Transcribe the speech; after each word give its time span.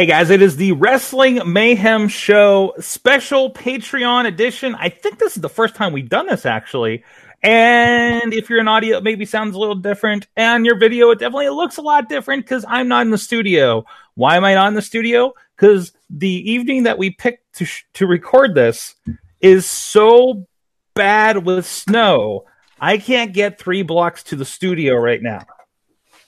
Hey 0.00 0.06
guys, 0.06 0.30
it 0.30 0.40
is 0.40 0.56
the 0.56 0.72
Wrestling 0.72 1.42
Mayhem 1.44 2.08
Show 2.08 2.72
special 2.80 3.52
Patreon 3.52 4.26
edition. 4.26 4.74
I 4.74 4.88
think 4.88 5.18
this 5.18 5.36
is 5.36 5.42
the 5.42 5.50
first 5.50 5.74
time 5.74 5.92
we've 5.92 6.08
done 6.08 6.26
this 6.26 6.46
actually. 6.46 7.04
And 7.42 8.32
if 8.32 8.48
you're 8.48 8.60
an 8.60 8.68
audio, 8.68 8.96
it 8.96 9.04
maybe 9.04 9.26
sounds 9.26 9.54
a 9.54 9.58
little 9.58 9.74
different. 9.74 10.26
And 10.38 10.64
your 10.64 10.78
video, 10.78 11.10
it 11.10 11.18
definitely 11.18 11.50
looks 11.50 11.76
a 11.76 11.82
lot 11.82 12.08
different 12.08 12.46
because 12.46 12.64
I'm 12.66 12.88
not 12.88 13.02
in 13.02 13.10
the 13.10 13.18
studio. 13.18 13.84
Why 14.14 14.38
am 14.38 14.44
I 14.46 14.54
not 14.54 14.68
in 14.68 14.74
the 14.74 14.80
studio? 14.80 15.34
Because 15.54 15.92
the 16.08 16.50
evening 16.50 16.84
that 16.84 16.96
we 16.96 17.10
picked 17.10 17.56
to 17.56 17.66
sh- 17.66 17.84
to 17.92 18.06
record 18.06 18.54
this 18.54 18.94
is 19.42 19.66
so 19.66 20.46
bad 20.94 21.44
with 21.44 21.66
snow. 21.66 22.46
I 22.80 22.96
can't 22.96 23.34
get 23.34 23.58
three 23.58 23.82
blocks 23.82 24.22
to 24.22 24.36
the 24.36 24.46
studio 24.46 24.94
right 24.94 25.20
now. 25.20 25.44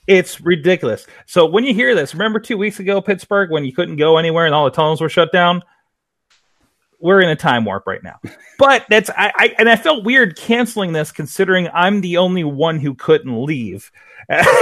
It's 0.06 0.40
ridiculous. 0.40 1.06
So 1.26 1.46
when 1.46 1.64
you 1.64 1.74
hear 1.74 1.94
this, 1.94 2.14
remember 2.14 2.40
two 2.40 2.56
weeks 2.56 2.80
ago, 2.80 3.00
Pittsburgh, 3.00 3.50
when 3.50 3.64
you 3.64 3.72
couldn't 3.72 3.96
go 3.96 4.16
anywhere 4.16 4.46
and 4.46 4.54
all 4.54 4.64
the 4.64 4.70
tunnels 4.70 5.00
were 5.00 5.08
shut 5.08 5.32
down? 5.32 5.62
We're 6.98 7.20
in 7.20 7.30
a 7.30 7.36
time 7.36 7.64
warp 7.64 7.86
right 7.86 8.02
now. 8.02 8.18
But 8.58 8.86
that's 8.88 9.10
I, 9.10 9.32
I 9.36 9.54
and 9.58 9.68
I 9.68 9.74
felt 9.74 10.04
weird 10.04 10.36
canceling 10.36 10.92
this 10.92 11.10
considering 11.10 11.68
I'm 11.74 12.00
the 12.00 12.18
only 12.18 12.44
one 12.44 12.78
who 12.78 12.94
couldn't 12.94 13.44
leave. 13.44 13.90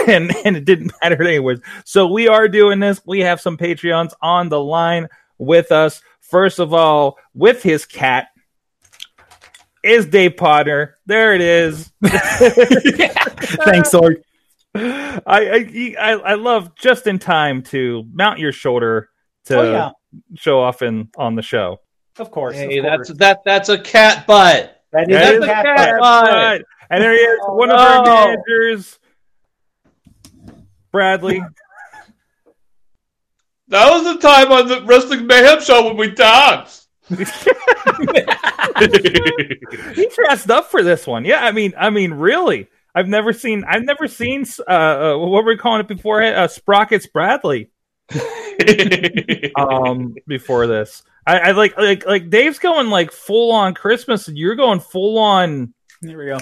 And 0.09 0.35
and 0.47 0.57
it 0.57 0.65
didn't 0.65 0.93
matter 1.03 1.23
anyways. 1.23 1.61
So 1.85 2.07
we 2.07 2.29
are 2.29 2.49
doing 2.49 2.81
this. 2.81 3.03
We 3.05 3.21
have 3.21 3.43
some 3.43 3.59
Patreons 3.59 4.15
on 4.23 4.49
the 4.49 4.59
line 4.59 5.07
with 5.37 5.71
us. 5.71 6.01
First 6.21 6.61
of 6.61 6.73
all, 6.73 7.19
with 7.35 7.63
his 7.63 7.85
cat 7.85 8.29
is 9.83 10.07
Dave 10.07 10.39
Potter. 10.39 10.97
There 11.05 11.35
it 11.35 11.43
is. 11.43 11.93
Thanks, 12.05 13.91
Sorg. 13.91 14.23
I, 14.75 15.21
I 15.27 15.95
I 15.99 16.11
I 16.13 16.35
love 16.35 16.75
just 16.77 17.07
in 17.07 17.19
time 17.19 17.63
to 17.65 18.05
mount 18.13 18.39
your 18.39 18.53
shoulder 18.53 19.09
to 19.47 19.59
Oh, 19.59 19.73
yeah. 19.73 19.91
show 20.37 20.61
off 20.61 20.83
in 20.83 21.09
on 21.17 21.35
the 21.35 21.43
show. 21.43 21.79
Of 22.19 22.31
course. 22.31 22.55
Hey, 22.57 22.79
of 22.79 22.85
that's 22.85 23.09
course. 23.09 23.19
that 23.19 23.41
that's 23.45 23.69
a 23.69 23.79
cat 23.79 24.27
butt. 24.27 24.81
that 24.93 25.11
is 25.11 25.17
That 25.17 25.35
a 25.35 25.37
is 25.39 25.43
a 25.45 25.47
cat 25.47 25.65
cat 25.65 25.95
butt. 26.01 26.31
butt. 26.31 26.62
And 26.91 27.03
there 27.03 27.12
he 27.12 27.19
is, 27.19 27.39
oh, 27.43 27.55
one 27.55 27.71
of 27.71 27.79
our 27.79 27.99
Oh. 27.99 28.05
managers, 28.05 28.99
Bradley. 30.93 31.43
That 33.69 33.89
was 33.93 34.03
the 34.03 34.19
time 34.21 34.51
on 34.51 34.67
the 34.67 34.83
Wrestling 34.84 35.29
Mayhem 35.29 35.61
show 35.62 35.87
when 35.87 35.97
we 35.97 36.11
danced. 36.11 36.89
he 37.09 37.17
dressed 40.17 40.51
up 40.51 40.71
for 40.73 40.83
this 40.83 41.07
one. 41.07 41.25
Yeah, 41.25 41.45
I 41.45 41.53
mean, 41.53 41.73
I 41.79 41.91
mean, 41.91 42.12
really, 42.12 42.67
I've 42.95 43.09
never 43.09 43.33
seen, 43.33 43.65
I've 43.69 43.85
never 43.85 44.09
seen, 44.09 44.45
uh, 44.67 44.71
uh 44.71 45.19
what 45.19 45.45
were 45.45 45.53
we 45.53 45.57
calling 45.57 45.81
it 45.81 45.89
before? 45.89 46.23
Uh, 46.23 46.49
Sprockets 46.49 47.06
Bradley. 47.06 47.71
Um, 49.56 50.15
before 50.27 50.67
this, 50.67 51.03
I, 51.27 51.39
I 51.39 51.50
like, 51.53 51.77
like, 51.79 52.05
like 52.06 52.29
Dave's 52.31 52.59
going 52.59 52.91
like 52.91 53.11
full 53.11 53.53
on 53.53 53.73
Christmas, 53.75 54.29
and 54.29 54.37
you're 54.37 54.55
going 54.55 54.81
full 54.81 55.19
on 55.19 55.73
There 56.03 56.19
we 56.19 56.27
go. 56.27 56.39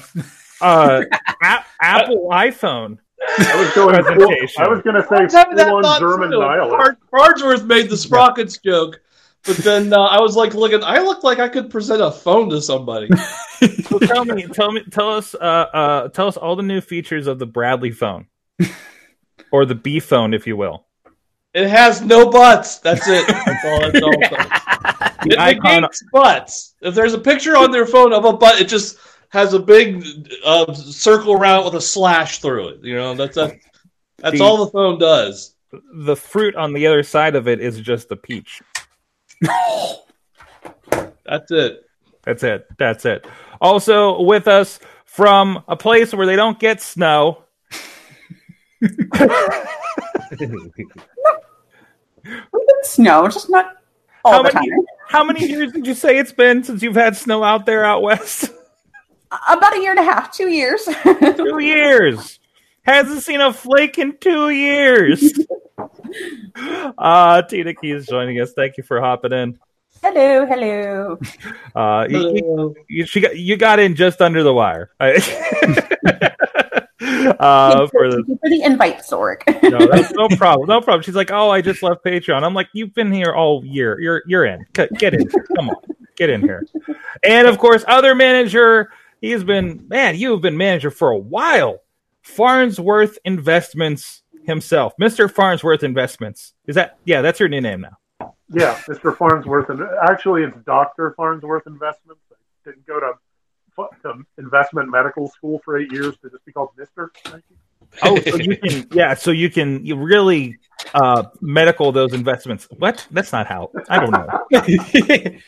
uh 0.60 1.04
a- 1.42 1.64
Apple 1.80 2.28
iPhone. 2.32 2.98
I 3.38 3.56
was 3.56 3.72
going. 3.74 4.02
Full, 4.02 4.32
I 4.58 4.68
was 4.68 4.82
going 4.82 4.96
to 4.96 5.06
say 5.08 5.24
was 5.24 5.32
having 5.32 5.56
that 5.56 5.68
full 5.68 5.84
on 5.86 6.00
German 6.00 6.30
too. 6.30 6.40
dialect. 6.40 7.00
Bar- 7.10 7.20
Farnsworth 7.20 7.64
made 7.64 7.88
the 7.90 7.96
sprockets 7.96 8.58
joke, 8.58 9.00
but 9.44 9.56
then 9.58 9.92
uh, 9.92 10.00
I 10.00 10.20
was 10.20 10.36
like 10.36 10.54
looking. 10.54 10.82
I 10.84 10.98
look 10.98 11.22
like 11.24 11.38
I 11.38 11.48
could 11.48 11.70
present 11.70 12.02
a 12.02 12.10
phone 12.10 12.50
to 12.50 12.60
somebody. 12.62 13.08
So 13.88 13.98
tell 13.98 14.24
me, 14.24 14.46
tell 14.46 14.70
me, 14.70 14.84
tell 14.88 15.14
us, 15.14 15.34
uh, 15.34 15.38
uh, 15.38 16.08
tell 16.10 16.28
us 16.28 16.36
all 16.36 16.54
the 16.54 16.62
new 16.62 16.80
features 16.80 17.26
of 17.26 17.40
the 17.40 17.46
Bradley 17.46 17.90
phone, 17.90 18.28
or 19.50 19.64
the 19.64 19.74
B 19.74 19.98
phone, 19.98 20.32
if 20.32 20.46
you 20.46 20.56
will. 20.56 20.86
It 21.54 21.68
has 21.68 22.00
no 22.00 22.30
butts. 22.30 22.78
That's 22.78 23.08
it. 23.08 23.26
That's 23.46 23.64
all. 23.64 23.80
That's 23.90 24.02
all. 24.02 24.12
it 24.12 24.30
does. 24.30 25.12
The 25.24 25.30
It 25.32 25.38
icon, 25.40 25.80
negates 25.82 26.04
butts. 26.12 26.74
If 26.82 26.94
there's 26.94 27.14
a 27.14 27.18
picture 27.18 27.56
on 27.56 27.72
their 27.72 27.84
phone 27.86 28.12
of 28.12 28.24
a 28.24 28.32
butt, 28.32 28.60
it 28.60 28.68
just 28.68 28.98
has 29.30 29.54
a 29.54 29.58
big 29.58 30.04
uh, 30.44 30.72
circle 30.74 31.32
around 31.32 31.64
with 31.64 31.74
a 31.74 31.80
slash 31.80 32.38
through 32.40 32.68
it. 32.68 32.84
You 32.84 32.94
know, 32.94 33.14
that's 33.14 33.36
a, 33.38 33.56
that's 34.18 34.38
The- 34.38 34.44
all 34.44 34.64
the 34.64 34.70
phone 34.70 35.00
does. 35.00 35.56
the 35.94 36.14
fruit 36.14 36.54
on 36.54 36.72
the 36.74 36.86
other 36.86 37.02
side 37.02 37.34
of 37.34 37.48
it 37.48 37.60
is 37.60 37.80
just 37.80 38.12
a 38.12 38.16
peach. 38.16 38.62
That's 41.24 41.50
it. 41.50 41.84
That's 42.24 42.42
it. 42.42 42.66
That's 42.78 43.04
it. 43.04 43.26
Also 43.60 44.22
with 44.22 44.48
us 44.48 44.78
from 45.04 45.62
a 45.68 45.76
place 45.76 46.14
where 46.14 46.26
they 46.26 46.36
don't 46.36 46.58
get 46.58 46.80
snow. 46.80 47.44
We 48.80 48.88
snow, 52.82 53.28
just 53.28 53.50
not 53.50 53.76
all 54.24 54.32
How 54.32 54.42
the 54.42 54.52
many, 54.54 54.70
time. 54.70 54.78
how 55.08 55.24
many 55.24 55.46
years 55.46 55.72
did 55.72 55.86
you 55.86 55.94
say 55.94 56.18
it's 56.18 56.32
been 56.32 56.62
since 56.62 56.82
you've 56.82 56.94
had 56.96 57.16
snow 57.16 57.42
out 57.42 57.66
there 57.66 57.84
out 57.84 58.02
west? 58.02 58.50
About 59.48 59.76
a 59.76 59.80
year 59.80 59.90
and 59.90 60.00
a 60.00 60.04
half, 60.04 60.32
two 60.32 60.48
years. 60.48 60.88
two 61.36 61.58
years. 61.62 62.40
Hasn't 62.82 63.22
seen 63.22 63.40
a 63.40 63.52
flake 63.52 63.98
in 63.98 64.16
two 64.18 64.50
years. 64.50 65.38
Uh 66.98 67.42
Tina 67.42 67.74
Key 67.74 67.92
is 67.92 68.06
joining 68.06 68.40
us. 68.40 68.52
Thank 68.52 68.76
you 68.76 68.82
for 68.84 69.00
hopping 69.00 69.32
in. 69.32 69.58
hello, 70.02 70.46
hello. 70.46 71.18
Uh, 71.74 72.06
you, 72.08 72.18
you- 72.18 72.34
Hello. 72.44 72.74
you, 72.88 73.06
she 73.06 73.20
got, 73.20 73.36
you 73.36 73.56
got 73.56 73.78
in 73.78 73.94
just 73.94 74.20
under 74.20 74.42
the 74.42 74.52
wire. 74.54 74.90
uh, 75.00 75.12
for 77.88 78.08
the, 78.10 78.38
for 78.40 78.48
the 78.48 78.62
invite, 78.64 78.98
Sorg. 79.00 79.42
no, 79.70 79.86
that's 79.90 80.12
no 80.14 80.28
problem. 80.36 80.68
No 80.68 80.80
problem. 80.80 81.02
She's 81.02 81.14
like, 81.14 81.30
"Oh, 81.30 81.50
I 81.50 81.60
just 81.60 81.82
left 81.82 82.04
Patreon." 82.04 82.42
I'm 82.42 82.54
like, 82.54 82.68
"You've 82.72 82.94
been 82.94 83.12
here 83.12 83.32
all 83.32 83.64
year. 83.64 84.00
You're 84.00 84.22
you're 84.26 84.46
in. 84.46 84.64
Get, 84.72 84.90
get 84.98 85.14
in. 85.14 85.20
Here. 85.20 85.46
Come 85.56 85.70
on, 85.70 85.76
get 86.16 86.30
in 86.30 86.40
here." 86.42 86.66
And 87.22 87.46
of 87.48 87.58
course, 87.58 87.84
other 87.88 88.14
manager. 88.14 88.90
He 89.20 89.30
has 89.32 89.42
been 89.44 89.86
man. 89.88 90.16
You 90.16 90.32
have 90.32 90.40
been 90.42 90.56
manager 90.56 90.90
for 90.90 91.10
a 91.10 91.18
while. 91.18 91.80
Farnsworth 92.22 93.18
Investments 93.24 94.22
himself, 94.48 94.94
Mister 94.98 95.28
Farnsworth 95.28 95.84
Investments. 95.84 96.54
Is 96.66 96.74
that 96.74 96.98
yeah? 97.04 97.22
That's 97.22 97.38
your 97.38 97.48
new 97.48 97.60
name 97.60 97.82
now. 97.82 97.98
Yeah, 98.50 98.76
Mr. 98.88 99.16
Farnsworth, 99.16 99.68
and 99.68 99.82
actually, 100.08 100.42
it's 100.42 100.56
Doctor 100.64 101.12
Farnsworth 101.16 101.66
Investments. 101.66 102.22
I 102.32 102.70
didn't 102.70 102.86
go 102.86 102.98
to, 102.98 103.12
to 104.02 104.24
investment 104.38 104.90
medical 104.90 105.28
school 105.28 105.60
for 105.64 105.78
eight 105.78 105.92
years 105.92 106.16
to 106.22 106.30
just 106.30 106.44
be 106.46 106.52
called 106.52 106.70
Mister. 106.76 107.12
Oh, 108.02 108.18
so 108.20 108.36
you 108.36 108.56
can 108.56 108.86
yeah. 108.92 109.14
So 109.14 109.30
you 109.30 109.50
can 109.50 109.84
you 109.84 109.96
really 109.96 110.58
uh 110.94 111.24
medical 111.40 111.92
those 111.92 112.12
investments. 112.14 112.68
What? 112.78 113.06
That's 113.10 113.32
not 113.32 113.46
how. 113.46 113.70
I 113.88 114.00
don't 114.00 114.10
know. 114.10 114.28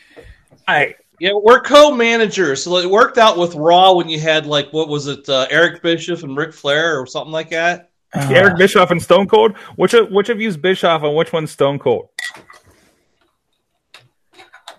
I 0.67 0.95
Yeah, 1.19 1.33
we're 1.33 1.61
co-managers, 1.61 2.63
so 2.63 2.77
it 2.77 2.89
worked 2.89 3.17
out 3.17 3.37
with 3.37 3.53
Raw 3.55 3.93
when 3.93 4.09
you 4.09 4.19
had 4.19 4.45
like 4.45 4.71
what 4.73 4.89
was 4.89 5.07
it, 5.07 5.27
uh, 5.29 5.47
Eric 5.49 5.81
Bischoff 5.81 6.23
and 6.23 6.35
Ric 6.37 6.53
Flair 6.53 6.99
or 6.99 7.05
something 7.05 7.31
like 7.31 7.49
that. 7.49 7.90
Eric 8.13 8.57
Bischoff 8.57 8.91
and 8.91 9.01
Stone 9.01 9.27
Cold. 9.27 9.55
Which 9.75 9.93
of, 9.93 10.11
which 10.11 10.29
of 10.29 10.41
you's 10.41 10.57
Bischoff 10.57 11.03
and 11.03 11.15
which 11.15 11.31
one's 11.31 11.51
Stone 11.51 11.79
Cold? 11.79 12.09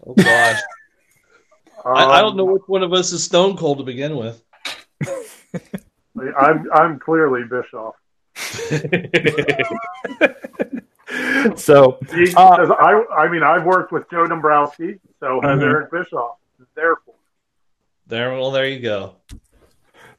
Oh 0.06 0.14
gosh, 0.14 0.60
I, 1.84 2.04
I 2.04 2.20
don't 2.20 2.32
Um, 2.32 2.36
know 2.38 2.44
which 2.44 2.62
one 2.66 2.82
of 2.82 2.92
us 2.92 3.12
is 3.12 3.24
Stone 3.24 3.56
Cold 3.56 3.78
to 3.78 3.84
begin 3.84 4.16
with. 4.16 4.42
I'm 6.38 6.66
I'm 6.74 6.98
clearly 6.98 7.42
Bischoff. 7.44 7.94
So 11.56 11.98
He, 12.14 12.32
Uh, 12.34 12.56
'cause 12.56 12.70
I 12.70 13.04
I 13.14 13.28
mean 13.28 13.42
I've 13.42 13.64
worked 13.64 13.92
with 13.92 14.08
Joe 14.10 14.26
Dombrowski, 14.26 14.98
so 15.20 15.40
has 15.42 15.58
Mhm. 15.58 15.62
Eric 15.62 15.90
Bischoff. 15.90 16.36
Therefore, 16.74 17.14
There, 18.06 18.30
well, 18.32 18.50
there 18.50 18.66
you 18.66 18.80
go. 18.80 19.16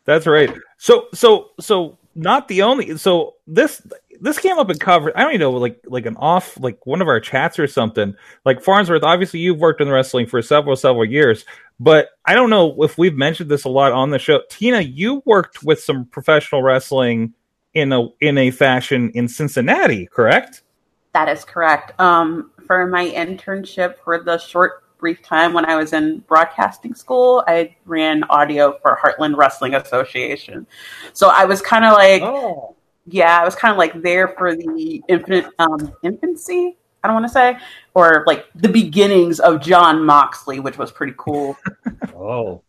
that's 0.06 0.28
right. 0.28 0.54
So 0.78 1.08
so 1.14 1.50
so 1.60 1.98
not 2.16 2.48
the 2.48 2.62
only. 2.62 2.98
So 2.98 3.36
this 3.48 3.82
this 4.22 4.38
came 4.38 4.58
up 4.58 4.70
in 4.70 4.78
cover. 4.78 5.12
I 5.18 5.24
don't 5.24 5.32
even 5.32 5.42
know, 5.42 5.52
like 5.52 5.80
like 5.86 6.06
an 6.06 6.16
off, 6.18 6.58
like 6.60 6.86
one 6.86 7.02
of 7.02 7.08
our 7.08 7.20
chats 7.20 7.60
or 7.60 7.68
something. 7.68 8.16
Like 8.46 8.62
Farnsworth, 8.62 9.04
obviously 9.04 9.40
you've 9.40 9.60
worked 9.60 9.82
in 9.82 9.90
wrestling 9.90 10.28
for 10.28 10.42
several 10.42 10.76
several 10.76 11.06
years, 11.06 11.46
but 11.80 12.10
I 12.26 12.36
don't 12.36 12.50
know 12.50 12.82
if 12.84 12.98
we've 12.98 13.16
mentioned 13.16 13.50
this 13.50 13.64
a 13.64 13.70
lot 13.70 13.92
on 13.92 14.12
the 14.12 14.20
show. 14.20 14.42
Tina, 14.50 14.82
you 14.82 15.22
worked 15.26 15.64
with 15.64 15.82
some 15.82 16.06
professional 16.06 16.62
wrestling 16.62 17.34
in 17.74 17.92
a 17.92 18.08
in 18.22 18.38
a 18.38 18.52
fashion 18.52 19.12
in 19.16 19.28
Cincinnati, 19.28 20.08
correct? 20.08 20.64
That 21.14 21.30
is 21.30 21.46
correct. 21.46 22.00
Um, 22.00 22.52
for 22.66 22.88
my 22.88 23.10
internship 23.10 23.96
for 24.04 24.24
the 24.24 24.38
short 24.38 24.83
brief 25.04 25.22
time 25.22 25.52
when 25.52 25.66
I 25.66 25.76
was 25.76 25.92
in 25.92 26.20
broadcasting 26.20 26.96
school, 26.96 27.44
I 27.46 27.76
ran 27.84 28.24
audio 28.30 28.80
for 28.82 28.98
Heartland 29.04 29.36
Wrestling 29.36 29.76
Association. 29.76 30.66
So 31.12 31.28
I 31.28 31.44
was 31.44 31.62
kind 31.62 31.84
of 31.84 31.92
like, 31.92 32.22
Oh, 32.22 32.78
yeah, 33.06 33.38
I 33.38 33.44
was 33.44 33.54
kind 33.54 33.74
of 33.74 33.78
like 33.78 34.02
there 34.02 34.30
for 34.30 34.56
the 34.56 35.04
infinite 35.10 35.48
um, 35.60 35.94
infancy. 36.04 36.78
I 37.04 37.10
don't 37.10 37.16
want 37.16 37.26
to 37.26 37.34
say, 37.34 37.58
or 37.94 38.24
like 38.26 38.46
the 38.56 38.70
beginnings 38.70 39.42
of 39.42 39.62
Jon 39.62 40.06
Moxley, 40.06 40.62
which 40.62 40.78
was 40.78 40.90
pretty 40.90 41.16
cool. 41.18 41.58
oh, 42.16 42.64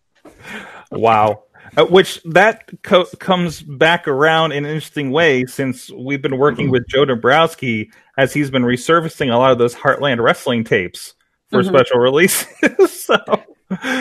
Wow. 0.90 1.44
Uh, 1.76 1.84
which 1.84 2.20
that 2.24 2.68
co- 2.82 3.06
comes 3.20 3.62
back 3.62 4.08
around 4.08 4.50
in 4.50 4.64
an 4.64 4.72
interesting 4.72 5.12
way 5.12 5.44
since 5.46 5.88
we've 5.92 6.20
been 6.20 6.36
working 6.36 6.68
with 6.68 6.84
Joe 6.88 7.04
Dombrowski 7.04 7.92
as 8.18 8.32
he's 8.32 8.50
been 8.50 8.64
resurfacing 8.64 9.32
a 9.32 9.36
lot 9.36 9.52
of 9.52 9.58
those 9.58 9.76
Heartland 9.76 10.20
wrestling 10.20 10.64
tapes 10.64 11.14
for 11.50 11.62
Mhm. 11.62 11.68
special 11.68 11.98
releases. 11.98 12.48
so, 13.04 13.16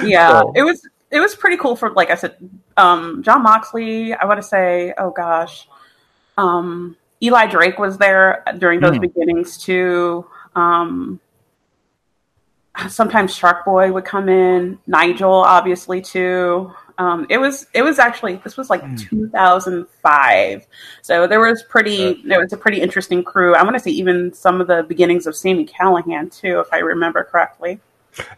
yeah 0.04 0.42
so- 0.42 0.54
it 0.56 0.64
was 0.64 0.88
it 1.12 1.20
was 1.20 1.36
pretty 1.36 1.58
cool 1.58 1.76
for 1.76 1.92
like 1.92 2.10
i 2.10 2.16
said 2.16 2.36
um 2.78 3.22
jon 3.24 3.42
moxley 3.44 4.14
i 4.14 4.26
want 4.26 4.38
to 4.42 4.48
say 4.48 4.94
oh 4.98 5.10
gosh 5.12 5.68
um 6.38 6.96
eli 7.22 7.46
drake 7.48 7.78
was 7.80 7.98
there 7.98 8.44
during 8.58 8.80
those 8.80 8.96
Hmm. 8.96 9.02
beginnings 9.02 9.58
too 9.58 10.26
um 10.56 11.20
sometimes 12.90 13.34
shark 13.36 13.64
boy 13.66 13.92
would 13.92 14.06
come 14.06 14.28
in 14.30 14.80
nigel 14.88 15.32
obviously 15.34 16.02
too 16.02 16.72
um, 16.98 17.26
it 17.30 17.38
was 17.38 17.68
it 17.74 17.82
was 17.82 18.00
actually 18.00 18.36
this 18.44 18.56
was 18.56 18.70
like 18.70 18.82
2005 18.98 20.68
so 21.02 21.28
there 21.28 21.40
was 21.40 21.64
pretty 21.64 22.22
there 22.26 22.40
was 22.40 22.54
a 22.54 22.58
pretty 22.58 22.82
interesting 22.82 23.24
crew 23.24 23.56
i 23.56 23.64
want 23.64 23.76
to 23.76 23.80
say 23.80 23.92
even 23.92 24.32
some 24.34 24.62
of 24.62 24.68
the 24.68 24.84
beginnings 24.84 25.26
of 25.26 25.36
sami 25.36 25.66
callihan 25.66 26.32
too 26.32 26.60
if 26.60 26.68
i 26.72 26.78
remember 26.78 27.24
correctly 27.24 27.80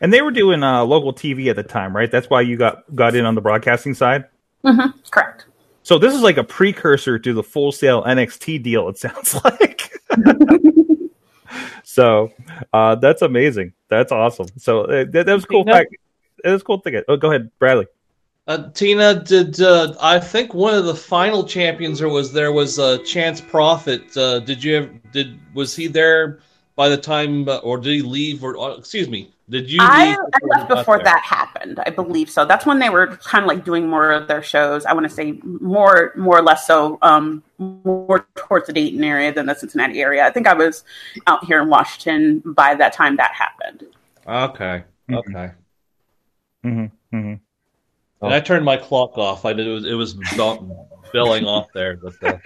and 0.02 0.14
they 0.14 0.22
were 0.22 0.32
doing 0.32 0.64
uh, 0.64 0.84
local 0.84 1.14
TV 1.14 1.50
at 1.50 1.56
the 1.56 1.64
time, 1.64 1.96
right? 1.96 2.10
That's 2.10 2.30
why 2.30 2.42
you 2.42 2.58
got 2.58 2.84
got 2.96 3.16
in 3.16 3.26
on 3.26 3.36
the 3.36 3.42
broadcasting 3.42 3.94
side. 3.94 4.26
hmm 4.64 4.88
correct 5.12 5.46
So 5.84 5.98
this 5.98 6.14
is 6.14 6.22
like 6.22 6.38
a 6.38 6.44
precursor 6.44 7.20
to 7.20 7.34
the 7.34 7.44
Full 7.44 7.72
Sail 7.72 8.04
NXT 8.04 8.64
deal. 8.64 8.90
It 8.90 8.98
sounds 8.98 9.36
like. 9.44 9.92
so 11.84 12.32
uh, 12.74 12.96
that's 12.96 13.22
amazing. 13.22 13.74
That's 13.90 14.12
awesome. 14.12 14.48
So 14.58 14.84
uh, 14.84 15.06
that, 15.12 15.26
that 15.26 15.34
was 15.34 15.46
cool. 15.46 15.64
Tina? 15.64 15.78
Fact. 15.78 15.96
It 16.44 16.50
was 16.50 16.64
cool 16.64 16.80
thing. 16.80 17.02
Oh, 17.08 17.18
go 17.18 17.30
ahead, 17.30 17.50
Bradley. 17.60 17.88
Uh, 18.48 18.70
Tina, 18.72 19.16
did 19.24 19.60
uh, 19.60 19.96
I 20.00 20.20
think 20.20 20.54
one 20.54 20.76
of 20.76 20.86
the 20.86 20.94
final 20.94 21.44
champions 21.44 22.00
or 22.00 22.10
was 22.10 22.32
there 22.32 22.52
was 22.52 22.78
uh, 22.78 23.00
Chance 23.00 23.42
Prophet? 23.42 24.16
Uh, 24.16 24.40
did 24.40 24.64
you 24.64 24.76
have, 24.76 25.12
did 25.12 25.40
was 25.56 25.76
he 25.76 25.88
there 25.88 26.40
by 26.76 26.90
the 26.90 26.98
time 26.98 27.50
uh, 27.50 27.58
or 27.58 27.80
did 27.80 27.92
he 27.92 28.02
leave 28.04 28.44
or 28.44 28.56
uh, 28.58 28.78
excuse 28.78 29.10
me? 29.10 29.32
Did 29.50 29.72
you? 29.72 29.80
I, 29.82 30.10
leave 30.10 30.18
I 30.20 30.58
left 30.58 30.70
before 30.70 30.98
there? 30.98 31.06
that 31.06 31.24
happened. 31.24 31.80
I 31.88 31.90
believe 31.90 32.30
so. 32.30 32.46
That's 32.46 32.68
when 32.68 32.78
they 32.78 32.90
were 32.90 33.18
kind 33.18 33.44
of 33.44 33.48
like 33.48 33.66
doing 33.66 33.88
more 33.88 34.12
of 34.12 34.28
their 34.28 34.44
shows. 34.44 34.86
I 34.86 34.94
want 34.94 35.08
to 35.08 35.14
say 35.14 35.40
more, 35.44 36.14
more 36.16 36.38
or 36.38 36.44
less 36.44 36.68
so, 36.68 37.00
um, 37.02 37.42
more 37.58 38.28
towards 38.36 38.68
the 38.68 38.74
Dayton 38.74 39.04
area 39.04 39.34
than 39.34 39.48
the 39.48 39.56
Cincinnati 39.56 40.02
area. 40.02 40.26
I 40.26 40.32
think 40.32 40.48
I 40.48 40.54
was 40.54 40.84
out 41.26 41.46
here 41.46 41.62
in 41.62 41.70
Washington 41.70 42.44
by 42.46 42.76
that 42.76 42.94
time 42.94 43.18
that 43.18 43.34
happened. 43.34 43.86
Okay, 44.28 44.84
okay. 45.12 45.52
Mm-hmm, 46.64 47.16
mm-hmm. 47.16 47.34
And 48.22 48.34
I 48.34 48.40
turned 48.40 48.66
my 48.66 48.78
clock 48.78 49.18
off. 49.18 49.46
I 49.46 49.54
did, 49.54 49.68
it 49.68 49.72
was 49.72 49.86
it 49.86 49.94
was 49.94 50.14
bell- 50.36 50.90
belling 51.14 51.46
off 51.46 51.68
there, 51.74 51.98
but 51.98 52.14
uh, 52.24 52.38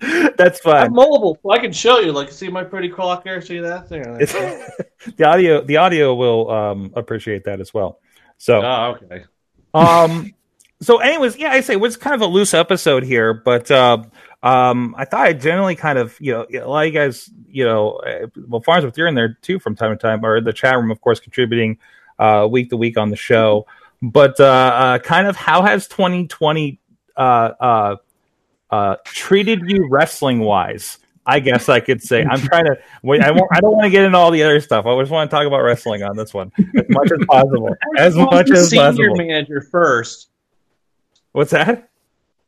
That's 0.36 0.64
I'm 0.64 0.72
fine. 0.72 0.92
mobile, 0.92 1.38
so 1.42 1.50
I 1.50 1.58
can 1.58 1.72
show 1.72 1.98
you. 1.98 2.12
Like, 2.12 2.30
see 2.30 2.48
my 2.48 2.64
pretty 2.64 2.88
clock 2.88 3.24
there? 3.24 3.40
See 3.40 3.58
that 3.58 3.88
there? 3.88 4.18
It's, 4.20 4.32
the 5.16 5.24
audio, 5.24 5.62
the 5.62 5.78
audio 5.78 6.14
will 6.14 6.50
um, 6.50 6.92
appreciate 6.94 7.44
that 7.44 7.60
as 7.60 7.74
well. 7.74 8.00
So, 8.38 8.62
oh, 8.62 8.98
okay. 9.02 9.24
um, 9.74 10.32
so 10.80 10.98
anyways, 10.98 11.36
yeah, 11.36 11.52
I 11.52 11.60
say 11.60 11.74
it 11.74 11.80
was 11.80 11.96
kind 11.96 12.14
of 12.14 12.22
a 12.22 12.26
loose 12.26 12.54
episode 12.54 13.02
here, 13.02 13.34
but 13.34 13.70
uh, 13.70 14.02
um, 14.42 14.94
I 14.96 15.04
thought 15.04 15.26
I 15.26 15.32
generally 15.32 15.74
kind 15.74 15.98
of, 15.98 16.16
you 16.20 16.32
know, 16.32 16.46
a 16.52 16.68
lot 16.68 16.86
of 16.86 16.92
you 16.92 16.98
guys, 16.98 17.30
you 17.48 17.64
know, 17.64 17.92
uh, 17.96 18.26
well, 18.48 18.60
Farnsworth, 18.60 18.96
you're 18.96 19.08
in 19.08 19.14
there 19.14 19.38
too 19.42 19.58
from 19.58 19.74
time 19.74 19.90
to 19.90 20.00
time, 20.00 20.24
or 20.24 20.40
the 20.40 20.52
chat 20.52 20.76
room, 20.76 20.90
of 20.90 21.00
course, 21.00 21.20
contributing 21.20 21.78
uh, 22.18 22.46
week 22.50 22.70
to 22.70 22.76
week 22.76 22.96
on 22.96 23.10
the 23.10 23.16
show. 23.16 23.66
But 24.02 24.40
uh, 24.40 24.44
uh, 24.44 24.98
kind 25.00 25.26
of 25.26 25.36
how 25.36 25.62
has 25.62 25.86
2020 25.88 26.80
uh, 27.16 27.20
uh, 27.20 27.96
uh, 28.70 28.96
treated 29.04 29.62
you 29.68 29.88
wrestling 29.90 30.40
wise? 30.40 30.98
I 31.26 31.38
guess 31.38 31.68
I 31.68 31.80
could 31.80 32.02
say 32.02 32.24
I'm 32.24 32.40
trying 32.40 32.64
to. 32.64 32.78
Wait, 33.02 33.20
I 33.20 33.30
won't. 33.30 33.46
I 33.52 33.60
don't 33.60 33.72
want 33.72 33.84
to 33.84 33.90
get 33.90 34.04
into 34.04 34.16
all 34.16 34.30
the 34.30 34.42
other 34.42 34.58
stuff. 34.60 34.86
I 34.86 34.98
just 35.00 35.12
want 35.12 35.30
to 35.30 35.36
talk 35.36 35.46
about 35.46 35.60
wrestling 35.60 36.02
on 36.02 36.16
this 36.16 36.32
one 36.32 36.50
as 36.58 36.84
much 36.88 37.10
as 37.12 37.26
possible. 37.26 37.76
As 37.98 38.14
Talk 38.14 38.32
much 38.32 38.50
as 38.50 38.70
senior 38.70 38.86
possible. 38.86 39.16
manager 39.16 39.60
first. 39.60 40.30
What's 41.32 41.50
that? 41.50 41.90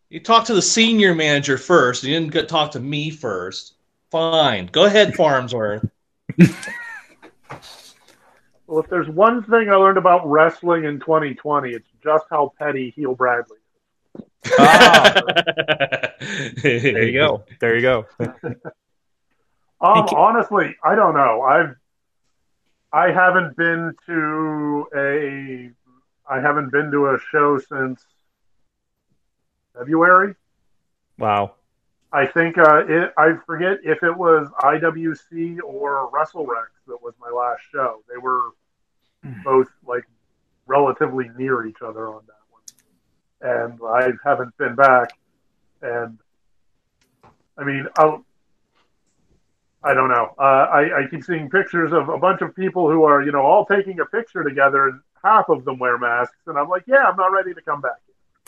You 0.09 0.21
talk 0.21 0.47
to 0.47 0.55
the 0.55 0.63
senior 0.63 1.15
manager 1.15 1.59
first. 1.59 2.03
You 2.03 2.15
didn't 2.15 2.33
get, 2.33 2.49
talk 2.49 2.73
to 2.73 2.81
me 2.81 3.11
first. 3.11 3.75
Fine. 4.11 4.67
Go 4.73 4.85
ahead, 4.85 5.15
Farnsworth. 5.15 5.89
Well, 8.73 8.83
if 8.83 8.89
there's 8.89 9.07
one 9.11 9.43
thing 9.43 9.69
I 9.69 9.75
learned 9.75 9.99
about 9.99 10.27
wrestling 10.27 10.85
in 10.85 10.99
2020, 10.99 11.73
it's 11.73 11.87
just 12.03 12.25
how 12.31 12.55
petty 12.59 12.89
heel 12.97 13.15
Bradley 13.15 13.59
is. 14.15 14.53
Ah, 14.59 15.21
there 16.63 17.03
you 17.03 17.13
go. 17.13 17.45
There 17.61 17.77
you 17.77 17.83
go. 17.83 18.07
Um, 19.85 20.07
honestly, 20.15 20.77
I 20.85 20.95
don't 20.95 21.15
know. 21.15 21.43
I've 21.43 21.75
I 22.93 23.11
haven't 23.11 23.57
been 23.57 23.93
to 24.07 24.87
a 24.95 25.71
I 26.33 26.41
haven't 26.41 26.71
been 26.71 26.93
to 26.93 27.07
a 27.09 27.19
show 27.33 27.59
since 27.59 28.01
February. 29.77 30.37
Wow. 31.19 31.55
I 32.13 32.27
think 32.27 32.59
uh, 32.59 32.87
it, 32.87 33.13
I 33.17 33.33
forget 33.45 33.79
if 33.83 34.05
it 34.05 34.17
was 34.17 34.47
IWC 34.61 35.59
or 35.65 36.13
WrestleRex 36.13 36.69
that 36.87 37.03
was 37.03 37.15
my 37.21 37.31
last 37.31 37.63
show. 37.73 38.05
They 38.09 38.19
were 38.19 38.53
both 39.45 39.69
like 39.87 40.05
relatively 40.67 41.31
near 41.37 41.67
each 41.67 41.83
other 41.83 42.09
on 42.09 42.23
that 42.27 42.43
one, 42.51 43.55
and 43.56 43.81
I 43.85 44.13
haven't 44.29 44.56
been 44.58 44.75
back. 44.75 45.11
And 45.81 46.19
I 47.58 47.65
mean, 47.65 47.87
i 47.96 48.19
I 49.85 49.94
don't 49.94 50.08
know. 50.11 50.32
Uh, 50.39 50.43
I, 50.43 51.01
I 51.01 51.06
keep 51.11 51.25
seeing 51.25 51.51
pictures 51.51 51.93
of 51.93 52.08
a 52.08 52.17
bunch 52.17 52.41
of 52.41 52.55
people 52.55 52.89
who 52.89 53.03
are, 53.03 53.20
you 53.20 53.32
know, 53.32 53.43
all 53.43 53.67
taking 53.67 53.99
a 53.99 54.05
picture 54.06 54.44
together, 54.44 54.89
and 54.89 55.01
half 55.25 55.49
of 55.49 55.65
them 55.65 55.79
wear 55.79 55.99
masks, 55.99 56.37
and 56.46 56.56
I'm 56.56 56.69
like, 56.69 56.85
yeah, 56.87 57.05
I'm 57.05 57.17
not 57.17 57.32
ready 57.32 57.53
to 57.53 57.61
come 57.63 57.81
back. 57.81 57.99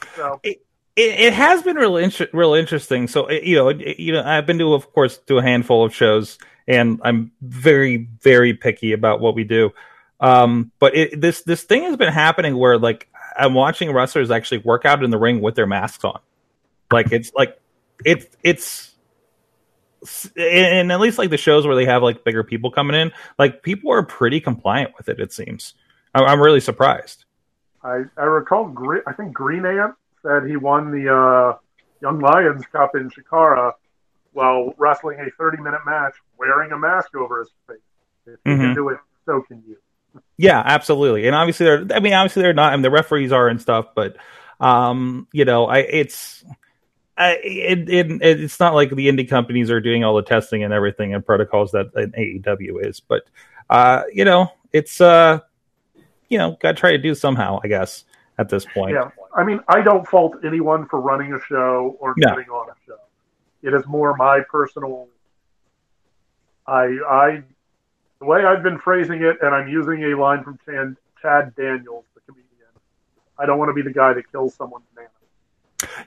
Yet. 0.01 0.09
So 0.15 0.41
It, 0.45 0.63
it 0.97 1.33
has 1.33 1.61
been 1.63 1.77
real, 1.77 1.97
inter- 1.97 2.29
real 2.33 2.55
interesting. 2.55 3.09
So 3.09 3.27
it- 3.27 3.43
you 3.43 3.57
know, 3.57 3.69
it- 3.71 3.99
you 3.99 4.13
know, 4.13 4.23
I've 4.25 4.47
been 4.47 4.59
to, 4.59 4.75
of 4.75 4.93
course, 4.93 5.19
to 5.27 5.39
a 5.39 5.43
handful 5.43 5.85
of 5.85 5.93
shows, 5.93 6.39
and 6.69 7.01
I'm 7.03 7.33
very, 7.43 8.09
very 8.23 8.55
picky 8.55 8.93
about 8.93 9.21
what 9.21 9.35
we 9.35 9.43
do. 9.43 9.73
Um, 10.21 10.71
but 10.79 10.97
it, 10.97 11.21
this 11.21 11.43
this 11.43 11.63
thing 11.65 11.83
has 11.85 11.97
been 11.97 12.13
happening 12.13 12.57
where 12.57 12.79
like 12.79 13.09
I'm 13.37 13.55
watching 13.55 13.93
wrestlers 13.93 14.31
actually 14.31 14.59
work 14.59 14.85
out 14.85 15.03
in 15.03 15.11
the 15.11 15.19
ring 15.19 15.41
with 15.41 15.55
their 15.55 15.67
masks 15.67 16.05
on. 16.05 16.21
Like 16.93 17.13
it's 17.13 17.33
like 17.35 17.59
it's 18.05 18.27
it's 18.43 18.91
and 20.37 20.93
at 20.93 21.01
least 21.01 21.19
like 21.19 21.31
the 21.31 21.37
shows 21.39 21.67
where 21.67 21.75
they 21.77 21.87
have 21.87 22.03
like 22.03 22.25
bigger 22.25 22.45
people 22.45 22.71
coming 22.71 22.95
in, 22.95 23.13
like 23.39 23.63
people 23.63 23.91
are 23.93 24.03
pretty 24.03 24.41
compliant 24.41 24.93
with 24.97 25.09
it. 25.09 25.19
It 25.19 25.33
seems. 25.33 25.75
I'm, 26.15 26.25
I'm 26.25 26.41
really 26.41 26.61
surprised. 26.61 27.25
I, 27.83 28.03
I 28.17 28.23
recall, 28.25 28.69
Gre- 28.69 29.01
I 29.07 29.13
think 29.13 29.33
Green 29.35 29.65
Ant 29.67 29.95
said 30.23 30.47
he 30.49 30.57
won 30.57 30.91
the 30.91 31.13
uh, 31.15 31.59
Young 32.01 32.19
Lions 32.21 32.65
Cup 32.73 32.95
in 32.95 33.11
Chikara 33.11 33.73
while 34.33 34.75
wrestling 34.79 35.21
a 35.21 35.31
30 35.39 35.63
minute 35.63 35.81
match 35.87 36.15
wearing 36.39 36.73
a 36.73 36.79
mask 36.79 37.15
over 37.15 37.41
his 37.41 37.49
face. 37.67 37.79
If 38.27 38.39
he 38.45 38.51
Mhm. 38.51 38.59
can 38.61 38.75
do 38.75 38.89
it, 38.91 38.99
so 39.27 39.43
can 39.43 39.63
you. 39.67 39.77
Yeah, 40.37 40.63
absolutely. 40.65 41.27
And 41.27 41.35
obviously 41.35 41.67
they're 41.67 41.87
I 41.95 42.01
mean 42.01 42.13
obviously 42.13 42.43
they're 42.43 42.53
not 42.53 42.73
I 42.73 42.77
mean 42.77 42.83
the 42.83 42.91
referees 42.91 43.33
are 43.33 43.49
and 43.49 43.61
stuff, 43.61 43.87
but 43.95 44.17
um, 44.61 45.29
you 45.33 45.45
know, 45.45 45.67
I 45.67 45.79
it's 45.79 46.45
I, 47.17 47.39
it, 47.45 47.89
it 47.89 48.23
it's 48.23 48.59
not 48.59 48.75
like 48.75 48.91
the 48.91 49.09
indie 49.09 49.29
companies 49.29 49.71
are 49.71 49.81
doing 49.81 50.03
all 50.05 50.17
the 50.17 50.23
testing 50.23 50.65
and 50.65 50.73
everything 50.73 51.15
and 51.15 51.25
protocols 51.25 51.73
that 51.73 51.95
an 51.95 52.13
AEW 52.19 52.85
is, 52.87 53.01
but 53.01 53.23
uh, 53.71 54.03
you 54.13 54.25
know, 54.25 54.51
it's 54.73 55.01
uh 55.01 55.41
you 56.29 56.39
know, 56.39 56.57
got 56.61 56.73
to 56.73 56.75
try 56.75 56.91
to 56.91 56.99
do 56.99 57.15
somehow, 57.15 57.61
I 57.63 57.69
guess, 57.69 58.05
at 58.39 58.49
this 58.49 58.65
point. 58.65 58.95
Yeah. 58.95 59.11
I 59.37 59.45
mean, 59.45 59.61
I 59.69 59.83
don't 59.83 60.07
fault 60.07 60.37
anyone 60.45 60.87
for 60.87 61.01
running 61.01 61.33
a 61.33 61.41
show 61.41 61.97
or 62.01 62.15
No. 62.17 62.31
getting 62.31 62.51
on 62.51 62.71
a 62.71 62.75
show. 62.87 62.97
It 63.63 63.75
is 63.75 63.87
more 63.87 64.17
my 64.17 64.41
personal. 64.51 65.09
I 66.67 66.99
I 67.09 67.43
the 68.25 68.31
way 68.31 68.45
I've 68.45 68.63
been 68.63 68.79
phrasing 68.79 69.23
it, 69.23 69.37
and 69.43 69.55
I'm 69.55 69.69
using 69.69 70.03
a 70.05 70.15
line 70.17 70.43
from 70.43 70.59
Chad, 70.65 70.97
Chad 71.21 71.55
Daniels, 71.57 72.05
the 72.15 72.21
comedian. 72.23 72.49
I 73.39 73.47
don't 73.47 73.59
want 73.59 73.69
to 73.69 73.75
be 73.75 73.83
the 73.83 73.93
guy 73.93 74.13
that 74.15 74.31
kills 74.33 74.55
someone's 74.55 74.85
man. 74.97 75.07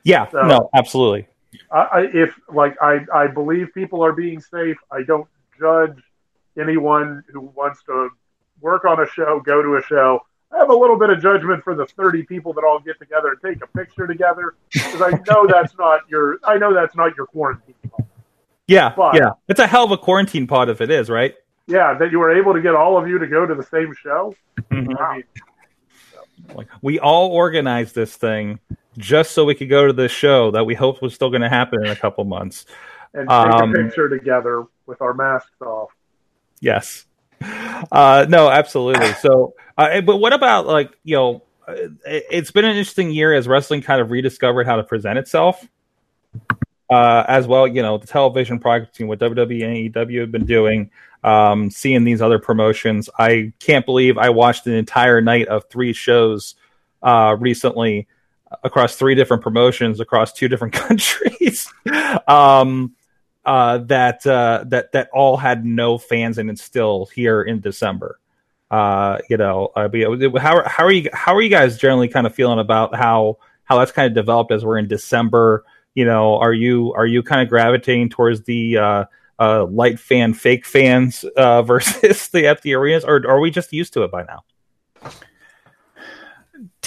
Yeah, 0.04 0.28
So- 0.30 0.42
no, 0.42 0.70
absolutely. 0.74 1.28
I, 1.72 1.78
I 1.78 2.00
if 2.14 2.38
like 2.54 2.76
I 2.82 3.00
I 3.14 3.28
believe 3.28 3.74
people 3.74 4.04
are 4.04 4.12
being 4.12 4.42
safe. 4.42 4.78
I 4.92 5.04
don't 5.04 5.28
judge 5.60 5.98
anyone 6.60 7.24
who 7.32 7.42
wants 7.56 7.82
to 7.84 8.10
work 8.60 8.84
on 8.86 9.02
a 9.02 9.08
show, 9.08 9.40
go 9.40 9.62
to 9.62 9.76
a 9.78 9.82
show. 9.84 10.20
I 10.52 10.58
have 10.58 10.70
a 10.70 10.76
little 10.76 10.98
bit 10.98 11.10
of 11.10 11.22
judgment 11.22 11.64
for 11.64 11.74
the 11.76 11.86
30 11.86 12.24
people 12.24 12.54
that 12.54 12.64
all 12.64 12.80
get 12.80 13.00
together 13.00 13.30
and 13.30 13.42
take 13.42 13.64
a 13.64 13.68
picture 13.78 14.08
together 14.08 14.56
because 14.74 15.02
I 15.02 15.12
know 15.30 15.48
that's 15.48 15.76
not 15.78 16.02
your 16.10 16.38
I 16.44 16.58
know 16.58 16.74
that's 16.74 16.96
not 16.96 17.16
your 17.16 17.28
quarantine. 17.28 17.76
Yeah, 18.68 18.94
But- 18.96 19.16
yeah. 19.16 19.32
It's 19.48 19.60
a 19.60 19.68
hell 19.68 19.86
of 19.86 19.92
a 19.92 19.98
quarantine 19.98 20.48
pod 20.48 20.70
if 20.70 20.82
it 20.82 20.90
is, 20.92 21.10
right? 21.10 21.34
Yeah, 21.68 21.94
that 21.96 22.12
you 22.12 22.20
were 22.20 22.32
able 22.36 22.54
to 22.54 22.62
get 22.62 22.76
all 22.76 22.98
of 22.98 23.08
you 23.08 23.20
to 23.20 23.28
go 23.28 23.46
to 23.46 23.54
the 23.54 23.64
same 23.64 23.94
show. 24.02 24.34
Mhm. 24.72 25.00
I 25.00 25.16
mean, 25.16 25.24
Like 26.56 26.68
we 26.82 26.98
all 27.00 27.30
organized 27.32 27.94
this 27.94 28.16
thing 28.16 28.60
just 28.98 29.32
so 29.32 29.44
we 29.44 29.54
could 29.54 29.70
go 29.70 29.86
to 29.86 29.94
this 29.94 30.12
show 30.12 30.50
that 30.52 30.66
we 30.66 30.74
hoped 30.76 31.02
was 31.02 31.14
still 31.14 31.30
going 31.30 31.42
to 31.42 31.50
happen 31.50 31.84
in 31.86 31.92
a 31.92 31.96
couple 31.96 32.24
months. 32.24 32.66
and 33.14 33.28
take 33.28 33.32
Um, 33.38 33.74
a 33.74 33.84
picture 33.84 34.10
together 34.10 34.66
with 34.86 35.02
our 35.02 35.14
masks 35.14 35.60
off. 35.62 35.90
Yes. 36.62 37.06
Uh, 37.92 38.26
no, 38.30 38.50
absolutely. 38.50 39.12
So, 39.14 39.54
uh, 39.78 40.02
but 40.02 40.18
what 40.18 40.34
about 40.34 40.68
like 40.68 40.92
you 41.04 41.16
know? 41.16 41.42
uh, 41.68 41.76
It's 42.06 42.52
been 42.52 42.66
an 42.66 42.72
interesting 42.72 43.12
year 43.12 43.34
as 43.34 43.48
wrestling 43.48 43.82
kind 43.82 44.02
of 44.02 44.12
rediscovered 44.12 44.66
how 44.68 44.76
to 44.76 44.84
present 44.84 45.18
itself. 45.20 45.68
Uh, 46.90 47.26
as 47.28 47.48
well, 47.48 47.68
you 47.68 47.82
know, 47.82 47.98
the 47.98 48.08
television 48.08 48.60
product, 48.60 49.00
what 49.02 49.20
WWE 49.20 49.64
and 49.64 49.94
AEW 49.94 50.22
have 50.22 50.32
been 50.32 50.46
doing, 50.46 50.90
um, 51.24 51.70
seeing 51.70 52.06
these 52.06 52.22
other 52.22 52.40
promotions. 52.40 53.10
I 53.20 53.52
can't 53.60 53.86
believe 53.86 54.18
I 54.18 54.30
watched 54.30 54.68
an 54.68 54.74
entire 54.74 55.20
night 55.20 55.48
of 55.48 55.66
three 55.70 55.92
shows 55.92 56.56
uh, 57.04 57.36
recently 57.38 58.08
across 58.64 58.96
three 58.96 59.16
different 59.16 59.44
promotions 59.44 60.00
across 60.00 60.32
two 60.32 60.48
different 60.48 60.74
countries. 60.88 61.72
um, 62.28 62.96
uh, 63.46 63.78
that 63.80 64.28
uh, 64.28 64.66
that 64.68 64.92
that 64.92 65.10
all 65.14 65.38
had 65.38 65.66
no 65.66 65.98
fans 65.98 66.38
and 66.38 66.50
it's 66.50 66.62
still 66.62 67.06
here 67.16 67.42
in 67.42 67.62
December. 67.62 68.20
Uh, 68.70 69.20
you 69.30 69.38
know, 69.38 69.72
uh, 69.76 69.88
how 70.38 70.62
how 70.68 70.84
are 70.84 70.92
you 70.92 71.10
how 71.14 71.34
are 71.34 71.42
you 71.42 71.50
guys 71.50 71.78
generally 71.78 72.10
kind 72.10 72.28
of 72.28 72.36
feeling 72.36 72.60
about 72.60 72.94
how 72.94 73.38
how 73.64 73.80
that's 73.80 73.94
kind 73.94 74.08
of 74.08 74.14
developed 74.14 74.52
as 74.52 74.66
we're 74.66 74.78
in 74.78 74.88
December? 74.88 75.64
You 75.98 76.06
know, 76.06 76.38
are 76.38 76.54
you 76.54 76.94
are 76.94 77.08
you 77.08 77.24
kind 77.24 77.42
of 77.42 77.50
gravitating 77.50 78.10
towards 78.10 78.44
the 78.44 78.78
uh, 78.78 79.06
uh, 79.40 79.66
light 79.66 80.00
fan, 80.00 80.36
fake 80.36 80.64
fans 80.64 81.26
uh, 81.36 81.62
versus 81.72 82.28
the 82.28 82.46
empty 82.46 82.76
arenas, 82.76 83.04
or 83.04 83.28
are 83.28 83.40
we 83.40 83.50
just 83.50 83.74
used 83.74 83.94
to 83.94 84.04
it 84.04 84.12
by 84.12 84.22
now? 84.24 84.44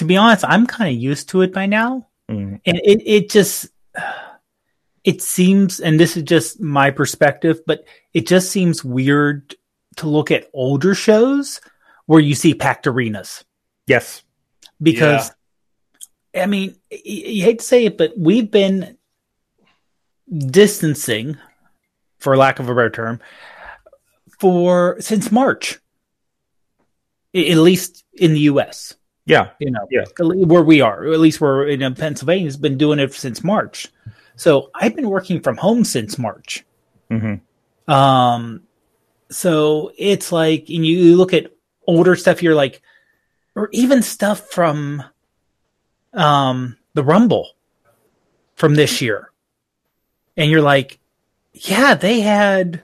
to 0.00 0.05
be 0.05 0.17
honest, 0.17 0.45
I'm 0.49 0.67
kind 0.67 0.95
of 0.95 1.02
used 1.02 1.29
to 1.31 1.43
it 1.43 1.52
by 1.52 1.67
now. 1.67 2.07
Mm. 2.31 2.61
And 2.64 2.81
it, 2.85 3.02
it 3.05 3.31
just, 3.31 3.69
it 5.05 5.21
seems, 5.21 5.81
and 5.81 6.00
this 6.00 6.17
is 6.17 6.23
just 6.23 6.61
my 6.61 6.90
perspective, 6.90 7.61
but 7.67 7.85
it 8.14 8.26
just 8.26 8.50
seems 8.50 8.85
weird 8.85 9.55
to 9.97 10.09
look 10.09 10.31
at 10.31 10.49
older 10.55 10.95
shows 10.95 11.61
where 12.07 12.21
you 12.21 12.35
see 12.35 12.55
packed 12.55 12.87
arenas 12.87 13.45
Yes. 13.87 14.23
because, 14.81 15.31
I 16.35 16.47
mean, 16.47 16.76
you 16.90 17.45
hate 17.45 17.59
to 17.59 17.64
say 17.64 17.85
it, 17.85 17.99
but 17.99 18.17
we've 18.17 18.50
been 18.50 18.97
distancing, 20.37 21.37
for 22.18 22.37
lack 22.37 22.58
of 22.58 22.68
a 22.68 22.75
better 22.75 22.90
term, 22.90 23.20
for 24.38 24.96
since 25.00 25.30
March, 25.32 25.78
at 27.34 27.56
least 27.56 28.04
in 28.14 28.32
the 28.32 28.40
U.S 28.40 28.96
Yeah. 29.26 29.50
you 29.60 29.70
know, 29.70 29.87
Yeah. 29.90 30.04
where 30.18 30.62
we 30.62 30.80
are, 30.80 31.06
at 31.12 31.20
least 31.20 31.40
we're 31.40 31.66
in 31.68 31.82
uh, 31.82 31.90
Pennsylvania, 31.94 32.44
has 32.46 32.56
been 32.56 32.76
doing 32.78 32.99
it 32.99 33.12
since 33.14 33.44
March. 33.44 33.88
So 34.37 34.70
I've 34.75 34.96
been 34.96 35.08
working 35.10 35.40
from 35.40 35.56
home 35.58 35.84
since 35.84 36.18
March. 36.18 36.64
hmm 37.10 37.34
Um, 37.87 38.62
so 39.30 39.92
it's 39.99 40.32
like, 40.32 40.68
and 40.70 40.84
you 40.87 41.16
look 41.16 41.32
at 41.34 41.52
older 41.87 42.16
stuff, 42.16 42.42
you're 42.42 42.54
like, 42.54 42.82
or 43.54 43.68
even 43.72 44.02
stuff 44.02 44.49
from, 44.50 45.02
um, 46.14 46.76
the 46.94 47.04
Rumble 47.04 47.50
from 48.56 48.75
this 48.75 49.00
year. 49.00 49.30
And 50.37 50.50
you're 50.50 50.62
like, 50.62 50.99
yeah, 51.52 51.94
they 51.94 52.20
had, 52.20 52.82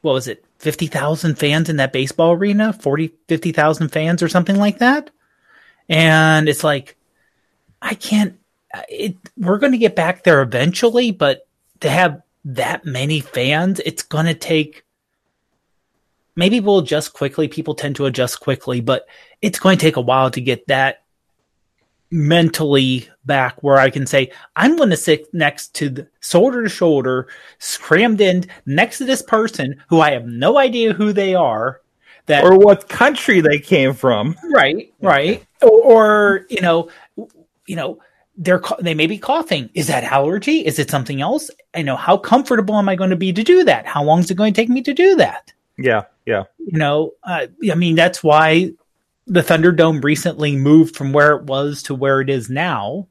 what 0.00 0.12
was 0.12 0.28
it? 0.28 0.44
50,000 0.58 1.36
fans 1.36 1.68
in 1.68 1.76
that 1.76 1.92
baseball 1.92 2.32
arena, 2.32 2.72
40, 2.72 3.12
50,000 3.28 3.88
fans 3.88 4.22
or 4.22 4.28
something 4.28 4.56
like 4.56 4.78
that. 4.78 5.10
And 5.88 6.48
it's 6.48 6.62
like, 6.62 6.96
I 7.80 7.94
can't, 7.94 8.38
it, 8.88 9.16
we're 9.36 9.58
going 9.58 9.72
to 9.72 9.78
get 9.78 9.96
back 9.96 10.22
there 10.22 10.42
eventually, 10.42 11.10
but 11.10 11.46
to 11.80 11.90
have 11.90 12.22
that 12.44 12.84
many 12.84 13.20
fans, 13.20 13.80
it's 13.80 14.02
going 14.02 14.26
to 14.26 14.34
take. 14.34 14.84
Maybe 16.36 16.60
we'll 16.60 16.78
adjust 16.78 17.12
quickly. 17.12 17.48
People 17.48 17.74
tend 17.74 17.96
to 17.96 18.06
adjust 18.06 18.40
quickly, 18.40 18.80
but 18.80 19.06
it's 19.42 19.58
going 19.58 19.78
to 19.78 19.82
take 19.82 19.96
a 19.96 20.00
while 20.00 20.30
to 20.30 20.40
get 20.40 20.66
that 20.68 21.02
mentally 22.10 23.08
back 23.24 23.62
where 23.62 23.78
I 23.78 23.90
can 23.90 24.06
say, 24.06 24.30
I'm 24.56 24.76
going 24.76 24.90
to 24.90 24.96
sit 24.96 25.32
next 25.32 25.74
to 25.76 25.88
the 25.88 26.08
shoulder 26.20 26.62
to 26.62 26.68
shoulder, 26.68 27.28
crammed 27.78 28.20
in 28.20 28.46
next 28.66 28.98
to 28.98 29.04
this 29.04 29.22
person 29.22 29.82
who 29.88 30.00
I 30.00 30.10
have 30.12 30.26
no 30.26 30.58
idea 30.58 30.92
who 30.92 31.12
they 31.12 31.34
are. 31.34 31.80
That 32.26 32.44
Or 32.44 32.56
what 32.56 32.88
country 32.88 33.40
they 33.40 33.58
came 33.58 33.92
from? 33.92 34.36
right 34.52 34.92
right 35.00 35.44
or, 35.62 35.70
or 35.70 36.46
you 36.48 36.60
know 36.60 36.88
you 37.66 37.74
know 37.74 37.98
they're 38.36 38.62
they 38.80 38.94
may 38.94 39.06
be 39.08 39.18
coughing 39.18 39.68
is 39.74 39.88
that 39.88 40.04
allergy 40.04 40.64
is 40.64 40.78
it 40.78 40.90
something 40.90 41.20
else 41.20 41.50
i 41.74 41.82
know 41.82 41.96
how 41.96 42.16
comfortable 42.16 42.76
am 42.76 42.88
i 42.88 42.94
going 42.94 43.10
to 43.10 43.16
be 43.16 43.32
to 43.32 43.42
do 43.42 43.64
that 43.64 43.84
how 43.84 44.04
long 44.04 44.20
is 44.20 44.30
it 44.30 44.36
going 44.36 44.52
to 44.54 44.60
take 44.60 44.68
me 44.68 44.80
to 44.82 44.94
do 44.94 45.16
that 45.16 45.52
Yeah. 45.76 46.04
Yeah. 46.24 46.44
you 46.58 46.78
know 46.78 47.12
uh, 47.24 47.46
i 47.70 47.74
mean 47.74 47.96
that's 47.96 48.22
why 48.22 48.70
the 49.30 49.42
thunderdome 49.42 50.02
recently 50.02 50.56
moved 50.56 50.96
from 50.96 51.12
where 51.12 51.36
it 51.36 51.44
was 51.44 51.84
to 51.84 51.94
where 51.94 52.20
it 52.20 52.28
is 52.28 52.50
now 52.50 53.06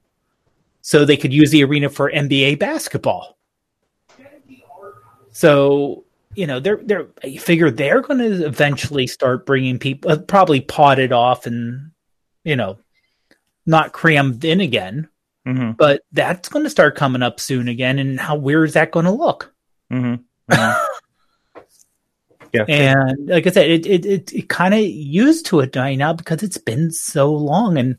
so 0.82 1.06
they 1.06 1.16
could 1.16 1.32
use 1.32 1.50
the 1.50 1.64
arena 1.64 1.90
for 1.90 2.12
nba 2.12 2.60
basketball. 2.60 3.38
So 5.32 6.04
you 6.36 6.46
know 6.46 6.60
they're 6.60 6.82
they're 6.84 7.08
you 7.24 7.40
figure 7.40 7.72
they're 7.72 8.02
going 8.02 8.20
to 8.20 8.46
eventually 8.46 9.08
start 9.08 9.46
bringing 9.46 9.80
people 9.80 10.12
uh, 10.12 10.18
probably 10.18 10.60
potted 10.60 11.14
off 11.14 11.46
and 11.46 11.92
you 12.44 12.56
know 12.56 12.78
not 13.66 13.94
crammed 13.94 14.44
in 14.44 14.60
again. 14.62 15.08
Hmm 15.46 15.72
but 15.72 16.02
that's 16.12 16.50
going 16.50 16.66
to 16.66 16.70
start 16.70 16.98
coming 16.98 17.24
up 17.24 17.40
soon 17.40 17.70
again 17.70 17.98
and 17.98 18.20
how 18.20 18.36
weird 18.36 18.68
is 18.68 18.74
that 18.74 18.92
going 18.92 19.06
to 19.06 19.12
look 19.12 19.54
hmm 19.90 20.16
Yeah. 22.54 22.66
and 22.68 23.28
like 23.28 23.46
i 23.48 23.52
said 23.52 23.70
it 23.70 23.86
it 23.86 24.06
it, 24.06 24.34
it 24.34 24.50
kind 24.50 24.74
of 24.74 24.80
used 24.82 25.46
to 25.48 25.60
it 25.60 25.76
right 25.76 25.98
now 25.98 26.14
because 26.14 26.44
it's 26.44 26.58
been 26.58 26.92
so 26.92 27.34
long 27.34 27.78
and 27.78 27.98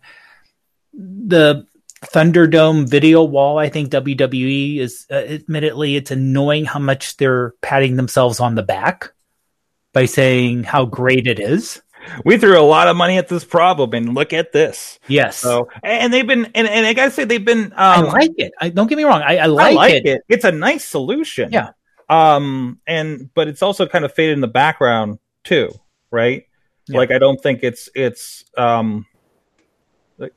the 0.92 1.66
thunderdome 2.06 2.88
video 2.88 3.22
wall 3.22 3.58
i 3.58 3.68
think 3.68 3.90
wwe 3.90 4.78
is 4.78 5.06
uh, 5.10 5.14
admittedly 5.14 5.96
it's 5.96 6.10
annoying 6.10 6.64
how 6.64 6.78
much 6.80 7.16
they're 7.16 7.52
patting 7.60 7.96
themselves 7.96 8.40
on 8.40 8.54
the 8.54 8.62
back 8.62 9.12
by 9.92 10.06
saying 10.06 10.64
how 10.64 10.84
great 10.84 11.26
it 11.26 11.38
is 11.38 11.82
We 12.24 12.38
threw 12.38 12.58
a 12.58 12.64
lot 12.64 12.88
of 12.88 12.96
money 12.96 13.18
at 13.18 13.28
this 13.28 13.44
problem, 13.44 13.92
and 13.92 14.14
look 14.14 14.32
at 14.32 14.52
this. 14.52 14.98
yes 15.06 15.36
So, 15.36 15.68
and 15.82 16.12
they've 16.12 16.26
been, 16.26 16.46
and, 16.54 16.66
and 16.66 16.86
I 16.86 16.94
gotta 16.94 17.10
say, 17.10 17.24
they've 17.24 17.44
been. 17.44 17.72
Um, 17.72 17.72
i 17.76 18.00
like 18.00 18.32
it 18.38 18.52
I, 18.58 18.70
don't 18.70 18.86
get 18.88 18.96
me 18.96 19.04
wrong 19.04 19.22
i, 19.22 19.36
I, 19.36 19.44
I 19.44 19.46
like, 19.46 19.76
like 19.76 19.94
it. 19.94 20.06
it. 20.06 20.22
It's 20.28 20.44
a 20.44 20.50
nice 20.52 20.84
solution. 20.84 21.52
Yeah. 21.52 21.70
Um, 22.10 22.80
and 22.88 23.32
but 23.34 23.46
it's 23.46 23.62
also 23.62 23.86
kind 23.86 24.04
of 24.04 24.12
faded 24.12 24.34
in 24.34 24.40
the 24.40 24.48
background 24.48 25.20
too, 25.44 25.70
right? 26.10 26.46
Yeah. 26.88 26.98
Like 26.98 27.12
I 27.12 27.18
don't 27.18 27.40
think 27.40 27.60
it's 27.62 27.88
it's 27.94 28.44
um, 28.58 29.06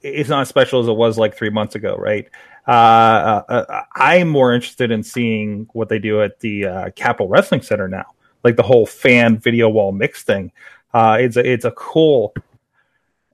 it's 0.02 0.30
not 0.30 0.42
as 0.42 0.50
special 0.50 0.82
as 0.82 0.88
it 0.88 0.94
was 0.94 1.18
like 1.18 1.36
three 1.36 1.50
months 1.50 1.74
ago, 1.74 1.96
right? 1.96 2.30
Uh, 2.68 2.72
uh, 2.72 3.44
uh, 3.50 3.82
I'm 3.96 4.30
more 4.30 4.54
interested 4.54 4.92
in 4.92 5.04
seeing 5.04 5.68
what 5.74 5.90
they 5.90 6.00
do 6.00 6.22
at 6.22 6.40
the 6.42 6.66
uh, 6.66 6.90
Capitol 6.92 7.28
Wrestling 7.28 7.64
Center 7.64 7.88
now, 7.88 8.06
like 8.44 8.56
the 8.56 8.64
whole 8.64 8.86
fan 8.86 9.40
video 9.40 9.68
wall 9.68 9.92
mix 9.92 10.24
thing. 10.24 10.52
Uh, 10.94 11.18
it's 11.20 11.38
a 11.38 11.52
it's 11.52 11.66
a 11.66 11.72
cool 11.72 12.36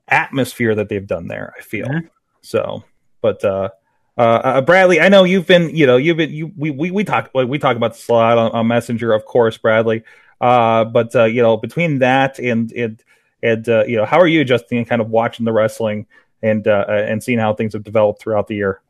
atmosphere 0.08 0.74
that 0.74 0.88
they've 0.88 1.06
done 1.06 1.28
there. 1.28 1.52
I 1.58 1.62
feel 1.62 1.88
Mhm. 1.88 2.08
so, 2.40 2.84
but 3.20 3.44
uh, 3.44 3.68
uh, 4.20 4.40
uh, 4.44 4.60
Bradley, 4.60 5.00
I 5.00 5.08
know 5.08 5.24
you've 5.24 5.46
been, 5.46 5.74
you 5.74 5.86
know, 5.86 5.96
you've 5.96 6.18
been, 6.18 6.30
you 6.30 6.52
we 6.54 6.70
we 6.70 6.90
we 6.90 7.04
talk 7.04 7.30
like 7.32 7.48
we 7.48 7.58
talk 7.58 7.74
about 7.74 7.94
this 7.94 8.06
a 8.06 8.12
lot 8.12 8.36
on, 8.36 8.52
on 8.52 8.66
Messenger, 8.66 9.14
of 9.14 9.24
course, 9.24 9.56
Bradley. 9.56 10.04
Uh, 10.42 10.84
but 10.84 11.16
uh, 11.16 11.24
you 11.24 11.40
know, 11.40 11.56
between 11.56 12.00
that 12.00 12.38
and 12.38 12.70
and 12.72 13.02
and 13.42 13.66
uh, 13.66 13.84
you 13.84 13.96
know, 13.96 14.04
how 14.04 14.20
are 14.20 14.26
you 14.26 14.42
adjusting 14.42 14.76
and 14.76 14.86
kind 14.86 15.00
of 15.00 15.08
watching 15.08 15.46
the 15.46 15.52
wrestling 15.52 16.06
and 16.42 16.68
uh, 16.68 16.84
and 16.88 17.22
seeing 17.22 17.38
how 17.38 17.54
things 17.54 17.72
have 17.72 17.82
developed 17.82 18.20
throughout 18.20 18.46
the 18.46 18.56
year? 18.56 18.82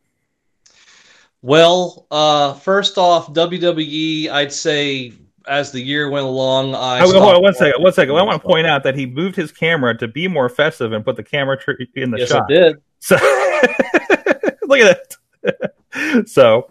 Well, 1.42 2.08
uh, 2.10 2.54
first 2.54 2.98
off, 2.98 3.32
WWE, 3.32 4.30
I'd 4.30 4.52
say 4.52 5.12
as 5.46 5.70
the 5.70 5.80
year 5.80 6.10
went 6.10 6.26
along, 6.26 6.74
I 6.74 7.00
Oh, 7.02 7.20
hold 7.20 7.36
on 7.36 7.42
one 7.42 7.54
second. 7.54 7.80
One 7.80 7.92
second. 7.92 8.16
I 8.16 8.22
want 8.22 8.42
to 8.42 8.46
point 8.48 8.66
out 8.66 8.82
that 8.84 8.96
he 8.96 9.06
moved 9.06 9.36
his 9.36 9.52
camera 9.52 9.96
to 9.98 10.08
be 10.08 10.26
more 10.26 10.48
festive 10.48 10.92
and 10.92 11.04
put 11.04 11.14
the 11.14 11.22
camera 11.22 11.56
in 11.94 12.10
the 12.10 12.18
Yes, 12.18 12.30
shot. 12.30 12.50
I 12.50 12.52
did. 12.52 12.76
So 12.98 13.14
look 14.66 14.80
at 14.80 14.86
that. 14.86 15.16
so 16.26 16.70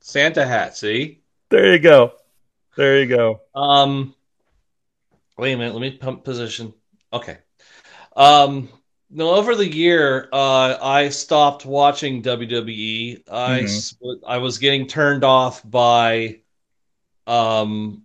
Santa 0.00 0.46
hat. 0.46 0.76
See. 0.76 1.20
there 1.50 1.72
you 1.72 1.78
go. 1.78 2.12
There 2.76 3.00
you 3.00 3.06
go. 3.06 3.40
Um, 3.54 4.14
wait 5.36 5.52
a 5.52 5.56
minute. 5.58 5.74
Let 5.74 5.80
me 5.80 5.90
pump 5.92 6.24
position. 6.24 6.72
Okay. 7.12 7.38
Um, 8.16 8.68
no, 9.10 9.34
over 9.34 9.56
the 9.56 9.68
year, 9.68 10.28
uh, 10.32 10.76
I 10.80 11.08
stopped 11.08 11.66
watching 11.66 12.22
WWE. 12.22 13.22
I 13.30 13.60
Mhm. 13.60 13.64
s- 13.64 13.96
I 14.26 14.38
was 14.38 14.58
getting 14.58 14.86
turned 14.86 15.24
off 15.24 15.68
by, 15.68 16.40
um, 17.26 18.04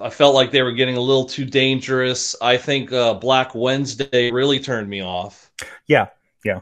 I 0.00 0.08
felt 0.08 0.34
like 0.34 0.50
they 0.52 0.62
were 0.62 0.72
getting 0.72 0.96
a 0.96 1.00
little 1.00 1.24
too 1.26 1.44
dangerous. 1.44 2.34
I 2.40 2.56
think 2.56 2.92
uh, 2.92 3.14
Black 3.14 3.54
Wednesday 3.54 4.30
really 4.30 4.60
turned 4.60 4.88
me 4.88 5.02
off. 5.02 5.50
Yeah, 5.86 6.08
yeah. 6.44 6.60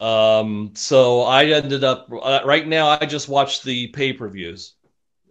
Um, 0.00 0.72
so 0.74 1.22
I 1.22 1.46
ended 1.46 1.82
up 1.84 2.08
uh, 2.12 2.40
right 2.44 2.66
now. 2.66 2.88
I 2.88 3.04
just 3.06 3.28
watch 3.28 3.62
the 3.62 3.88
pay 3.88 4.12
per 4.12 4.28
views, 4.28 4.74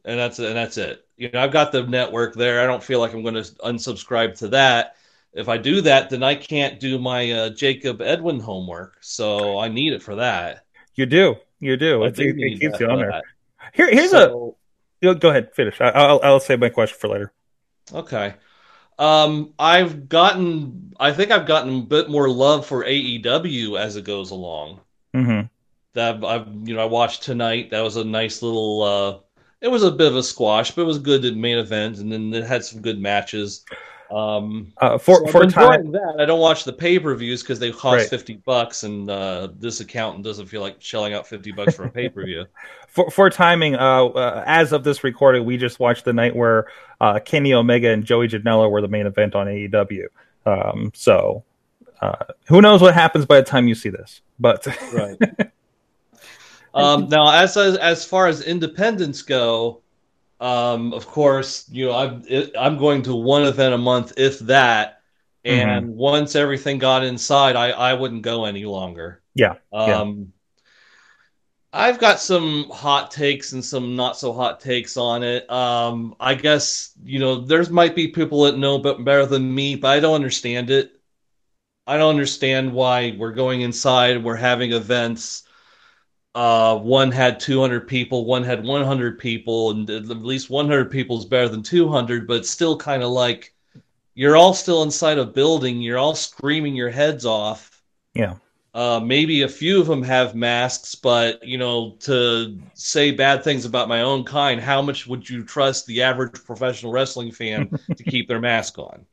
and 0.05 0.19
that's 0.19 0.39
and 0.39 0.55
that's 0.55 0.77
it. 0.77 1.05
You 1.15 1.29
know, 1.31 1.41
I've 1.41 1.51
got 1.53 1.71
the 1.71 1.83
network 1.83 2.35
there. 2.35 2.61
I 2.61 2.67
don't 2.67 2.83
feel 2.83 2.99
like 2.99 3.13
I'm 3.13 3.23
going 3.23 3.35
to 3.35 3.41
unsubscribe 3.41 4.37
to 4.39 4.49
that. 4.49 4.95
If 5.33 5.49
I 5.49 5.57
do 5.57 5.81
that, 5.81 6.09
then 6.09 6.23
I 6.23 6.35
can't 6.35 6.79
do 6.79 6.99
my 6.99 7.31
uh, 7.31 7.49
Jacob 7.51 8.01
Edwin 8.01 8.39
homework. 8.39 8.97
So 9.01 9.57
I 9.57 9.67
need 9.67 9.93
it 9.93 10.01
for 10.03 10.15
that. 10.15 10.65
You 10.95 11.05
do. 11.05 11.35
You 11.59 11.77
do. 11.77 12.03
I 12.03 12.07
It, 12.07 12.15
do 12.15 12.33
it, 12.37 12.59
keeps 12.59 12.79
you 12.79 12.89
on 12.89 12.99
there. 12.99 13.21
Here, 13.73 13.89
here's 13.89 14.11
So- 14.11 14.55
a. 15.03 15.13
Go 15.15 15.29
ahead. 15.29 15.53
Finish. 15.53 15.79
I'll, 15.79 16.19
I'll 16.23 16.39
save 16.39 16.59
my 16.59 16.69
question 16.69 16.97
for 16.99 17.07
later. 17.07 17.31
Okay. 17.93 18.33
Um, 18.99 19.53
I've 19.59 20.09
gotten, 20.09 20.93
I 20.99 21.11
think 21.13 21.31
I've 21.31 21.45
gotten 21.45 21.79
a 21.79 21.81
bit 21.81 22.09
more 22.09 22.29
love 22.29 22.65
for 22.65 22.83
AEW 22.83 23.79
as 23.79 23.95
it 23.95 24.05
goes 24.05 24.31
along. 24.31 24.79
Mm-hmm. 25.15 25.47
That 25.93 26.23
I've, 26.23 26.47
you 26.67 26.75
know, 26.75 26.81
I 26.81 26.85
watched 26.85 27.23
tonight. 27.23 27.71
That 27.71 27.81
was 27.81 27.95
a 27.95 28.03
nice 28.03 28.41
little, 28.41 28.83
uh, 28.83 29.19
it 29.61 29.69
was 29.69 29.83
a 29.83 29.91
bit 29.91 30.07
of 30.07 30.15
a 30.15 30.23
squash, 30.23 30.71
but 30.71 30.83
it 30.83 30.85
was 30.85 30.99
good 30.99 31.25
at 31.25 31.35
main 31.35 31.57
event, 31.57 31.97
and 31.97 32.11
then 32.11 32.33
it 32.33 32.43
had 32.43 32.63
some 32.63 32.81
good 32.81 32.99
matches. 32.99 33.65
Um, 34.09 34.71
Uh, 34.77 34.97
for 34.97 35.25
so 35.25 35.31
for 35.31 35.45
time. 35.47 35.91
that. 35.91 36.15
I 36.19 36.25
don't 36.25 36.39
watch 36.39 36.63
the 36.63 36.71
pay 36.71 36.97
per 36.97 37.13
views 37.15 37.41
because 37.41 37.59
they 37.59 37.71
cost 37.71 37.97
Right. 37.97 38.09
fifty 38.09 38.35
bucks, 38.45 38.83
and 38.83 39.09
uh, 39.09 39.49
this 39.59 39.79
accountant 39.81 40.23
doesn't 40.23 40.45
feel 40.45 40.61
like 40.61 40.77
shelling 40.79 41.13
out 41.13 41.27
fifty 41.27 41.51
bucks 41.51 41.75
for 41.75 41.83
a 41.85 41.89
pay 41.89 42.07
per 42.07 42.23
view. 42.23 42.45
for, 42.87 43.11
for 43.11 43.29
timing, 43.29 43.75
uh, 43.75 44.05
uh, 44.05 44.43
as 44.47 44.71
of 44.71 44.83
this 44.83 45.03
recording, 45.03 45.43
we 45.43 45.57
just 45.57 45.79
watched 45.79 46.05
the 46.05 46.13
night 46.13 46.35
where 46.35 46.67
uh, 47.01 47.19
Kenny 47.19 47.53
Omega 47.53 47.89
and 47.89 48.05
Joey 48.05 48.27
Janela 48.29 48.71
were 48.71 48.81
the 48.81 48.87
main 48.87 49.05
event 49.07 49.35
on 49.35 49.47
AEW. 49.47 50.05
Um, 50.45 50.91
so 50.95 51.43
uh, 52.01 52.15
who 52.47 52.61
knows 52.61 52.81
what 52.81 52.93
happens 52.93 53.25
by 53.25 53.37
the 53.41 53.45
time 53.45 53.67
you 53.67 53.75
see 53.75 53.89
this? 53.89 54.21
But 54.39 54.65
right. 54.93 55.17
Um, 56.73 57.09
now, 57.09 57.31
as 57.31 57.57
as 57.57 58.05
far 58.05 58.27
as 58.27 58.43
independents 58.43 59.23
go, 59.23 59.81
um, 60.39 60.93
of 60.93 61.07
course, 61.07 61.67
you 61.69 61.87
know 61.87 61.93
I'm 61.93 62.23
I'm 62.57 62.77
going 62.77 63.03
to 63.03 63.15
one 63.15 63.43
event 63.43 63.73
a 63.73 63.77
month, 63.77 64.13
if 64.17 64.39
that. 64.39 64.93
And 65.45 65.95
once 65.95 66.35
everything 66.35 66.77
got 66.77 67.05
inside, 67.05 67.55
I 67.55 67.69
I 67.69 67.93
wouldn't 67.93 68.21
go 68.21 68.45
any 68.45 68.65
longer. 68.65 69.21
Yeah, 69.33 69.55
yeah. 69.71 70.01
Um, 70.01 70.33
I've 71.73 71.99
got 71.99 72.19
some 72.19 72.69
hot 72.69 73.11
takes 73.11 73.53
and 73.53 73.63
some 73.63 73.95
not 73.95 74.17
so 74.17 74.33
hot 74.33 74.59
takes 74.59 74.97
on 74.97 75.23
it. 75.23 75.49
Um, 75.49 76.15
I 76.19 76.33
guess 76.33 76.93
you 77.03 77.19
know 77.19 77.41
there's 77.41 77.69
might 77.69 77.95
be 77.95 78.07
people 78.07 78.43
that 78.43 78.57
know 78.57 78.77
but 78.77 79.03
better 79.03 79.25
than 79.25 79.53
me, 79.53 79.75
but 79.75 79.89
I 79.89 79.99
don't 79.99 80.15
understand 80.15 80.69
it. 80.69 80.99
I 81.85 81.97
don't 81.97 82.09
understand 82.09 82.73
why 82.73 83.15
we're 83.17 83.31
going 83.31 83.61
inside. 83.61 84.23
We're 84.23 84.35
having 84.35 84.73
events. 84.73 85.43
Uh, 86.37 86.77
one 86.77 87.11
had 87.11 87.39
200 87.39 87.87
people, 87.87 88.25
one 88.25 88.43
had 88.43 88.63
100 88.63 89.17
people, 89.19 89.71
and 89.71 89.89
at 89.89 90.07
least 90.07 90.49
100 90.51 90.91
people 90.91 91.17
is 91.17 91.25
better 91.25 91.49
than 91.49 91.63
200. 91.63 92.27
But 92.27 92.45
still 92.45 92.77
kind 92.77 93.01
of 93.03 93.09
like 93.09 93.55
you're 94.15 94.37
all 94.37 94.53
still 94.53 94.83
inside 94.83 95.17
a 95.19 95.25
building. 95.25 95.81
You're 95.81 95.97
all 95.99 96.15
screaming 96.15 96.75
your 96.75 96.89
heads 96.91 97.25
off. 97.25 97.81
yeah, 98.13 98.35
Uh, 98.73 98.99
maybe 99.03 99.41
a 99.41 99.49
few 99.49 99.81
of 99.81 99.87
them 99.87 100.03
have 100.03 100.35
masks, 100.35 100.93
but 100.95 101.43
you 101.43 101.57
know, 101.57 101.97
to 102.01 102.59
say 102.75 103.11
bad 103.11 103.43
things 103.43 103.65
about 103.65 103.89
my 103.89 104.01
own 104.01 104.23
kind, 104.23 104.61
how 104.61 104.81
much 104.81 105.07
would 105.07 105.27
you 105.29 105.43
trust 105.43 105.87
the 105.87 106.03
average 106.03 106.43
professional 106.45 106.91
wrestling 106.91 107.31
fan 107.31 107.71
to 107.97 108.03
keep 108.03 108.27
their 108.27 108.39
mask 108.39 108.77
on? 108.77 109.05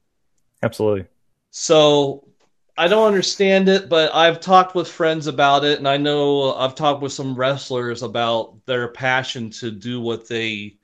absolutely. 0.62 1.06
So 1.50 2.28
I 2.76 2.88
don't 2.88 3.06
understand 3.06 3.68
it, 3.68 3.88
but 3.88 4.12
I've 4.14 4.40
talked 4.40 4.74
with 4.74 4.88
friends 4.88 5.26
about 5.28 5.64
it, 5.64 5.78
and 5.78 5.88
I 5.88 5.96
know 5.96 6.54
I've 6.54 6.74
talked 6.74 7.02
with 7.02 7.12
some 7.12 7.36
wrestlers 7.36 8.02
about 8.02 8.64
their 8.66 8.88
passion 8.88 9.50
to 9.50 9.70
do 9.70 10.00
what 10.00 10.26
they 10.28 10.78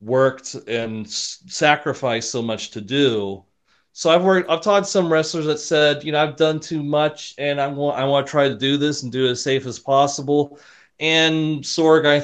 worked 0.00 0.54
and 0.54 1.08
sacrificed 1.10 2.30
so 2.30 2.42
much 2.42 2.72
to 2.72 2.80
do. 2.82 3.44
So 3.92 4.10
I've 4.10 4.24
worked. 4.24 4.50
I've 4.50 4.62
talked 4.62 4.86
to 4.86 4.92
some 4.92 5.12
wrestlers 5.12 5.46
that 5.46 5.58
said, 5.58 6.04
you 6.04 6.12
know, 6.12 6.22
I've 6.22 6.36
done 6.36 6.60
too 6.60 6.82
much, 6.82 7.34
and 7.38 7.60
I 7.60 7.68
want 7.68 7.98
I 7.98 8.04
want 8.04 8.26
to 8.26 8.30
try 8.30 8.48
to 8.48 8.56
do 8.56 8.76
this 8.78 9.02
and 9.02 9.12
do 9.12 9.26
it 9.26 9.32
as 9.32 9.42
safe 9.42 9.66
as 9.66 9.78
possible. 9.78 10.58
And 11.00 11.62
Sorg, 11.64 12.06
I 12.06 12.20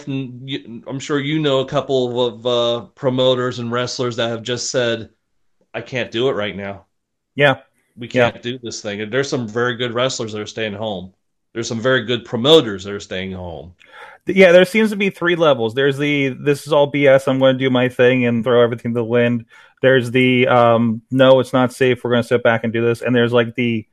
I'm 0.90 1.00
sure 1.00 1.20
you 1.20 1.40
know 1.40 1.60
a 1.60 1.66
couple 1.68 2.26
of 2.26 2.46
uh, 2.46 2.86
promoters 2.94 3.58
and 3.58 3.72
wrestlers 3.72 4.16
that 4.16 4.30
have 4.30 4.42
just 4.42 4.70
said, 4.70 5.10
I 5.74 5.82
can't 5.82 6.10
do 6.12 6.28
it 6.28 6.34
right 6.34 6.56
now 6.56 6.86
Yeah, 7.34 7.62
we 8.00 8.08
can't 8.08 8.42
do 8.42 8.58
this 8.58 8.80
thing. 8.80 9.02
And 9.02 9.12
there's 9.12 9.28
some 9.28 9.46
very 9.46 9.76
good 9.76 9.92
wrestlers 9.92 10.32
that 10.32 10.40
are 10.40 10.46
staying 10.46 10.72
home. 10.72 11.12
There's 11.52 11.68
some 11.68 11.80
very 11.80 12.04
good 12.04 12.24
promoters 12.24 12.84
that 12.84 12.94
are 12.94 13.00
staying 13.00 13.32
home. 13.32 13.74
yeah. 14.26 14.52
There 14.52 14.64
seems 14.64 14.90
to 14.90 14.96
be 14.96 15.10
three 15.10 15.36
levels. 15.36 15.74
There's 15.74 15.98
the 15.98 16.28
this 16.30 16.66
is 16.66 16.72
all 16.72 16.90
BS. 16.90 17.28
I'm 17.28 17.38
going 17.38 17.58
to 17.58 17.64
do 17.64 17.70
my 17.70 17.88
thing 17.88 18.24
and 18.24 18.42
throw 18.42 18.62
everything 18.62 18.92
to 18.94 19.00
the 19.00 19.04
wind. 19.04 19.44
There's 19.82 20.10
the 20.10 20.48
um, 20.48 21.02
no, 21.10 21.40
it's 21.40 21.52
not 21.52 21.72
safe. 21.72 22.02
We're 22.02 22.10
going 22.10 22.22
to 22.22 22.28
sit 22.28 22.42
back 22.42 22.64
and 22.64 22.72
do 22.72 22.84
this. 22.84 23.02
And 23.02 23.14
there's 23.14 23.32
like 23.32 23.54
the 23.54 23.86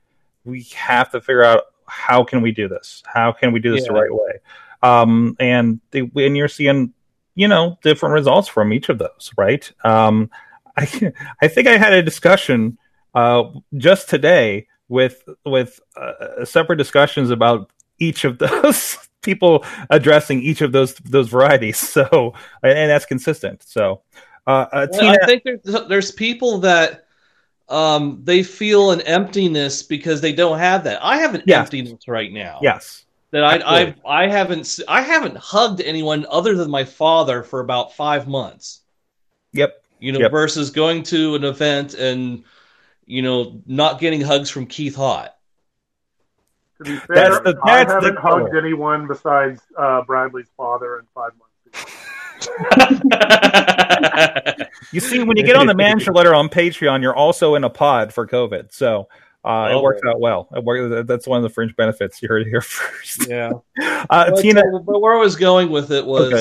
we 0.44 0.62
have 0.74 1.10
to 1.10 1.20
figure 1.20 1.44
out 1.44 1.64
how 1.86 2.24
can 2.24 2.42
we 2.42 2.52
do 2.52 2.68
this? 2.68 3.02
How 3.06 3.32
can 3.32 3.52
we 3.52 3.60
do 3.60 3.74
this 3.74 3.86
the 3.86 3.92
right 3.92 4.12
way? 4.12 4.40
Um, 4.82 5.36
and 5.40 5.80
the, 5.90 6.10
and 6.14 6.36
you're 6.36 6.48
seeing 6.48 6.94
you 7.34 7.48
know 7.48 7.78
different 7.82 8.14
results 8.14 8.48
from 8.48 8.72
each 8.72 8.88
of 8.88 8.98
those, 8.98 9.32
right? 9.36 9.70
Um, 9.84 10.30
I 10.76 11.12
I 11.42 11.48
think 11.48 11.66
I 11.66 11.76
had 11.76 11.92
a 11.92 12.02
discussion 12.02 12.78
uh, 13.18 13.42
just 13.76 14.08
today 14.08 14.66
with 14.88 15.16
with 15.44 15.80
uh, 15.96 16.44
separate 16.44 16.76
discussions 16.76 17.30
about 17.30 17.70
each 17.98 18.24
of 18.24 18.38
those 18.44 18.96
people 19.22 19.64
addressing 19.90 20.40
each 20.42 20.60
of 20.62 20.72
those 20.72 20.94
those 21.14 21.28
varieties. 21.28 21.78
So 21.78 22.34
and, 22.62 22.78
and 22.78 22.90
that's 22.90 23.06
consistent. 23.06 23.62
So 23.62 24.02
uh, 24.46 24.66
uh, 24.72 24.86
Well, 24.90 25.00
Tina, 25.00 25.18
I 25.22 25.26
think 25.26 25.42
there's, 25.44 25.88
there's 25.88 26.10
people 26.12 26.58
that 26.60 27.04
um, 27.68 28.20
they 28.24 28.42
feel 28.42 28.92
an 28.92 29.00
emptiness 29.02 29.82
because 29.82 30.20
they 30.20 30.32
don't 30.32 30.58
have 30.58 30.84
that. 30.84 30.98
I 31.02 31.18
have 31.18 31.34
an 31.34 31.42
Yeah. 31.46 31.60
emptiness 31.60 32.08
right 32.08 32.32
now. 32.32 32.60
yes, 32.62 33.04
that 33.30 33.44
I 33.44 33.56
I 33.56 33.56
Absolutely. 33.56 34.02
I 34.06 34.26
haven't 34.28 34.80
I 34.88 35.02
haven't 35.02 35.36
hugged 35.36 35.80
anyone 35.82 36.26
other 36.30 36.54
than 36.54 36.70
my 36.70 36.84
father 36.84 37.42
for 37.42 37.60
about 37.60 37.92
five 37.94 38.26
months. 38.26 38.82
yep, 39.52 39.82
You 40.00 40.12
know, 40.12 40.20
Yep. 40.20 40.30
versus 40.30 40.70
going 40.70 41.02
to 41.04 41.34
an 41.34 41.44
event 41.44 41.94
and 41.94 42.44
you 43.08 43.22
know 43.22 43.60
not 43.66 43.98
getting 43.98 44.20
hugs 44.20 44.50
from 44.50 44.66
Keith 44.66 44.94
Hott. 44.96 45.30
To 46.78 46.84
be 46.84 46.96
fair, 46.96 47.16
That's 47.16 47.40
the- 47.40 47.58
I 47.64 47.82
that's 47.84 47.88
the 47.88 47.94
haven't 47.94 48.18
hugged 48.18 48.50
killer. 48.50 48.58
anyone 48.58 49.06
besides 49.08 49.60
uh, 49.76 50.02
Bradley's 50.02 50.46
father 50.56 50.98
in 51.00 51.06
five 51.14 51.32
months. 51.36 51.48
You 54.92 55.00
see, 55.00 55.22
when 55.22 55.36
you 55.36 55.42
get 55.44 55.54
on 55.56 55.66
the 55.66 55.74
manager 55.74 56.12
letter 56.12 56.34
on 56.34 56.48
Patreon, 56.48 57.02
you're 57.02 57.14
also 57.14 57.54
in 57.56 57.64
a 57.64 57.68
pod 57.70 58.12
for 58.12 58.26
COVID. 58.26 58.72
So 58.72 59.08
uh, 59.44 59.68
it 59.70 59.74
Oh. 59.74 59.82
works 59.82 60.00
out 60.08 60.18
well. 60.20 60.48
It 60.56 60.64
works, 60.64 61.06
that's 61.06 61.26
one 61.26 61.36
of 61.36 61.42
the 61.42 61.50
fringe 61.50 61.76
benefits. 61.76 62.22
You 62.22 62.28
heard 62.28 62.42
it 62.42 62.48
here 62.48 62.60
first. 62.62 63.28
yeah. 63.28 63.50
Uh, 64.08 64.30
But, 64.30 64.40
Tina, 64.40 64.62
but 64.84 65.00
where 65.00 65.14
I 65.14 65.18
was 65.18 65.36
going 65.36 65.68
with 65.70 65.90
it 65.92 66.04
was, 66.06 66.32
Okay. 66.32 66.40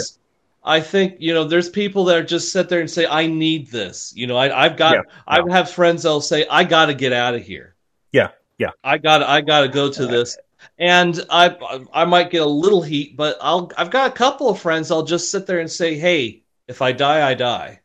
I 0.67 0.81
think 0.81 1.15
you 1.19 1.33
know, 1.33 1.45
there's 1.45 1.69
people 1.69 2.03
that 2.05 2.27
just 2.27 2.51
sit 2.51 2.67
there 2.67 2.81
and 2.81 2.91
say, 2.91 3.05
"I 3.05 3.25
need 3.25 3.71
this." 3.71 4.13
You 4.15 4.27
know, 4.27 4.35
I, 4.35 4.65
I've 4.65 4.75
got, 4.75 4.95
Yeah, 4.95 5.01
I 5.25 5.39
have 5.49 5.71
friends 5.71 6.03
that'll 6.03 6.19
say, 6.19 6.45
"I 6.49 6.65
got 6.65 6.87
to 6.87 6.93
get 6.93 7.13
out 7.13 7.35
of 7.35 7.41
here." 7.41 7.75
Yeah, 8.11 8.31
yeah. 8.57 8.71
I 8.83 8.97
got, 8.97 9.23
I 9.23 9.39
got 9.39 9.61
to 9.61 9.69
go 9.69 9.89
to 9.89 10.05
this, 10.05 10.37
and 10.77 11.25
I, 11.29 11.55
I 11.93 12.03
might 12.03 12.31
get 12.31 12.41
a 12.41 12.45
little 12.45 12.81
heat, 12.81 13.15
but 13.15 13.37
I'll, 13.39 13.71
I've 13.77 13.91
got 13.91 14.09
a 14.09 14.13
couple 14.13 14.49
of 14.49 14.59
friends. 14.59 14.91
I'll 14.91 15.03
just 15.05 15.31
sit 15.31 15.47
there 15.47 15.59
and 15.59 15.71
say, 15.71 15.95
"Hey, 15.95 16.43
if 16.67 16.81
I 16.81 16.91
die, 16.91 17.27
I 17.27 17.33
die." 17.33 17.79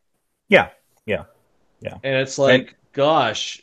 Yeah, 0.49 0.69
yeah, 1.05 1.23
yeah. 1.79 1.95
And 2.03 2.15
it's 2.17 2.37
like, 2.37 2.75
gosh, 2.91 3.61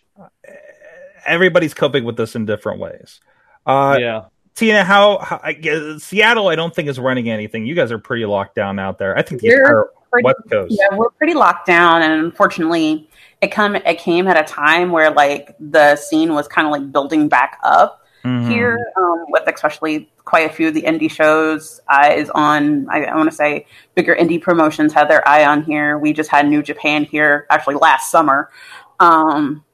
everybody's 1.26 1.74
coping 1.74 2.04
with 2.04 2.16
this 2.16 2.34
in 2.36 2.46
different 2.46 2.80
ways. 2.80 3.20
Uh, 3.66 3.98
yeah. 4.00 4.24
Tina, 4.54 4.84
how, 4.84 5.18
how 5.18 5.40
I 5.42 5.52
guess, 5.52 6.02
Seattle? 6.02 6.48
I 6.48 6.54
don't 6.56 6.74
think 6.74 6.88
is 6.88 6.98
running 6.98 7.30
anything. 7.30 7.66
You 7.66 7.74
guys 7.74 7.90
are 7.92 7.98
pretty 7.98 8.26
locked 8.26 8.54
down 8.54 8.78
out 8.78 8.98
there. 8.98 9.16
I 9.16 9.22
think 9.22 9.40
the 9.40 9.48
entire 9.48 9.86
pretty- 10.10 10.24
West 10.26 10.40
Coast. 10.50 10.76
Yeah, 10.78 10.96
we're 10.96 11.10
pretty 11.10 11.34
locked 11.34 11.66
down, 11.66 12.02
and 12.02 12.12
unfortunately, 12.24 13.08
it 13.40 13.48
come 13.48 13.76
it 13.76 13.98
came 13.98 14.26
at 14.26 14.36
a 14.36 14.44
time 14.44 14.90
where 14.92 15.10
like 15.10 15.54
the 15.60 15.96
scene 15.96 16.34
was 16.34 16.46
kind 16.48 16.66
of 16.66 16.72
like 16.72 16.92
building 16.92 17.28
back 17.28 17.58
up 17.62 18.02
Mhm. 18.24 18.50
here, 18.50 18.92
um, 18.98 19.24
with 19.28 19.44
especially 19.46 20.10
quite 20.26 20.50
a 20.50 20.52
few 20.52 20.68
of 20.68 20.74
the 20.74 20.82
indie 20.82 21.10
shows. 21.10 21.80
Eyes 21.88 22.28
on, 22.30 22.86
I, 22.90 23.04
I 23.04 23.16
want 23.16 23.30
to 23.30 23.34
say, 23.34 23.66
bigger 23.94 24.14
indie 24.14 24.42
promotions 24.42 24.92
had 24.92 25.08
their 25.08 25.26
eye 25.26 25.46
on 25.46 25.62
here. 25.62 25.96
We 25.96 26.12
just 26.12 26.28
had 26.28 26.46
New 26.46 26.62
Japan 26.62 27.04
here 27.04 27.46
actually 27.48 27.76
last 27.76 28.10
summer, 28.10 28.50
um, 28.98 29.64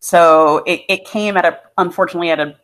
so 0.00 0.58
it, 0.66 0.82
it 0.88 1.04
came 1.06 1.36
at 1.38 1.44
a 1.46 1.58
unfortunately 1.78 2.30
at 2.30 2.40
a 2.40 2.54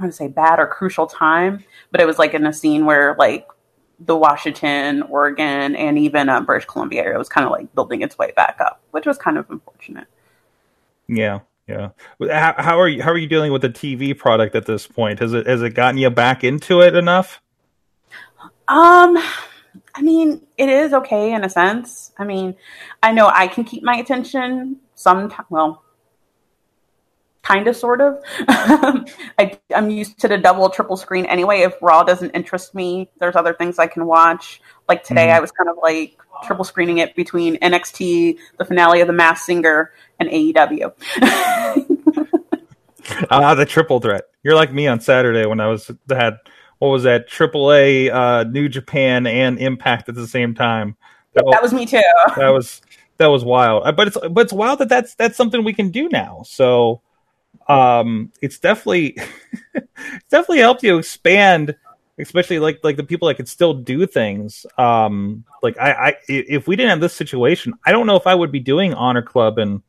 want 0.00 0.12
to 0.12 0.16
say 0.16 0.28
bad 0.28 0.58
or 0.58 0.66
crucial 0.66 1.06
time, 1.06 1.64
but 1.90 2.00
it 2.00 2.06
was 2.06 2.18
like 2.18 2.34
in 2.34 2.46
a 2.46 2.52
scene 2.52 2.86
where 2.86 3.14
like 3.18 3.46
the 4.00 4.16
Washington, 4.16 5.02
Oregon, 5.02 5.76
and 5.76 5.98
even 5.98 6.28
uh, 6.28 6.40
British 6.40 6.66
Columbia 6.66 7.02
area 7.02 7.18
was 7.18 7.28
kind 7.28 7.44
of 7.44 7.52
like 7.52 7.72
building 7.74 8.02
its 8.02 8.16
way 8.16 8.32
back 8.34 8.58
up, 8.60 8.80
which 8.92 9.06
was 9.06 9.18
kind 9.18 9.36
of 9.36 9.48
unfortunate. 9.50 10.06
Yeah, 11.06 11.40
yeah. 11.66 11.90
How, 12.20 12.54
how 12.56 12.80
are 12.80 12.88
you? 12.88 13.02
How 13.02 13.10
are 13.10 13.18
you 13.18 13.28
dealing 13.28 13.52
with 13.52 13.62
the 13.62 13.68
TV 13.68 14.16
product 14.16 14.54
at 14.54 14.66
this 14.66 14.86
point? 14.86 15.18
Has 15.18 15.32
it 15.32 15.46
has 15.46 15.62
it 15.62 15.74
gotten 15.74 15.98
you 15.98 16.10
back 16.10 16.42
into 16.44 16.80
it 16.80 16.94
enough? 16.94 17.42
Um, 18.68 19.18
I 19.94 20.02
mean, 20.02 20.46
it 20.56 20.68
is 20.68 20.92
okay 20.92 21.32
in 21.32 21.44
a 21.44 21.50
sense. 21.50 22.12
I 22.18 22.24
mean, 22.24 22.56
I 23.02 23.12
know 23.12 23.30
I 23.32 23.48
can 23.48 23.64
keep 23.64 23.82
my 23.82 23.96
attention 23.96 24.76
some. 24.94 25.32
Well, 25.50 25.82
kind 27.42 27.66
of, 27.68 27.76
sort 27.76 28.00
of. 28.00 28.22
I, 28.48 29.58
I'm 29.74 29.90
used 29.90 30.18
to 30.20 30.28
the 30.28 30.38
double, 30.38 30.68
triple 30.70 30.96
screen 30.96 31.26
anyway. 31.26 31.60
If 31.60 31.74
Raw 31.80 32.02
doesn't 32.02 32.30
interest 32.30 32.74
me, 32.74 33.10
there's 33.18 33.36
other 33.36 33.54
things 33.54 33.78
I 33.78 33.86
can 33.86 34.06
watch. 34.06 34.60
Like 34.88 35.02
today, 35.04 35.28
Mhm. 35.28 35.36
I 35.36 35.40
was 35.40 35.50
kind 35.52 35.68
of 35.70 35.76
like 35.82 36.18
triple 36.44 36.64
screening 36.64 36.98
it 36.98 37.14
between 37.14 37.56
NXT, 37.56 38.38
the 38.58 38.64
finale 38.64 39.00
of 39.00 39.06
The 39.06 39.12
Masked 39.12 39.46
Singer, 39.46 39.92
and 40.18 40.28
AEW. 40.28 40.92
Ah, 43.30 43.54
the 43.54 43.66
triple 43.66 43.98
threat. 44.00 44.24
You're 44.44 44.54
like 44.54 44.72
me 44.72 44.86
on 44.86 45.00
Saturday 45.00 45.44
when 45.46 45.58
I 45.60 45.66
was 45.66 45.90
had 46.08 46.38
what 46.78 46.88
was 46.88 47.02
that? 47.02 47.28
AAA, 47.28 48.10
uh, 48.12 48.44
New 48.44 48.68
Japan, 48.68 49.26
and 49.26 49.58
Impact 49.58 50.08
at 50.08 50.14
the 50.14 50.26
same 50.28 50.54
time. 50.54 50.96
That, 51.34 51.44
that 51.50 51.62
was 51.62 51.72
me 51.72 51.86
too. 51.86 52.02
that 52.36 52.48
was 52.50 52.80
that 53.18 53.26
was 53.26 53.44
wild. 53.44 53.84
Uh, 53.84 53.92
But 53.92 54.08
it's 54.08 54.16
but 54.30 54.42
it's 54.42 54.52
wild 54.52 54.78
that 54.78 54.88
that's 54.88 55.14
that's 55.16 55.36
something 55.36 55.64
we 55.64 55.72
can 55.72 55.90
do 55.90 56.08
now. 56.08 56.42
So 56.46 57.02
um 57.68 58.32
it's 58.40 58.58
definitely 58.58 59.16
it's 59.74 60.30
definitely 60.30 60.58
helped 60.58 60.82
you 60.82 60.98
expand 60.98 61.76
especially 62.18 62.58
like 62.58 62.80
like 62.82 62.96
the 62.96 63.04
people 63.04 63.28
that 63.28 63.34
could 63.34 63.48
still 63.48 63.72
do 63.72 64.06
things. 64.06 64.66
Um 64.76 65.44
like 65.62 65.78
I, 65.78 65.92
I 65.92 66.16
if 66.28 66.66
we 66.66 66.76
didn't 66.76 66.90
have 66.90 67.00
this 67.00 67.14
situation 67.14 67.74
i 67.86 67.92
don't 67.92 68.06
know 68.06 68.16
if 68.16 68.26
i 68.26 68.34
would 68.34 68.50
be 68.50 68.60
doing 68.60 68.94
honor 68.94 69.22
club 69.22 69.58
and 69.58 69.82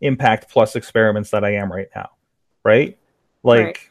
impact 0.00 0.50
plus 0.50 0.76
experiments 0.76 1.30
that 1.30 1.44
i 1.44 1.54
am 1.54 1.72
right 1.72 1.88
now 1.94 2.10
right? 2.64 2.98
Like 3.42 3.90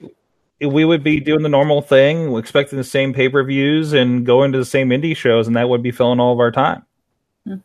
if 0.60 0.72
we 0.72 0.86
would 0.86 1.04
be 1.04 1.20
doing 1.20 1.42
the 1.42 1.50
normal 1.50 1.82
thing 1.82 2.36
expecting 2.36 2.78
the 2.78 2.84
same 2.84 3.14
pay-per-views 3.14 3.94
and 3.94 4.26
going 4.26 4.52
to 4.52 4.58
the 4.58 4.66
same 4.66 4.90
indie 4.90 5.16
shows 5.16 5.48
and 5.48 5.56
that 5.56 5.70
would 5.70 5.82
be 5.82 5.92
filling 5.92 6.20
all 6.20 6.34
of 6.34 6.40
our 6.40 6.52
time. 6.52 6.86
Mhm. 7.48 7.62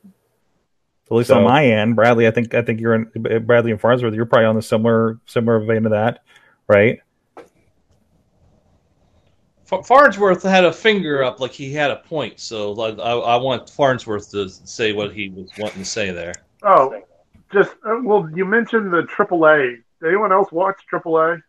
At 1.14 1.18
least 1.18 1.28
So- 1.28 1.38
on 1.38 1.44
my 1.44 1.66
end 1.66 1.96
bradley 1.96 2.26
i 2.26 2.30
think 2.30 2.54
i 2.54 2.62
think 2.62 2.80
you're 2.80 2.94
in 2.94 3.44
bradley 3.46 3.70
and 3.70 3.80
farnsworth 3.80 4.14
you're 4.14 4.26
probably 4.26 4.46
on 4.46 4.56
the 4.56 4.62
similar 4.62 5.18
similar 5.26 5.60
vein 5.60 5.86
of 5.86 5.92
that 5.92 6.22
right 6.68 7.00
Farnsworth 9.82 10.42
had 10.42 10.64
a 10.64 10.72
finger 10.72 11.24
up 11.24 11.40
like 11.40 11.50
he 11.50 11.72
had 11.72 11.90
a 11.90 11.96
point, 11.96 12.38
so 12.38 12.72
like, 12.72 12.98
I, 12.98 13.12
I 13.12 13.36
want 13.36 13.68
Farnsworth 13.68 14.30
to 14.30 14.48
say 14.48 14.92
what 14.92 15.12
he 15.12 15.30
was 15.30 15.50
wanting 15.58 15.78
to 15.80 15.84
say 15.84 16.10
there. 16.10 16.34
Oh, 16.62 17.02
just 17.52 17.72
uh, 17.86 17.98
well, 18.02 18.28
you 18.34 18.44
mentioned 18.44 18.92
the 18.92 19.02
AAA. 19.02 19.76
Did 20.00 20.08
anyone 20.08 20.32
else 20.32 20.52
watch 20.52 20.76
AAA? 20.92 21.42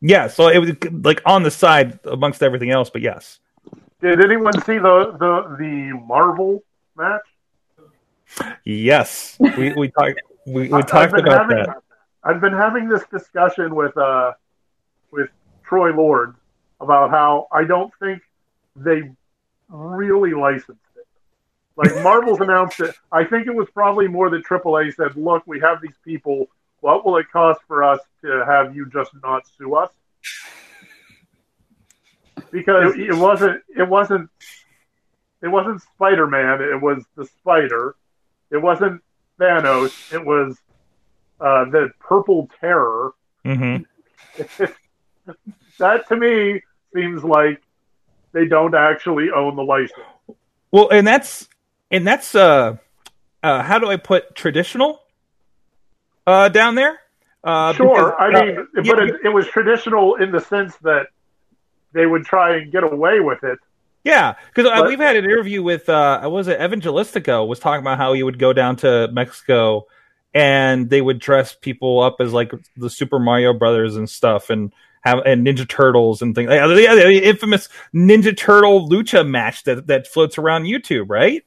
Yeah, 0.00 0.26
so 0.26 0.48
it 0.48 0.58
was 0.58 0.70
like 1.04 1.22
on 1.26 1.42
the 1.42 1.50
side 1.50 2.00
amongst 2.04 2.42
everything 2.42 2.70
else, 2.70 2.90
but 2.90 3.02
yes. 3.02 3.38
Did 4.00 4.24
anyone 4.24 4.54
see 4.62 4.78
the 4.78 5.14
the 5.18 5.56
the 5.58 6.00
Marvel 6.06 6.62
match? 6.96 7.20
Yes. 8.64 9.36
We 9.38 9.72
we 9.74 9.88
talked 9.90 10.20
we, 10.46 10.68
we 10.68 10.82
talked 10.82 11.12
about 11.12 11.28
having, 11.28 11.56
that. 11.56 11.82
I've 12.24 12.40
been 12.40 12.52
having 12.52 12.88
this 12.88 13.02
discussion 13.10 13.74
with 13.74 13.96
uh 13.96 14.32
with 15.10 15.30
Troy 15.64 15.92
Lord 15.94 16.34
about 16.80 17.10
how 17.10 17.46
I 17.52 17.64
don't 17.64 17.92
think 18.00 18.22
they 18.76 19.10
really 19.68 20.32
licensed 20.32 20.80
it. 20.96 21.06
Like 21.76 22.02
Marvel's 22.02 22.40
announced 22.46 22.80
it. 22.80 22.94
I 23.12 23.24
think 23.24 23.46
it 23.46 23.54
was 23.54 23.68
probably 23.72 24.08
more 24.08 24.30
that 24.30 24.44
AAA 24.44 24.94
said, 24.94 25.16
"Look, 25.16 25.42
we 25.46 25.60
have 25.60 25.80
these 25.80 25.96
people. 26.04 26.48
What 26.80 27.04
will 27.04 27.16
it 27.18 27.30
cost 27.30 27.60
for 27.66 27.82
us 27.82 28.00
to 28.22 28.44
have 28.46 28.74
you 28.74 28.86
just 28.90 29.10
not 29.22 29.46
sue 29.58 29.74
us?" 29.74 29.90
Because 32.50 32.94
it, 32.94 33.10
it 33.10 33.14
wasn't. 33.16 33.62
It 33.76 33.88
wasn't. 33.88 34.28
It 35.42 35.48
wasn't 35.48 35.82
Spider 35.82 36.26
Man. 36.26 36.60
It 36.60 36.80
was 36.80 37.04
the 37.16 37.26
Spider. 37.26 37.94
It 38.50 38.58
wasn't 38.58 39.02
Thanos. 39.38 40.12
It 40.12 40.24
was 40.24 40.58
uh, 41.40 41.64
the 41.66 41.90
Purple 42.00 42.48
Terror. 42.60 43.12
hmm 43.44 43.78
that 45.78 46.08
to 46.08 46.16
me 46.16 46.62
seems 46.94 47.22
like 47.24 47.60
they 48.32 48.46
don't 48.46 48.74
actually 48.74 49.30
own 49.30 49.56
the 49.56 49.62
license. 49.62 50.06
Well, 50.70 50.88
and 50.90 51.06
that's 51.06 51.48
and 51.90 52.06
that's 52.06 52.34
uh 52.34 52.76
uh 53.42 53.62
how 53.62 53.78
do 53.78 53.90
I 53.90 53.96
put 53.96 54.34
traditional 54.34 55.02
uh 56.26 56.48
down 56.48 56.74
there? 56.74 57.00
Uh 57.42 57.72
Sure, 57.72 57.88
because, 57.88 58.12
I 58.18 58.26
uh, 58.26 58.44
mean, 58.44 58.66
yeah, 58.84 58.92
but 58.92 59.02
it, 59.02 59.14
it 59.24 59.28
was 59.30 59.46
traditional 59.48 60.14
in 60.16 60.30
the 60.30 60.40
sense 60.40 60.76
that 60.82 61.08
they 61.92 62.06
would 62.06 62.24
try 62.24 62.56
and 62.56 62.70
get 62.70 62.84
away 62.84 63.20
with 63.20 63.42
it. 63.42 63.58
Yeah, 64.02 64.34
because 64.54 64.70
uh, 64.70 64.84
we've 64.86 64.98
had 64.98 65.16
an 65.16 65.24
interview 65.24 65.62
with 65.62 65.88
uh, 65.88 66.22
was 66.24 66.48
it 66.48 66.58
Evangelistico 66.58 67.46
was 67.46 67.58
talking 67.58 67.82
about 67.82 67.98
how 67.98 68.14
he 68.14 68.22
would 68.22 68.38
go 68.38 68.52
down 68.52 68.76
to 68.76 69.08
Mexico 69.12 69.86
and 70.32 70.88
they 70.88 71.02
would 71.02 71.18
dress 71.18 71.54
people 71.54 72.00
up 72.00 72.16
as 72.20 72.32
like 72.32 72.52
the 72.76 72.88
Super 72.88 73.18
Mario 73.18 73.52
Brothers 73.52 73.96
and 73.96 74.08
stuff 74.08 74.48
and 74.48 74.72
have 75.02 75.18
and 75.26 75.46
Ninja 75.46 75.68
Turtles 75.68 76.22
and 76.22 76.34
things. 76.34 76.48
Like, 76.48 76.60
the, 76.62 76.74
the 76.74 77.28
infamous 77.28 77.68
Ninja 77.94 78.34
Turtle 78.34 78.88
lucha 78.88 79.26
match 79.28 79.64
that 79.64 79.86
that 79.88 80.06
floats 80.06 80.38
around 80.38 80.64
YouTube, 80.64 81.06
right? 81.08 81.44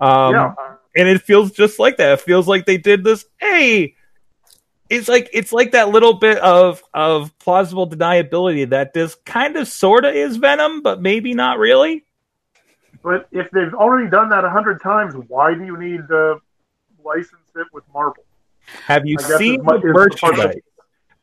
Um, 0.00 0.34
yeah, 0.34 0.54
and 0.96 1.08
it 1.08 1.22
feels 1.22 1.50
just 1.50 1.80
like 1.80 1.96
that. 1.96 2.12
It 2.12 2.20
feels 2.20 2.46
like 2.46 2.66
they 2.66 2.78
did 2.78 3.02
this. 3.02 3.24
Hey, 3.38 3.95
it's 4.88 5.08
like 5.08 5.28
it's 5.32 5.52
like 5.52 5.72
that 5.72 5.88
little 5.90 6.14
bit 6.14 6.38
of 6.38 6.82
of 6.94 7.36
plausible 7.38 7.88
deniability 7.88 8.68
that 8.70 8.92
this 8.92 9.14
kind 9.24 9.56
of 9.56 9.66
sorta 9.68 10.10
is 10.10 10.36
Venom, 10.36 10.82
but 10.82 11.00
maybe 11.02 11.34
not 11.34 11.58
really. 11.58 12.04
but 13.02 13.28
if 13.32 13.50
they've 13.50 13.74
already 13.74 14.08
done 14.10 14.28
that 14.30 14.44
a 14.44 14.50
hundred 14.50 14.80
times, 14.82 15.14
why 15.28 15.54
do 15.54 15.64
you 15.64 15.76
need 15.76 16.06
to 16.08 16.40
license 17.04 17.50
it 17.56 17.66
with 17.72 17.84
Marvel? 17.92 18.24
Have 18.86 19.06
you 19.06 19.16
I 19.20 19.22
seen 19.38 19.54
it's 19.56 19.64
mu- 19.64 19.80
the 19.80 20.00
it's 20.08 20.20
part 20.20 20.32
of- 20.34 20.38
merchandise? 20.38 20.62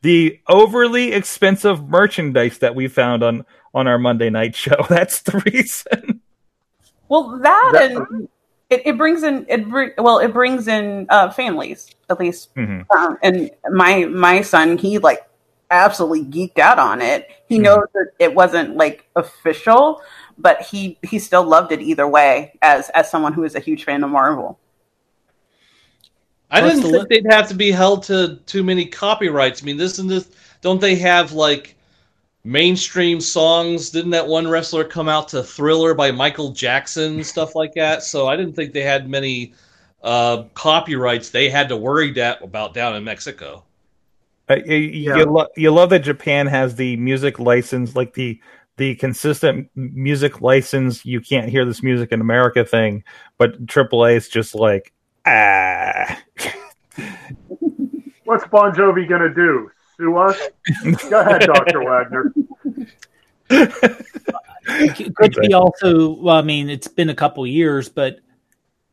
The 0.02 0.38
overly 0.48 1.12
expensive 1.12 1.88
merchandise 1.88 2.58
that 2.58 2.74
we 2.74 2.88
found 2.88 3.22
on 3.22 3.46
on 3.72 3.86
our 3.86 3.98
Monday 3.98 4.28
night 4.30 4.54
show. 4.54 4.76
That's 4.88 5.22
the 5.22 5.38
reason. 5.46 6.20
Well, 7.08 7.38
that, 7.42 7.70
That- 7.72 7.90
and 7.92 8.28
it, 8.70 8.82
it 8.86 8.98
brings 8.98 9.22
in 9.22 9.46
it 9.48 9.68
bring, 9.68 9.90
well 9.98 10.18
it 10.18 10.32
brings 10.32 10.68
in 10.68 11.06
uh, 11.10 11.30
families 11.30 11.90
at 12.10 12.18
least. 12.18 12.54
Mhm. 12.54 12.84
Um, 12.96 13.18
and 13.22 13.50
my 13.70 14.04
my 14.06 14.42
son 14.42 14.78
he 14.78 14.98
like 14.98 15.26
absolutely 15.70 16.24
geeked 16.24 16.58
out 16.58 16.78
on 16.78 17.00
it. 17.00 17.28
He 17.48 17.58
Mhm. 17.58 17.62
knows 17.62 17.86
that 17.94 18.08
it 18.18 18.34
wasn't 18.34 18.76
like 18.76 19.06
official, 19.16 20.02
but 20.38 20.62
he 20.62 20.98
he 21.02 21.18
still 21.18 21.44
loved 21.44 21.72
it 21.72 21.80
either 21.80 22.06
way. 22.08 22.52
As 22.62 22.90
as 22.90 23.10
someone 23.10 23.32
who 23.32 23.44
is 23.44 23.54
a 23.54 23.60
huge 23.60 23.84
fan 23.84 24.02
of 24.04 24.10
Marvel. 24.10 24.58
I 26.50 26.60
What's 26.60 26.76
didn't 26.76 26.92
the 26.92 26.98
think 26.98 27.24
they'd 27.24 27.32
have 27.32 27.48
to 27.48 27.54
be 27.54 27.72
held 27.72 28.04
to 28.04 28.36
too 28.46 28.62
many 28.62 28.86
copyrights. 28.86 29.62
I 29.62 29.64
mean, 29.66 29.76
this 29.76 29.98
and 29.98 30.08
this. 30.08 30.30
Don't 30.60 30.80
they 30.80 30.94
have 30.96 31.32
like 31.32 31.73
mainstream 32.44 33.20
songs? 33.20 33.90
Didn't 33.90 34.10
that 34.12 34.26
one 34.26 34.46
wrestler 34.46 34.84
come 34.84 35.08
out 35.08 35.28
to 35.28 35.42
Thriller 35.42 35.94
by 35.94 36.10
Michael 36.12 36.50
Jackson 36.50 37.24
stuff 37.24 37.54
like 37.54 37.74
that? 37.74 38.02
So 38.02 38.28
I 38.28 38.36
didn't 38.36 38.54
think 38.54 38.72
they 38.72 38.82
had 38.82 39.08
many 39.08 39.54
uh, 40.02 40.44
copyrights 40.54 41.30
they 41.30 41.48
had 41.48 41.68
to 41.70 41.76
worry 41.76 42.12
that 42.12 42.42
about 42.42 42.74
down 42.74 42.94
in 42.94 43.02
Mexico. 43.04 43.64
Uh, 44.48 44.56
you, 44.66 44.76
Yeah. 44.76 45.16
you, 45.16 45.24
lo- 45.24 45.48
you 45.56 45.70
love 45.70 45.88
that 45.90 46.00
Japan 46.00 46.46
has 46.46 46.76
the 46.76 46.96
music 46.96 47.38
license, 47.38 47.96
like 47.96 48.14
the 48.14 48.38
the 48.76 48.96
consistent 48.96 49.70
music 49.74 50.40
license. 50.40 51.06
You 51.06 51.20
can't 51.20 51.48
hear 51.48 51.64
this 51.64 51.82
music 51.82 52.10
in 52.12 52.20
America 52.20 52.64
thing, 52.64 53.04
but 53.38 53.64
AAA 53.66 54.16
is 54.16 54.28
just 54.28 54.54
like 54.54 54.92
ah. 55.26 56.20
What's 58.24 58.46
Bon 58.48 58.74
Jovi 58.74 59.08
gonna 59.08 59.32
do? 59.32 59.70
Sue 59.96 60.16
us? 60.16 60.38
Go 61.08 61.20
ahead, 61.20 61.40
Doctor 61.46 61.84
Wagner. 61.84 62.32
It 64.66 65.14
could 65.14 65.34
be 65.40 65.54
also. 65.54 66.14
Well, 66.14 66.36
I 66.36 66.42
mean, 66.42 66.70
it's 66.70 66.88
been 66.88 67.10
a 67.10 67.14
couple 67.14 67.46
years, 67.46 67.88
but 67.88 68.20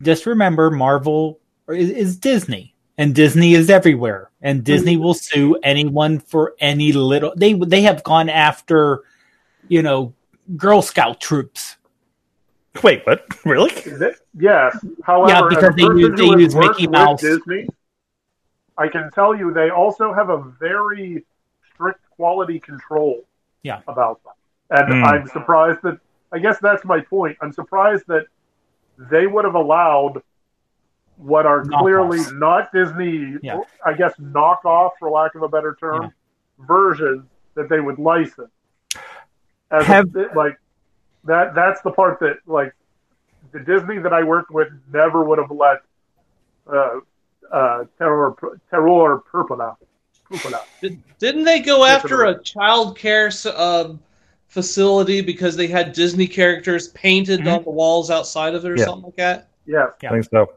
just 0.02 0.26
remember, 0.26 0.70
Marvel 0.70 1.40
is, 1.70 1.90
is 1.90 2.18
Disney, 2.18 2.76
and 2.98 3.16
Disney 3.16 3.54
is 3.54 3.70
everywhere, 3.70 4.30
and 4.42 4.60
hmm. 4.60 4.64
Disney 4.64 4.98
will 4.98 5.14
sue 5.14 5.58
anyone 5.64 6.20
for 6.20 6.56
any 6.60 6.92
little. 6.92 7.34
They 7.36 7.54
they 7.54 7.84
have 7.84 8.04
gone 8.04 8.30
after, 8.30 9.04
you 9.68 9.82
know, 9.82 10.14
Girl 10.58 10.82
Scout 10.82 11.22
troops. 11.22 11.78
Wait, 12.84 13.06
what? 13.06 13.26
Really? 13.46 13.72
Th- 13.72 14.16
Yes. 14.34 14.78
However, 15.04 15.30
Yeah, 15.30 15.50
because 15.50 15.76
they 15.76 15.84
use- 15.84 16.18
they 16.18 16.26
use 16.26 16.56
Mickey 16.56 16.88
Mouse. 16.88 17.22
Disney, 17.22 17.68
I 18.78 18.88
can 18.88 19.12
tell 19.12 19.36
you 19.36 19.54
they 19.54 19.70
also 19.70 20.14
have 20.14 20.30
a 20.30 20.38
very 20.60 21.26
strict 21.74 22.00
quality 22.12 22.60
control 22.60 23.24
Yeah. 23.64 23.82
about 23.88 24.24
them. 24.24 24.34
And 24.70 24.94
Hmm. 25.00 25.04
I'm 25.04 25.28
surprised 25.28 25.82
that, 25.84 26.00
I 26.32 26.40
guess 26.40 26.60
that's 26.60 26.86
my 26.86 27.02
point. 27.02 27.38
I'm 27.42 27.52
surprised 27.52 28.08
that 28.08 28.26
they 28.98 29.28
would 29.28 29.46
have 29.46 29.56
allowed 29.56 30.22
what 31.18 31.46
are 31.46 31.64
Knockoffs. 31.64 31.80
clearly 31.82 32.20
not 32.34 32.72
Disney, 32.72 33.38
Yeah. 33.44 33.62
I 33.86 33.94
guess 33.94 34.16
knockoff, 34.18 34.92
for 34.98 35.10
lack 35.10 35.36
of 35.36 35.44
a 35.44 35.48
better 35.50 35.76
term, 35.80 36.04
Yeah. 36.04 36.10
versions 36.66 37.28
that 37.56 37.70
they 37.70 37.80
would 37.80 38.00
license. 38.00 38.52
As 39.70 39.84
a- 39.84 39.86
Have- 39.86 40.16
like 40.36 40.58
that 41.26 41.54
that's 41.54 41.82
the 41.82 41.92
part 41.92 42.20
that 42.22 42.38
like 42.48 42.74
the 43.52 43.60
Disney 43.60 44.00
that 44.00 44.14
I 44.14 44.24
worked 44.24 44.50
with 44.52 44.70
never 44.92 45.24
would 45.24 45.38
have 45.38 45.52
let 45.52 45.82
uh, 46.72 47.00
uh, 47.52 47.84
Terror 47.98 48.36
Terror 48.70 49.20
Purpura. 49.20 49.76
Purpura. 50.30 50.62
Did, 50.82 51.02
didn't 51.20 51.44
they 51.44 51.60
go 51.60 51.84
after 51.84 52.24
a 52.26 52.42
child 52.42 52.98
care 52.98 53.28
s- 53.28 53.46
um, 53.46 54.00
facility 54.48 55.22
because 55.22 55.56
they 55.56 55.68
had 55.68 55.94
Disney 55.94 56.28
characters 56.28 56.90
painted 56.90 57.42
Mhm. 57.42 57.58
on 57.58 57.64
the 57.64 57.70
walls 57.70 58.10
outside 58.10 58.56
of 58.56 58.66
it 58.66 58.72
or 58.72 58.78
Yeah. 58.78 58.86
something 58.86 59.04
like 59.06 59.16
that? 59.18 59.50
Yes. 59.66 59.90
Yeah. 60.02 60.10
I 60.10 60.14
think 60.14 60.26
so. 60.26 60.54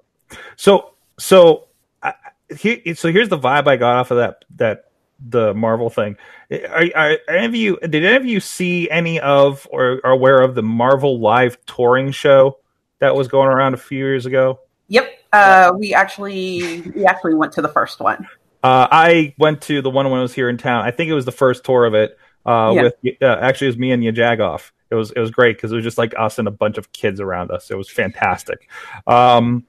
So, 0.56 0.94
so, 1.18 1.64
I, 2.02 2.14
he, 2.56 2.94
so 2.94 3.10
here's 3.12 3.28
the 3.28 3.38
vibe 3.38 3.66
I 3.68 3.76
got 3.76 3.96
off 3.96 4.10
of 4.10 4.16
that 4.18 4.44
that 4.56 4.84
the 5.30 5.54
Marvel 5.54 5.90
thing. 5.90 6.16
Are, 6.50 6.84
are 6.94 7.18
any 7.28 7.46
of 7.46 7.54
you? 7.54 7.78
Did 7.78 8.04
any 8.04 8.16
of 8.16 8.24
you 8.26 8.40
see 8.40 8.90
any 8.90 9.20
of 9.20 9.66
or 9.70 10.00
are 10.04 10.12
aware 10.12 10.40
of 10.40 10.54
the 10.54 10.62
Marvel 10.62 11.18
live 11.20 11.56
touring 11.66 12.10
show 12.10 12.58
that 12.98 13.14
was 13.14 13.28
going 13.28 13.48
around 13.48 13.74
a 13.74 13.78
few 13.78 13.98
years 13.98 14.26
ago? 14.26 14.60
Yep. 14.88 15.10
Uh, 15.34 15.72
we 15.78 15.92
actually 15.94 16.80
we 16.94 17.04
actually 17.04 17.34
went 17.34 17.52
to 17.52 17.62
the 17.62 17.68
first 17.68 18.00
one. 18.00 18.26
Uh, 18.62 18.88
I 18.90 19.34
went 19.38 19.60
to 19.62 19.82
the 19.82 19.90
one 19.90 20.08
when 20.10 20.18
I 20.18 20.22
was 20.22 20.32
here 20.34 20.48
in 20.48 20.56
town. 20.56 20.84
I 20.84 20.90
think 20.90 21.10
it 21.10 21.14
was 21.14 21.24
the 21.26 21.32
first 21.32 21.64
tour 21.64 21.84
of 21.84 21.94
it. 21.94 22.16
Uh, 22.46 22.72
Yeah. 22.74 22.82
with 22.82 23.22
uh, 23.22 23.38
actually 23.40 23.66
it 23.66 23.70
was 23.70 23.78
me 23.78 23.90
and 23.92 24.02
Yajagoff. 24.02 24.70
It 24.90 24.94
was 24.94 25.10
it 25.10 25.18
was 25.20 25.30
great 25.30 25.56
because 25.56 25.72
it 25.72 25.76
was 25.76 25.84
just 25.84 25.98
like 25.98 26.14
us 26.18 26.38
and 26.38 26.46
a 26.46 26.50
bunch 26.52 26.78
of 26.78 26.92
kids 26.92 27.20
around 27.20 27.50
us. 27.50 27.70
It 27.70 27.76
was 27.76 27.90
fantastic. 27.90 28.68
Um, 29.06 29.64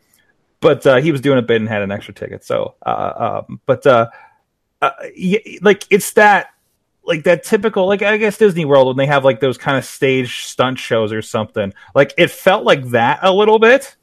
but 0.62 0.86
uh, 0.86 0.98
he 0.98 1.12
was 1.12 1.22
doing 1.22 1.40
a 1.40 1.42
bit 1.42 1.58
and 1.58 1.68
had 1.70 1.82
an 1.82 1.92
extra 1.92 2.14
ticket. 2.14 2.44
So, 2.44 2.76
uh, 2.86 3.44
um, 3.48 3.60
but 3.66 3.86
uh, 3.86 4.10
uh, 4.82 4.92
like 5.62 5.86
it's 5.90 6.14
that 6.14 6.48
like 7.04 7.24
that 7.24 7.44
typical 7.44 7.88
like 7.88 8.02
I 8.02 8.18
guess 8.18 8.38
Disney 8.38 8.66
World 8.66 8.88
when 8.88 8.98
they 8.98 9.06
have 9.06 9.24
like 9.26 9.40
those 9.40 9.58
kind 9.58 9.78
of 9.78 9.86
stage 9.86 10.46
stunt 10.46 10.80
shows 10.80 11.12
or 11.12 11.22
something. 11.22 11.74
Like 11.94 12.14
it 12.18 12.32
felt 12.32 12.64
like 12.64 12.84
that 12.90 13.20
a 13.22 13.32
little 13.32 13.60
bit, 13.60 13.96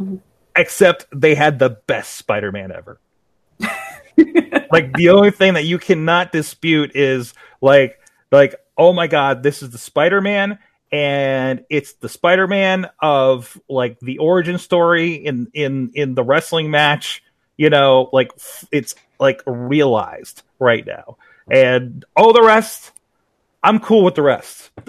Mhm. 0.00 0.20
Except 0.56 1.06
they 1.14 1.34
had 1.34 1.58
the 1.58 1.70
best 1.70 2.14
Spider-Man 2.16 2.72
ever. 2.72 3.00
Like 4.70 4.94
the 4.94 5.10
only 5.10 5.30
thing 5.30 5.54
that 5.54 5.64
you 5.64 5.78
cannot 5.78 6.32
dispute 6.32 6.92
is 6.94 7.34
like 7.60 8.00
like 8.30 8.54
oh 8.78 8.94
my 8.94 9.06
god 9.06 9.42
this 9.42 9.62
is 9.62 9.68
the 9.68 9.76
spider-man 9.76 10.58
and 10.90 11.64
it's 11.68 11.92
the 11.94 12.08
spider-man 12.08 12.88
of 12.98 13.60
like 13.68 14.00
the 14.00 14.16
origin 14.18 14.56
story 14.56 15.14
in 15.14 15.48
in 15.52 15.90
in 15.94 16.14
the 16.14 16.22
wrestling 16.24 16.70
match 16.70 17.22
you 17.58 17.68
know 17.68 18.08
like 18.14 18.30
f- 18.34 18.66
it's 18.72 18.94
like 19.22 19.42
realized 19.46 20.42
right 20.58 20.84
now. 20.84 21.16
And 21.50 22.04
all 22.16 22.32
the 22.32 22.42
rest? 22.42 22.92
I'm 23.62 23.78
cool 23.78 24.04
with 24.04 24.16
the 24.16 24.22
rest. 24.22 24.70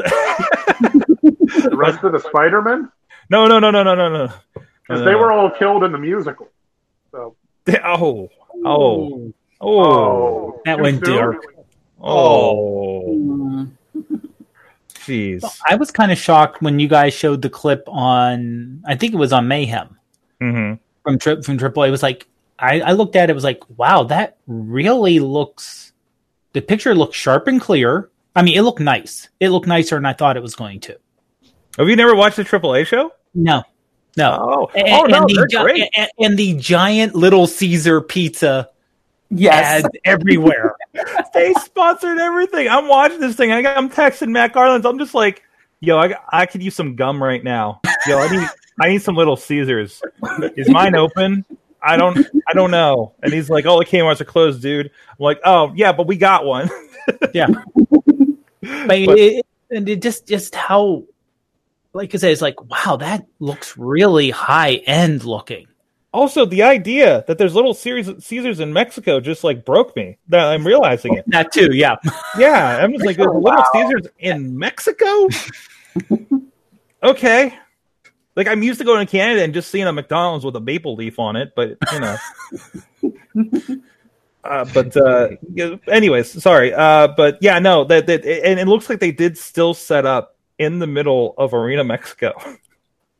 The 1.54 1.78
rest 1.78 2.04
of 2.04 2.12
the 2.12 2.19
Spider-Man? 2.19 2.91
no 3.30 3.47
no 3.47 3.60
no 3.60 3.71
no 3.71 3.84
no 3.84 3.95
no 3.95 4.10
no 4.10 4.34
Because 4.88 5.02
No, 5.02 5.06
they 5.06 5.15
were 5.15 5.32
all 5.32 5.50
killed 5.50 5.84
in 5.84 5.91
the 5.91 5.98
musical. 5.98 6.50
So, 7.12 7.36
oh 7.84 8.30
oh 8.65 8.65
oh 8.65 9.34
oh. 9.62 10.62
That 10.65 10.78
Too 10.78 10.82
went 10.84 11.06
soon? 11.06 11.15
dark. 11.17 11.38
oh 12.02 13.00
Mm. 13.08 13.72
jeez 14.96 15.60
I 15.69 15.76
was 15.76 15.91
kind 15.91 16.12
of 16.12 16.17
shocked 16.17 16.62
when 16.62 16.80
you 16.80 16.88
guys 16.88 17.13
showed 17.13 17.41
the 17.41 17.50
clip 17.50 17.84
on. 17.88 18.82
I 18.88 18.96
think 18.96 19.13
it 19.13 19.17
was 19.17 19.34
on 19.34 19.48
Mayhem 19.48 19.98
hmm 20.41 20.74
from 21.04 21.19
Trip 21.19 21.43
from 21.43 21.58
AAA. 21.58 21.88
It 21.89 21.91
was 21.91 22.04
like 22.04 22.28
I, 22.60 22.80
I 22.82 22.91
looked 22.93 23.15
at 23.15 23.30
it. 23.30 23.32
it 23.32 23.36
Was 23.36 23.43
like, 23.43 23.62
wow, 23.78 24.04
that 24.04 24.38
really 24.48 25.19
looks. 25.19 25.91
The 26.54 26.62
picture 26.62 26.93
looked 26.96 27.15
sharp 27.15 27.48
and 27.48 27.60
clear. 27.60 28.10
I 28.36 28.41
mean, 28.41 28.58
it 28.58 28.62
looked 28.62 28.80
nice. 28.80 29.28
It 29.39 29.50
looked 29.50 29.67
nicer 29.67 29.96
than 29.96 30.06
I 30.06 30.13
thought 30.13 30.38
it 30.38 30.43
was 30.43 30.56
going 30.56 30.80
to. 30.82 30.98
have 31.78 31.89
you 31.89 31.96
never 31.96 32.15
watched 32.15 32.38
the 32.38 32.43
AAA 32.43 32.86
show 32.86 33.12
No, 33.34 33.63
no. 34.17 34.38
Oh, 34.41 34.71
And, 34.76 34.88
oh 34.89 35.04
no, 35.06 35.17
and 35.21 35.30
the 35.30 35.47
they're 35.49 35.63
great. 35.63 35.89
and, 35.95 36.10
and 36.19 36.38
the 36.39 36.54
giant 36.56 37.15
Little 37.15 37.47
Caesar 37.47 38.02
pizza 38.02 38.69
Yes. 39.30 39.84
everywhere. 40.06 40.76
They 41.34 41.52
sponsored 41.56 42.19
everything. 42.19 42.67
I'm 42.69 42.88
watching 42.88 43.19
this 43.19 43.36
thing. 43.36 43.52
I 43.52 43.63
got, 43.63 43.76
I'm 43.76 43.89
texting 43.89 44.28
Matt 44.30 44.54
Garland. 44.54 44.86
I'm 44.86 44.99
just 44.99 45.15
like, 45.15 45.41
yo, 45.80 45.97
I, 45.97 46.13
I 46.32 46.45
could 46.45 46.62
use 46.62 46.76
some 46.76 46.95
gum 46.95 47.21
right 47.23 47.43
now. 47.43 47.82
Yo, 48.06 48.19
I 48.19 48.30
need 48.30 48.47
I 48.80 48.89
need 48.89 49.02
some 49.02 49.15
Little 49.15 49.36
Caesars. 49.36 50.02
Is 50.56 50.69
mine 50.69 50.93
open? 50.95 51.43
I 51.82 51.97
don't 51.97 52.19
I 52.47 52.54
don't 52.54 52.69
know. 52.69 53.13
And 53.23 53.34
he's 53.34 53.49
like, 53.49 53.65
oh, 53.65 53.80
the 53.80 53.86
Kmart's 53.86 54.21
are 54.21 54.26
closed, 54.26 54.62
dude. 54.62 54.86
I'm 55.10 55.15
like, 55.17 55.39
oh 55.43 55.73
yeah, 55.76 55.91
but 55.91 56.06
we 56.06 56.15
got 56.17 56.45
one. 56.45 56.69
But, 58.62 58.88
But- 58.88 59.19
it, 59.19 59.45
and 59.71 59.89
it 59.89 60.02
just 60.02 60.28
just 60.28 60.54
how, 60.56 61.04
like 61.93 62.13
I 62.13 62.17
said, 62.17 62.32
it's 62.32 62.41
like 62.41 62.62
wow, 62.69 62.97
that 62.97 63.25
looks 63.39 63.77
really 63.77 64.29
high 64.32 64.75
end 64.86 65.23
looking. 65.23 65.67
Also, 66.12 66.45
the 66.45 66.62
idea 66.62 67.23
that 67.27 67.39
there's 67.39 67.56
Little 67.56 67.73
Caesars, 67.73 68.23
Caesars 68.23 68.60
in 68.60 68.71
Mexico 68.71 69.19
just 69.19 69.43
like 69.43 69.65
broke 69.65 69.95
me. 69.95 70.17
That 70.27 70.45
I'm 70.45 70.65
realizing 70.65 71.15
it. 71.15 71.25
That 71.27 71.51
too, 71.51 71.73
yeah. 71.73 71.95
Yeah, 72.38 72.77
I'm 72.77 72.93
just 72.93 73.06
like, 73.06 73.17
there's 73.17 73.34
Little 73.34 73.63
Caesars 73.73 74.08
in 74.19 74.58
Mexico. 74.58 75.27
okay, 77.03 77.58
like 78.36 78.47
I'm 78.47 78.62
used 78.62 78.79
to 78.79 78.86
going 78.86 79.06
to 79.06 79.10
Canada 79.10 79.43
and 79.43 79.53
just 79.53 79.71
seeing 79.71 79.88
a 79.88 79.93
McDonald's 79.93 80.45
with 80.45 80.56
a 80.56 80.60
maple 80.60 80.95
leaf 80.95 81.17
on 81.17 81.36
it, 81.36 81.53
but 81.56 81.77
you 81.91 81.99
know. 81.99 83.82
Uh, 84.43 84.65
but 84.73 84.95
uh, 84.97 85.29
anyways, 85.88 86.43
sorry. 86.43 86.73
Uh, 86.73 87.08
but 87.15 87.38
yeah, 87.39 87.60
no, 87.60 87.86
that, 87.86 88.08
that 88.08 88.25
and 88.25 88.60
it 88.60 88.67
looks 88.67 88.89
like 88.89 88.99
they 88.99 89.12
did 89.12 89.38
still 89.38 89.73
set 89.73 90.06
up 90.06 90.33
in 90.58 90.80
the 90.80 90.88
middle 90.88 91.34
of 91.38 91.54
Arena 91.54 91.84
Mexico, 91.84 92.34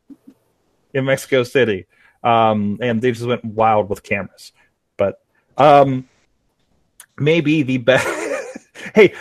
in 0.94 1.06
Mexico 1.06 1.44
City, 1.44 1.86
um, 2.24 2.78
and 2.82 3.02
they 3.02 3.12
just 3.12 3.26
went 3.26 3.44
wild 3.44 3.90
with 3.90 4.04
cameras. 4.04 4.52
But 4.98 5.22
um, 5.58 6.08
maybe 7.18 7.64
the 7.64 7.78
best. 7.78 8.08
hey, 8.96 9.14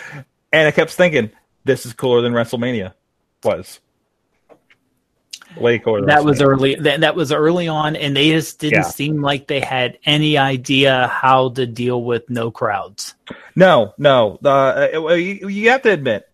and 0.51 0.67
I 0.67 0.71
kept 0.71 0.91
thinking 0.91 1.31
this 1.63 1.85
is 1.85 1.93
cooler 1.93 2.21
than 2.21 2.33
WrestleMania 2.33 2.93
was. 3.43 3.79
Way 5.57 5.77
cooler. 5.77 6.05
That 6.07 6.25
was 6.25 6.41
early. 6.41 6.75
That, 6.75 7.01
that 7.01 7.15
was 7.15 7.31
early 7.31 7.67
on, 7.67 7.95
and 7.95 8.15
they 8.15 8.31
just 8.31 8.59
didn't 8.59 8.79
Yeah. 8.79 8.89
seem 8.89 9.21
like 9.21 9.45
they 9.47 9.59
had 9.59 9.99
any 10.03 10.35
idea 10.35 11.07
how 11.07 11.49
to 11.49 11.67
deal 11.67 12.03
with 12.03 12.27
no 12.29 12.49
crowds. 12.49 13.13
no, 13.55 13.93
no. 13.99 14.39
Uh, 14.43 15.13
you, 15.13 15.47
you 15.47 15.69
have 15.69 15.83
to 15.83 15.91
admit, 15.91 16.27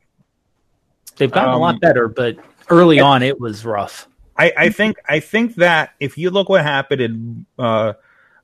They've 1.20 1.32
gotten 1.32 1.52
a 1.52 1.56
Um, 1.56 1.62
lot 1.62 1.80
better, 1.80 2.08
but 2.08 2.38
early 2.70 3.00
on 3.00 3.22
it 3.22 3.40
was 3.40 3.66
rough. 3.66 4.08
I, 4.38 4.54
I 4.58 4.70
think 4.70 4.98
I 5.08 5.20
think 5.20 5.56
that 5.56 5.92
if 6.00 6.18
you 6.18 6.30
look 6.30 6.50
what 6.50 6.64
happened 6.64 7.02
in 7.02 7.46
uh, 7.60 7.94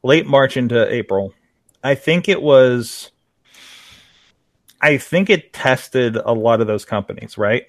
late 0.03 0.27
March 0.27 0.57
into 0.57 0.91
April, 0.93 1.33
I 1.83 1.95
think 1.95 2.29
it 2.29 2.41
was. 2.41 3.11
I 4.81 4.97
think 4.97 5.29
it 5.29 5.53
tested 5.53 6.15
a 6.17 6.33
lot 6.33 6.61
of 6.61 6.67
those 6.67 6.85
companies, 6.85 7.37
right? 7.37 7.65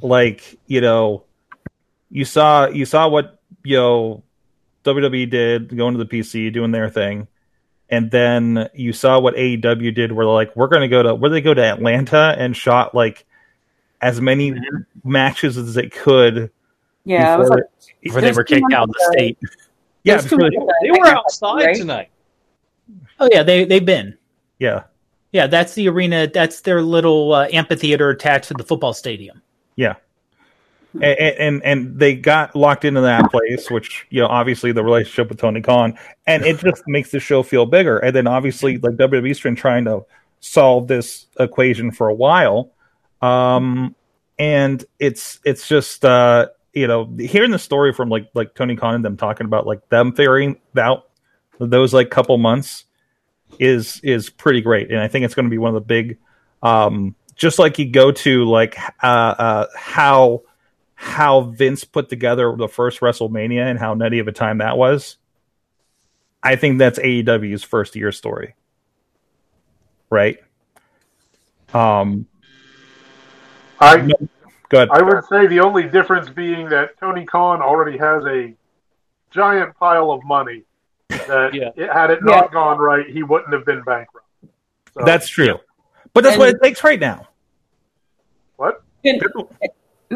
Like 0.00 0.58
you 0.66 0.80
know, 0.80 1.24
you 2.10 2.24
saw 2.24 2.66
you 2.68 2.86
saw 2.86 3.08
what 3.08 3.40
you 3.62 3.76
know 3.76 4.22
WWE 4.84 5.28
did 5.28 5.76
going 5.76 5.96
to 5.98 6.02
the 6.02 6.06
PC 6.06 6.50
doing 6.52 6.70
their 6.70 6.88
thing, 6.88 7.28
and 7.90 8.10
then 8.10 8.70
you 8.72 8.94
saw 8.94 9.20
what 9.20 9.34
AEW 9.36 9.94
did, 9.94 10.12
where 10.12 10.24
like 10.26 10.56
we're 10.56 10.68
going 10.68 10.80
to 10.82 10.88
go 10.88 11.02
to 11.02 11.14
where 11.14 11.30
they 11.30 11.42
go 11.42 11.52
to 11.52 11.62
Atlanta 11.62 12.34
and 12.38 12.56
shot 12.56 12.94
like 12.94 13.26
as 14.02 14.20
many 14.20 14.54
matches 15.04 15.56
as 15.56 15.74
they 15.74 15.88
could 15.88 16.50
Yeah. 17.04 17.34
It 17.34 17.38
was 17.38 17.48
before 17.50 17.56
like, 17.56 17.64
Before 18.02 18.20
they 18.20 18.32
were 18.32 18.44
too 18.44 18.54
kicked 18.56 18.72
out 18.72 18.88
of 18.88 18.94
the 18.94 19.12
state. 19.12 19.38
Yeah, 20.04 20.16
there's 20.16 20.30
too 20.30 20.36
before 20.36 20.50
much 20.50 20.68
they- 20.82 20.88
They 20.90 20.98
were 20.98 21.06
outside 21.06 21.64
right? 21.66 21.76
tonight. 21.76 22.10
Oh 23.18 23.28
yeah, 23.30 23.42
they 23.42 23.64
they've 23.64 23.84
been. 23.84 24.16
Yeah, 24.58 24.84
Yeah, 25.32 25.46
that's 25.46 25.74
the 25.74 25.88
arena. 25.88 26.26
That's 26.26 26.60
their 26.62 26.82
little 26.82 27.32
uh, 27.32 27.48
amphitheater 27.52 28.10
attached 28.10 28.48
to 28.48 28.54
the 28.54 28.64
football 28.64 28.92
stadium. 28.94 29.42
yeah. 29.76 29.94
And, 30.94 31.04
and 31.04 31.62
and 31.64 31.98
they 32.00 32.16
got 32.16 32.56
locked 32.56 32.84
into 32.84 33.00
that 33.02 33.30
place, 33.30 33.70
which 33.70 34.06
you 34.10 34.20
know, 34.22 34.26
obviously 34.26 34.72
the 34.72 34.82
relationship 34.82 35.28
with 35.28 35.38
Tony 35.38 35.60
Khan, 35.60 35.96
and 36.26 36.44
it 36.44 36.58
just 36.58 36.82
makes 36.88 37.12
the 37.12 37.20
show 37.20 37.44
feel 37.44 37.64
bigger. 37.64 37.98
And 37.98 38.14
then 38.16 38.26
obviously, 38.26 38.76
like 38.76 38.94
WWE's 38.96 39.40
been 39.40 39.54
trying 39.54 39.84
to 39.84 40.04
solve 40.40 40.88
this 40.88 41.26
equation 41.38 41.92
for 41.92 42.08
a 42.08 42.14
while, 42.14 42.72
um, 43.20 43.94
and 44.38 44.84
it's 44.98 45.40
it's 45.44 45.68
just 45.68 46.04
uh, 46.04 46.48
you 46.72 46.86
know 46.86 47.14
hearing 47.18 47.50
the 47.50 47.58
story 47.58 47.92
from 47.92 48.08
like 48.08 48.28
like 48.34 48.54
Tony 48.54 48.76
Khan 48.76 48.94
and 48.94 49.04
them 49.04 49.16
talking 49.16 49.46
about 49.46 49.66
like 49.66 49.88
them 49.88 50.12
figuring 50.12 50.58
out 50.76 51.08
those 51.58 51.92
like 51.92 52.10
couple 52.10 52.36
months 52.38 52.84
is 53.58 54.00
is 54.02 54.30
pretty 54.30 54.60
great, 54.60 54.90
and 54.90 55.00
I 55.00 55.08
think 55.08 55.24
it's 55.24 55.34
going 55.34 55.46
to 55.46 55.50
be 55.50 55.58
one 55.58 55.68
of 55.68 55.74
the 55.74 55.86
big, 55.86 56.18
um, 56.62 57.14
just 57.34 57.58
like 57.58 57.78
you 57.78 57.90
go 57.90 58.12
to 58.12 58.44
like 58.44 58.78
uh, 59.02 59.06
uh, 59.06 59.66
how 59.76 60.42
how 60.94 61.42
Vince 61.42 61.84
put 61.84 62.08
together 62.08 62.54
the 62.56 62.68
first 62.68 63.00
WrestleMania 63.00 63.62
and 63.70 63.78
how 63.78 63.94
nutty 63.94 64.18
of 64.18 64.28
a 64.28 64.32
time 64.32 64.58
that 64.58 64.76
was. 64.76 65.16
I 66.42 66.56
think 66.56 66.78
that's 66.78 66.98
AEW's 66.98 67.62
first 67.62 67.96
year 67.96 68.12
story, 68.12 68.54
right? 70.08 70.38
Um, 71.74 72.26
I 73.80 74.08
good. 74.68 74.90
I 74.90 75.02
would 75.02 75.24
say 75.24 75.46
the 75.46 75.60
only 75.60 75.84
difference 75.88 76.28
being 76.28 76.68
that 76.68 76.98
Tony 76.98 77.24
Khan 77.24 77.60
already 77.62 77.98
has 77.98 78.24
a 78.26 78.54
giant 79.30 79.76
pile 79.78 80.10
of 80.10 80.22
money 80.24 80.64
that 81.08 81.54
Yeah. 81.54 81.70
it, 81.76 81.90
had 81.92 82.10
it 82.10 82.22
not 82.22 82.52
gone 82.52 82.78
right, 82.78 83.06
he 83.06 83.22
wouldn't 83.22 83.52
have 83.52 83.64
been 83.64 83.82
bankrupt. 83.82 84.26
So, 84.94 85.04
That's 85.04 85.28
true, 85.28 85.58
but 86.12 86.22
that's 86.24 86.34
And- 86.34 86.40
what 86.40 86.48
it 86.50 86.62
takes 86.62 86.82
right 86.84 86.98
now. 87.00 87.28
what? 88.56 88.82
And- 89.04 89.22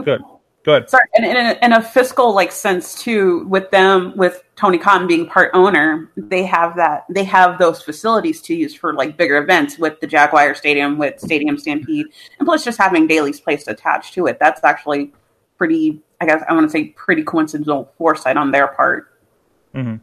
Good, 0.05 0.22
good. 0.64 0.90
Sorry, 0.90 1.05
and 1.14 1.24
in 1.24 1.37
a, 1.37 1.59
in 1.62 1.72
a 1.72 1.83
fiscal 1.83 2.35
like 2.35 2.50
sense 2.50 3.00
too, 3.00 3.46
with 3.46 3.70
them, 3.70 4.16
with 4.16 4.42
Tony 4.57 4.79
Khan 4.79 5.07
being 5.07 5.27
part 5.27 5.50
owner, 5.55 6.11
they 6.16 6.44
have 6.44 6.77
that 6.77 7.05
they 7.09 7.24
have 7.24 7.59
those 7.59 7.83
facilities 7.83 8.40
to 8.42 8.55
use 8.55 8.74
for 8.74 8.94
like 8.94 9.16
bigger 9.16 9.37
events 9.37 9.79
with 9.79 10.00
the 10.00 10.07
Jaguar 10.07 10.55
Stadium, 10.55 10.98
with 10.98 11.20
Stadium 11.20 11.59
Stampede, 11.59 12.07
and 12.38 12.46
plus 12.46 12.64
just 12.64 12.79
having 12.79 13.07
Daly's 13.07 13.40
Place 13.40 13.68
attached 13.68 14.14
to 14.14 14.27
it. 14.27 14.38
That's 14.40 14.62
actually 14.64 15.12
pretty. 15.57 16.03
I 16.20 16.27
guess 16.27 16.42
I 16.48 16.55
want 16.55 16.66
to 16.66 16.70
say 16.70 16.87
pretty 16.88 17.22
coincidental 17.22 17.92
foresight 17.98 18.37
on 18.37 18.50
their 18.50 18.68
part. 18.68 19.20
hmm 19.72 19.96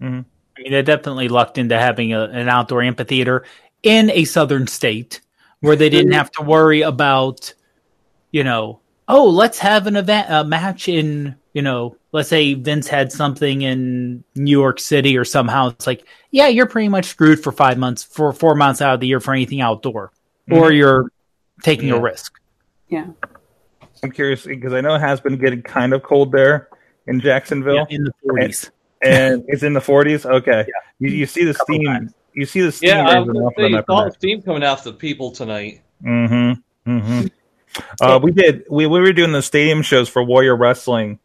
hmm 0.00 0.20
I 0.58 0.62
mean, 0.62 0.72
they 0.72 0.82
definitely 0.82 1.28
lucked 1.28 1.58
into 1.58 1.78
having 1.78 2.14
a, 2.14 2.24
an 2.24 2.48
outdoor 2.48 2.82
amphitheater 2.82 3.44
in 3.82 4.10
a 4.10 4.24
southern 4.24 4.66
state 4.66 5.20
where 5.60 5.76
they 5.76 5.90
didn't 5.90 6.12
have 6.12 6.30
to 6.32 6.42
worry 6.42 6.82
about, 6.82 7.52
you 8.30 8.42
know, 8.42 8.80
oh, 9.08 9.28
let's 9.28 9.58
have 9.58 9.86
an 9.86 9.96
event, 9.96 10.26
a 10.30 10.44
match 10.44 10.88
in, 10.88 11.36
you 11.52 11.62
know, 11.62 11.96
let's 12.12 12.28
say 12.28 12.54
Vince 12.54 12.88
had 12.88 13.12
something 13.12 13.62
in 13.62 14.24
New 14.34 14.50
York 14.50 14.80
City 14.80 15.16
or 15.16 15.24
somehow 15.24 15.68
it's 15.68 15.86
like, 15.86 16.06
yeah, 16.30 16.48
you're 16.48 16.66
pretty 16.66 16.88
much 16.88 17.06
screwed 17.06 17.42
for 17.42 17.52
five 17.52 17.78
months, 17.78 18.02
for 18.02 18.32
four 18.32 18.54
months 18.54 18.82
out 18.82 18.94
of 18.94 19.00
the 19.00 19.06
year 19.06 19.20
for 19.20 19.32
anything 19.32 19.60
outdoor, 19.60 20.12
or 20.50 20.72
you're 20.72 21.10
taking 21.62 21.90
a 21.90 22.00
risk. 22.00 22.38
Yeah, 22.88 23.06
I'm 24.02 24.12
curious 24.12 24.44
because 24.44 24.72
I 24.72 24.80
know 24.80 24.94
it 24.94 25.00
has 25.00 25.20
been 25.20 25.38
getting 25.38 25.62
kind 25.62 25.92
of 25.92 26.02
cold 26.02 26.32
there 26.32 26.68
in 27.06 27.20
Jacksonville. 27.20 27.86
in 27.90 28.04
the 28.04 28.12
40s. 28.24 28.70
and 29.02 29.44
it's 29.48 29.62
in 29.62 29.72
the 29.72 29.80
40s. 29.80 30.26
Okay, 30.26 30.66
you, 30.98 31.10
you 31.10 31.26
see 31.26 31.44
the 31.44 31.54
steam. 31.54 31.84
times. 31.84 32.12
You 32.34 32.44
see 32.44 32.60
the 32.60 32.72
steam. 32.72 32.90
Yeah, 32.90 33.08
I 33.08 33.18
was 33.20 33.28
rising 33.28 33.32
gonna 33.32 33.46
off 33.46 33.52
of 33.52 33.62
say, 33.62 33.68
you 33.68 33.84
saw 33.86 34.04
the 34.04 34.10
steam 34.12 34.42
coming 34.42 34.62
out 34.64 34.84
the 34.84 34.92
people 34.92 35.30
tonight. 35.30 35.82
Mm-hmm. 36.04 36.90
Mm-hmm. 36.90 37.26
Uh, 38.00 38.20
we 38.22 38.30
did. 38.30 38.64
We 38.70 38.86
we 38.86 39.00
were 39.00 39.12
doing 39.12 39.32
the 39.32 39.42
stadium 39.42 39.82
shows 39.82 40.08
for 40.08 40.22
Warrior 40.22 40.56
Wrestling. 40.56 41.18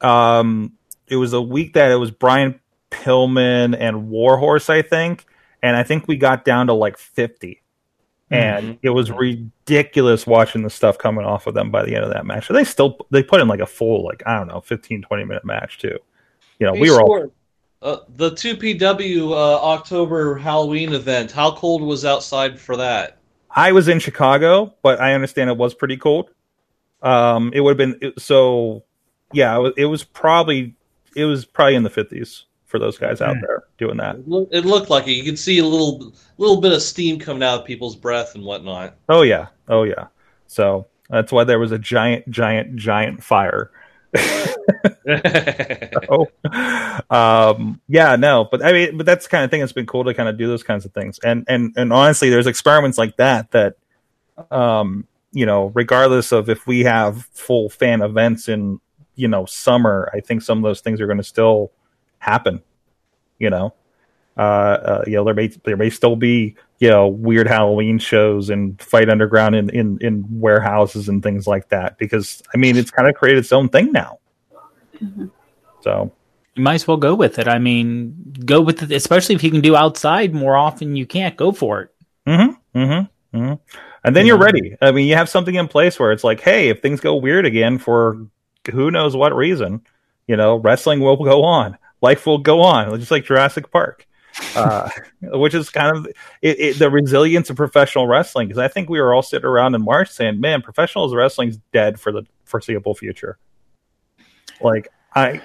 Um, 0.00 0.72
it 1.06 1.16
was 1.16 1.32
a 1.32 1.40
week 1.40 1.74
that 1.74 1.90
it 1.90 1.96
was 1.96 2.10
Brian 2.10 2.60
Pillman 2.90 3.76
and 3.78 4.08
Warhorse, 4.08 4.70
I 4.70 4.82
think, 4.82 5.24
and 5.62 5.76
I 5.76 5.82
think 5.82 6.06
we 6.06 6.16
got 6.16 6.44
down 6.44 6.66
to 6.68 6.72
like 6.72 6.98
fifty, 6.98 7.62
and 8.30 8.78
it 8.82 8.90
was 8.90 9.10
ridiculous 9.10 10.26
watching 10.26 10.62
the 10.62 10.70
stuff 10.70 10.98
coming 10.98 11.24
off 11.24 11.46
of 11.46 11.54
them 11.54 11.70
by 11.70 11.84
the 11.84 11.94
end 11.94 12.04
of 12.04 12.12
that 12.12 12.26
match. 12.26 12.48
They 12.48 12.64
still 12.64 12.98
they 13.10 13.22
put 13.22 13.40
in 13.40 13.48
like 13.48 13.60
a 13.60 13.66
full 13.66 14.04
like 14.04 14.22
I 14.26 14.36
don't 14.38 14.48
know 14.48 14.60
15, 14.60 15.02
20 15.02 15.24
minute 15.24 15.44
match 15.44 15.78
too. 15.78 15.98
You 16.58 16.66
know, 16.66 16.74
Hey, 16.74 16.80
we 16.80 16.90
were 16.90 17.00
all 17.02 17.32
uh, 17.82 17.98
the 18.16 18.34
two 18.34 18.56
PW 18.56 19.30
uh, 19.30 19.62
October 19.62 20.36
Halloween 20.36 20.92
event. 20.92 21.30
How 21.30 21.52
cold 21.52 21.82
was 21.82 22.04
outside 22.04 22.58
for 22.58 22.76
that? 22.76 23.18
I 23.56 23.72
was 23.72 23.88
in 23.88 23.98
Chicago, 23.98 24.74
but 24.82 25.00
I 25.00 25.14
understand 25.14 25.50
it 25.50 25.56
was 25.56 25.74
pretty 25.74 25.96
cold. 25.96 26.30
Um, 27.02 27.50
it 27.54 27.60
would 27.60 27.70
have 27.70 27.76
been 27.78 27.98
it- 28.00 28.20
so. 28.20 28.84
Yeah, 29.32 29.56
it 29.56 29.60
was, 29.60 29.72
it 29.76 29.84
was 29.86 30.04
probably 30.04 30.76
it 31.16 31.24
was 31.24 31.44
probably 31.44 31.74
in 31.74 31.82
the 31.82 31.90
fifties 31.90 32.44
for 32.66 32.78
those 32.78 32.96
guys 32.96 33.20
out 33.20 33.36
there 33.40 33.64
doing 33.76 33.96
that. 33.96 34.16
It 34.16 34.48
It 34.52 34.64
looked 34.64 34.88
like 34.88 35.08
it. 35.08 35.12
You 35.12 35.24
could 35.24 35.38
see 35.38 35.58
a 35.58 35.64
little 35.64 36.12
little 36.38 36.60
bit 36.60 36.72
of 36.72 36.80
steam 36.80 37.18
coming 37.18 37.42
out 37.42 37.60
of 37.60 37.66
people's 37.66 37.96
breath 37.96 38.36
and 38.36 38.44
whatnot. 38.44 38.94
Oh 39.08 39.22
yeah, 39.22 39.48
oh 39.68 39.82
yeah. 39.82 40.06
So 40.46 40.86
that's 41.10 41.32
why 41.32 41.42
there 41.42 41.58
was 41.58 41.72
a 41.72 41.78
giant, 41.78 42.30
giant, 42.30 42.76
giant 42.76 43.22
fire. 43.22 43.72
um, 47.10 47.80
yeah, 47.88 48.16
no, 48.16 48.48
but 48.50 48.64
I 48.64 48.72
mean, 48.72 48.96
but 48.96 49.06
that's 49.06 49.26
the 49.26 49.30
kind 49.30 49.44
of 49.44 49.50
thing 49.50 49.60
that's 49.60 49.72
been 49.72 49.86
cool 49.86 50.04
to 50.04 50.14
kind 50.14 50.28
of 50.28 50.36
do 50.36 50.46
those 50.48 50.62
kinds 50.62 50.84
of 50.84 50.92
things. 50.92 51.18
And 51.20 51.44
and 51.48 51.72
and 51.76 51.92
honestly, 51.92 52.30
there's 52.30 52.46
experiments 52.46 52.98
like 52.98 53.16
that 53.16 53.52
that, 53.52 53.76
um, 54.50 55.06
you 55.32 55.46
know, 55.46 55.66
regardless 55.74 56.32
of 56.32 56.48
if 56.48 56.66
we 56.66 56.80
have 56.80 57.24
full 57.26 57.68
fan 57.68 58.02
events 58.02 58.48
in 58.48 58.80
you 59.14 59.28
know 59.28 59.46
summer, 59.46 60.10
I 60.12 60.20
think 60.20 60.42
some 60.42 60.58
of 60.58 60.64
those 60.64 60.80
things 60.80 61.00
are 61.00 61.06
going 61.06 61.18
to 61.18 61.24
still 61.24 61.70
happen. 62.18 62.62
You 63.38 63.50
know, 63.50 63.74
uh, 64.36 64.40
uh, 64.40 65.04
you 65.06 65.14
know, 65.14 65.24
there 65.24 65.34
may 65.34 65.46
there 65.46 65.76
may 65.76 65.90
still 65.90 66.16
be 66.16 66.56
you 66.80 66.90
know 66.90 67.06
weird 67.06 67.46
Halloween 67.46 68.00
shows 68.00 68.50
and 68.50 68.80
fight 68.82 69.08
underground 69.08 69.54
in 69.54 69.70
in 69.70 69.98
in 70.00 70.24
warehouses 70.40 71.08
and 71.08 71.22
things 71.22 71.46
like 71.46 71.68
that 71.68 71.98
because 71.98 72.42
I 72.52 72.56
mean 72.58 72.76
it's 72.76 72.90
kind 72.90 73.08
of 73.08 73.14
created 73.14 73.38
its 73.38 73.52
own 73.52 73.68
thing 73.68 73.92
now. 73.92 74.18
So 75.82 76.10
You 76.56 76.62
might 76.62 76.74
as 76.74 76.88
well 76.88 76.96
go 76.96 77.14
with 77.14 77.38
it. 77.38 77.48
I 77.48 77.58
mean, 77.58 78.34
go 78.44 78.62
with 78.62 78.82
it, 78.82 78.90
especially 78.90 79.34
if 79.34 79.44
you 79.44 79.50
can 79.50 79.60
do 79.60 79.76
outside 79.76 80.34
more 80.34 80.56
often. 80.56 80.96
You 80.96 81.06
can't 81.06 81.36
go 81.36 81.52
for 81.52 81.82
it. 81.82 81.94
Mm-hmm. 82.26 82.78
Mm-hmm. 82.78 83.36
Mm-hmm. 83.36 83.54
And 84.04 84.16
then 84.16 84.24
you're 84.24 84.38
ready. 84.38 84.76
I 84.80 84.92
mean, 84.92 85.06
you 85.06 85.16
have 85.16 85.28
something 85.28 85.54
in 85.54 85.68
place 85.68 85.98
where 85.98 86.12
it's 86.12 86.24
like, 86.24 86.40
hey, 86.40 86.68
if 86.68 86.80
things 86.80 87.00
go 87.00 87.16
weird 87.16 87.44
again 87.44 87.78
for 87.78 88.26
who 88.70 88.90
knows 88.90 89.14
what 89.14 89.34
reason, 89.36 89.82
you 90.26 90.36
know, 90.36 90.56
wrestling 90.56 91.00
will 91.00 91.16
go 91.16 91.44
on. 91.44 91.76
Life 92.00 92.24
will 92.24 92.38
go 92.38 92.62
on, 92.62 92.98
just 92.98 93.10
like 93.10 93.24
Jurassic 93.24 93.70
Park, 93.70 94.06
uh, 94.54 94.88
which 95.22 95.54
is 95.54 95.70
kind 95.70 95.96
of 95.96 96.06
it, 96.40 96.60
it, 96.60 96.78
the 96.78 96.90
resilience 96.90 97.50
of 97.50 97.56
professional 97.56 98.06
wrestling. 98.06 98.48
Because 98.48 98.58
I 98.58 98.68
think 98.68 98.88
we 98.88 99.00
were 99.00 99.12
all 99.12 99.22
sitting 99.22 99.46
around 99.46 99.74
in 99.74 99.82
March 99.82 100.10
saying, 100.10 100.40
man, 100.40 100.62
professional 100.62 101.14
wrestling's 101.14 101.58
dead 101.72 101.98
for 101.98 102.12
the 102.12 102.22
foreseeable 102.44 102.94
future. 102.94 103.38
Like, 104.60 104.88
I, 105.14 105.42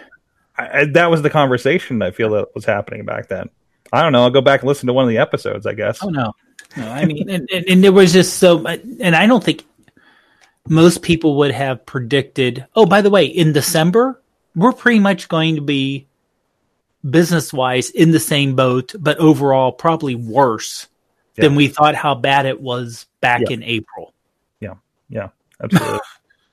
I 0.62 0.86
that 0.86 1.10
was 1.10 1.22
the 1.22 1.30
conversation 1.30 2.02
I 2.02 2.12
feel 2.12 2.30
that 2.32 2.54
was 2.56 2.66
happening 2.66 3.06
back 3.06 3.28
then. 3.28 3.50
I 3.94 4.02
don't 4.02 4.12
know. 4.12 4.24
I'll 4.24 4.30
go 4.30 4.42
back 4.42 4.62
and 4.62 4.68
listen 4.68 4.88
to 4.88 4.94
one 4.94 5.04
of 5.04 5.10
the 5.10 5.18
episodes, 5.18 5.66
I 5.66 5.74
guess. 5.74 6.00
Oh 6.02 6.10
no, 6.10 6.34
no. 6.78 6.88
I 6.90 7.06
mean, 7.06 7.30
and, 7.30 7.50
and, 7.52 7.84
there 7.84 7.92
was 7.92 8.14
just 8.14 8.38
so, 8.38 8.66
uh, 8.66 8.78
and 9.02 9.16
I 9.16 9.28
don't 9.28 9.44
think 9.44 9.66
most 10.68 11.02
people 11.02 11.38
would 11.38 11.52
have 11.52 11.86
predicted. 11.86 12.66
Oh, 12.76 12.86
by 12.86 13.02
the 13.02 13.10
way, 13.10 13.26
in 13.26 13.52
December, 13.52 14.22
we're 14.56 14.72
pretty 14.72 15.00
much 15.00 15.28
going 15.28 15.56
to 15.56 15.62
be 15.62 16.08
business 17.10 17.52
wise 17.52 17.90
in 17.90 18.12
the 18.12 18.20
same 18.20 18.56
boat, 18.56 18.94
but 18.98 19.18
overall 19.18 19.72
probably 19.72 20.16
worse 20.16 20.88
than 21.36 21.56
we 21.56 21.68
thought 21.68 21.96
how 21.96 22.14
bad 22.14 22.46
it 22.46 22.62
was 22.62 23.08
back 23.20 23.42
Yeah. 23.42 23.56
in 23.56 23.64
April. 23.64 24.14
Yeah. 24.60 24.76
Yeah, 25.10 25.30
absolutely. 25.62 26.00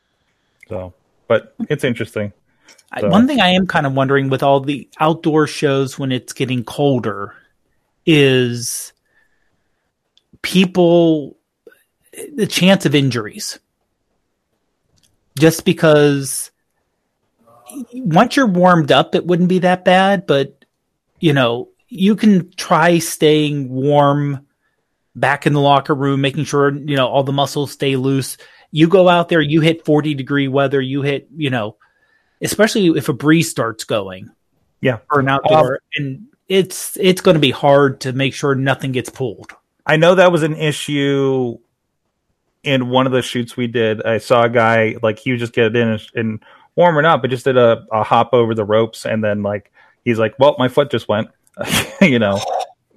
so, 0.68 0.94
but 1.26 1.54
it's 1.68 1.84
interesting. 1.84 2.32
I, 2.90 3.06
one 3.06 3.26
thing 3.26 3.40
I 3.40 3.50
am 3.50 3.66
kind 3.66 3.86
of 3.86 3.92
wondering 3.92 4.30
with 4.30 4.42
all 4.42 4.60
the 4.60 4.88
outdoor 4.98 5.46
shows 5.46 5.98
when 5.98 6.10
it's 6.10 6.32
getting 6.32 6.64
colder 6.64 7.34
is 8.06 8.92
people 10.42 11.36
the 12.34 12.46
chance 12.46 12.86
of 12.86 12.94
injuries. 12.94 13.58
Just 15.38 15.64
because 15.64 16.50
once 17.92 18.36
you're 18.36 18.46
warmed 18.46 18.90
up, 18.90 19.14
it 19.14 19.26
wouldn't 19.26 19.48
be 19.48 19.60
that 19.60 19.84
bad, 19.84 20.26
but 20.26 20.64
you 21.20 21.32
know, 21.32 21.68
you 21.88 22.16
can 22.16 22.50
try 22.52 22.98
staying 22.98 23.68
warm 23.68 24.46
back 25.14 25.46
in 25.46 25.52
the 25.52 25.60
locker 25.60 25.94
room, 25.94 26.20
making 26.20 26.44
sure, 26.44 26.74
you 26.74 26.96
know, 26.96 27.08
all 27.08 27.24
the 27.24 27.32
muscles 27.32 27.72
stay 27.72 27.96
loose. 27.96 28.36
You 28.70 28.88
go 28.88 29.08
out 29.08 29.28
there, 29.28 29.40
you 29.40 29.60
hit 29.60 29.84
40 29.84 30.14
degree 30.14 30.48
weather, 30.48 30.80
you 30.80 31.02
hit, 31.02 31.28
you 31.34 31.50
know, 31.50 31.76
especially 32.42 32.86
if 32.88 33.08
a 33.08 33.12
breeze 33.12 33.50
starts 33.50 33.84
going 33.84 34.30
Yeah. 34.80 34.98
or 35.10 35.20
an 35.20 35.28
outdoor 35.28 35.80
and 35.96 36.26
it's 36.48 36.96
it's 37.00 37.20
going 37.20 37.34
to 37.34 37.40
be 37.40 37.50
hard 37.50 38.00
to 38.00 38.12
make 38.12 38.32
sure 38.34 38.54
nothing 38.54 38.92
gets 38.92 39.10
pulled. 39.10 39.52
I 39.86 39.96
know 39.96 40.14
that 40.14 40.32
was 40.32 40.42
an 40.42 40.54
issue 40.56 41.58
in 42.62 42.88
one 42.88 43.06
of 43.06 43.12
the 43.12 43.22
shoots 43.22 43.56
we 43.56 43.66
did. 43.66 44.02
I 44.04 44.18
saw 44.18 44.44
a 44.44 44.48
guy 44.48 44.96
like 45.02 45.18
he 45.18 45.30
would 45.32 45.40
just 45.40 45.52
get 45.52 45.74
in 45.76 45.88
and, 45.88 46.02
and 46.14 46.44
warming 46.76 47.04
up, 47.04 47.22
but 47.22 47.30
just 47.30 47.44
did 47.44 47.56
a, 47.56 47.84
a 47.92 48.02
hop 48.02 48.30
over 48.32 48.54
the 48.54 48.64
ropes, 48.64 49.04
and 49.06 49.22
then 49.22 49.42
like 49.42 49.72
he's 50.04 50.18
like, 50.18 50.38
"Well, 50.38 50.56
my 50.58 50.68
foot 50.68 50.90
just 50.90 51.08
went," 51.08 51.28
you 52.00 52.18
know, 52.18 52.40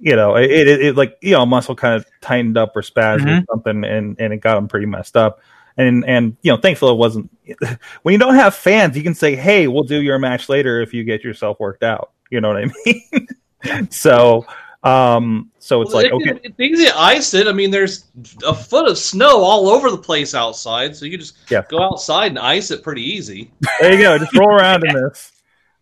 you 0.00 0.16
know, 0.16 0.34
it, 0.36 0.50
it, 0.50 0.68
it 0.82 0.96
like 0.96 1.16
you 1.22 1.32
know, 1.32 1.46
muscle 1.46 1.74
kind 1.76 1.94
of 1.94 2.06
tightened 2.20 2.56
up 2.58 2.74
or 2.76 2.82
spasmed 2.82 3.22
or 3.22 3.40
Mhm. 3.40 3.46
something, 3.50 3.84
and 3.84 4.16
and 4.20 4.32
it 4.32 4.38
got 4.38 4.58
him 4.58 4.68
pretty 4.68 4.86
messed 4.86 5.16
up. 5.16 5.40
And 5.76 6.04
and 6.06 6.36
you 6.42 6.52
know, 6.52 6.58
thankfully 6.58 6.92
it 6.92 6.98
wasn't. 6.98 7.30
When 8.02 8.12
you 8.12 8.18
don't 8.18 8.34
have 8.34 8.54
fans, 8.54 8.96
you 8.96 9.02
can 9.02 9.14
say, 9.14 9.34
"Hey, 9.36 9.66
we'll 9.68 9.82
do 9.84 10.00
your 10.02 10.18
match 10.18 10.48
later 10.48 10.80
if 10.80 10.92
you 10.94 11.04
get 11.04 11.22
yourself 11.24 11.58
worked 11.60 11.82
out." 11.82 12.10
You 12.30 12.40
know 12.40 12.48
what 12.48 12.58
I 12.64 12.70
mean? 13.66 13.90
so, 13.90 14.44
um, 14.84 15.50
so 15.58 15.82
it's 15.82 15.92
Well, 15.94 16.02
like 16.02 16.12
it- 16.12 16.12
okay, 16.14 16.40
it's 16.44 16.60
easy 16.60 16.84
to 16.86 16.98
ice 16.98 17.34
it. 17.34 17.46
I 17.46 17.52
mean, 17.52 17.70
there's 17.70 18.06
a 18.46 18.54
foot 18.54 18.88
of 18.88 18.98
snow 18.98 19.38
all 19.42 19.68
over 19.68 19.90
the 19.90 19.98
place 19.98 20.34
outside, 20.34 20.96
so 20.96 21.04
you 21.04 21.16
just 21.18 21.36
Yeah. 21.50 21.62
go 21.68 21.82
outside 21.82 22.28
and 22.32 22.38
ice 22.38 22.70
it 22.70 22.82
pretty 22.82 23.02
easy. 23.02 23.50
There 23.80 23.92
you 23.94 24.02
go. 24.02 24.18
Just 24.18 24.36
roll 24.36 24.50
around 24.50 24.86
in 24.86 24.94
this. 24.94 25.32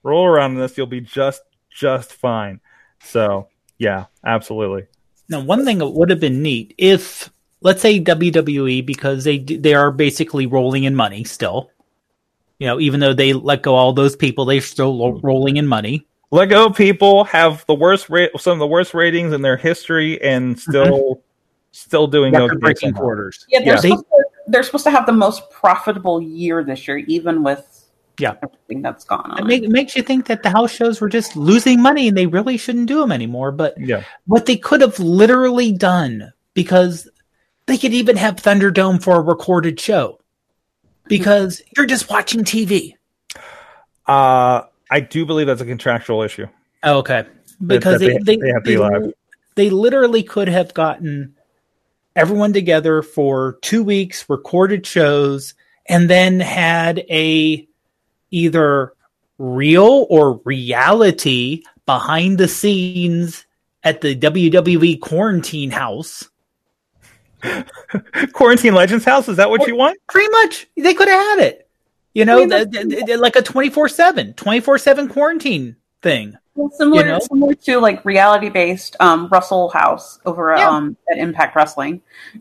Roll 0.03 0.24
around 0.24 0.53
in 0.53 0.59
this. 0.59 0.76
You'll 0.78 0.86
be 0.86 1.01
just 1.01 1.43
just 1.70 2.12
fine. 2.12 2.61
So 3.03 3.49
yeah, 3.78 4.07
absolutely. 4.24 4.86
Now, 5.28 5.41
one 5.41 5.64
thing 5.64 5.78
that 5.78 5.88
would 5.88 6.11
have 6.11 6.20
been 6.20 6.43
neat 6.43 6.74
if, 6.76 7.30
let's 7.62 7.82
say 7.82 8.00
WWE, 8.02 8.84
because 8.84 9.24
they 9.24 9.38
they 9.38 9.74
are 9.74 9.90
basically 9.90 10.46
rolling 10.46 10.84
in 10.84 10.94
money 10.94 11.24
still. 11.24 11.70
You 12.58 12.66
know, 12.66 12.78
even 12.78 13.00
though 13.00 13.14
they 13.14 13.32
let 13.32 13.62
go 13.62 13.74
all 13.74 13.92
those 13.92 14.16
people, 14.16 14.44
they're 14.44 14.61
still 14.61 14.96
lo- 14.96 15.20
rolling 15.22 15.56
in 15.56 15.66
money. 15.66 16.06
Lego 16.30 16.70
people 16.70 17.24
have 17.24 17.64
the 17.66 17.74
worst 17.74 18.08
rate, 18.11 18.30
some 18.38 18.52
of 18.52 18.58
the 18.58 18.66
worst 18.66 18.94
ratings 18.94 19.32
in 19.32 19.42
their 19.42 19.56
history, 19.56 20.20
and 20.22 20.58
still 20.58 20.84
mm-hmm. 21.14 21.20
still 21.72 22.06
doing 22.06 22.34
okay. 22.34 22.44
Record 22.44 22.61
breaking 22.61 22.92
quarters. 22.92 23.46
Yeah, 23.48 23.61
they're, 23.61 23.74
Yeah. 23.74 23.80
Supposed 23.80 24.04
to, 24.04 24.24
they're 24.46 24.62
supposed 24.62 24.84
to 24.84 24.90
have 24.90 25.06
the 25.06 25.12
most 25.12 25.50
profitable 25.50 26.20
year 26.20 26.62
this 26.62 26.86
year, 26.86 26.98
even 26.98 27.42
with 27.42 27.88
Yeah. 28.18 28.34
everything 28.42 28.82
that's 28.82 29.04
gone 29.04 29.32
It, 29.38 29.40
on. 29.40 29.46
make, 29.48 29.62
it 29.64 29.70
makes 29.70 29.96
you 29.96 30.02
think 30.02 30.26
that 30.26 30.42
the 30.42 30.50
house 30.50 30.70
shows 30.70 31.00
were 31.00 31.08
just 31.08 31.34
losing 31.34 31.80
money 31.80 32.08
and 32.08 32.16
they 32.16 32.26
really 32.26 32.56
shouldn't 32.56 32.86
do 32.86 33.00
them 33.00 33.11
anymore. 33.11 33.50
But 33.50 33.74
Yeah, 33.80 34.04
what 34.26 34.46
they 34.46 34.56
could 34.56 34.82
have 34.82 34.98
literally 35.00 35.72
done, 35.72 36.32
because 36.54 37.08
they 37.70 37.78
could 37.78 37.92
even 37.94 38.16
have 38.16 38.36
Thunderdome 38.36 39.02
for 39.02 39.16
a 39.16 39.20
recorded 39.20 39.78
show, 39.78 40.18
because 41.06 41.62
you're 41.76 41.86
just 41.86 42.10
watching 42.10 42.42
TV. 42.44 42.94
uh, 44.06 44.62
I 44.90 45.00
do 45.00 45.24
believe 45.24 45.46
that's 45.46 45.60
a 45.60 45.66
contractual 45.66 46.22
issue. 46.22 46.46
Oh, 46.82 46.98
okay. 46.98 47.24
Because 47.64 48.00
they, 48.00 48.08
they- 48.08 48.18
they, 48.24 48.36
they 48.36 48.48
have 48.48 48.64
to 48.64 48.70
be 48.70 48.76
live. 48.76 49.12
they 49.54 49.70
literally 49.70 50.22
could 50.24 50.48
have 50.48 50.74
gotten 50.74 51.34
everyone 52.16 52.52
together 52.52 53.02
for 53.02 53.58
two 53.62 53.84
weeks, 53.84 54.28
recorded 54.28 54.84
shows, 54.84 55.54
and 55.86 56.10
then 56.10 56.40
had 56.40 56.98
a 57.08 57.68
either 58.32 58.94
real 59.38 60.06
or 60.10 60.40
reality 60.44 61.62
behind 61.86 62.38
the 62.38 62.48
scenes 62.48 63.44
at 63.84 64.00
the 64.00 64.16
WWE 64.16 65.00
quarantine 65.00 65.70
house. 65.70 66.28
Quarantine 68.32 68.74
Legends 68.74 69.05
House. 69.05 69.28
Is 69.28 69.36
that 69.36 69.51
what 69.51 69.66
you 69.66 69.76
want? 69.76 69.99
Pretty 70.09 70.28
much, 70.30 70.66
they 70.76 70.95
could 70.95 71.09
have 71.09 71.38
had 71.38 71.47
it. 71.47 71.68
You 72.14 72.24
know, 72.24 72.43
I 72.43 72.47
the- 72.47 72.64
the- 72.66 73.05
the- 73.07 73.16
like 73.16 73.36
a 73.36 73.43
24 73.43 73.88
7, 73.88 74.34
24 74.34 74.78
7 74.78 75.09
quarantine 75.09 75.76
thing. 76.03 76.36
Well, 76.55 76.70
similar, 76.70 77.03
you 77.03 77.09
know? 77.09 77.18
similar 77.20 77.55
to 77.55 77.78
like 77.78 78.05
reality 78.05 78.49
based 78.49 78.97
um, 79.01 79.28
Wrestle 79.30 79.68
House 79.70 80.18
over 80.26 80.55
Yeah. 80.57 80.68
um, 80.68 80.97
at 81.11 81.18
Impact 81.18 81.55
Wrestling. 81.55 82.03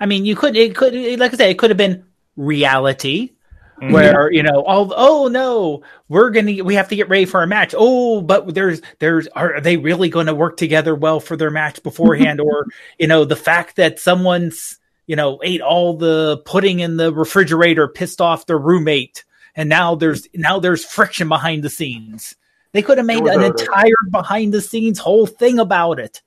I 0.00 0.06
mean, 0.06 0.24
you 0.24 0.34
could, 0.36 0.56
it 0.56 0.74
could, 0.74 0.94
like 1.18 1.32
I 1.32 1.36
said, 1.36 1.50
it 1.50 1.58
could 1.58 1.70
have 1.70 1.76
been 1.76 2.04
reality 2.36 3.32
Mm-hmm. 3.80 3.92
where, 3.92 4.32
you 4.32 4.42
know, 4.42 4.64
all, 4.64 4.90
oh 4.96 5.28
no, 5.28 5.82
we're 6.08 6.30
going 6.30 6.46
to, 6.46 6.62
we 6.62 6.74
have 6.76 6.88
to 6.88 6.96
get 6.96 7.10
ready 7.10 7.26
for 7.26 7.42
a 7.42 7.46
match. 7.46 7.74
Oh, 7.76 8.22
but 8.22 8.54
there's, 8.54 8.80
there's, 9.00 9.26
are 9.28 9.60
they 9.60 9.76
really 9.76 10.08
going 10.08 10.26
to 10.26 10.34
work 10.34 10.56
together 10.56 10.94
well 10.94 11.20
for 11.20 11.36
their 11.36 11.50
match 11.50 11.82
beforehand? 11.82 12.40
or, 12.40 12.66
you 12.98 13.06
know, 13.06 13.26
the 13.26 13.36
fact 13.36 13.76
that 13.76 13.98
someone's, 13.98 14.78
you 15.06 15.14
know, 15.14 15.40
ate 15.42 15.60
all 15.60 15.94
the 15.94 16.38
pudding 16.46 16.80
in 16.80 16.96
the 16.96 17.12
refrigerator, 17.12 17.86
pissed 17.86 18.22
off 18.22 18.46
their 18.46 18.58
roommate. 18.58 19.24
And 19.54 19.68
now 19.68 19.94
there's, 19.94 20.26
now 20.32 20.58
there's 20.58 20.82
friction 20.82 21.28
behind 21.28 21.62
the 21.62 21.70
scenes. 21.70 22.34
They 22.72 22.80
could 22.80 22.96
have 22.96 23.06
made 23.06 23.24
an 23.24 23.42
a- 23.42 23.46
entire 23.46 23.92
behind 24.10 24.54
the 24.54 24.62
scenes 24.62 24.98
whole 24.98 25.26
thing 25.26 25.58
about 25.58 25.98
it. 25.98 26.22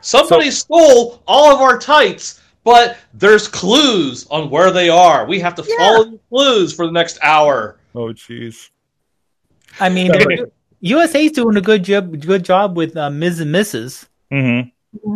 Somebody 0.00 0.50
stole 0.50 1.22
all 1.26 1.54
of 1.54 1.60
our 1.60 1.78
tights, 1.78 2.39
but 2.64 2.98
there's 3.14 3.48
clues 3.48 4.26
on 4.28 4.50
where 4.50 4.70
they 4.70 4.88
are. 4.88 5.26
We 5.26 5.40
have 5.40 5.54
to 5.56 5.62
follow 5.62 6.04
the 6.04 6.20
clues 6.28 6.74
for 6.74 6.86
the 6.86 6.92
next 6.92 7.18
hour. 7.22 7.76
Oh, 7.94 8.12
jeez. 8.12 8.70
I 9.78 9.88
mean, 9.88 10.10
USA's 10.80 11.32
doing 11.32 11.56
a 11.56 11.60
good 11.60 11.84
job, 11.84 12.20
good 12.20 12.44
job 12.44 12.76
with 12.76 12.96
uh, 12.96 13.10
Miz 13.10 13.40
and 13.40 13.54
Mrs. 13.54 14.06
hmm 14.30 14.60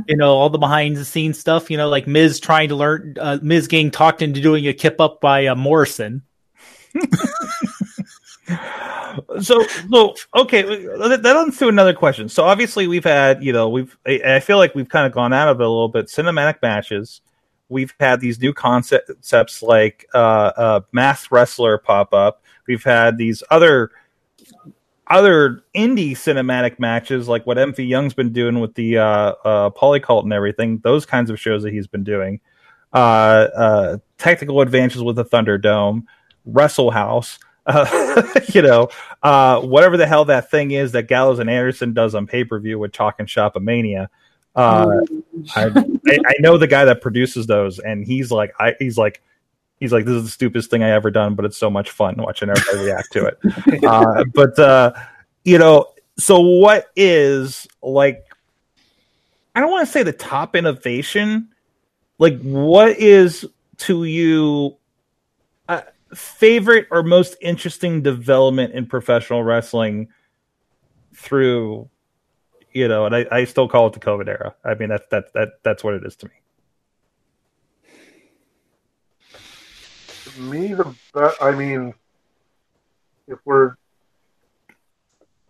You 0.08 0.16
know, 0.16 0.34
all 0.34 0.50
the 0.50 0.58
behind 0.58 0.96
the 0.96 1.04
scenes 1.04 1.38
stuff. 1.38 1.70
You 1.70 1.76
know, 1.76 1.88
like 1.88 2.06
Miz 2.06 2.40
trying 2.40 2.68
to 2.70 2.76
learn, 2.76 3.16
uh, 3.20 3.38
Miz 3.42 3.68
getting 3.68 3.90
talked 3.90 4.22
into 4.22 4.40
doing 4.40 4.66
a 4.66 4.72
kip 4.72 5.00
up 5.00 5.20
by 5.20 5.46
uh, 5.46 5.54
Morrison. 5.54 6.22
So, 9.40 9.64
so 9.90 10.14
okay, 10.34 10.62
that 10.62 11.22
that 11.22 11.36
leads 11.44 11.58
to 11.58 11.68
another 11.68 11.94
question. 11.94 12.28
So, 12.28 12.44
obviously, 12.44 12.88
we've 12.88 13.04
had, 13.04 13.44
you 13.44 13.52
know, 13.52 13.68
we've, 13.68 13.96
I 14.06 14.20
I 14.24 14.40
feel 14.40 14.58
like 14.58 14.74
we've 14.74 14.88
kind 14.88 15.06
of 15.06 15.12
gone 15.12 15.32
out 15.32 15.48
of 15.48 15.60
it 15.60 15.64
a 15.64 15.68
little 15.68 15.88
bit. 15.88 16.06
Cinematic 16.06 16.56
matches. 16.62 17.20
We've 17.68 17.94
had 17.98 18.20
these 18.20 18.40
new 18.40 18.52
concepts 18.52 19.62
like 19.62 20.06
uh, 20.14 20.52
uh, 20.56 20.80
masked 20.92 21.30
wrestler 21.30 21.78
pop 21.78 22.12
up. 22.12 22.42
We've 22.66 22.84
had 22.84 23.18
these 23.18 23.42
other 23.50 23.90
other 25.08 25.62
indie 25.74 26.12
cinematic 26.12 26.78
matches 26.78 27.28
like 27.28 27.46
what 27.46 27.58
MV 27.58 27.86
Young's 27.86 28.14
been 28.14 28.32
doing 28.32 28.60
with 28.60 28.74
the 28.74 28.98
uh, 28.98 29.34
uh, 29.44 29.70
Polycult 29.70 30.24
and 30.24 30.32
everything. 30.32 30.78
Those 30.78 31.04
kinds 31.04 31.30
of 31.30 31.38
shows 31.38 31.62
that 31.62 31.72
he's 31.72 31.86
been 31.86 32.04
doing. 32.04 32.40
Uh, 32.92 33.48
uh, 33.56 33.98
technical 34.18 34.60
advances 34.60 35.02
with 35.02 35.16
the 35.16 35.24
Thunderdome, 35.24 36.04
Wrestle 36.44 36.90
House. 36.90 37.38
Uh, 37.66 38.30
you 38.52 38.60
know, 38.60 38.90
uh, 39.22 39.58
whatever 39.62 39.96
the 39.96 40.06
hell 40.06 40.26
that 40.26 40.50
thing 40.50 40.72
is 40.72 40.92
that 40.92 41.08
Gallows 41.08 41.38
and 41.38 41.48
Anderson 41.48 41.94
does 41.94 42.14
on 42.14 42.26
pay 42.26 42.44
per 42.44 42.60
view 42.60 42.78
with 42.78 42.92
Talk 42.92 43.14
and 43.20 43.30
Shop 43.30 43.56
Mania. 43.58 44.10
Uh, 44.56 45.00
I, 45.56 45.64
I, 45.64 46.18
I 46.26 46.34
know 46.40 46.56
the 46.58 46.66
guy 46.66 46.84
that 46.84 47.00
produces 47.00 47.46
those, 47.46 47.78
and 47.78 48.04
he's 48.04 48.30
like, 48.30 48.52
I, 48.60 48.74
he's 48.78 48.96
like, 48.96 49.20
he's 49.80 49.92
like, 49.92 50.04
this 50.04 50.14
is 50.14 50.24
the 50.24 50.30
stupidest 50.30 50.70
thing 50.70 50.82
I 50.82 50.90
ever 50.90 51.10
done, 51.10 51.34
but 51.34 51.44
it's 51.44 51.56
so 51.56 51.68
much 51.70 51.90
fun 51.90 52.16
watching 52.16 52.50
everybody 52.50 52.86
react 52.86 53.12
to 53.12 53.26
it. 53.26 53.38
Uh, 53.84 54.24
but 54.32 54.58
uh, 54.58 54.92
you 55.44 55.58
know, 55.58 55.86
so 56.16 56.40
what 56.40 56.86
is 56.96 57.66
like? 57.82 58.24
I 59.54 59.60
don't 59.60 59.70
want 59.70 59.86
to 59.86 59.92
say 59.92 60.02
the 60.02 60.12
top 60.12 60.56
innovation. 60.56 61.48
Like, 62.18 62.40
what 62.40 62.96
is 62.98 63.46
to 63.78 64.04
you 64.04 64.76
uh, 65.68 65.82
favorite 66.14 66.86
or 66.90 67.02
most 67.02 67.36
interesting 67.40 68.02
development 68.02 68.72
in 68.74 68.86
professional 68.86 69.42
wrestling 69.42 70.08
through? 71.14 71.88
You 72.74 72.88
know, 72.88 73.06
and 73.06 73.14
I, 73.14 73.24
I 73.30 73.44
still 73.44 73.68
call 73.68 73.86
it 73.86 73.92
the 73.92 74.00
COVID 74.00 74.28
era. 74.28 74.54
I 74.64 74.74
mean, 74.74 74.88
that's 74.88 75.06
that 75.10 75.32
that 75.34 75.62
that's 75.62 75.84
what 75.84 75.94
it 75.94 76.04
is 76.04 76.16
to 76.16 76.26
me. 76.26 76.32
To 80.24 80.40
me, 80.40 80.74
the 80.74 80.84
be- 80.84 81.36
I 81.40 81.52
mean, 81.52 81.94
if 83.28 83.38
we're 83.44 83.76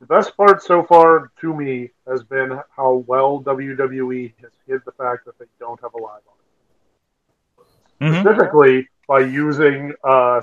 the 0.00 0.06
best 0.06 0.36
part 0.36 0.62
so 0.62 0.82
far 0.84 1.30
to 1.40 1.54
me 1.54 1.90
has 2.06 2.22
been 2.22 2.60
how 2.76 3.04
well 3.06 3.40
WWE 3.40 4.34
has 4.42 4.50
hid 4.66 4.82
the 4.84 4.92
fact 4.92 5.24
that 5.24 5.38
they 5.38 5.46
don't 5.58 5.80
have 5.80 5.94
a 5.94 5.98
live 5.98 6.20
audience. 6.28 7.72
Mhm. 8.02 8.20
Specifically 8.20 8.88
by 9.08 9.20
using 9.20 9.94
uh, 10.04 10.42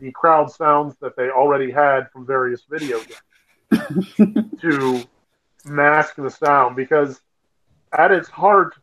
the 0.00 0.10
crowd 0.10 0.50
sounds 0.50 0.96
that 1.00 1.14
they 1.14 1.30
already 1.30 1.70
had 1.70 2.10
from 2.10 2.26
various 2.26 2.64
video 2.68 2.98
games 2.98 4.16
to 4.60 5.04
mask 5.64 6.16
the 6.16 6.30
sound 6.30 6.76
because 6.76 7.20
at 7.96 8.10
its 8.12 8.28
heart 8.28 8.74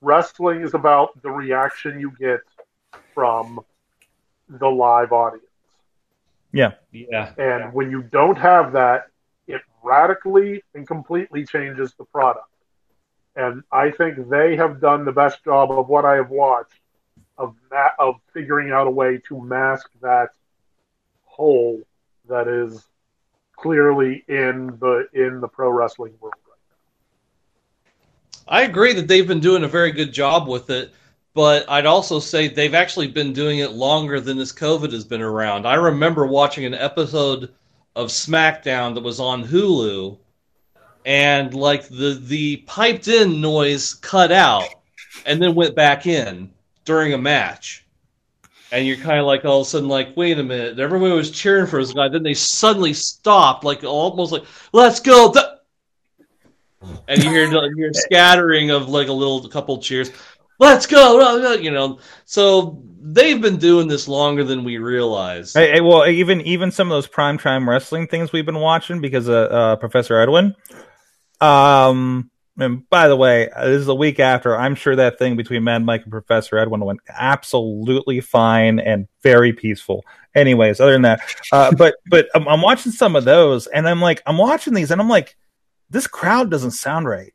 wrestling 0.00 0.62
is 0.62 0.74
about 0.74 1.10
the 1.22 1.30
reaction 1.30 1.98
you 2.00 2.12
get 2.18 2.40
from 3.14 3.60
the 4.48 4.68
live 4.68 5.12
audience. 5.12 5.44
Yeah, 6.52 6.72
Yeah. 6.92 7.34
and 7.36 7.72
when 7.72 7.90
you 7.90 8.02
don't 8.02 8.38
have 8.38 8.72
that 8.72 9.06
it 9.46 9.62
radically 9.82 10.62
and 10.74 10.86
completely 10.86 11.44
changes 11.44 11.94
the 11.94 12.04
product. 12.04 12.46
And 13.36 13.62
i 13.72 13.90
think 13.90 14.28
they 14.28 14.56
have 14.56 14.80
done 14.80 15.04
the 15.04 15.12
best 15.12 15.44
job 15.44 15.70
of 15.72 15.82
what 15.82 16.00
i 16.00 16.10
have 16.10 16.24
watched 16.24 16.74
of 17.32 17.50
that 17.66 17.92
of 17.98 18.14
figuring 18.32 18.70
out 18.70 18.86
a 18.86 18.90
way 18.90 19.18
to 19.28 19.40
mask 19.40 19.90
that 20.02 20.30
hole 21.24 21.80
that 22.28 22.48
is 22.48 22.86
clearly 23.62 24.24
in 24.28 24.76
the 24.80 25.06
in 25.14 25.40
the 25.40 25.48
pro 25.48 25.70
wrestling 25.70 26.12
world. 26.20 26.34
Right 26.46 26.58
now. 28.46 28.52
I 28.52 28.62
agree 28.62 28.92
that 28.94 29.08
they've 29.08 29.26
been 29.26 29.40
doing 29.40 29.62
a 29.62 29.68
very 29.68 29.92
good 29.92 30.12
job 30.12 30.48
with 30.48 30.68
it, 30.68 30.92
but 31.32 31.64
I'd 31.70 31.86
also 31.86 32.18
say 32.18 32.48
they've 32.48 32.74
actually 32.74 33.06
been 33.06 33.32
doing 33.32 33.60
it 33.60 33.72
longer 33.72 34.20
than 34.20 34.36
this 34.36 34.52
COVID 34.52 34.92
has 34.92 35.04
been 35.04 35.22
around. 35.22 35.66
I 35.66 35.74
remember 35.74 36.26
watching 36.26 36.64
an 36.64 36.74
episode 36.74 37.54
of 37.94 38.08
SmackDown 38.08 38.94
that 38.94 39.04
was 39.04 39.20
on 39.20 39.46
Hulu, 39.46 40.18
and 41.06 41.54
like 41.54 41.88
the 41.88 42.20
the 42.20 42.56
piped 42.66 43.06
in 43.06 43.40
noise 43.40 43.94
cut 43.94 44.32
out 44.32 44.68
and 45.24 45.40
then 45.40 45.54
went 45.54 45.76
back 45.76 46.06
in 46.06 46.50
during 46.84 47.12
a 47.12 47.18
match. 47.18 47.86
And 48.72 48.86
you're 48.86 48.96
kind 48.96 49.20
of 49.20 49.26
like 49.26 49.44
all 49.44 49.60
of 49.60 49.66
a 49.66 49.70
sudden 49.70 49.88
like, 49.88 50.16
wait 50.16 50.38
a 50.38 50.42
minute, 50.42 50.78
everybody 50.78 51.12
was 51.12 51.30
cheering 51.30 51.66
for 51.66 51.78
this 51.78 51.92
guy. 51.92 52.08
Then 52.08 52.22
they 52.22 52.34
suddenly 52.34 52.94
stopped, 52.94 53.64
like 53.64 53.84
almost 53.84 54.32
like, 54.32 54.44
let's 54.72 54.98
go. 54.98 55.30
th-" 55.30 55.44
and 57.08 57.22
you 57.22 57.30
hear 57.30 57.44
you 57.44 57.74
hear 57.76 57.92
scattering 57.92 58.70
of 58.70 58.88
like 58.88 59.08
a 59.08 59.12
little 59.12 59.46
couple 59.48 59.78
cheers. 59.78 60.10
Let's 60.58 60.86
go, 60.86 61.54
you 61.54 61.70
know. 61.70 61.98
So 62.24 62.82
they've 63.00 63.40
been 63.40 63.56
doing 63.56 63.88
this 63.88 64.08
longer 64.08 64.44
than 64.44 64.64
we 64.64 64.78
realize. 64.78 65.54
Hey, 65.54 65.72
hey, 65.72 65.80
well, 65.80 66.06
even 66.06 66.40
even 66.42 66.70
some 66.70 66.88
of 66.90 66.96
those 66.96 67.06
prime 67.06 67.38
time 67.38 67.68
wrestling 67.68 68.06
things 68.06 68.32
we've 68.32 68.46
been 68.46 68.60
watching 68.60 69.00
because 69.00 69.28
of 69.28 69.52
uh, 69.52 69.76
Professor 69.76 70.18
Edwin. 70.18 70.54
Um, 71.40 72.30
and 72.58 72.88
by 72.90 73.08
the 73.08 73.16
way, 73.16 73.48
uh, 73.50 73.66
this 73.66 73.80
is 73.80 73.88
a 73.88 73.94
week 73.94 74.20
after. 74.20 74.56
I'm 74.56 74.74
sure 74.74 74.94
that 74.96 75.18
thing 75.18 75.36
between 75.36 75.64
Mad 75.64 75.84
Mike 75.84 76.02
and 76.02 76.10
Professor 76.10 76.58
Edwin 76.58 76.84
went 76.84 77.00
absolutely 77.08 78.20
fine 78.20 78.78
and 78.78 79.08
very 79.22 79.52
peaceful. 79.52 80.04
Anyways, 80.34 80.80
other 80.80 80.92
than 80.92 81.02
that, 81.02 81.20
uh, 81.52 81.74
but 81.76 81.94
but 82.10 82.28
I'm, 82.34 82.46
I'm 82.48 82.60
watching 82.62 82.92
some 82.92 83.16
of 83.16 83.24
those, 83.24 83.66
and 83.66 83.88
I'm 83.88 84.00
like, 84.00 84.22
I'm 84.26 84.38
watching 84.38 84.74
these, 84.74 84.90
and 84.90 85.00
I'm 85.00 85.08
like, 85.08 85.36
this 85.90 86.06
crowd 86.06 86.50
doesn't 86.50 86.72
sound 86.72 87.06
right. 87.08 87.32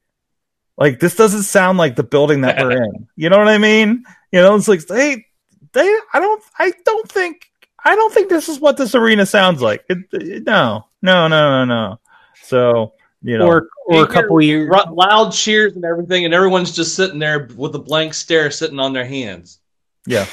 Like 0.78 1.00
this 1.00 1.16
doesn't 1.16 1.44
sound 1.44 1.78
like 1.80 1.96
the 1.96 2.04
building 2.04 2.42
that 2.42 2.58
we're 2.64 2.72
in. 2.84 3.08
You 3.16 3.30
know 3.30 3.40
what 3.40 3.48
I 3.48 3.58
mean? 3.58 4.04
You 4.32 4.42
know, 4.42 4.56
it's 4.56 4.68
like 4.68 4.86
they 4.86 5.26
they 5.74 5.98
I 6.14 6.20
don't 6.20 6.44
I 6.60 6.72
don't 6.86 7.12
think 7.12 7.50
I 7.84 7.96
don't 7.96 8.14
think 8.14 8.30
this 8.30 8.50
is 8.50 8.60
what 8.60 8.78
this 8.78 8.94
arena 8.94 9.26
sounds 9.26 9.62
like. 9.62 9.84
It, 9.90 9.98
it- 10.12 10.44
no, 10.46 10.86
no, 11.02 11.28
no, 11.28 11.50
no, 11.50 11.66
no. 11.66 12.00
So 12.44 12.94
you 13.28 13.38
know, 13.38 13.46
or 13.46 13.68
or 13.88 14.04
a 14.04 14.08
couple 14.08 14.40
years. 14.40 14.72
Loud 14.90 15.32
cheers 15.32 15.76
and 15.76 15.84
everything, 15.84 16.24
and 16.24 16.34
everyone's 16.34 16.72
just 16.72 16.96
sitting 16.96 17.20
there 17.20 17.50
with 17.58 17.76
a 17.76 17.80
blank 17.80 18.14
stare 18.14 18.50
sitting 18.50 18.80
on 18.80 18.94
their 18.94 19.06
hands. 19.06 19.60
Yeah. 20.06 20.26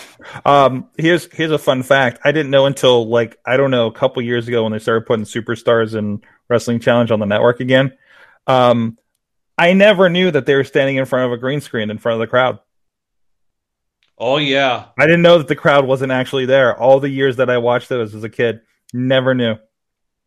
Um, 0.45 0.89
here's 0.97 1.31
here's 1.33 1.51
a 1.51 1.59
fun 1.59 1.83
fact. 1.83 2.21
I 2.25 2.31
didn't 2.31 2.53
know 2.53 2.67
until 2.67 3.09
like 3.09 3.37
I 3.45 3.57
don't 3.57 3.73
know 3.73 3.89
a 3.89 3.93
couple 3.93 4.23
years 4.23 4.47
ago 4.47 4.63
when 4.63 4.71
they 4.71 4.79
started 4.79 5.07
putting 5.07 5.25
superstars 5.25 5.97
and 5.97 6.25
wrestling 6.49 6.79
challenge 6.79 7.11
on 7.11 7.19
the 7.19 7.27
network 7.27 7.59
again. 7.59 7.99
Um, 8.47 8.97
I 9.59 9.73
never 9.73 10.09
knew 10.09 10.31
that 10.31 10.47
they 10.47 10.55
were 10.55 10.63
standing 10.63 10.95
in 10.95 11.05
front 11.05 11.27
of 11.27 11.33
a 11.33 11.41
green 11.41 11.61
screen 11.61 11.91
in 11.91 11.99
front 11.99 12.15
of 12.15 12.21
the 12.21 12.31
crowd. 12.31 12.61
Oh 14.17 14.37
yeah, 14.37 14.87
I 14.97 15.07
didn't 15.07 15.23
know 15.23 15.39
that 15.39 15.49
the 15.49 15.57
crowd 15.57 15.85
wasn't 15.85 16.13
actually 16.13 16.47
there. 16.47 16.79
All 16.79 17.01
the 17.01 17.11
years 17.11 17.37
that 17.37 17.51
I 17.51 17.59
watched 17.59 17.89
those 17.89 18.15
as 18.15 18.23
a 18.23 18.31
kid, 18.31 18.61
never 18.93 19.35
knew. 19.35 19.57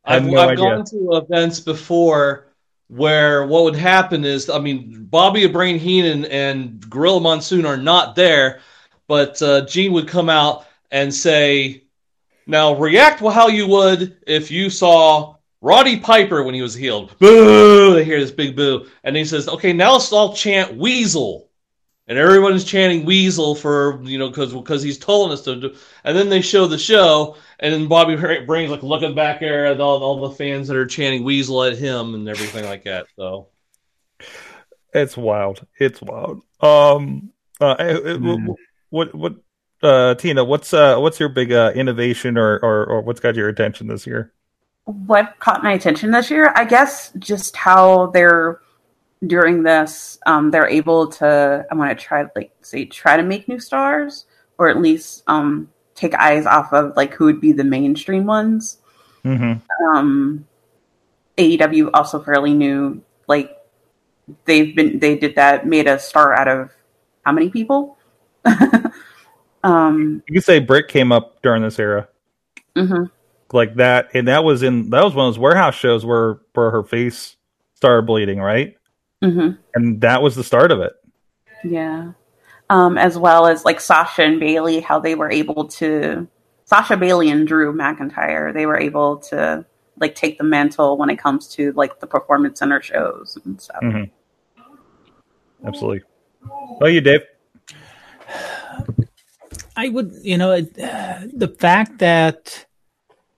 I've, 0.03 0.26
no 0.26 0.38
I've 0.38 0.57
gone 0.57 0.86
to 0.86 1.22
events 1.24 1.61
before 1.61 2.46
where 2.88 3.45
what 3.45 3.63
would 3.65 3.75
happen 3.75 4.23
is, 4.23 4.49
I 4.49 4.59
mean, 4.59 5.05
Bobby 5.09 5.45
Brain 5.47 5.77
Heenan 5.77 6.25
and 6.25 6.89
Gorilla 6.89 7.19
Monsoon 7.19 7.65
are 7.65 7.77
not 7.77 8.15
there, 8.15 8.61
but 9.07 9.41
uh, 9.41 9.65
Gene 9.65 9.93
would 9.93 10.07
come 10.07 10.29
out 10.29 10.65
and 10.91 11.13
say, 11.13 11.83
"Now 12.45 12.75
react 12.75 13.19
how 13.19 13.47
you 13.47 13.67
would 13.67 14.17
if 14.25 14.51
you 14.51 14.69
saw 14.69 15.35
Roddy 15.61 15.99
Piper 15.99 16.43
when 16.43 16.55
he 16.55 16.61
was 16.61 16.73
healed." 16.73 17.17
Boo! 17.19 17.93
They 17.93 18.05
hear 18.05 18.19
this 18.19 18.31
big 18.31 18.55
boo, 18.55 18.88
and 19.03 19.15
he 19.15 19.25
says, 19.25 19.47
"Okay, 19.47 19.73
now 19.73 19.93
let's 19.93 20.11
all 20.13 20.33
chant 20.33 20.77
Weasel." 20.77 21.46
And 22.09 22.17
everyone's 22.17 22.63
chanting 22.63 23.05
Weasel 23.05 23.53
for 23.55 24.01
you 24.03 24.17
know 24.17 24.29
because 24.29 24.53
because 24.53 24.81
he's 24.81 24.97
telling 24.97 25.31
us 25.31 25.41
to 25.43 25.55
do. 25.59 25.75
And 26.05 26.17
then 26.17 26.29
they 26.29 26.41
show 26.41 26.65
the 26.65 26.77
show, 26.77 27.35
and 27.59 27.73
then 27.73 27.87
Bobby 27.87 28.15
Brain's 28.15 28.71
like 28.71 28.83
looking 28.83 29.13
back 29.13 29.41
there 29.41 29.65
at 29.65 29.81
all, 29.81 30.01
all 30.01 30.29
the 30.29 30.35
fans 30.35 30.69
that 30.69 30.77
are 30.77 30.85
chanting 30.85 31.23
Weasel 31.25 31.63
at 31.63 31.77
him 31.77 32.13
and 32.15 32.29
everything 32.29 32.63
like 32.65 32.85
that. 32.85 33.07
So 33.17 33.49
It's 34.93 35.17
wild. 35.17 35.65
It's 35.79 36.01
wild. 36.01 36.43
Um, 36.61 37.33
uh, 37.59 37.75
eh, 37.79 37.99
eh, 38.05 38.15
Hmm. 38.15 38.51
what 38.89 39.13
what 39.13 39.35
uh, 39.83 40.15
Tina? 40.15 40.45
What's 40.45 40.73
uh, 40.73 40.97
what's 40.99 41.19
your 41.19 41.29
big 41.29 41.51
uh, 41.51 41.73
innovation 41.75 42.37
or, 42.37 42.57
or 42.59 42.85
or 42.85 43.01
what's 43.01 43.19
got 43.19 43.35
your 43.35 43.49
attention 43.49 43.87
this 43.87 44.07
year? 44.07 44.33
what 44.85 45.37
caught 45.39 45.63
my 45.63 45.73
attention 45.73 46.11
this 46.11 46.31
year 46.31 46.53
i 46.55 46.63
guess 46.63 47.11
just 47.19 47.57
how 47.57 48.07
they're 48.07 48.61
during 49.26 49.63
this 49.63 50.20
um 50.28 50.51
they're 50.51 50.68
able 50.70 51.07
to 51.07 51.65
i 51.72 51.76
want 51.76 51.89
to 51.97 52.05
try 52.05 52.26
like 52.36 52.51
say 52.61 52.86
try 52.86 53.18
to 53.18 53.24
make 53.24 53.47
new 53.47 53.59
stars 53.59 54.26
or 54.59 54.70
at 54.70 54.78
least 54.80 55.24
um 55.28 55.68
take 55.95 56.13
eyes 56.13 56.45
off 56.45 56.72
of 56.72 56.95
like 56.95 57.13
who 57.15 57.26
would 57.26 57.41
be 57.41 57.51
the 57.51 57.63
mainstream 57.63 58.26
ones 58.26 58.78
Mm-hmm. 59.26 59.95
um 59.97 60.45
aew 61.38 61.89
also 61.93 62.22
fairly 62.22 62.53
new 62.53 63.01
like 63.28 63.51
they've 64.45 64.76
been 64.76 64.99
they 64.99 65.18
did 65.18 65.36
that 65.36 65.65
made 65.65 65.88
a 65.88 65.97
star 65.99 66.34
out 66.34 66.47
of 66.47 66.70
how 67.26 67.32
many 67.32 67.49
people 67.49 67.97
um 69.63 70.24
You 70.28 70.36
could 70.36 70.43
say 70.43 70.59
Brick 70.59 70.88
came 70.88 71.11
up 71.11 71.41
during 71.41 71.61
this 71.63 71.80
era. 71.80 72.07
mhm. 72.76 73.09
like 73.51 73.76
that 73.76 74.09
and 74.13 74.28
that 74.28 74.43
was 74.43 74.63
in 74.63 74.89
that 74.91 75.03
was 75.03 75.13
one 75.15 75.28
of 75.28 75.34
those 75.34 75.39
warehouse 75.39 75.76
shows 75.76 76.05
where 76.05 76.38
where 76.53 76.70
her 76.72 76.84
face 76.84 77.36
started 77.74 78.05
bleeding 78.05 78.39
right 78.39 78.76
Mhm. 79.24 79.57
and 79.76 80.01
that 80.01 80.22
was 80.22 80.36
the 80.36 80.43
start 80.43 80.72
of 80.72 80.80
it 80.80 80.93
Yeah. 81.63 82.11
Um, 82.70 82.97
as 82.97 83.18
well 83.18 83.47
as 83.47 83.63
like 83.65 83.80
Sasha 83.80 84.24
and 84.24 84.39
Bayley, 84.39 84.80
how 84.82 84.99
they 84.99 85.15
were 85.15 85.32
able 85.32 85.68
to 85.70 86.28
Sasha 86.65 86.97
Bayley 86.97 87.30
and 87.32 87.47
Drew 87.47 87.74
McIntyre, 87.74 88.53
they 88.53 88.65
were 88.65 88.78
able 88.78 89.18
to 89.30 89.65
like 89.99 90.13
take 90.15 90.38
the 90.38 90.43
mantle 90.43 90.97
when 90.97 91.09
it 91.09 91.15
comes 91.18 91.47
to 91.55 91.72
like 91.74 91.99
the 91.99 92.05
performance 92.07 92.59
center 92.59 92.82
shows 92.82 93.38
and 93.45 93.59
stuff. 93.59 93.82
Mhm. 93.82 94.11
absolutely 95.65 96.03
oh 96.82 96.86
you 96.88 97.01
dave 97.01 97.22
I 99.80 99.89
would, 99.89 100.11
you 100.24 100.38
know, 100.39 100.51
it, 100.53 100.74
the 100.74 101.55
fact 101.59 101.99
that, 101.99 102.65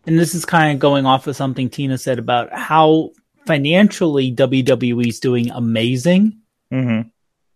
and 0.07 0.17
this 0.17 0.33
is 0.33 0.45
kind 0.45 0.71
of 0.73 0.79
going 0.79 1.05
off 1.05 1.27
of 1.27 1.35
something 1.35 1.69
Tina 1.69 1.97
said 1.97 2.17
about 2.17 2.51
how 2.53 3.11
financially 3.49 4.31
WWE 4.31 5.07
is 5.07 5.19
doing 5.19 5.49
amazing, 5.49 6.37
mm-hmm. 6.71 7.09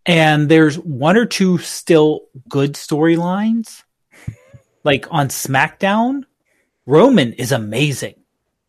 and 0.08 0.50
there's 0.50 0.80
one 0.80 1.18
or 1.18 1.28
two 1.28 1.60
still 1.60 2.22
good 2.50 2.74
storylines, 2.74 3.84
like 4.84 5.06
on 5.12 5.28
SmackDown. 5.28 6.24
Roman 6.88 7.34
is 7.34 7.52
amazing. 7.52 8.16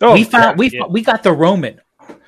oh 0.03 0.13
we 0.13 0.25
found 0.25 0.59
we 0.59 0.69
yeah. 0.69 0.85
we 0.87 1.01
got 1.01 1.23
the 1.23 1.33
Roman. 1.33 1.81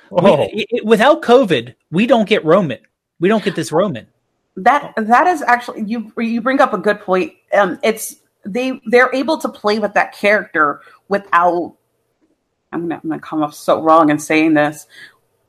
We- 0.09 0.31
oh, 0.31 0.49
it- 0.51 0.67
it- 0.71 0.85
without 0.85 1.21
COVID, 1.21 1.75
we 1.91 2.07
don't 2.07 2.27
get 2.27 2.43
Roman. 2.43 2.79
We 3.19 3.29
don't 3.29 3.43
get 3.43 3.53
this 3.53 3.71
Roman. 3.71 4.07
That 4.55 4.95
that 4.97 5.27
is 5.27 5.43
actually 5.43 5.83
you 5.83 6.11
you 6.17 6.41
bring 6.41 6.59
up 6.59 6.73
a 6.73 6.79
good 6.79 7.01
point. 7.01 7.33
Um, 7.53 7.77
it's 7.83 8.15
they 8.43 8.81
they're 8.87 9.13
able 9.13 9.37
to 9.37 9.49
play 9.49 9.77
with 9.77 9.93
that 9.93 10.17
character 10.17 10.81
without. 11.07 11.76
I'm 12.71 12.83
gonna, 12.83 13.01
I'm 13.03 13.09
gonna 13.09 13.21
come 13.21 13.43
off 13.43 13.53
so 13.53 13.81
wrong 13.81 14.09
in 14.09 14.19
saying 14.19 14.53
this. 14.53 14.87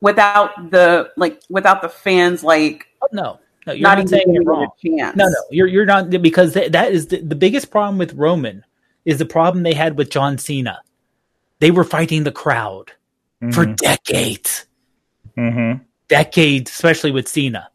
Without 0.01 0.71
the 0.71 1.11
like, 1.17 1.41
without 1.49 1.81
the 1.81 1.89
fans 1.89 2.43
like 2.43 2.87
Oh, 3.01 3.07
no, 3.11 3.39
no, 3.65 3.73
you're 3.73 3.83
not, 3.83 3.97
not, 3.97 4.09
saying 4.09 4.23
giving 4.25 4.41
it 4.41 4.45
wrong. 4.45 4.69
No, 4.83 5.11
no, 5.15 5.35
you're 5.51 5.67
you're 5.67 5.85
not 5.85 6.09
because 6.09 6.53
th- 6.53 6.71
that 6.71 6.91
is 6.91 7.07
the, 7.07 7.21
the 7.21 7.35
biggest 7.35 7.71
problem 7.71 7.97
with 7.97 8.13
Roman 8.13 8.65
is 9.05 9.19
the 9.19 9.25
problem 9.25 9.63
they 9.63 9.73
had 9.73 9.97
with 9.97 10.09
John 10.09 10.37
Cena. 10.37 10.81
They 11.59 11.71
were 11.71 11.83
fighting 11.83 12.23
the 12.23 12.31
crowd 12.31 12.91
for 13.51 13.65
decades, 13.65 14.65
mm-hmm. 15.37 15.83
decades, 16.07 16.71
especially 16.71 17.11
with 17.11 17.27
Cena 17.27 17.69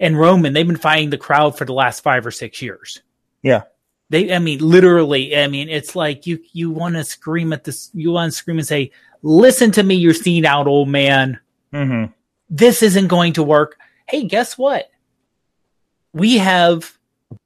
and 0.00 0.18
Roman. 0.18 0.52
They've 0.52 0.66
been 0.66 0.76
fighting 0.76 1.10
the 1.10 1.18
crowd 1.18 1.56
for 1.56 1.64
the 1.64 1.72
last 1.72 2.00
five 2.00 2.26
or 2.26 2.30
six 2.30 2.60
years. 2.62 3.02
yeah 3.42 3.62
They, 4.10 4.32
I 4.32 4.38
mean, 4.38 4.60
literally, 4.60 5.36
I 5.36 5.48
mean, 5.48 5.68
it's 5.68 5.94
like 5.94 6.26
you 6.26 6.40
you 6.52 6.70
want 6.70 6.94
to 6.94 7.04
scream 7.04 7.52
at 7.52 7.64
this, 7.64 7.90
you 7.92 8.10
want 8.12 8.32
to 8.32 8.36
scream 8.36 8.58
and 8.58 8.66
say, 8.66 8.90
"Listen 9.22 9.70
to 9.72 9.82
me, 9.82 9.96
you're 9.96 10.14
seen 10.14 10.46
out, 10.46 10.66
old 10.66 10.88
man." 10.88 11.38
mm-hmm. 11.72 12.12
this 12.50 12.82
isn't 12.82 13.08
going 13.08 13.32
to 13.34 13.42
work. 13.42 13.78
Hey, 14.08 14.24
guess 14.24 14.56
what? 14.56 14.90
We 16.12 16.38
have 16.38 16.96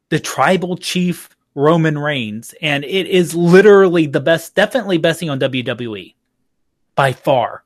the 0.08 0.20
tribal 0.20 0.76
chief 0.76 1.30
Roman 1.54 1.98
Reigns, 1.98 2.54
and 2.62 2.84
it 2.84 3.06
is 3.06 3.34
literally 3.34 4.06
the 4.06 4.20
best, 4.20 4.54
definitely 4.54 4.98
best 4.98 5.20
thing 5.20 5.30
on 5.30 5.40
WWE 5.40 6.14
by 6.94 7.12
far, 7.12 7.64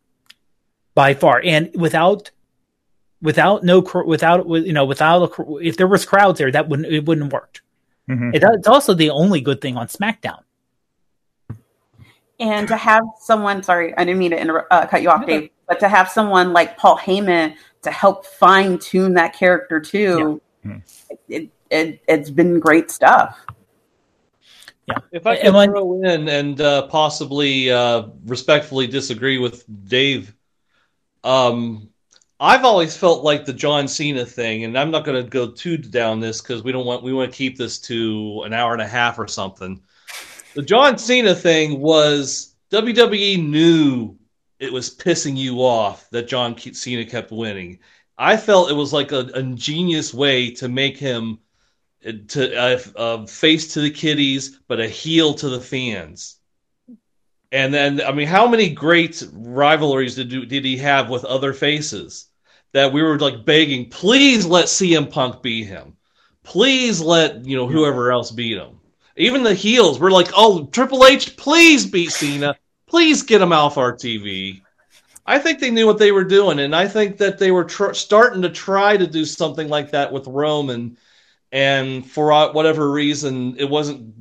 by 0.94 1.14
far. 1.14 1.40
And 1.44 1.70
without, 1.74 2.30
without 3.20 3.62
no, 3.62 3.80
without, 4.06 4.48
you 4.48 4.72
know, 4.72 4.84
without, 4.84 5.38
a, 5.38 5.56
if 5.58 5.76
there 5.76 5.86
was 5.86 6.04
crowds 6.04 6.38
there, 6.38 6.50
that 6.50 6.68
wouldn't, 6.68 6.92
it 6.92 7.04
wouldn't 7.04 7.32
worked. 7.32 7.60
Mm-hmm. 8.08 8.30
It, 8.34 8.42
it's 8.44 8.68
also 8.68 8.94
the 8.94 9.10
only 9.10 9.40
good 9.40 9.60
thing 9.60 9.76
on 9.76 9.88
SmackDown. 9.88 10.40
And 12.38 12.68
to 12.68 12.76
have 12.76 13.02
someone, 13.18 13.62
sorry, 13.62 13.96
I 13.96 14.04
didn't 14.04 14.18
mean 14.18 14.30
to 14.32 14.40
inter- 14.40 14.66
uh, 14.70 14.86
cut 14.86 15.02
you 15.02 15.10
off, 15.10 15.26
Dave, 15.26 15.50
but 15.66 15.80
to 15.80 15.88
have 15.88 16.10
someone 16.10 16.52
like 16.52 16.76
Paul 16.76 16.98
Heyman 16.98 17.54
to 17.82 17.90
help 17.90 18.26
fine 18.26 18.78
tune 18.78 19.14
that 19.14 19.32
character 19.32 19.80
too, 19.80 20.40
Yeah. 20.64 20.78
it, 21.28 21.50
it, 21.70 22.00
it's 22.06 22.30
been 22.30 22.60
great 22.60 22.90
stuff. 22.90 23.44
Yeah. 24.86 24.98
If 25.12 25.26
I 25.26 25.36
can 25.36 25.46
could 25.46 25.54
when- 25.54 25.70
throw 25.70 26.02
in 26.02 26.28
and 26.28 26.60
uh, 26.60 26.86
possibly 26.88 27.70
uh, 27.70 28.08
respectfully 28.26 28.86
disagree 28.86 29.38
with 29.38 29.64
Dave, 29.88 30.32
um, 31.24 31.88
I've 32.38 32.64
always 32.64 32.96
felt 32.96 33.24
like 33.24 33.44
the 33.44 33.52
John 33.52 33.88
Cena 33.88 34.26
thing, 34.26 34.64
and 34.64 34.78
I'm 34.78 34.90
not 34.90 35.04
going 35.04 35.22
to 35.22 35.28
go 35.28 35.50
too 35.50 35.78
down 35.78 36.20
this 36.20 36.42
because 36.42 36.62
we 36.62 36.70
don't 36.70 36.84
want 36.84 37.02
we 37.02 37.14
want 37.14 37.30
to 37.32 37.36
keep 37.36 37.56
this 37.56 37.78
to 37.80 38.42
an 38.44 38.52
hour 38.52 38.72
and 38.74 38.82
a 38.82 38.86
half 38.86 39.18
or 39.18 39.26
something. 39.26 39.80
The 40.54 40.62
John 40.62 40.98
Cena 40.98 41.34
thing 41.34 41.80
was 41.80 42.54
WWE 42.70 43.48
knew 43.48 44.16
it 44.58 44.72
was 44.72 44.94
pissing 44.94 45.36
you 45.36 45.62
off 45.62 46.10
that 46.10 46.28
John 46.28 46.56
Cena 46.58 47.06
kept 47.06 47.30
winning. 47.30 47.78
I 48.18 48.36
felt 48.36 48.70
it 48.70 48.74
was 48.74 48.92
like 48.92 49.12
a, 49.12 49.28
a 49.34 49.38
ingenious 49.38 50.12
way 50.12 50.50
to 50.52 50.68
make 50.68 50.96
him 50.98 51.38
to 52.28 52.56
uh, 52.56 52.78
uh, 52.96 53.26
face 53.26 53.72
to 53.74 53.80
the 53.80 53.90
kiddies, 53.90 54.58
but 54.68 54.80
a 54.80 54.88
heel 54.88 55.34
to 55.34 55.48
the 55.48 55.60
fans. 55.60 56.36
And 57.52 57.72
then, 57.72 58.00
I 58.00 58.12
mean, 58.12 58.26
how 58.26 58.48
many 58.48 58.70
great 58.70 59.22
rivalries 59.32 60.16
did 60.16 60.48
did 60.48 60.64
he 60.64 60.76
have 60.78 61.08
with 61.08 61.24
other 61.24 61.52
faces 61.52 62.26
that 62.72 62.92
we 62.92 63.02
were 63.02 63.18
like 63.18 63.44
begging, 63.44 63.88
please 63.88 64.44
let 64.44 64.66
CM 64.66 65.10
Punk 65.10 65.42
beat 65.42 65.64
him, 65.66 65.96
please 66.42 67.00
let 67.00 67.44
you 67.46 67.56
know 67.56 67.66
whoever 67.66 68.12
else 68.12 68.30
beat 68.30 68.58
him. 68.58 68.80
Even 69.16 69.42
the 69.42 69.54
heels 69.54 69.98
we're 69.98 70.10
like, 70.10 70.28
oh, 70.36 70.66
Triple 70.66 71.06
H, 71.06 71.36
please 71.36 71.86
beat 71.86 72.10
Cena, 72.10 72.56
please 72.86 73.22
get 73.22 73.40
him 73.40 73.52
off 73.52 73.78
our 73.78 73.94
TV. 73.94 74.60
I 75.24 75.38
think 75.38 75.58
they 75.58 75.70
knew 75.70 75.86
what 75.86 75.98
they 75.98 76.12
were 76.12 76.24
doing, 76.24 76.60
and 76.60 76.74
I 76.74 76.86
think 76.86 77.16
that 77.18 77.38
they 77.38 77.50
were 77.50 77.64
tr- 77.64 77.94
starting 77.94 78.42
to 78.42 78.50
try 78.50 78.96
to 78.96 79.06
do 79.06 79.24
something 79.24 79.68
like 79.68 79.92
that 79.92 80.12
with 80.12 80.26
Roman 80.26 80.96
and 81.52 82.08
for 82.08 82.32
uh, 82.32 82.52
whatever 82.52 82.90
reason, 82.90 83.56
it 83.58 83.68
wasn't 83.70 84.14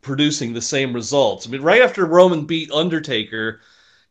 producing 0.00 0.52
the 0.52 0.62
same 0.62 0.92
results. 0.92 1.46
I 1.46 1.50
mean, 1.50 1.62
right 1.62 1.82
after 1.82 2.06
Roman 2.06 2.46
beat 2.46 2.70
Undertaker, 2.70 3.60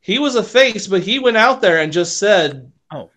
he 0.02 0.20
was 0.20 0.36
a 0.36 0.44
face, 0.44 0.88
but 0.88 1.04
he 1.04 1.20
went 1.20 1.38
out 1.38 1.62
there 1.62 1.80
and 1.80 1.92
just 1.92 2.18
said, 2.18 2.72
Oh. 2.92 3.10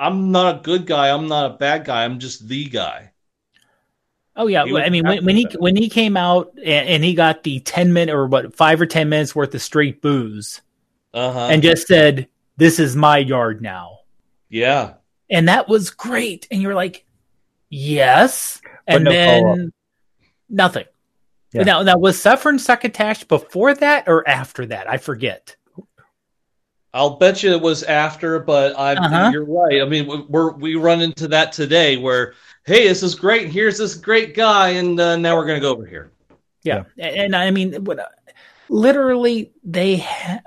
I'm 0.00 0.30
not 0.30 0.60
a 0.60 0.62
good 0.62 0.86
guy. 0.86 1.10
I'm 1.10 1.26
not 1.26 1.50
a 1.50 1.54
bad 1.54 1.84
guy. 1.84 2.04
I'm 2.04 2.20
just 2.20 2.46
the 2.46 2.66
guy." 2.66 3.10
Oh 4.36 4.46
yeah, 4.46 4.64
He 4.64 4.76
I 4.76 4.88
mean 4.88 5.04
when, 5.04 5.24
when 5.24 5.36
he 5.36 5.48
when 5.58 5.74
he 5.74 5.88
came 5.88 6.16
out 6.16 6.52
and, 6.56 6.88
and 6.88 7.04
he 7.04 7.14
got 7.14 7.42
the 7.42 7.58
ten 7.58 7.92
minute 7.92 8.14
or 8.14 8.28
what 8.28 8.54
five 8.54 8.80
or 8.80 8.86
ten 8.86 9.08
minutes 9.08 9.34
worth 9.34 9.52
of 9.56 9.60
straight 9.60 10.00
booze 10.00 10.60
Uh 11.12 11.32
huh. 11.32 11.48
and 11.50 11.64
just 11.64 11.88
said, 11.88 12.28
"This 12.56 12.78
is 12.78 12.94
my 12.94 13.18
yard 13.18 13.60
now," 13.60 13.98
yeah, 14.48 14.94
and 15.28 15.48
that 15.48 15.68
was 15.68 15.90
great. 15.90 16.46
And 16.52 16.62
you're 16.62 16.76
like, 16.76 17.04
"Yes," 17.68 18.60
But 18.86 18.94
and 18.94 19.04
no 19.04 19.10
then 19.10 19.72
nothing. 20.48 20.84
Yeah. 21.52 21.62
Now, 21.62 21.82
now 21.82 21.96
was 21.96 22.20
Suffering 22.20 22.58
Succotash 22.58 23.24
before 23.24 23.74
that 23.74 24.04
or 24.06 24.26
after 24.28 24.66
that? 24.66 24.88
I 24.88 24.98
forget. 24.98 25.56
I'll 26.94 27.16
bet 27.16 27.42
you 27.42 27.52
it 27.52 27.60
was 27.60 27.82
after, 27.84 28.38
but 28.38 28.78
I 28.78 28.94
Uh-huh. 28.94 29.30
you're 29.32 29.44
right. 29.44 29.82
I 29.82 29.84
mean, 29.84 30.06
we- 30.06 30.24
we're 30.28 30.52
we 30.52 30.74
run 30.74 31.00
into 31.00 31.28
that 31.28 31.52
today 31.52 31.96
where, 31.96 32.34
hey, 32.64 32.88
this 32.88 33.02
is 33.02 33.14
great. 33.14 33.48
Here's 33.50 33.78
this 33.78 33.94
great 33.94 34.34
guy, 34.34 34.70
and 34.70 34.98
uh, 34.98 35.16
now 35.16 35.36
we're 35.36 35.46
gonna 35.46 35.60
go 35.60 35.70
over 35.72 35.86
here. 35.86 36.12
Yeah, 36.64 36.84
and, 36.98 37.16
and 37.16 37.36
I 37.36 37.50
mean, 37.50 37.84
what, 37.84 37.98
literally, 38.68 39.52
they 39.64 39.98
ha- 39.98 40.40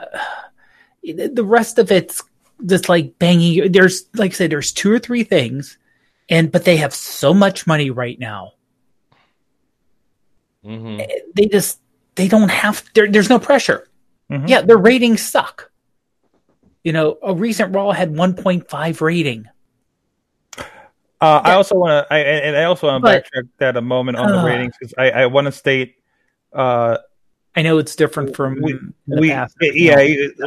the 1.04 1.44
rest 1.46 1.80
of 1.80 1.92
it's 1.92 2.24
just 2.66 2.90
like 2.90 3.18
banging. 3.20 3.72
There's 3.72 4.06
like 4.16 4.32
I 4.32 4.36
said, 4.36 4.52
there's 4.52 4.72
two 4.72 4.92
or 4.92 5.00
three 5.00 5.24
things, 5.24 5.78
and 6.30 6.52
but 6.52 6.66
they 6.66 6.78
have 6.78 6.94
so 6.94 7.34
much 7.34 7.66
money 7.68 7.92
right 7.92 8.20
now. 8.20 8.54
Hmm 10.64 11.02
They 11.36 11.46
just 11.48 11.80
they 12.16 12.28
don't 12.28 12.50
have. 12.50 12.84
There's 12.94 13.30
no 13.30 13.40
pressure. 13.40 13.88
Mhm. 14.30 14.48
Yeah, 14.48 14.62
their 14.62 14.78
ratings 14.78 15.22
suck. 15.22 15.72
You 16.84 16.94
know, 16.94 17.18
a 17.22 17.34
recent 17.34 17.76
Raw 17.76 17.92
had 17.92 18.12
1.5 18.14 19.02
rating. 19.02 19.46
Uh, 21.22 21.40
I 21.44 21.54
also 21.54 21.76
want 21.76 22.08
to, 22.08 22.14
I, 22.14 22.18
and 22.20 22.58
I 22.58 22.64
also 22.64 22.88
want 22.88 23.06
to 23.06 23.12
backtrack 23.12 23.48
that 23.60 23.78
a 23.78 23.82
moment 23.82 24.18
on 24.18 24.32
the 24.32 24.40
Uh. 24.40 24.44
ratings 24.44 24.74
because 24.80 24.94
I, 24.98 25.12
I 25.12 25.26
want 25.28 25.46
to 25.46 25.52
state, 25.52 25.96
uh, 26.52 26.98
I 27.56 27.62
know 27.62 27.78
it's 27.78 27.96
different 27.96 28.36
from 28.36 28.60
we, 28.60 28.80
we 29.06 29.30
past. 29.30 29.56
yeah, 29.62 29.98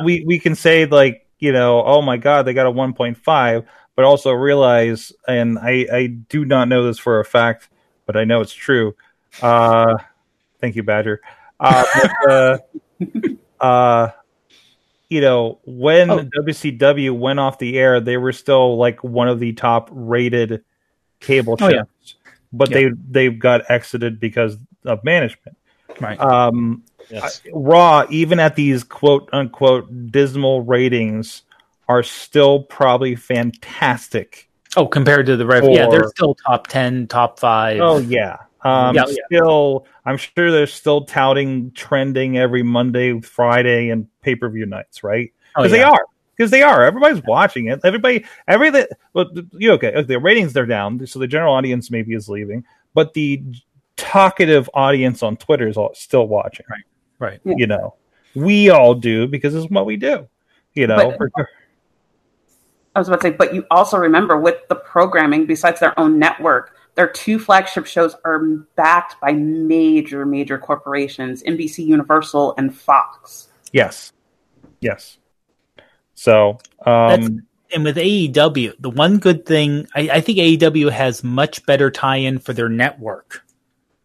we 0.02 0.24
we 0.24 0.38
can 0.38 0.54
say 0.54 0.86
like 0.86 1.26
you 1.38 1.52
know, 1.52 1.84
oh 1.84 2.00
my 2.02 2.16
god, 2.16 2.46
they 2.46 2.54
got 2.54 2.66
a 2.66 2.72
1.5, 2.72 3.66
but 3.94 4.04
also 4.04 4.32
realize, 4.32 5.12
and 5.28 5.58
I 5.58 5.86
I 5.92 6.06
do 6.06 6.44
not 6.44 6.66
know 6.68 6.84
this 6.84 6.98
for 6.98 7.20
a 7.20 7.24
fact, 7.24 7.68
but 8.06 8.16
I 8.16 8.24
know 8.24 8.40
it's 8.40 8.54
true. 8.54 8.96
Uh, 9.42 9.96
thank 10.60 10.76
you, 10.76 10.82
Badger. 10.82 11.20
Uh, 11.60 11.84
but, 11.94 12.30
uh, 12.30 12.58
uh, 13.64 14.10
you 15.08 15.20
know, 15.20 15.58
when 15.64 16.10
Oh. 16.10 16.24
WCW 16.42 17.16
went 17.16 17.38
off 17.38 17.58
the 17.58 17.78
air, 17.78 18.00
they 18.00 18.16
were 18.16 18.32
still 18.32 18.76
like 18.76 19.02
one 19.04 19.28
of 19.28 19.38
the 19.38 19.52
top 19.52 19.88
rated 19.92 20.62
cable 21.20 21.56
Oh, 21.60 21.68
yeah. 21.68 21.82
but 22.52 22.70
Yeah. 22.70 22.76
they 22.76 22.90
they 23.28 23.28
got 23.30 23.70
exited 23.70 24.18
because 24.20 24.56
of 24.84 25.02
management. 25.04 25.56
Right. 26.00 26.18
Um, 26.20 26.82
Yes. 27.10 27.42
Raw, 27.52 28.06
even 28.08 28.40
at 28.40 28.56
these 28.56 28.82
quote 28.82 29.28
unquote 29.32 30.10
dismal 30.10 30.62
ratings, 30.62 31.42
are 31.86 32.02
still 32.02 32.62
probably 32.62 33.14
fantastic. 33.14 34.48
oh, 34.76 34.86
compared 34.86 35.26
to 35.26 35.36
the 35.36 35.44
rev, 35.46 35.64
yeah, 35.68 35.86
they're 35.88 36.08
still 36.08 36.34
top 36.34 36.66
10, 36.66 37.06
top 37.08 37.38
five. 37.38 37.78
Oh 37.80 37.98
yeah. 37.98 38.38
Um, 38.64 38.94
Yeah, 38.94 39.04
yeah. 39.08 39.14
still, 39.26 39.86
I'm 40.04 40.16
sure 40.16 40.50
they're 40.50 40.66
still 40.66 41.04
touting 41.04 41.70
trending 41.72 42.38
every 42.38 42.62
Monday, 42.62 43.20
Friday, 43.20 43.90
and 43.90 44.08
pay 44.22 44.34
per 44.34 44.48
view 44.48 44.66
nights, 44.66 45.04
right? 45.04 45.32
Oh, 45.56 45.62
Because 45.62 45.72
they 45.72 45.82
are. 45.82 46.06
Because 46.36 46.50
they 46.50 46.62
are. 46.62 46.84
Everybody's 46.84 47.22
watching 47.24 47.68
it. 47.68 47.80
Everybody, 47.84 48.24
everything. 48.48 48.86
Well, 49.12 49.30
you 49.52 49.72
okay? 49.72 49.88
okay, 49.88 50.02
The 50.02 50.18
ratings 50.18 50.52
they're 50.52 50.66
down, 50.66 51.06
so 51.06 51.18
the 51.18 51.28
general 51.28 51.54
audience 51.54 51.90
maybe 51.90 52.14
is 52.14 52.28
leaving, 52.28 52.64
but 52.94 53.14
the 53.14 53.42
talkative 53.96 54.68
audience 54.74 55.22
on 55.22 55.36
Twitter 55.36 55.68
is 55.68 55.76
all, 55.76 55.94
still 55.94 56.26
watching. 56.26 56.66
Right. 57.20 57.40
Yeah. 57.44 57.54
You 57.56 57.66
know, 57.68 57.94
we 58.34 58.70
all 58.70 58.94
do 58.94 59.28
because 59.28 59.54
it's 59.54 59.70
what 59.70 59.86
we 59.86 59.96
do. 59.96 60.26
You 60.74 60.88
know, 60.88 60.96
But- 61.10 61.16
for 61.18 61.30
sure. 61.36 61.48
I 62.96 63.00
was 63.00 63.08
about 63.08 63.22
to 63.22 63.28
say, 63.28 63.30
but 63.32 63.52
you 63.52 63.66
also 63.72 63.98
remember 63.98 64.38
with 64.38 64.56
the 64.68 64.76
programming, 64.76 65.46
besides 65.46 65.80
their 65.80 65.98
own 65.98 66.16
network, 66.18 66.76
their 66.94 67.08
two 67.08 67.38
flagship 67.38 67.86
shows 67.86 68.14
are 68.24 68.38
backed 68.76 69.20
by 69.20 69.32
major, 69.32 70.24
major 70.24 70.58
corporations 70.58 71.42
NBC 71.42 71.84
Universal 71.84 72.54
and 72.58 72.74
Fox. 72.76 73.48
yes, 73.72 74.12
yes. 74.80 75.18
So, 76.14 76.58
That's, 76.84 77.26
um, 77.26 77.42
and 77.72 77.84
with 77.84 77.96
AEW, 77.96 78.74
the 78.78 78.90
one 78.90 79.18
good 79.18 79.44
thing 79.46 79.88
I, 79.96 80.08
I 80.12 80.20
think 80.20 80.38
AEW 80.38 80.90
has 80.92 81.24
much 81.24 81.66
better 81.66 81.90
tie-in 81.90 82.38
for 82.38 82.52
their 82.52 82.68
network 82.68 83.42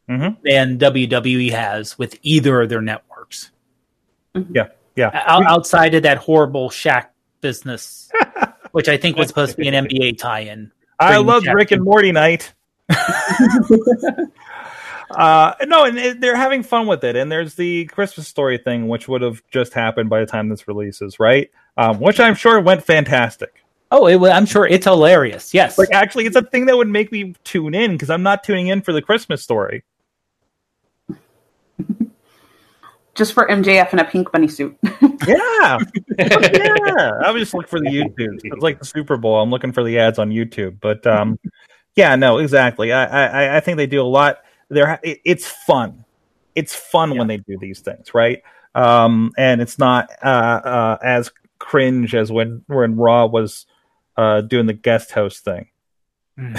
Mhm. 0.10 0.38
than 0.44 0.80
WWE 0.80 1.52
has 1.52 1.98
with 2.00 2.18
either 2.24 2.62
of 2.62 2.70
their 2.70 2.82
networks. 2.82 3.52
yeah, 4.34 4.70
yeah. 4.96 5.10
O- 5.28 5.44
outside 5.46 5.94
of 5.94 6.02
that 6.04 6.18
horrible 6.18 6.70
Shaq 6.72 7.10
business, 7.42 8.10
which 8.72 8.90
I 8.90 8.98
think 8.98 9.18
was 9.18 9.28
supposed 9.28 9.52
to 9.52 9.58
be 9.58 9.68
an 9.68 9.86
NBA 9.86 10.18
tie-in. 10.18 10.72
I 11.00 11.18
love 11.18 11.44
Jack 11.44 11.56
Rick 11.56 11.72
and. 11.72 11.84
Morty 11.84 12.12
night. 12.12 12.54
Uh, 15.12 15.54
no, 15.68 15.86
and 15.86 15.98
it- 15.98 16.22
they're 16.22 16.36
having 16.36 16.64
fun 16.64 16.88
with 16.88 17.04
it. 17.04 17.16
And 17.16 17.32
there's 17.32 17.56
the 17.56 17.86
Christmas 17.86 18.28
story 18.28 18.58
thing, 18.58 18.88
which 18.88 19.08
would 19.08 19.22
have 19.22 19.42
just 19.52 19.74
happened 19.74 20.10
by 20.10 20.20
the 20.20 20.26
time 20.26 20.50
this 20.50 20.68
releases, 20.68 21.20
right? 21.20 21.50
Um, 21.78 22.00
which 22.00 22.20
I'm 22.20 22.36
sure 22.36 22.60
went 22.60 22.84
fantastic. 22.84 23.64
Oh, 23.92 24.06
it, 24.08 24.20
I'm 24.32 24.46
sure 24.46 24.68
it's 24.68 24.86
hilarious. 24.86 25.52
Yes, 25.54 25.78
Like, 25.80 25.90
actually, 25.92 26.26
it's 26.28 26.36
a 26.36 26.44
thing 26.44 26.68
that 26.68 26.78
would 26.78 26.88
make 26.88 27.12
me 27.12 27.34
tune 27.44 27.74
in 27.74 27.94
because 27.94 28.10
I'm 28.12 28.22
not 28.22 28.44
tuning 28.44 28.68
in 28.68 28.82
for 28.82 28.94
the 28.94 29.02
Christmas 29.02 29.42
story. 29.42 29.84
Just 33.16 33.34
for 33.34 33.48
MJF 33.48 33.92
in 33.92 34.00
a 34.00 34.06
pink 34.06 34.32
bunny 34.32 34.48
suit. 34.48 34.78
Yeah, 35.28 35.78
yeah. 36.18 37.12
I 37.26 37.30
was 37.32 37.42
just 37.42 37.54
looking 37.54 37.68
for 37.68 37.80
the 37.82 37.90
YouTube. 37.90 38.40
It's 38.42 38.64
like 38.64 38.80
the 38.80 38.86
Super 38.86 39.18
Bowl. 39.18 39.42
I'm 39.42 39.50
looking 39.50 39.74
for 39.74 39.84
the 39.84 40.00
ads 40.00 40.18
on 40.18 40.30
YouTube. 40.30 40.78
But 40.80 41.06
um, 41.06 41.38
yeah, 42.00 42.16
no, 42.16 42.38
exactly. 42.38 42.94
I, 42.94 43.04
I 43.06 43.58
I 43.58 43.60
think 43.60 43.76
they 43.78 43.88
do 43.88 44.02
a 44.02 44.08
lot. 44.20 44.38
They're 44.70 45.00
it, 45.04 45.20
it's 45.26 45.46
fun. 45.46 46.06
It's 46.56 46.74
fun 46.74 47.18
when 47.18 47.28
they 47.28 47.38
do 47.38 47.58
these 47.60 47.82
things, 47.82 48.14
right? 48.14 48.42
Um, 48.74 49.32
and 49.38 49.62
it's 49.62 49.78
not 49.78 50.10
uh, 50.24 50.28
uh, 50.28 50.98
as 51.04 51.32
cringe 51.60 52.16
as 52.16 52.32
when 52.32 52.64
when 52.68 52.96
Raw 52.96 53.26
was 53.26 53.66
uh, 54.16 54.42
doing 54.42 54.66
the 54.66 54.74
guest 54.74 55.12
host 55.12 55.44
thing. 55.44 55.68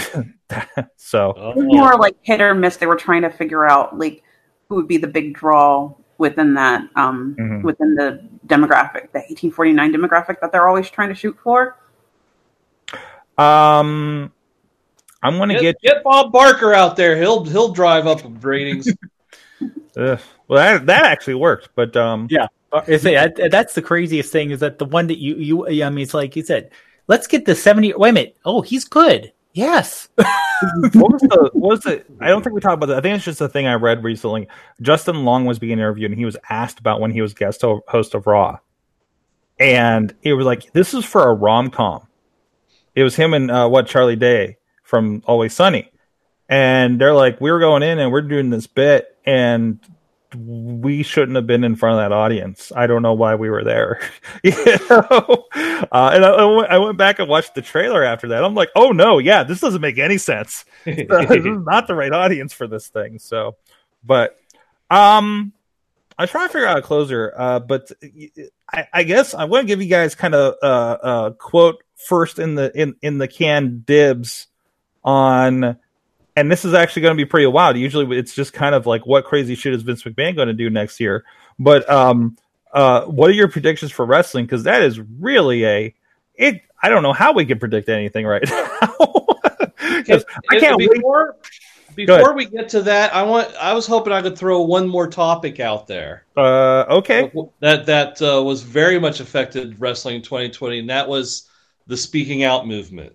so 0.97 1.32
Oh. 1.36 1.55
more 1.57 1.97
like 1.97 2.16
hit 2.22 2.41
or 2.43 2.55
miss. 2.55 2.76
They 2.76 2.86
were 2.86 2.97
trying 2.97 3.22
to 3.22 3.30
figure 3.30 3.64
out 3.66 3.99
like 3.99 4.22
who 4.68 4.74
would 4.76 4.88
be 4.88 4.99
the 4.99 5.09
big 5.09 5.32
draw 5.34 5.95
within 6.18 6.53
that 6.55 6.82
um, 6.97 7.34
Mhm. 7.41 7.62
within 7.62 7.95
the 7.95 8.22
demographic, 8.47 9.11
the 9.12 9.20
1849 9.20 9.93
demographic 9.95 10.41
that 10.41 10.53
they're 10.53 10.68
always 10.68 10.91
trying 10.91 11.09
to 11.09 11.14
shoot 11.14 11.36
for. 11.43 11.76
Um, 13.38 14.32
I'm 15.23 15.39
gonna 15.39 15.55
Get, 15.55 15.77
get. 15.81 15.95
get 15.97 16.05
Bob 16.05 16.33
Barker 16.33 16.73
out 16.75 16.97
there. 16.97 17.16
He'll 17.16 17.45
he'll 17.45 17.73
drive 17.73 18.07
up 18.07 18.21
ratings. 18.43 18.89
Ugh. 19.97 20.18
well, 20.49 20.59
that 20.59 20.87
that 20.87 21.05
actually 21.05 21.35
worked, 21.35 21.71
but 21.75 21.97
um, 21.97 22.27
Yeah. 22.31 22.47
Uh, 22.73 22.81
that- 22.87 23.49
that's 23.51 23.75
the 23.75 23.83
craziest 23.83 24.31
thing 24.33 24.51
is 24.51 24.61
that 24.61 24.79
the 24.79 24.85
one 24.85 25.09
that 25.09 25.18
you 25.18 25.35
you 25.66 25.85
I 25.85 25.91
mean 25.91 26.03
it's 26.05 26.14
like 26.14 26.37
you 26.37 26.43
said, 26.45 26.71
let's 27.09 27.27
get 27.27 27.45
the 27.45 27.55
seventy. 27.55 27.93
Wait 27.93 28.11
a 28.11 28.12
minute. 28.12 28.37
Oh, 28.45 28.61
he's 28.62 28.85
good. 28.85 29.33
Yes. 29.53 30.09
what 30.14 31.12
was 31.12 31.21
the 31.23 31.51
what 31.53 31.71
was 31.71 31.81
the 31.81 32.05
I 32.21 32.29
don't 32.29 32.43
think 32.43 32.55
we 32.55 32.61
talked 32.61 32.75
about 32.75 32.87
that. 32.87 32.99
I 32.99 33.01
think 33.01 33.16
it's 33.16 33.25
just 33.25 33.41
a 33.41 33.49
thing 33.49 33.66
I 33.66 33.75
read 33.75 34.05
recently. 34.05 34.49
Justin 34.81 35.25
Long 35.25 35.45
was 35.45 35.59
being 35.59 35.73
interviewed 35.73 36.12
and 36.12 36.18
he 36.18 36.25
was 36.25 36.37
asked 36.49 36.79
about 36.79 37.01
when 37.01 37.11
he 37.11 37.21
was 37.21 37.35
guest 37.35 37.62
host 37.62 38.14
of 38.14 38.27
Raw. 38.29 38.59
And 39.59 40.14
it 40.23 40.33
was 40.35 40.47
like 40.47 40.73
this 40.73 40.95
is 40.95 41.05
for 41.05 41.29
a 41.29 41.35
rom 41.35 41.71
com. 41.71 42.07
It 42.95 43.03
was 43.03 43.16
him 43.16 43.35
and 43.35 43.51
uh, 43.51 43.68
what 43.68 43.87
Charlie 43.89 44.16
Day 44.16 44.57
from 44.91 45.22
Always 45.24 45.55
Sunny. 45.55 45.91
And 46.49 47.01
they're 47.01 47.14
like, 47.14 47.41
we 47.41 47.51
were 47.53 47.61
going 47.61 47.84
in 47.84 48.01
and 48.01 48.11
we're 48.11 48.22
doing 48.22 48.51
this 48.51 48.66
bit 48.66 49.16
and 49.24 49.78
we 50.36 51.03
shouldn't 51.03 51.36
have 51.36 51.47
been 51.47 51.64
in 51.64 51.76
front 51.76 51.99
of 51.99 52.05
that 52.05 52.14
audience. 52.14 52.72
I 52.74 52.86
don't 52.88 53.03
know 53.03 53.14
why 53.14 53.36
we 53.36 53.51
were 53.51 53.64
there. 53.64 54.01
you 54.43 54.53
know? 54.91 55.47
Uh, 55.55 56.11
and 56.12 56.24
I, 56.24 56.30
I 56.30 56.78
went- 56.78 56.99
back 56.99 57.20
and 57.20 57.28
watched 57.28 57.55
the 57.55 57.62
trailer 57.62 58.03
after 58.03 58.28
that. 58.28 58.45
I'm 58.45 58.55
like, 58.55 58.70
oh 58.74 58.91
no, 58.91 59.18
yeah, 59.18 59.45
this 59.45 59.61
doesn't 59.61 59.80
make 59.80 59.99
any 59.99 60.18
sense. 60.18 60.64
this 60.84 61.30
is 61.30 61.45
not 61.66 61.86
the 61.86 61.95
right 61.95 62.12
audience 62.12 62.53
for 62.53 62.66
this 62.66 62.88
thing. 62.88 63.20
So, 63.20 63.57
but 64.05 64.36
um, 64.91 65.53
I 66.18 66.24
was 66.24 66.30
trying 66.30 66.49
to 66.49 66.53
figure 66.53 66.66
out 66.66 66.78
a 66.78 66.82
closer. 66.82 67.32
Uh, 67.36 67.61
but 67.61 67.91
I, 68.72 68.88
I 68.93 69.03
guess 69.05 69.34
I'm 69.34 69.51
going 69.51 69.62
to 69.62 69.68
give 69.68 69.80
you 69.80 69.88
guys 69.88 70.16
kind 70.16 70.34
of 70.34 70.55
uh, 70.62 70.99
a 71.03 71.34
quote 71.34 71.82
first 71.95 72.38
in 72.38 72.57
the 72.57 72.72
in 72.74 72.97
in 73.03 73.18
the 73.18 73.28
can 73.28 73.82
dibs 73.86 74.49
on. 75.05 75.76
And 76.36 76.51
this 76.51 76.64
is 76.64 76.72
actually 76.74 77.03
going 77.03 77.16
to 77.16 77.22
be 77.22 77.28
pretty 77.28 77.46
wild. 77.46 77.76
Usually, 77.76 78.16
it's 78.16 78.34
just 78.34 78.53
kind 78.53 78.74
of 78.74 78.86
like, 78.86 79.05
what 79.05 79.24
crazy 79.24 79.55
shit 79.55 79.74
is 79.74 79.82
Vince 79.82 80.03
McMahon 80.05 80.36
going 80.36 80.48
to 80.48 80.55
do 80.55 80.70
next 80.70 81.01
year? 81.01 81.24
But 81.59 81.88
um, 81.90 82.36
uh, 82.72 83.03
what 83.07 83.28
are 83.28 83.34
your 83.34 83.48
predictions 83.48 83.90
for 83.92 84.07
wrestling? 84.07 84.44
Because 84.46 84.62
that 84.62 84.82
is 84.82 85.01
really 85.01 85.66
a 85.66 85.94
it. 86.36 86.62
I 86.82 86.88
don't 86.88 87.03
know 87.03 87.12
how 87.12 87.32
we 87.32 87.44
can 87.44 87.59
predict 87.59 87.88
anything 87.88 88.26
right 88.26 88.42
now. 88.48 89.26
'Cause 90.07 90.24
I 90.51 90.59
can't 90.61 90.78
wait. 90.78 90.90
before 90.92 91.36
before 91.94 92.32
we 92.34 92.46
get 92.46 92.68
to 92.70 92.82
that. 92.82 93.14
I 93.14 93.22
want. 93.22 93.53
I 93.61 93.74
was 93.74 93.86
hoping 93.86 94.12
I 94.12 94.22
could 94.22 94.38
throw 94.38 94.62
one 94.62 94.88
more 94.88 95.09
topic 95.09 95.61
out 95.61 95.86
there 95.88 96.24
Uh, 96.36 96.84
okay. 96.88 97.30
that 97.59 97.86
that 97.86 98.22
uh, 98.22 98.42
was 98.42 98.62
very 98.62 98.98
much 98.98 99.20
affected 99.20 99.78
wrestling 99.80 100.16
in 100.16 100.22
2020, 100.22 100.78
and 100.78 100.90
that 100.90 101.09
was 101.09 101.48
the 101.86 101.96
speaking 101.96 102.44
out 102.44 102.66
movement. 102.66 103.14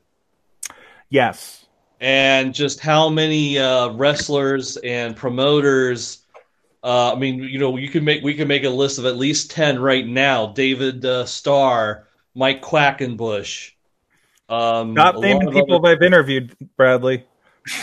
Yes. 1.10 1.65
And 2.00 2.54
just 2.54 2.80
how 2.80 3.10
many 3.10 3.58
uh, 3.58 3.90
wrestlers 3.90 4.78
and 4.78 5.16
promoters. 5.16 6.20
Uh, 6.84 7.14
I 7.14 7.16
mean, 7.16 7.40
you 7.40 7.58
know, 7.58 7.78
you 7.78 7.90
can 7.90 8.04
make 8.04 8.24
we 8.24 8.34
can 8.34 8.48
make 8.48 8.64
a 8.64 8.70
list 8.70 9.00
of 9.00 9.06
at 9.06 9.18
least 9.18 9.52
ten 9.52 9.80
right 9.80 10.06
now. 10.06 10.48
David 10.48 11.04
uh, 11.04 11.26
Starr, 11.26 12.08
Mike 12.36 12.62
Quackenbush. 12.62 13.72
Um, 14.50 14.94
Stop 14.94 15.16
naming 15.18 15.52
people 15.52 15.78
other- 15.78 15.90
I've 15.90 16.04
interviewed, 16.04 16.56
Bradley. 16.78 17.26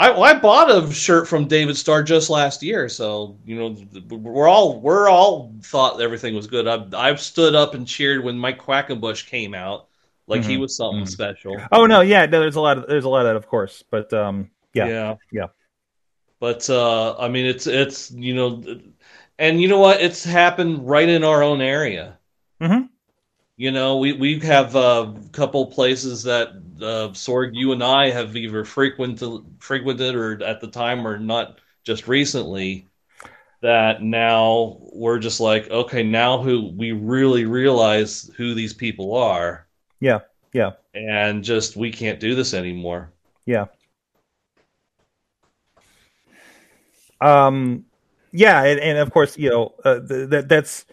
I, 0.00 0.12
I 0.12 0.38
bought 0.38 0.70
a 0.70 0.90
shirt 0.94 1.28
from 1.28 1.46
David 1.46 1.76
Starr 1.76 2.02
just 2.02 2.30
last 2.30 2.62
year, 2.62 2.88
so 2.88 3.36
you 3.44 3.56
know 3.56 3.76
we're 4.08 4.48
all 4.48 4.80
we're 4.80 5.10
all 5.10 5.52
thought 5.62 6.00
everything 6.00 6.34
was 6.34 6.46
good. 6.46 6.66
I've 6.66 6.94
I've 6.94 7.20
stood 7.20 7.54
up 7.54 7.74
and 7.74 7.86
cheered 7.86 8.24
when 8.24 8.38
Mike 8.38 8.58
Quackenbush 8.58 9.26
came 9.26 9.52
out, 9.52 9.88
like 10.30 10.44
he 10.44 10.56
Mhm. 10.56 10.60
was 10.60 10.76
something 10.76 11.04
Mhm. 11.04 11.08
special. 11.08 11.56
Oh 11.72 11.86
no, 11.86 12.00
yeah, 12.00 12.26
no, 12.26 12.40
there's 12.40 12.56
a 12.56 12.60
lot 12.60 12.78
of 12.78 12.86
there's 12.86 13.04
a 13.04 13.08
lot 13.08 13.20
of 13.20 13.26
that, 13.26 13.36
of 13.36 13.46
course, 13.46 13.84
but 13.90 14.12
um, 14.12 14.50
yeah, 14.72 14.86
yeah, 14.86 15.14
yeah. 15.32 15.46
But 16.38 16.70
uh, 16.70 17.16
I 17.18 17.28
mean, 17.28 17.46
it's 17.46 17.66
it's 17.66 18.10
you 18.12 18.34
know, 18.34 18.62
and 19.38 19.60
you 19.60 19.68
know 19.68 19.78
what? 19.78 20.00
It's 20.00 20.24
happened 20.24 20.88
right 20.88 21.08
in 21.08 21.24
our 21.24 21.42
own 21.42 21.60
area. 21.60 22.18
Mhm. 22.60 22.88
You 23.56 23.70
know, 23.72 23.98
we 23.98 24.12
we 24.14 24.38
have 24.40 24.74
a 24.74 25.14
couple 25.32 25.66
places 25.66 26.22
that 26.24 26.48
uh, 26.80 27.12
Sorg, 27.12 27.50
you 27.54 27.72
and 27.72 27.82
I 27.84 28.10
have 28.10 28.36
either 28.36 28.64
frequented 28.64 29.42
frequented 29.58 30.14
or 30.14 30.42
at 30.42 30.60
the 30.60 30.68
time 30.68 31.06
or 31.06 31.18
not 31.18 31.58
just 31.84 32.08
recently. 32.08 32.86
That 33.62 34.02
now 34.02 34.78
we're 34.92 35.18
just 35.18 35.40
like, 35.40 35.70
okay, 35.70 36.02
now 36.02 36.42
who 36.42 36.72
we 36.76 36.92
really 36.92 37.44
realize 37.46 38.30
who 38.36 38.54
these 38.54 38.74
people 38.74 39.16
are, 39.16 39.66
yeah, 40.00 40.20
yeah, 40.52 40.72
and 40.94 41.44
just 41.44 41.76
we 41.76 41.90
can't 41.92 42.18
do 42.20 42.34
this 42.34 42.54
anymore. 42.54 43.10
yeah. 43.46 43.66
Um, 47.20 47.84
yeah, 48.32 48.62
and, 48.64 48.80
and 48.80 48.98
of 48.98 49.10
course, 49.10 49.36
you 49.36 49.50
know, 49.50 49.74
uh, 49.84 50.00
th- 50.00 50.30
that 50.30 50.48
that's 50.48 50.86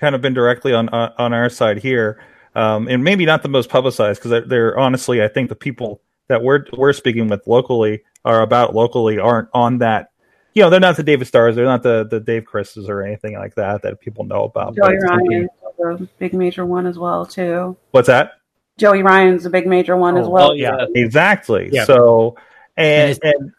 kind 0.00 0.14
of 0.14 0.22
been 0.22 0.34
directly 0.34 0.72
on 0.72 0.88
on, 0.88 1.12
on 1.18 1.32
our 1.32 1.48
side 1.48 1.78
here, 1.78 2.22
um, 2.54 2.88
and 2.88 3.04
maybe 3.04 3.26
not 3.26 3.42
the 3.42 3.48
most 3.48 3.68
publicized 3.68 4.20
because 4.20 4.30
they're, 4.30 4.46
they're 4.46 4.78
honestly, 4.78 5.22
I 5.22 5.28
think 5.28 5.48
the 5.48 5.56
people 5.56 6.00
that 6.28 6.42
we're 6.42 6.64
we're 6.76 6.92
speaking 6.92 7.28
with 7.28 7.46
locally 7.46 8.02
are 8.24 8.40
about 8.40 8.74
locally 8.74 9.18
aren't 9.18 9.48
on 9.52 9.78
that. 9.78 10.10
You 10.54 10.62
know, 10.62 10.70
they're 10.70 10.80
not 10.80 10.96
the 10.96 11.02
David 11.02 11.26
Starrs, 11.26 11.56
they're 11.56 11.64
not 11.64 11.82
the 11.82 12.06
the 12.08 12.20
Dave 12.20 12.44
Chris's 12.46 12.88
or 12.88 13.02
anything 13.02 13.34
like 13.34 13.56
that 13.56 13.82
that 13.82 14.00
people 14.00 14.24
know 14.24 14.44
about. 14.44 14.76
but 14.76 14.86
Joey 14.86 14.98
Ryan 14.98 15.48
was 15.76 16.00
a 16.00 16.04
big 16.18 16.32
major 16.32 16.64
one 16.64 16.86
as 16.86 16.98
well 16.98 17.26
too. 17.26 17.76
What's 17.90 18.06
that? 18.06 18.34
Joey 18.78 19.02
Ryan's 19.02 19.46
a 19.46 19.50
big 19.50 19.66
major 19.66 19.96
one 19.96 20.16
as 20.16 20.26
Oh, 20.26 20.30
well. 20.30 20.50
Oh 20.50 20.54
yeah, 20.54 20.86
Exactly. 20.94 21.70
Yeah. 21.72 21.84
So, 21.84 22.36
and, 22.76 23.18
And 23.22 23.52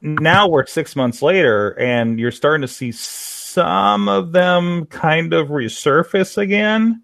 and 0.00 0.20
now 0.20 0.48
we're 0.48 0.66
six 0.66 0.94
months 0.94 1.22
later, 1.22 1.70
and 1.78 2.20
you're 2.20 2.30
starting 2.30 2.62
to 2.62 2.68
see 2.72 2.92
some 2.92 4.08
of 4.08 4.32
them 4.32 4.86
kind 4.86 5.32
of 5.32 5.48
resurface 5.48 6.38
again, 6.38 7.02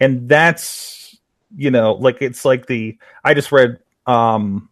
and 0.00 0.28
that's 0.28 1.18
you 1.56 1.70
know, 1.70 1.92
like 1.94 2.20
it's 2.20 2.44
like 2.44 2.66
the 2.66 2.98
I 3.24 3.34
just 3.34 3.52
read. 3.52 3.78
um 4.06 4.68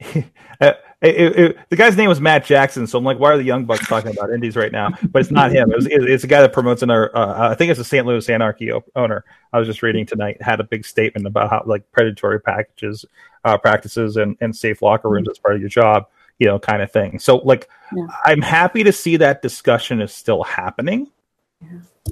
uh, 0.60 0.72
it, 1.02 1.14
it, 1.16 1.38
it- 1.38 1.56
the 1.70 1.76
guy's 1.76 1.96
name 1.96 2.08
was 2.08 2.20
Matt 2.20 2.44
Jackson, 2.44 2.86
so 2.86 2.98
I'm 2.98 3.04
like, 3.04 3.18
why 3.18 3.30
are 3.32 3.36
the 3.36 3.42
Young 3.44 3.64
Bucks 3.64 3.86
talking 3.86 4.10
about 4.10 4.30
Indies 4.32 4.56
right 4.56 4.72
now? 4.72 4.90
But 5.10 5.20
it's 5.22 5.30
not 5.30 5.50
him. 5.52 5.70
It 5.72 5.76
was, 5.76 5.86
it- 5.86 6.02
it's 6.10 6.24
a 6.24 6.26
guy 6.26 6.40
that 6.42 6.52
promotes 6.52 6.82
another. 6.82 7.16
Uh, 7.16 7.50
I 7.50 7.54
think 7.54 7.70
it's 7.70 7.80
a 7.80 7.84
St. 7.84 8.06
Louis 8.06 8.28
Anarchy 8.28 8.70
owner. 8.96 9.24
I 9.52 9.58
was 9.58 9.66
just 9.66 9.82
reading 9.82 10.04
tonight 10.06 10.40
had 10.42 10.60
a 10.60 10.64
big 10.64 10.84
statement 10.84 11.26
about 11.26 11.50
how 11.50 11.62
like 11.66 11.90
predatory 11.92 12.40
packages, 12.40 13.04
uh, 13.44 13.56
practices, 13.58 14.16
and, 14.16 14.36
and 14.40 14.54
safe 14.54 14.82
locker 14.82 15.08
rooms 15.08 15.28
as 15.30 15.38
part 15.38 15.54
of 15.54 15.60
your 15.60 15.70
job, 15.70 16.06
you 16.38 16.46
know, 16.46 16.58
kind 16.58 16.82
of 16.82 16.90
thing. 16.92 17.18
So 17.18 17.36
like, 17.38 17.68
Yeah. 17.94 18.06
I'm 18.24 18.42
happy 18.42 18.84
to 18.84 18.92
see 18.92 19.16
that 19.18 19.42
discussion 19.42 20.00
is 20.00 20.12
still 20.12 20.42
happening. 20.42 21.08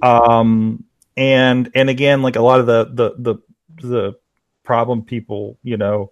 Um, 0.03 0.85
and 1.17 1.71
and 1.75 1.91
again, 1.91 2.23
like 2.23 2.37
a 2.37 2.43
lot 2.43 2.61
of 2.61 2.67
the 2.67 2.85
the 2.93 3.15
the 3.19 3.89
the 3.89 4.19
problem 4.65 5.03
people, 5.03 5.57
you 5.63 5.77
know, 5.77 6.11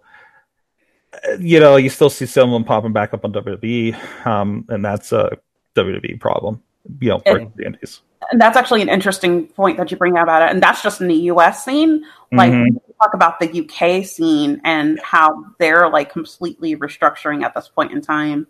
you 1.39 1.59
know, 1.59 1.75
you 1.75 1.89
still 1.89 2.09
see 2.09 2.25
some 2.25 2.49
of 2.49 2.53
them 2.53 2.63
popping 2.63 2.93
back 2.93 3.13
up 3.13 3.23
on 3.25 3.33
WWE, 3.33 4.25
um, 4.25 4.65
and 4.69 4.83
that's 4.83 5.11
a 5.11 5.37
WWE 5.75 6.19
problem, 6.19 6.61
you 6.99 7.09
know, 7.09 7.19
for 7.19 7.37
And- 7.37 7.51
the 7.55 7.65
Indies. 7.65 8.01
And 8.31 8.41
that's 8.41 8.57
actually 8.57 8.81
an 8.81 8.89
interesting 8.89 9.47
point 9.47 9.77
that 9.77 9.91
you 9.91 9.95
bring 9.95 10.17
up 10.17 10.23
about 10.23 10.41
it. 10.41 10.49
And 10.49 10.61
that's 10.61 10.81
just 10.81 10.99
in 11.01 11.07
the 11.07 11.15
US 11.31 11.63
scene. 11.63 12.03
Like 12.31 12.51
Mhm. 12.51 12.63
when 12.63 12.73
you 12.73 12.93
talk 12.99 13.13
about 13.13 13.39
the 13.39 13.47
UK 13.47 14.03
scene 14.03 14.59
and 14.65 14.99
how 15.01 15.45
they're 15.59 15.87
like 15.87 16.11
completely 16.11 16.75
restructuring 16.75 17.43
at 17.43 17.53
this 17.53 17.69
point 17.69 17.91
in 17.93 18.01
time. 18.01 18.47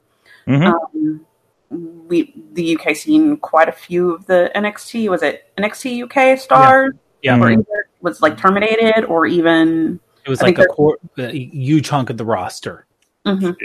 Mhm. 0.47 0.73
Um, 0.73 1.25
we 1.69 2.33
the 2.53 2.63
UK 2.77 2.95
scene 2.95 3.35
quite 3.37 3.67
a 3.67 3.73
few 3.73 4.11
of 4.11 4.25
the 4.25 4.49
NXT 4.55 5.09
was 5.09 5.21
it 5.21 5.51
NXT 5.57 5.97
UK 6.03 6.37
stars 6.37 6.93
Yeah. 7.21 7.37
were 7.37 7.51
either 7.51 7.89
was 8.01 8.21
like 8.21 8.37
terminated 8.37 9.03
or 9.03 9.25
even 9.25 9.99
It 10.27 10.29
was 10.29 10.41
I 10.41 10.47
like 10.47 10.59
a, 10.59 10.65
core, 10.65 10.97
a 11.17 11.31
huge 11.31 11.85
chunk 11.85 12.09
of 12.09 12.17
the 12.17 12.25
roster. 12.25 12.85
Mhm. 13.25 13.55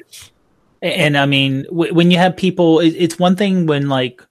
And 0.81 1.19
I 1.19 1.27
mean, 1.27 1.65
w- 1.65 1.93
when 1.93 2.13
you 2.13 2.19
have 2.19 2.37
people, 2.37 2.79
it, 2.79 2.91
it's 2.91 3.19
one 3.19 3.35
thing 3.35 3.67
when 3.67 3.89
like, 3.89 4.23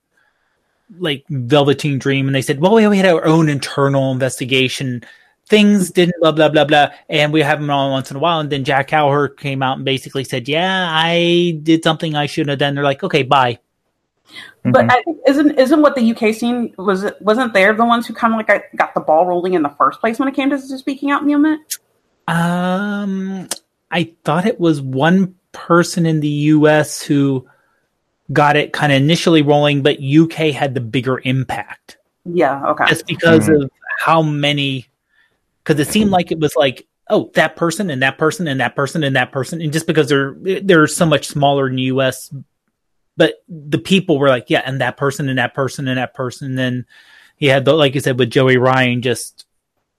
like 0.98 1.24
Velveteen 1.28 1.98
Dream, 1.98 2.26
and 2.26 2.34
they 2.34 2.40
said, 2.40 2.60
"Well, 2.60 2.74
we 2.74 2.86
we 2.88 2.96
had 2.96 3.06
our 3.06 3.24
own 3.26 3.50
internal 3.50 4.12
investigation. 4.12 5.04
Things 5.46 5.90
didn't 5.90 6.14
blah 6.20 6.32
blah 6.32 6.48
blah 6.48 6.64
blah, 6.64 6.88
and 7.10 7.34
we 7.34 7.42
have 7.42 7.60
them 7.60 7.70
all 7.70 7.90
once 7.90 8.10
in 8.10 8.16
a 8.16 8.20
while." 8.20 8.40
And 8.40 8.50
then 8.50 8.64
Jack 8.64 8.88
Gallagher 8.88 9.28
came 9.28 9.62
out 9.62 9.76
and 9.76 9.84
basically 9.84 10.24
said, 10.24 10.48
"Yeah, 10.48 10.88
I 10.90 11.58
did 11.62 11.84
something 11.84 12.14
I 12.14 12.26
shouldn't 12.26 12.50
have 12.50 12.58
done." 12.58 12.74
They're 12.74 12.84
like, 12.84 13.02
"Okay, 13.02 13.22
bye." 13.22 13.58
But 14.64 14.86
Mhm. 14.86 14.92
I 14.92 15.02
think 15.02 15.18
isn't 15.26 15.58
isn't 15.58 15.82
what 15.82 15.94
the 15.94 16.14
UK 16.14 16.34
scene 16.34 16.72
was 16.78 17.04
wasn't 17.20 17.52
they 17.52 17.64
the 17.72 17.84
ones 17.84 18.06
who 18.06 18.14
kind 18.14 18.32
of 18.32 18.38
like 18.38 18.46
got, 18.46 18.62
got 18.76 18.94
the 18.94 19.00
ball 19.00 19.26
rolling 19.26 19.54
in 19.54 19.62
the 19.62 19.68
first 19.70 20.00
place 20.00 20.18
when 20.18 20.28
it 20.28 20.34
came 20.34 20.50
to 20.50 20.58
speaking 20.58 21.10
out 21.10 21.26
movement? 21.26 21.60
Um, 22.28 23.48
I 23.90 24.12
thought 24.24 24.46
it 24.46 24.60
was 24.60 24.80
one 24.80 25.34
person 25.52 26.06
in 26.06 26.20
the 26.20 26.28
U.S. 26.28 27.02
who 27.02 27.48
got 28.32 28.56
it 28.56 28.72
kind 28.72 28.92
of 28.92 28.96
initially 28.96 29.42
rolling, 29.42 29.82
but 29.82 30.02
UK 30.02 30.52
had 30.54 30.74
the 30.74 30.80
bigger 30.80 31.20
impact 31.24 31.98
Yeah. 32.24 32.64
Okay. 32.70 32.86
just 32.88 33.06
because 33.06 33.48
of 33.48 33.70
how 33.98 34.22
many. 34.22 34.88
Because 35.62 35.78
it 35.78 35.92
seemed 35.92 36.10
like 36.10 36.32
it 36.32 36.40
was 36.40 36.56
like, 36.56 36.86
oh, 37.08 37.30
that 37.34 37.56
person 37.56 37.90
and 37.90 38.02
that 38.02 38.18
person 38.18 38.48
and 38.48 38.60
that 38.60 38.74
person 38.74 39.04
and 39.04 39.14
that 39.14 39.30
person, 39.30 39.60
and 39.60 39.72
just 39.72 39.86
because 39.86 40.08
they're 40.08 40.34
they're 40.62 40.86
so 40.88 41.06
much 41.06 41.28
smaller 41.28 41.68
in 41.68 41.76
the 41.76 41.82
US, 41.82 42.34
but 43.16 43.44
the 43.48 43.78
people 43.78 44.18
were 44.18 44.28
like, 44.28 44.46
yeah, 44.48 44.62
and 44.64 44.80
that 44.80 44.96
person 44.96 45.28
and 45.28 45.38
that 45.38 45.54
person 45.54 45.86
and 45.86 45.98
that 45.98 46.14
person. 46.14 46.48
And 46.48 46.58
then 46.58 46.86
he 47.36 47.46
had 47.46 47.64
the 47.64 47.74
like 47.74 47.94
you 47.94 48.00
said 48.00 48.18
with 48.18 48.30
Joey 48.30 48.56
Ryan, 48.56 49.02
just 49.02 49.46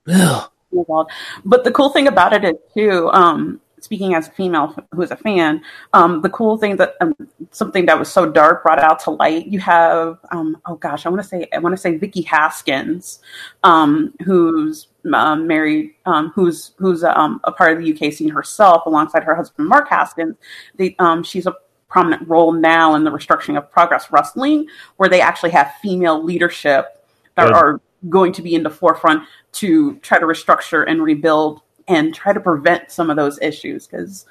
ugh, 0.08 0.50
involved. 0.78 1.10
But 1.44 1.64
the 1.64 1.70
cool 1.70 1.90
thing 1.90 2.08
about 2.08 2.32
it 2.32 2.44
is 2.44 2.56
too, 2.74 3.10
um, 3.12 3.60
speaking 3.84 4.14
as 4.14 4.28
a 4.28 4.30
female 4.30 4.74
who's 4.94 5.10
a 5.10 5.16
fan, 5.16 5.62
um, 5.92 6.22
the 6.22 6.30
cool 6.30 6.56
thing 6.56 6.76
that 6.76 6.94
um, 7.00 7.14
something 7.50 7.86
that 7.86 7.98
was 7.98 8.10
so 8.10 8.30
dark 8.30 8.62
brought 8.62 8.78
out 8.78 8.98
to 9.00 9.10
light. 9.10 9.46
You 9.46 9.60
have, 9.60 10.18
um, 10.30 10.56
oh 10.66 10.76
gosh, 10.76 11.06
I 11.06 11.10
want 11.10 11.22
to 11.22 11.28
say, 11.28 11.46
I 11.52 11.58
want 11.58 11.74
to 11.74 11.80
say 11.80 11.96
Vicky 11.96 12.22
Haskins, 12.22 13.20
um, 13.62 14.14
who's 14.24 14.88
um, 15.12 15.46
married, 15.46 15.94
um, 16.06 16.32
who's 16.34 16.72
who's 16.78 17.04
um, 17.04 17.40
a 17.44 17.52
part 17.52 17.76
of 17.76 17.84
the 17.84 17.92
UK 17.92 18.12
scene 18.12 18.30
herself, 18.30 18.86
alongside 18.86 19.22
her 19.22 19.34
husband 19.34 19.68
Mark 19.68 19.88
Haskins. 19.88 20.36
They, 20.76 20.96
um, 20.98 21.22
she's 21.22 21.46
a 21.46 21.54
prominent 21.88 22.26
role 22.26 22.52
now 22.52 22.94
in 22.96 23.04
the 23.04 23.10
restructuring 23.10 23.56
of 23.56 23.70
Progress 23.70 24.10
Wrestling, 24.10 24.66
where 24.96 25.08
they 25.08 25.20
actually 25.20 25.50
have 25.50 25.72
female 25.80 26.24
leadership 26.24 27.06
that 27.36 27.46
Good. 27.46 27.54
are 27.54 27.80
going 28.08 28.32
to 28.32 28.42
be 28.42 28.54
in 28.54 28.62
the 28.62 28.70
forefront 28.70 29.22
to 29.54 29.96
try 29.96 30.18
to 30.18 30.26
restructure 30.26 30.84
and 30.88 31.02
rebuild 31.02 31.60
and 31.88 32.14
try 32.14 32.32
to 32.32 32.40
prevent 32.40 32.90
some 32.90 33.10
of 33.10 33.16
those 33.16 33.38
issues 33.40 33.86
because 33.86 34.26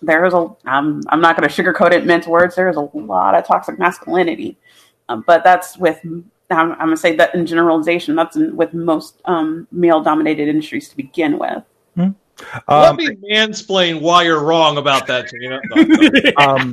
there's 0.00 0.34
a 0.34 0.50
um, 0.66 1.00
I'm 1.08 1.20
not 1.20 1.36
going 1.36 1.48
to 1.48 1.62
sugarcoat 1.62 1.92
it 1.92 2.02
in 2.02 2.06
men's 2.06 2.26
words 2.26 2.54
there's 2.56 2.76
a 2.76 2.88
lot 2.94 3.34
of 3.34 3.46
toxic 3.46 3.78
masculinity 3.78 4.58
um, 5.08 5.24
but 5.26 5.44
that's 5.44 5.78
with 5.78 6.00
I'm, 6.04 6.72
I'm 6.72 6.78
going 6.78 6.90
to 6.90 6.96
say 6.96 7.16
that 7.16 7.34
in 7.34 7.46
generalization 7.46 8.14
that's 8.16 8.36
in, 8.36 8.56
with 8.56 8.74
most 8.74 9.20
um, 9.26 9.68
male 9.72 10.02
dominated 10.02 10.48
industries 10.48 10.88
to 10.90 10.96
begin 10.96 11.38
with 11.38 11.62
Let 12.68 12.90
Um, 12.90 12.96
me 12.96 13.08
mansplain 13.30 14.00
why 14.00 14.24
you're 14.24 14.42
wrong 14.42 14.78
about 14.78 15.06
that, 15.06 15.28
Tina. 15.28 15.60
No, 15.70 15.82
no. 15.82 16.72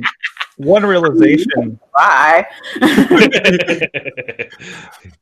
one 0.64 0.84
realization 0.84 1.78
bye 1.96 2.44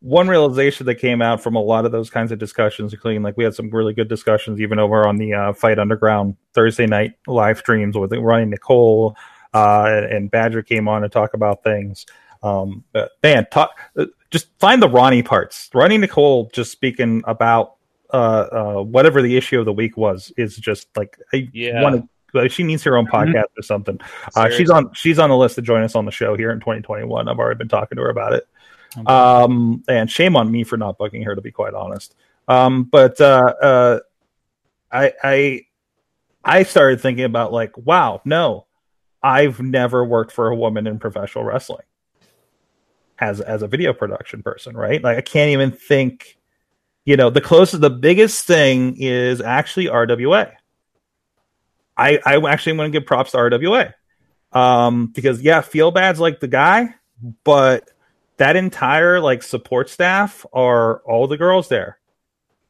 one 0.00 0.28
realization 0.28 0.86
that 0.86 0.96
came 0.96 1.22
out 1.22 1.42
from 1.42 1.56
a 1.56 1.60
lot 1.60 1.84
of 1.84 1.92
those 1.92 2.10
kinds 2.10 2.32
of 2.32 2.38
discussions, 2.38 2.92
including 2.92 3.22
like 3.22 3.36
we 3.36 3.44
had 3.44 3.54
some 3.54 3.70
really 3.70 3.92
good 3.92 4.08
discussions 4.08 4.60
even 4.60 4.78
over 4.78 5.06
on 5.06 5.16
the 5.16 5.34
uh, 5.34 5.52
Fight 5.52 5.78
Underground 5.78 6.36
Thursday 6.54 6.86
night 6.86 7.14
live 7.26 7.58
streams 7.58 7.96
with 7.96 8.12
Ronnie 8.12 8.46
Nicole 8.46 9.16
uh, 9.54 10.02
and 10.10 10.30
Badger 10.30 10.62
came 10.62 10.88
on 10.88 11.02
to 11.02 11.08
talk 11.08 11.34
about 11.34 11.62
things. 11.62 12.06
Um, 12.42 12.84
but 12.92 13.12
man, 13.22 13.46
talk, 13.50 13.70
uh, 13.96 14.06
just 14.30 14.48
find 14.58 14.82
the 14.82 14.88
Ronnie 14.88 15.22
parts. 15.22 15.70
Ronnie 15.74 15.98
Nicole 15.98 16.50
just 16.52 16.70
speaking 16.70 17.22
about 17.26 17.74
uh, 18.12 18.16
uh, 18.76 18.82
whatever 18.82 19.20
the 19.22 19.36
issue 19.36 19.58
of 19.58 19.64
the 19.66 19.72
week 19.72 19.96
was 19.96 20.32
is 20.36 20.56
just 20.56 20.88
like 20.96 21.18
I 21.32 21.48
Yeah. 21.52 21.82
wanna- 21.82 21.96
like, 21.96 22.04
she 22.48 22.62
needs 22.62 22.82
her 22.84 22.96
own 22.96 23.06
podcast 23.06 23.56
or 23.56 23.62
something. 23.62 23.98
Uh, 24.36 24.50
she's 24.50 24.70
on 24.70 24.92
she's 24.94 25.18
on 25.18 25.30
the 25.30 25.36
list 25.36 25.54
to 25.56 25.62
join 25.62 25.82
us 25.82 25.94
on 25.94 26.04
the 26.04 26.10
show 26.10 26.36
here 26.36 26.50
in 26.50 26.60
2021. 26.60 27.28
I've 27.28 27.38
already 27.38 27.58
been 27.58 27.68
talking 27.68 27.96
to 27.96 28.02
her 28.02 28.10
about 28.10 28.34
it. 28.34 28.46
Um, 29.06 29.82
and 29.88 30.10
shame 30.10 30.36
on 30.36 30.50
me 30.50 30.64
for 30.64 30.76
not 30.76 30.98
bugging 30.98 31.24
her, 31.24 31.34
to 31.34 31.40
be 31.40 31.50
quite 31.50 31.74
honest. 31.74 32.14
Um, 32.46 32.84
but 32.84 33.20
uh, 33.20 33.54
uh, 33.60 34.00
I 34.90 35.12
I 35.22 35.66
I 36.44 36.62
started 36.62 37.00
thinking 37.00 37.24
about 37.24 37.52
like, 37.52 37.76
wow, 37.76 38.22
no, 38.24 38.66
I've 39.22 39.60
never 39.60 40.04
worked 40.04 40.32
for 40.32 40.48
a 40.48 40.56
woman 40.56 40.86
in 40.86 40.98
professional 40.98 41.44
wrestling 41.44 41.84
as 43.18 43.40
as 43.40 43.62
a 43.62 43.68
video 43.68 43.92
production 43.92 44.42
person, 44.42 44.76
right? 44.76 45.02
Like 45.02 45.18
I 45.18 45.22
can't 45.22 45.50
even 45.50 45.72
think. 45.72 46.36
You 47.04 47.16
know, 47.16 47.30
the 47.30 47.40
closest, 47.40 47.80
the 47.80 47.88
biggest 47.88 48.46
thing 48.46 48.94
is 48.98 49.40
actually 49.40 49.86
RWA. 49.86 50.52
I 51.98 52.18
I 52.24 52.36
actually 52.50 52.74
want 52.78 52.92
to 52.92 52.98
give 52.98 53.06
props 53.06 53.32
to 53.32 53.38
RWA 53.38 53.92
um, 54.52 55.08
because 55.08 55.42
yeah, 55.42 55.60
feel 55.60 55.90
bad's 55.90 56.20
like 56.20 56.40
the 56.40 56.48
guy, 56.48 56.94
but 57.44 57.90
that 58.38 58.54
entire 58.56 59.20
like 59.20 59.42
support 59.42 59.90
staff 59.90 60.46
are 60.52 60.98
all 61.00 61.26
the 61.26 61.36
girls 61.36 61.68
there 61.68 61.98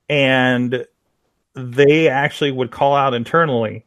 and 0.08 0.86
they 1.54 2.08
actually 2.08 2.50
would 2.50 2.70
call 2.70 2.96
out 2.96 3.12
internally 3.12 3.84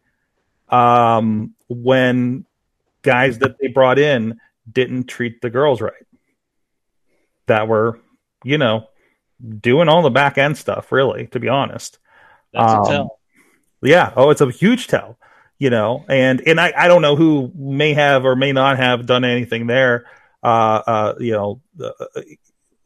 um 0.70 1.56
when 1.70 2.46
guys 3.02 3.40
that 3.40 3.58
they 3.60 3.68
brought 3.68 3.98
in 3.98 4.40
didn't 4.72 5.06
treat 5.06 5.42
the 5.42 5.50
girls 5.50 5.82
right 5.82 6.06
that 7.48 7.68
were 7.68 8.00
you 8.44 8.60
know 8.60 8.88
doing 9.60 9.90
all 9.90 10.04
the 10.04 10.12
back 10.12 10.38
end 10.38 10.56
stuff 10.56 10.92
really 10.92 11.26
to 11.28 11.40
be 11.40 11.50
honest 11.50 11.98
That's 12.54 12.72
Um, 12.74 12.84
a 12.84 12.88
tell. 12.88 13.20
yeah. 13.82 14.14
Oh, 14.16 14.30
it's 14.30 14.42
a 14.42 14.52
huge 14.52 14.86
tell. 14.86 15.18
You 15.62 15.70
know, 15.70 16.04
and 16.10 16.42
and 16.48 16.60
I, 16.60 16.74
I 16.76 16.88
don't 16.88 17.04
know 17.04 17.16
who 17.16 17.52
may 17.54 17.94
have 17.94 18.26
or 18.26 18.36
may 18.36 18.52
not 18.52 18.78
have 18.78 19.06
done 19.06 19.24
anything 19.24 19.68
there. 19.68 20.06
Uh, 20.42 20.82
uh, 20.88 21.16
you 21.20 21.34
know, 21.34 21.62
uh, 21.80 22.22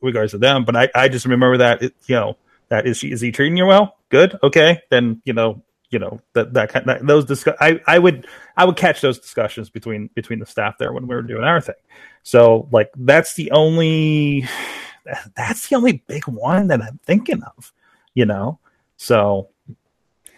regards 0.02 0.34
to 0.34 0.38
them, 0.38 0.66
but 0.66 0.76
I, 0.76 0.90
I 0.94 1.08
just 1.08 1.26
remember 1.26 1.56
that 1.60 1.82
it, 1.82 1.96
you 2.08 2.16
know 2.16 2.36
that 2.68 2.86
is 2.86 2.98
she 2.98 3.14
is 3.14 3.22
he 3.22 3.32
treating 3.32 3.56
you 3.56 3.66
well? 3.66 3.96
Good, 4.10 4.38
okay, 4.44 4.82
then 4.90 5.22
you 5.24 5.32
know 5.32 5.64
you 5.90 6.00
know 6.00 6.20
that 6.34 6.52
that, 6.52 6.68
kind 6.68 6.86
that 6.88 7.08
those 7.08 7.24
discuss 7.24 7.56
I, 7.62 7.80
I 7.88 7.98
would 7.98 8.28
I 8.58 8.66
would 8.66 8.76
catch 8.76 9.00
those 9.00 9.20
discussions 9.20 9.70
between 9.70 10.10
between 10.14 10.40
the 10.40 10.46
staff 10.46 10.78
there 10.78 10.92
when 10.92 11.08
we 11.08 11.16
were 11.16 11.22
doing 11.22 11.46
our 11.46 11.62
thing. 11.62 11.76
So 12.24 12.68
like 12.74 12.92
that's 12.98 13.36
the 13.36 13.52
only 13.52 14.50
that's 15.38 15.70
the 15.70 15.78
only 15.78 16.04
big 16.08 16.28
one 16.28 16.68
that 16.68 16.82
I'm 16.82 17.00
thinking 17.06 17.42
of. 17.42 17.72
You 18.14 18.26
know, 18.26 18.60
so 18.98 19.48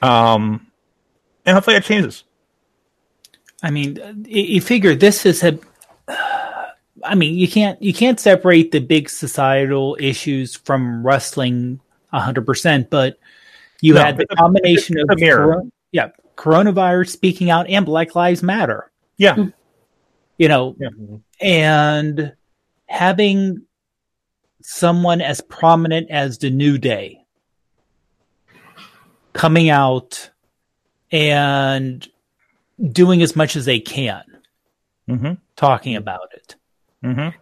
um, 0.03 0.67
and 1.47 1.55
hopefully 1.55 1.77
it 1.77 1.83
changes. 1.83 2.25
I 3.63 3.71
mean, 3.71 4.25
you 4.27 4.61
figure 4.61 4.95
this 4.95 5.25
is 5.25 5.43
a. 5.43 5.57
I 7.03 7.15
mean, 7.15 7.35
you 7.35 7.47
can't 7.47 7.81
you 7.81 7.93
can't 7.93 8.19
separate 8.19 8.71
the 8.71 8.79
big 8.79 9.09
societal 9.09 9.97
issues 9.99 10.55
from 10.55 11.05
wrestling 11.05 11.79
hundred 12.11 12.45
percent, 12.45 12.89
but 12.89 13.17
you 13.81 13.93
No, 13.93 14.03
had 14.03 14.17
the 14.17 14.25
combination 14.27 14.99
of 14.99 15.09
a 15.11 15.15
mirror. 15.15 15.53
coron- 15.53 15.71
yeah, 15.91 16.09
coronavirus 16.35 17.09
speaking 17.09 17.49
out 17.49 17.67
and 17.67 17.85
Black 17.85 18.15
Lives 18.15 18.41
Matter. 18.43 18.91
Yeah, 19.17 19.35
hmm. 19.35 19.47
You 20.37 20.47
know, 20.49 20.75
Yeah. 20.79 20.89
and 21.41 22.33
having 22.87 23.63
someone 24.61 25.21
as 25.21 25.41
prominent 25.41 26.09
as 26.11 26.37
the 26.39 26.49
New 26.49 26.77
Day 26.77 27.23
coming 29.33 29.69
out 29.69 30.29
and 31.11 32.07
doing 32.91 33.21
as 33.21 33.35
much 33.35 33.55
as 33.55 33.65
they 33.65 33.79
can 33.79 34.23
mm-hmm, 35.09 35.33
talking 35.55 35.95
about 35.95 36.29
it. 36.33 36.55
mm-hmm. 37.03 37.35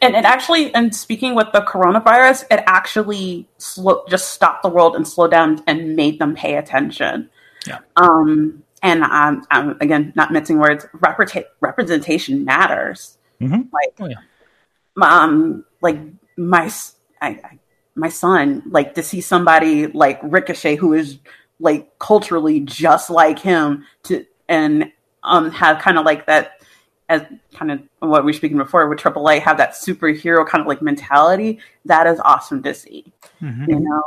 and 0.00 0.14
it 0.16 0.24
actually 0.24 0.74
and 0.74 0.94
speaking 0.94 1.34
with 1.34 1.48
the 1.52 1.60
coronavirus 1.60 2.44
it 2.50 2.62
actually 2.66 3.46
slow, 3.58 4.02
just 4.08 4.32
stopped 4.32 4.62
the 4.62 4.68
world 4.68 4.96
and 4.96 5.06
slowed 5.06 5.30
down 5.30 5.62
and 5.66 5.94
made 5.96 6.18
them 6.18 6.34
pay 6.34 6.56
attention 6.56 7.28
Yeah. 7.66 7.78
um 7.96 8.62
and 8.82 9.02
um, 9.02 9.44
um 9.50 9.76
again 9.80 10.12
not 10.16 10.32
mincing 10.32 10.58
words 10.58 10.86
represent- 10.94 11.46
representation 11.60 12.44
matters 12.44 13.18
Mhm. 13.40 13.68
like 13.72 13.94
Oh, 14.00 14.06
yeah. 14.06 14.16
um 15.02 15.64
like 15.82 15.98
my 16.38 16.64
s- 16.66 16.94
I, 17.20 17.28
I, 17.28 17.58
my 17.94 18.08
son 18.08 18.62
like 18.70 18.94
to 18.94 19.02
see 19.02 19.20
somebody 19.20 19.86
like 19.88 20.18
ricochet 20.22 20.76
who 20.76 20.94
is 20.94 21.18
like 21.60 21.98
culturally 21.98 22.60
just 22.60 23.10
like 23.10 23.38
him 23.38 23.84
to 24.04 24.24
and 24.48 24.92
um 25.22 25.50
have 25.50 25.80
kind 25.80 25.98
of 25.98 26.04
like 26.04 26.26
that 26.26 26.60
as 27.08 27.22
kind 27.54 27.70
of 27.70 27.80
what 28.00 28.24
we 28.24 28.30
were 28.30 28.36
speaking 28.36 28.56
before 28.56 28.88
with 28.88 28.98
AAA 28.98 29.40
have 29.40 29.56
that 29.58 29.72
superhero 29.72 30.46
kind 30.46 30.60
of 30.60 30.66
like 30.66 30.82
mentality. 30.82 31.60
That 31.84 32.06
is 32.06 32.20
awesome 32.20 32.62
to 32.64 32.74
see. 32.74 33.12
Mhm. 33.40 33.68
You 33.68 33.80
know, 33.80 34.02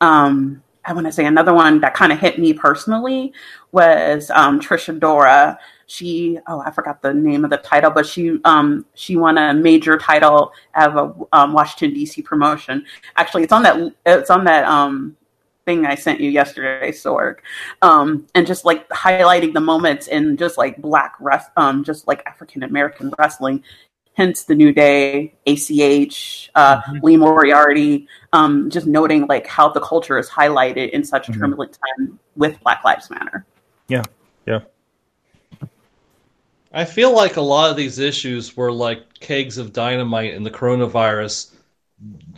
um, 0.00 0.62
I 0.88 0.94
want 0.94 1.06
to 1.06 1.12
say 1.12 1.26
another 1.26 1.52
one 1.52 1.80
that 1.80 1.92
kind 1.92 2.12
of 2.12 2.18
hit 2.18 2.38
me 2.38 2.54
personally 2.54 3.34
was 3.72 4.30
um, 4.30 4.58
Trisha 4.58 4.98
Dora. 4.98 5.58
She, 5.86 6.38
oh, 6.46 6.62
I 6.64 6.70
forgot 6.70 7.02
the 7.02 7.12
name 7.12 7.44
of 7.44 7.50
the 7.50 7.58
title, 7.58 7.90
but 7.90 8.06
she 8.06 8.38
um, 8.44 8.86
she 8.94 9.16
won 9.16 9.36
a 9.36 9.52
major 9.52 9.98
title 9.98 10.52
of 10.74 10.96
a 10.96 11.36
um, 11.36 11.52
Washington 11.52 11.94
D.C. 11.94 12.22
promotion. 12.22 12.86
Actually, 13.16 13.42
it's 13.42 13.52
on 13.52 13.62
that 13.64 13.94
it's 14.06 14.30
on 14.30 14.44
that 14.44 14.64
um, 14.64 15.14
thing 15.68 15.84
I 15.84 15.96
sent 15.96 16.18
you 16.20 16.30
yesterday, 16.30 16.90
Sorg, 16.92 17.40
um, 17.82 18.26
and 18.34 18.46
just 18.46 18.64
like 18.64 18.88
highlighting 18.88 19.52
the 19.52 19.60
moments 19.60 20.06
in 20.06 20.38
just 20.38 20.56
like 20.56 20.78
black 20.78 21.14
rest, 21.20 21.50
um, 21.58 21.84
just 21.84 22.08
like 22.08 22.24
African 22.24 22.62
American 22.62 23.12
wrestling. 23.18 23.62
Hence 24.14 24.44
the 24.44 24.54
New 24.54 24.72
Day, 24.72 25.34
ACH, 25.46 26.50
uh, 26.54 26.80
Lee 27.02 27.18
Moriarty, 27.18 28.08
um, 28.32 28.68
just 28.70 28.86
noting 28.86 29.26
like 29.28 29.46
how 29.46 29.68
the 29.68 29.80
culture 29.80 30.18
is 30.18 30.28
highlighted 30.28 30.90
in 30.90 31.04
such 31.04 31.28
a 31.28 31.32
Mhm. 31.32 31.38
turbulent 31.38 31.78
time 31.84 32.18
with 32.34 32.58
Black 32.62 32.82
Lives 32.82 33.10
Matter. 33.10 33.44
Yeah, 33.88 34.02
yeah. 34.46 34.60
I 36.72 36.84
feel 36.84 37.14
like 37.14 37.36
a 37.36 37.40
lot 37.42 37.70
of 37.70 37.76
these 37.76 37.98
issues 37.98 38.56
were 38.56 38.72
like 38.72 39.02
kegs 39.20 39.58
of 39.58 39.72
dynamite, 39.72 40.34
and 40.34 40.44
the 40.44 40.50
coronavirus 40.50 41.52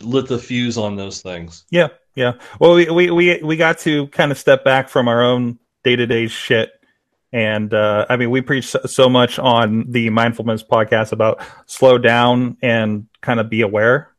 lit 0.01 0.27
the 0.27 0.37
fuse 0.37 0.77
on 0.77 0.95
those 0.97 1.21
things. 1.21 1.65
Yeah, 1.71 1.87
yeah. 2.15 2.33
Well, 2.59 2.75
we 2.75 2.89
we 2.89 3.11
we, 3.11 3.39
we 3.43 3.57
got 3.57 3.79
to 3.79 4.07
kind 4.07 4.31
of 4.31 4.37
step 4.37 4.63
back 4.63 4.89
from 4.89 5.07
our 5.07 5.21
own 5.21 5.59
day 5.83 5.95
to 5.95 6.05
day 6.05 6.27
shit, 6.27 6.71
and 7.31 7.73
uh, 7.73 8.05
I 8.09 8.17
mean, 8.17 8.29
we 8.29 8.41
preach 8.41 8.75
so, 8.85 9.09
much 9.09 9.39
on 9.39 9.85
the 9.89 10.09
mindfulness 10.09 10.63
podcast 10.63 11.11
about 11.11 11.41
slow 11.65 11.97
down 11.97 12.57
and 12.61 13.07
kind 13.21 13.39
of 13.39 13.49
be 13.49 13.61
aware, 13.61 14.11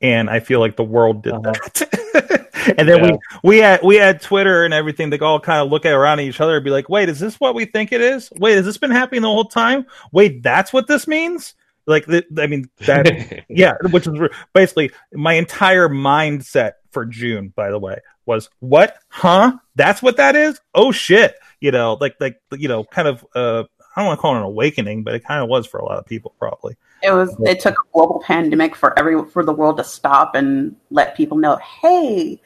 and 0.00 0.30
I 0.30 0.40
feel 0.40 0.60
like 0.60 0.76
the 0.76 0.84
world 0.84 1.22
did 1.22 1.34
that. 1.42 2.46
and 2.78 2.88
then 2.88 3.04
Yeah. 3.04 3.10
we 3.42 3.56
we 3.56 3.58
had 3.58 3.80
we 3.82 3.96
had 3.96 4.20
Twitter 4.20 4.64
and 4.64 4.72
everything. 4.72 5.10
They 5.10 5.18
all 5.18 5.40
kind 5.40 5.60
of 5.60 5.70
look 5.70 5.84
at 5.84 5.92
around 5.92 6.20
at 6.20 6.26
each 6.26 6.40
other 6.40 6.56
and 6.56 6.64
be 6.64 6.70
like, 6.70 6.88
"Wait, 6.88 7.08
is 7.08 7.18
this 7.18 7.40
what 7.40 7.54
we 7.54 7.64
think 7.64 7.92
it 7.92 8.00
is? 8.00 8.30
Wait, 8.36 8.54
has 8.56 8.64
this 8.64 8.78
been 8.78 8.90
happening 8.90 9.22
the 9.22 9.28
whole 9.28 9.46
time? 9.46 9.86
Wait, 10.12 10.42
that's 10.42 10.72
what 10.72 10.86
this 10.86 11.06
means." 11.06 11.54
Like, 11.86 12.06
I 12.38 12.46
mean, 12.46 12.70
that 12.86 13.44
yeah, 13.48 13.74
which 13.90 14.06
is 14.06 14.16
basically 14.54 14.92
my 15.12 15.32
entire 15.32 15.88
mindset 15.88 16.72
for 16.90 17.04
June. 17.06 17.52
By 17.56 17.70
the 17.70 17.78
way, 17.78 17.98
was 18.26 18.48
what? 18.60 18.96
Huh? 19.08 19.52
That's 19.76 20.02
what 20.02 20.16
that 20.18 20.36
is? 20.36 20.60
Oh 20.74 20.92
shit! 20.92 21.36
You 21.60 21.70
know, 21.70 21.96
like 22.00 22.16
like 22.20 22.40
you 22.56 22.68
know, 22.68 22.84
kind 22.84 23.08
of. 23.08 23.26
uh 23.34 23.64
I 23.96 24.02
don't 24.02 24.06
want 24.06 24.18
to 24.18 24.22
call 24.22 24.34
it 24.36 24.38
an 24.38 24.44
awakening, 24.44 25.02
but 25.02 25.14
it 25.16 25.24
kind 25.24 25.42
of 25.42 25.48
was 25.48 25.66
for 25.66 25.78
a 25.80 25.84
lot 25.84 25.98
of 25.98 26.06
people, 26.06 26.32
probably. 26.38 26.76
It 27.02 27.10
was. 27.10 27.34
It 27.40 27.58
took 27.58 27.74
a 27.74 27.82
global 27.92 28.22
pandemic 28.24 28.76
for 28.76 28.96
every 28.96 29.24
for 29.26 29.44
the 29.44 29.52
world 29.52 29.78
to 29.78 29.84
stop 29.84 30.36
and 30.36 30.76
let 30.90 31.16
people 31.16 31.36
know, 31.36 31.56
hey, 31.56 32.40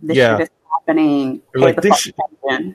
this 0.00 0.16
Yeah. 0.16 0.38
shit 0.38 0.42
is 0.42 0.48
happening. 0.80 1.40
Or 1.54 1.60
Pay 1.60 1.64
like, 1.66 1.76
the 1.76 1.82
this 1.82 2.06
fuck 2.16 2.30
shit- 2.50 2.74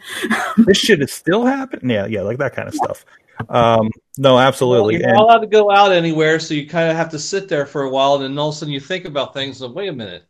this 0.66 0.78
shit 0.78 1.02
is 1.02 1.12
still 1.12 1.46
happening. 1.46 1.90
Yeah, 1.90 2.06
yeah, 2.06 2.22
like 2.22 2.38
that 2.38 2.56
kind 2.56 2.70
of 2.70 2.76
stuff. 2.76 3.04
Um, 3.50 3.90
no, 4.18 4.40
absolutely. 4.40 4.94
Well, 4.96 5.02
you're 5.02 5.10
And- 5.10 5.18
not 5.18 5.24
allowed 5.24 5.40
to 5.40 5.48
go 5.48 5.70
out 5.70 5.92
anywhere, 5.92 6.40
so 6.40 6.54
you 6.54 6.66
kind 6.66 6.90
of 6.90 6.96
have 6.96 7.10
to 7.10 7.20
sit 7.20 7.50
there 7.50 7.66
for 7.66 7.84
a 7.84 7.90
while, 7.90 8.16
and 8.16 8.24
then 8.24 8.38
all 8.40 8.50
of 8.50 8.56
a 8.56 8.58
sudden 8.58 8.74
you 8.74 8.80
think 8.80 9.04
about 9.04 9.34
things. 9.34 9.62
And 9.62 9.76
wait 9.76 9.90
a 9.90 9.94
minute, 9.94 10.24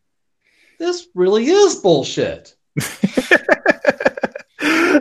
this 0.77 1.07
really 1.13 1.47
is 1.47 1.75
bullshit. 1.75 2.55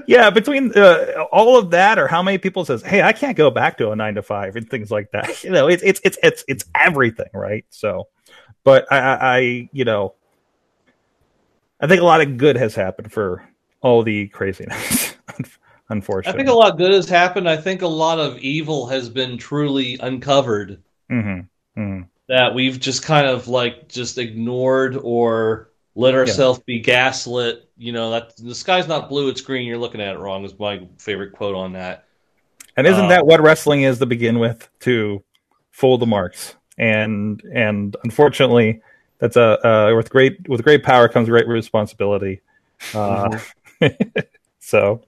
yeah, 0.06 0.30
between 0.30 0.72
uh, 0.76 1.24
all 1.32 1.58
of 1.58 1.70
that, 1.70 1.98
or 1.98 2.08
how 2.08 2.22
many 2.22 2.38
people 2.38 2.64
says, 2.64 2.82
"Hey, 2.82 3.02
I 3.02 3.12
can't 3.12 3.36
go 3.36 3.50
back 3.50 3.78
to 3.78 3.90
a 3.90 3.96
nine 3.96 4.14
to 4.14 4.22
five 4.22 4.56
and 4.56 4.68
things 4.68 4.90
like 4.90 5.10
that." 5.12 5.26
You 5.44 5.50
know, 5.50 5.68
it's 5.68 5.82
it's 5.82 6.00
it's 6.04 6.18
it's 6.22 6.44
it's 6.48 6.64
everything, 6.74 7.28
right? 7.34 7.64
So, 7.70 8.08
but 8.64 8.90
I, 8.90 8.98
I, 8.98 9.36
I 9.36 9.68
you 9.72 9.84
know, 9.84 10.14
I 11.80 11.86
think 11.86 12.00
a 12.00 12.04
lot 12.04 12.20
of 12.20 12.36
good 12.36 12.56
has 12.56 12.74
happened 12.74 13.12
for 13.12 13.48
all 13.80 14.02
the 14.02 14.28
craziness. 14.28 15.14
Unfortunately, 15.88 16.40
I 16.40 16.44
think 16.44 16.54
a 16.54 16.58
lot 16.58 16.72
of 16.72 16.78
good 16.78 16.92
has 16.92 17.08
happened. 17.08 17.48
I 17.48 17.56
think 17.56 17.82
a 17.82 17.88
lot 17.88 18.18
of 18.18 18.38
evil 18.38 18.86
has 18.86 19.08
been 19.08 19.38
truly 19.38 19.98
uncovered 20.00 20.82
hmm 21.08 21.40
hmm 21.74 22.02
that 22.28 22.54
we've 22.54 22.78
just 22.78 23.02
kind 23.02 23.26
of 23.26 23.48
like 23.48 23.88
just 23.88 24.18
ignored 24.18 24.96
or 24.96 25.70
let 25.94 26.14
ourselves 26.14 26.60
be 26.60 26.80
gaslit. 26.80 27.68
You 27.76 27.92
know 27.92 28.10
that 28.10 28.36
the 28.36 28.54
sky's 28.54 28.88
not 28.88 29.08
blue; 29.08 29.28
it's 29.28 29.40
green. 29.40 29.66
You're 29.66 29.78
looking 29.78 30.00
at 30.00 30.14
it 30.14 30.18
wrong. 30.18 30.44
Is 30.44 30.58
my 30.58 30.86
favorite 30.98 31.32
quote 31.32 31.54
on 31.54 31.72
that. 31.72 32.04
And 32.76 32.86
isn't 32.86 33.06
Uh, 33.06 33.08
that 33.08 33.26
what 33.26 33.40
wrestling 33.40 33.82
is 33.82 33.98
to 33.98 34.06
begin 34.06 34.38
with? 34.38 34.68
To 34.80 35.22
fool 35.70 35.98
the 35.98 36.06
marks, 36.06 36.54
and 36.78 37.42
and 37.54 37.96
unfortunately, 38.04 38.82
that's 39.18 39.36
a 39.36 39.66
uh, 39.66 39.94
with 39.96 40.10
great 40.10 40.48
with 40.48 40.62
great 40.62 40.82
power 40.82 41.08
comes 41.08 41.28
great 41.28 41.48
responsibility. 41.48 42.40
Uh, 42.92 43.38
so, 44.58 45.02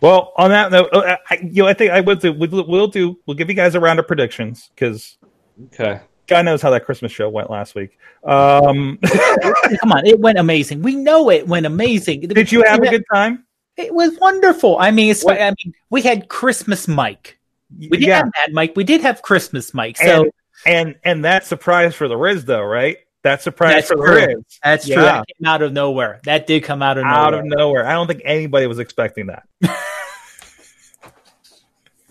well, 0.00 0.32
on 0.36 0.50
that 0.50 0.70
note, 0.72 0.88
uh, 0.92 1.16
I, 1.28 1.38
you 1.42 1.62
know, 1.62 1.68
I 1.68 1.74
think 1.74 1.90
I 1.90 2.00
would 2.00 2.20
do. 2.20 2.32
We'll, 2.32 2.66
we'll 2.66 2.86
do. 2.88 3.18
We'll 3.26 3.36
give 3.36 3.48
you 3.50 3.54
guys 3.54 3.74
a 3.74 3.80
round 3.80 3.98
of 3.98 4.06
predictions 4.06 4.70
because 4.74 5.18
Okay. 5.66 6.00
God 6.32 6.44
knows 6.46 6.62
how 6.62 6.70
that 6.70 6.84
Christmas 6.86 7.12
show 7.12 7.28
went 7.28 7.50
last 7.50 7.74
week. 7.74 7.98
Um, 8.24 8.98
Come 9.80 9.92
on, 9.92 10.06
it 10.06 10.18
went 10.18 10.38
amazing. 10.38 10.82
We 10.82 10.96
know 10.96 11.30
it 11.30 11.46
went 11.46 11.66
amazing. 11.66 12.20
did 12.28 12.50
you 12.50 12.64
have 12.64 12.82
a 12.82 12.88
good 12.88 13.04
time? 13.12 13.44
It 13.76 13.94
was 13.94 14.18
wonderful. 14.18 14.78
I 14.78 14.90
mean, 14.90 15.14
What- 15.22 15.40
I 15.40 15.50
mean, 15.62 15.74
we 15.90 16.00
had 16.02 16.28
Christmas 16.28 16.88
Mike. 16.88 17.38
We 17.78 17.88
didn't 17.88 18.02
yeah, 18.02 18.16
have 18.18 18.26
Mad 18.26 18.52
Mike. 18.52 18.72
We 18.76 18.84
did 18.84 19.00
have 19.02 19.22
Christmas 19.22 19.72
Mike. 19.72 19.96
So 19.96 20.24
and, 20.24 20.32
and 20.66 20.94
and 21.04 21.24
that 21.24 21.46
surprise 21.46 21.94
for 21.94 22.06
the 22.06 22.16
Riz 22.16 22.44
though, 22.44 22.62
right? 22.62 22.98
That 23.22 23.40
surprise 23.40 23.74
That's 23.74 23.88
for 23.88 23.96
the 23.96 24.02
true. 24.02 24.26
Riz. 24.26 24.58
that's 24.62 24.86
true. 24.86 24.96
Yeah. 24.96 25.02
That 25.02 25.26
came 25.28 25.46
out 25.46 25.62
of 25.62 25.72
nowhere. 25.72 26.20
That 26.24 26.46
did 26.46 26.64
come 26.64 26.82
out 26.82 26.98
of 26.98 27.04
nowhere. 27.04 27.16
out 27.16 27.34
of 27.34 27.44
nowhere. 27.44 27.86
I 27.86 27.92
don't 27.92 28.06
think 28.06 28.22
anybody 28.24 28.66
was 28.66 28.78
expecting 28.78 29.28
that. 29.28 29.44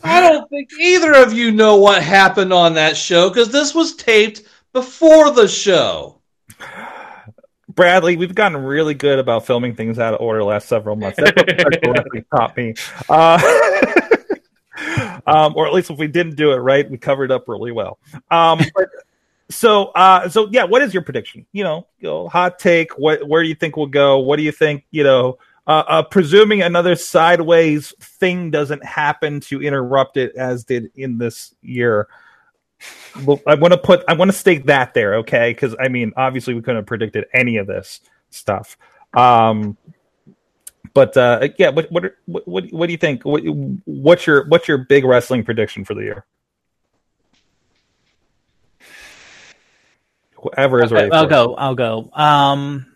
I 0.04 0.22
don't 0.22 0.50
think 0.50 0.70
either 0.80 1.14
of 1.14 1.34
you 1.34 1.52
know 1.52 1.78
what 1.78 2.04
happened 2.04 2.54
on 2.54 2.74
that 2.76 2.98
show 2.98 3.30
because 3.30 3.52
this 3.52 3.76
was 3.76 3.96
taped 3.96 4.44
before 4.74 5.32
the 5.32 5.48
show. 5.48 6.22
Bradley, 7.70 8.18
we've 8.18 8.36
gotten 8.36 8.62
really 8.62 8.94
good 8.94 9.20
about 9.20 9.46
filming 9.46 9.76
things 9.76 10.00
out 10.00 10.14
of 10.14 10.22
order 10.22 10.40
the 10.40 10.46
last 10.46 10.68
several 10.68 10.96
months. 10.96 11.18
That's 11.18 11.32
taught 12.36 12.58
me. 12.58 12.74
Uh, 13.08 13.40
um, 15.28 15.54
or 15.56 15.68
at 15.68 15.74
least 15.74 15.90
if 15.90 15.98
we 15.98 16.08
didn't 16.08 16.36
do 16.36 16.52
it 16.52 16.58
right, 16.58 16.90
we 16.90 16.98
covered 16.98 17.32
up 17.32 17.48
really 17.48 17.72
well. 17.72 17.98
Um, 18.30 18.60
but, 18.76 18.90
so, 19.50 19.86
uh, 19.88 20.30
so 20.30 20.48
yeah, 20.52 20.64
what 20.64 20.82
is 20.82 20.94
your 20.94 21.04
prediction? 21.04 21.46
You 21.52 21.64
know, 21.64 21.88
you 22.00 22.08
know, 22.08 22.28
hot 22.28 22.60
take. 22.60 22.98
What, 22.98 23.28
where 23.28 23.44
do 23.44 23.50
you 23.50 23.56
think 23.56 23.78
we'll 23.78 23.88
go? 23.88 24.20
What 24.20 24.38
do 24.38 24.44
you 24.44 24.52
think? 24.52 24.86
You 24.92 25.04
know, 25.04 25.40
uh, 25.68 25.84
uh, 25.88 26.04
presuming 26.04 26.62
another 26.62 26.96
sideways 26.96 27.94
thing 28.00 28.52
doesn't 28.52 28.84
happen 28.84 29.40
to 29.42 29.62
interrupt 29.62 30.18
it 30.18 30.36
as 30.36 30.64
did 30.64 30.92
in 30.96 31.18
this 31.18 31.54
year. 31.62 32.08
Well, 33.26 33.40
I 33.46 33.56
want 33.56 33.74
to 33.74 33.78
put, 33.78 34.04
I 34.08 34.14
want 34.14 34.32
to 34.32 34.38
stake 34.38 34.66
that 34.66 34.94
there, 34.94 35.16
okay? 35.18 35.52
Because 35.52 35.76
I 35.80 35.88
mean, 35.88 36.14
obviously, 36.18 36.56
we 36.56 36.62
couldn't 36.62 36.78
have 36.78 36.86
predicted 36.88 37.26
any 37.34 37.58
of 37.58 37.68
this 37.68 38.02
stuff. 38.32 38.76
Um, 39.14 39.78
but 40.94 41.16
uh, 41.16 41.48
yeah, 41.58 41.70
what, 41.70 41.92
what 41.92 42.16
what 42.26 42.72
what 42.72 42.88
do 42.88 42.92
you 42.92 42.98
think? 42.98 43.24
What, 43.24 43.44
what's 43.86 44.26
your 44.26 44.48
what's 44.48 44.68
your 44.68 44.80
big 44.80 45.06
wrestling 45.06 45.44
prediction 45.44 45.86
for 45.86 45.94
the 45.94 46.02
year? 46.02 46.26
Whoever 50.36 50.84
is 50.84 50.92
ready. 50.92 51.12
I'll 51.12 51.24
for 51.24 51.28
it. 51.28 51.30
go. 51.30 51.56
I'll 51.56 51.76
go. 51.76 52.10
Um, 52.14 52.91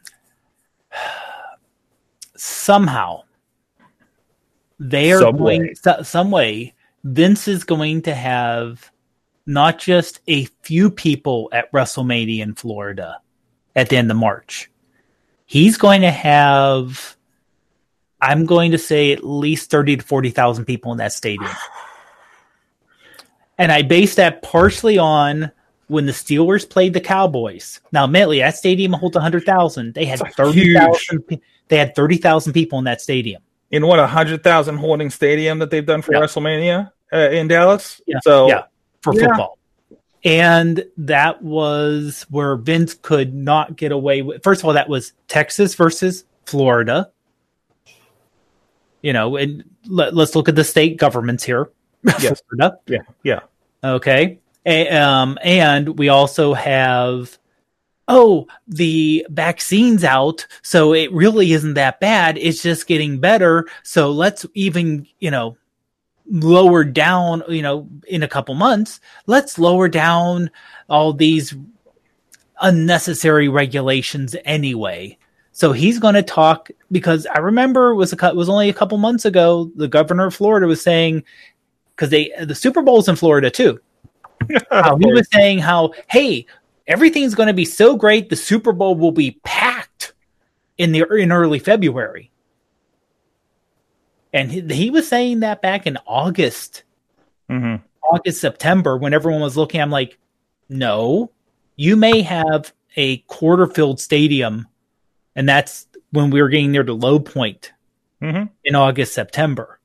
somehow 2.36 3.24
they 4.80 5.12
are 5.12 5.20
some 5.22 5.38
going 5.38 5.62
way. 5.62 5.74
Some 6.04 6.32
way. 6.32 6.74
Vince 7.04 7.48
is 7.48 7.64
going 7.64 8.02
to 8.04 8.16
have 8.16 8.92
not 9.46 9.78
just 9.78 10.22
a 10.28 10.46
few 10.64 10.90
people 10.90 11.50
at 11.52 11.72
WrestleMania 11.72 12.42
in 12.42 12.56
Florida 12.56 13.20
at 13.76 13.90
the 13.90 13.98
end 13.98 14.10
of 14.10 14.18
March. 14.18 14.72
He's 15.46 15.78
going 15.78 16.02
to 16.02 16.12
have, 16.12 17.16
I'm 18.20 18.48
going 18.48 18.72
to 18.72 18.80
say, 18.80 19.12
at 19.12 19.24
least 19.24 19.70
thirty 19.70 19.96
to 19.98 20.04
forty 20.04 20.32
thousand 20.32 20.66
people 20.66 20.92
in 20.92 20.98
that 20.98 21.14
stadium. 21.14 21.52
And 23.58 23.72
I 23.72 23.84
base 23.84 24.16
that 24.16 24.42
partially 24.42 24.98
on 24.98 25.52
when 25.88 26.08
the 26.08 26.12
Steelers 26.12 26.70
played 26.70 26.94
the 26.94 27.00
Cowboys. 27.00 27.80
Now, 27.92 28.06
admittedly, 28.06 28.40
that 28.40 28.58
stadium 28.58 28.92
holds 28.92 29.16
100,000. 29.16 29.94
They 29.94 30.06
had 30.06 30.20
30,000. 30.20 31.40
They 31.68 31.78
had 31.78 31.96
thirty 31.96 32.18
thousand 32.18 32.54
people 32.54 32.78
in 32.80 32.86
that 32.86 33.02
stadium. 33.02 33.42
in 33.72 33.86
what 33.88 34.00
a 34.00 34.08
hundred 34.08 34.44
thousand 34.44 34.78
holding 34.78 35.10
stadium 35.10 35.60
that 35.60 35.70
they've 35.72 35.86
done 35.86 36.02
for 36.02 36.14
Yeah. 36.14 36.22
WrestleMania 36.22 36.92
uh, 37.14 37.18
in 37.32 37.48
Dallas. 37.48 38.00
Yeah, 38.08 38.20
So 38.24 38.48
yeah. 38.48 38.64
for 39.02 39.14
football. 39.14 39.58
And 40.24 40.86
that 40.98 41.42
was 41.44 42.26
where 42.30 42.56
Vince 42.56 42.94
could 42.96 43.34
not 43.34 43.76
get 43.76 43.92
away 43.92 44.22
with. 44.24 44.44
First 44.44 44.62
of 44.62 44.66
all, 44.66 44.74
that 44.74 44.90
was 44.90 45.14
Texas 45.28 45.76
versus 45.76 46.26
Florida. 46.46 47.12
You 49.02 49.14
know, 49.14 49.36
and 49.36 49.64
let, 49.86 50.16
us 50.18 50.36
look 50.36 50.50
at 50.50 50.56
the 50.56 50.64
state 50.64 50.98
governments 50.98 51.44
here. 51.44 51.70
Yes. 52.22 52.42
Florida. 52.50 52.78
yeah, 52.88 53.00
yeah. 53.24 53.40
Okay. 53.84 54.40
A- 54.66 54.90
um, 54.90 55.38
and 55.44 55.98
we 56.00 56.10
also 56.10 56.54
have, 56.54 57.38
oh, 58.08 58.48
the 58.68 59.26
vaccine's 59.30 60.04
out, 60.04 60.46
so 60.62 60.94
it 60.94 61.12
really 61.12 61.54
isn't 61.54 61.74
that 61.74 62.00
bad. 62.00 62.38
It's 62.38 62.62
just 62.62 62.88
getting 62.88 63.20
better. 63.20 63.68
So 63.84 64.12
let's 64.12 64.46
even, 64.54 65.08
you 65.20 65.32
know, 65.32 65.58
lower 66.30 66.84
down, 66.84 67.44
you 67.50 67.62
know, 67.62 67.88
in 68.08 68.24
a 68.24 68.28
couple 68.28 68.56
months, 68.56 69.00
let's 69.28 69.58
lower 69.60 69.88
down 69.88 70.52
all 70.90 71.14
these 71.14 71.56
unnecessary 72.62 73.48
regulations 73.48 74.36
anyway. 74.46 75.18
So 75.52 75.72
he's 75.72 76.00
going 76.00 76.16
to 76.16 76.24
talk 76.24 76.70
because 76.92 77.26
I 77.28 77.40
remember 77.40 77.92
it 77.92 77.96
was 77.96 78.14
a 78.14 78.28
it 78.28 78.36
was 78.36 78.50
only 78.50 78.70
a 78.70 78.74
couple 78.74 78.98
months 78.98 79.26
ago 79.26 79.72
the 79.76 79.88
governor 79.88 80.28
of 80.28 80.36
Florida 80.36 80.68
was 80.68 80.82
saying 80.82 81.24
because 81.96 82.10
they 82.10 82.32
the 82.42 82.56
Super 82.56 82.82
Bowl's 82.82 83.08
in 83.08 83.16
Florida 83.16 83.50
too. 83.50 83.80
He 84.50 85.12
was 85.12 85.28
saying 85.32 85.60
how 85.60 85.94
hey 86.08 86.46
everything's 86.88 87.36
going 87.36 87.48
to 87.48 87.54
be 87.54 87.66
so 87.66 87.96
great 87.96 88.30
the 88.30 88.36
Super 88.36 88.72
Bowl 88.72 88.96
will 88.96 89.12
be 89.12 89.40
packed 89.44 90.14
in 90.78 90.92
the 90.92 91.06
in 91.12 91.32
early 91.32 91.60
February. 91.60 92.32
And 94.34 94.52
he, 94.52 94.62
he 94.62 94.90
was 94.90 95.08
saying 95.08 95.40
that 95.40 95.62
back 95.62 95.88
in 95.88 95.98
August 96.06 96.84
hmm 97.50 97.76
August, 98.12 98.40
September, 98.40 98.98
when 98.98 99.14
everyone 99.16 99.42
was 99.42 99.58
looking, 99.58 99.82
I'm 99.82 99.90
like, 99.90 100.20
no, 100.70 101.32
you 101.76 101.96
may 101.96 102.22
have 102.22 102.72
a 102.96 103.18
quarter 103.18 103.66
filled 103.66 104.00
stadium. 104.00 104.68
And 105.36 105.50
that's 105.50 105.88
when 106.12 106.30
we 106.30 106.42
were 106.42 106.50
getting 106.50 106.72
near 106.72 106.84
the 106.84 106.94
low 106.94 107.20
point 107.20 107.72
hmm 108.22 108.44
in 108.64 108.76
August, 108.76 109.14
September, 109.14 109.80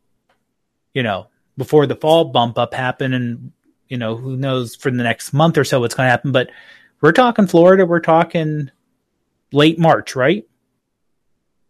you 0.94 1.02
know, 1.02 1.28
before 1.56 1.86
the 1.86 1.96
fall 1.96 2.26
bump 2.26 2.58
up 2.58 2.74
happened. 2.74 3.14
And, 3.14 3.52
you 3.88 3.96
know, 3.96 4.16
who 4.16 4.36
knows 4.36 4.74
for 4.74 4.90
the 4.90 5.02
next 5.02 5.32
month 5.32 5.58
or 5.58 5.64
so 5.64 5.80
what's 5.80 5.94
going 5.94 6.06
to 6.06 6.10
happen. 6.10 6.32
But 6.32 6.50
we're 7.00 7.12
talking 7.12 7.46
Florida, 7.46 7.86
we're 7.86 8.00
talking 8.00 8.70
late 9.52 9.78
March, 9.78 10.14
right? 10.14 10.46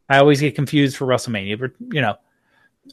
I 0.08 0.18
always 0.18 0.40
get 0.40 0.54
confused 0.54 0.96
for 0.96 1.06
WrestleMania, 1.06 1.58
but, 1.58 1.72
you 1.92 2.00
know, 2.00 2.16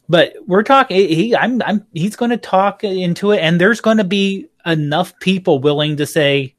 but 0.09 0.35
we're 0.45 0.63
talking. 0.63 0.97
He, 0.97 1.35
I'm, 1.35 1.61
I'm. 1.63 1.85
He's 1.93 2.15
going 2.15 2.31
to 2.31 2.38
talk 2.38 2.83
into 2.83 3.31
it, 3.31 3.39
and 3.39 3.59
there's 3.59 3.81
going 3.81 3.97
to 3.97 4.03
be 4.03 4.47
enough 4.65 5.17
people 5.19 5.59
willing 5.59 5.97
to 5.97 6.05
say, 6.05 6.55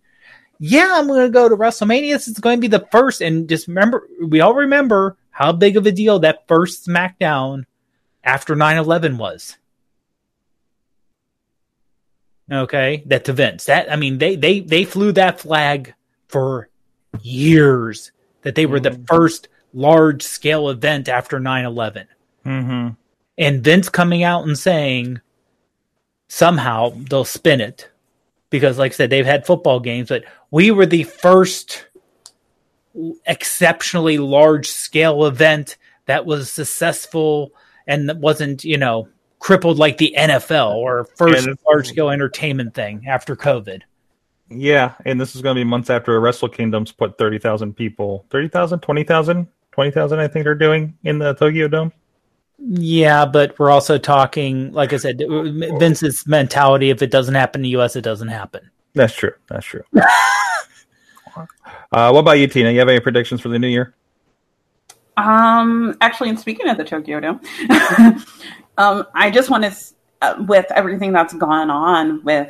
"Yeah, 0.59 0.95
I'm 0.97 1.07
going 1.07 1.27
to 1.27 1.31
go 1.31 1.49
to 1.49 1.57
WrestleMania. 1.57 2.13
This 2.13 2.29
is 2.29 2.39
going 2.39 2.57
to 2.57 2.61
be 2.61 2.69
the 2.69 2.87
first. 2.91 3.21
And 3.21 3.49
just 3.49 3.69
remember, 3.69 4.09
we 4.27 4.41
all 4.41 4.55
remember 4.55 5.17
how 5.31 5.53
big 5.53 5.77
of 5.77 5.87
a 5.87 5.93
deal 5.93 6.19
that 6.21 6.49
first 6.49 6.87
SmackDown 6.87 7.65
after 8.25 8.55
9/11 8.57 9.19
was. 9.19 9.57
Okay, 12.51 13.03
that 13.07 13.25
to 13.27 13.33
Vince. 13.33 13.67
That 13.67 13.91
I 13.93 13.97
mean, 13.97 14.19
they 14.19 14.37
they 14.37 14.61
they 14.61 14.85
flew 14.85 15.13
that 15.13 15.41
flag 15.41 15.95
for 16.29 16.69
years. 17.21 18.13
That 18.43 18.55
they 18.55 18.67
were 18.67 18.81
the 18.81 18.99
first 19.07 19.49
large 19.75 20.23
scale 20.23 20.71
event 20.71 21.09
after 21.09 21.39
9/11 21.39 22.07
hmm 22.45 22.89
and 23.39 23.63
Vince 23.63 23.89
coming 23.89 24.25
out 24.25 24.47
and 24.47 24.59
saying 24.59 25.21
somehow 26.27 26.91
they'll 27.09 27.25
spin 27.25 27.61
it 27.61 27.89
because, 28.51 28.79
like 28.79 28.93
I 28.93 28.95
said, 28.95 29.11
they've 29.11 29.25
had 29.25 29.47
football 29.47 29.79
games, 29.79 30.09
but 30.09 30.25
we 30.51 30.71
were 30.73 30.87
the 30.87 31.05
first 31.05 31.87
exceptionally 33.27 34.19
large 34.19 34.67
scale 34.67 35.25
event 35.25 35.77
that 36.07 36.27
was 36.27 36.51
successful 36.51 37.53
and 37.87 38.09
that 38.09 38.19
wasn't, 38.19 38.65
you 38.65 38.77
know, 38.77 39.09
crippled 39.39 39.79
like 39.79 39.99
the 39.99 40.15
NFL 40.17 40.75
or 40.75 41.05
first 41.17 41.47
And 41.47 41.59
large 41.67 41.89
scale 41.89 42.11
entertainment 42.11 42.75
thing 42.75 43.05
after 43.07 43.37
COVID. 43.37 43.83
Yeah, 44.51 44.95
and 45.05 45.21
this 45.21 45.37
is 45.37 45.43
going 45.43 45.55
to 45.55 45.61
be 45.61 45.65
months 45.65 45.91
after 45.91 46.19
Wrestle 46.21 46.49
Kingdom's 46.49 46.91
put 46.91 47.19
30,000 47.19 47.75
people, 47.75 48.25
30,000, 48.31 48.81
20,000, 48.81 49.47
20,000 49.73 50.19
I 50.19 50.29
think 50.29 50.45
they're 50.45 50.55
doing 50.55 50.97
in 51.05 51.19
the 51.19 51.35
Tokyo 51.35 51.69
Dome. 51.69 51.93
Yeah, 52.59 53.25
but 53.25 53.59
we're 53.59 53.71
also 53.71 53.99
talking, 53.99 54.73
like 54.73 54.93
I 54.93 54.97
said, 54.97 55.19
Vince's 55.19 56.27
mentality 56.27 56.91
if 56.91 57.03
it 57.03 57.11
doesn't 57.11 57.35
happen 57.35 57.61
in 57.61 57.63
the 57.65 57.81
US, 57.81 57.95
it 57.95 58.03
doesn't 58.03 58.29
happen. 58.29 58.71
That's 58.95 59.15
true. 59.15 59.33
That's 59.49 59.65
true. 59.65 59.85
uh, 59.95 62.11
what 62.11 62.21
about 62.21 62.33
you, 62.33 62.49
Tina? 62.49 62.73
You 62.73 62.81
have 62.81 62.89
any 62.89 63.01
predictions 63.01 63.41
for 63.41 63.49
the 63.49 63.59
new 63.59 63.69
year? 63.69 63.95
Um, 65.17 65.97
actually, 66.01 66.31
and 66.31 66.39
speaking 66.39 66.69
of 66.69 66.77
the 66.77 66.85
Tokyo 66.85 67.21
Dome, 67.21 67.41
um, 68.79 69.07
I 69.15 69.31
just 69.31 69.51
want 69.51 69.65
to, 69.65 69.77
uh, 70.23 70.43
with 70.49 70.67
everything 70.71 71.13
that's 71.13 71.35
gone 71.35 71.71
on 71.71 72.25
with 72.25 72.49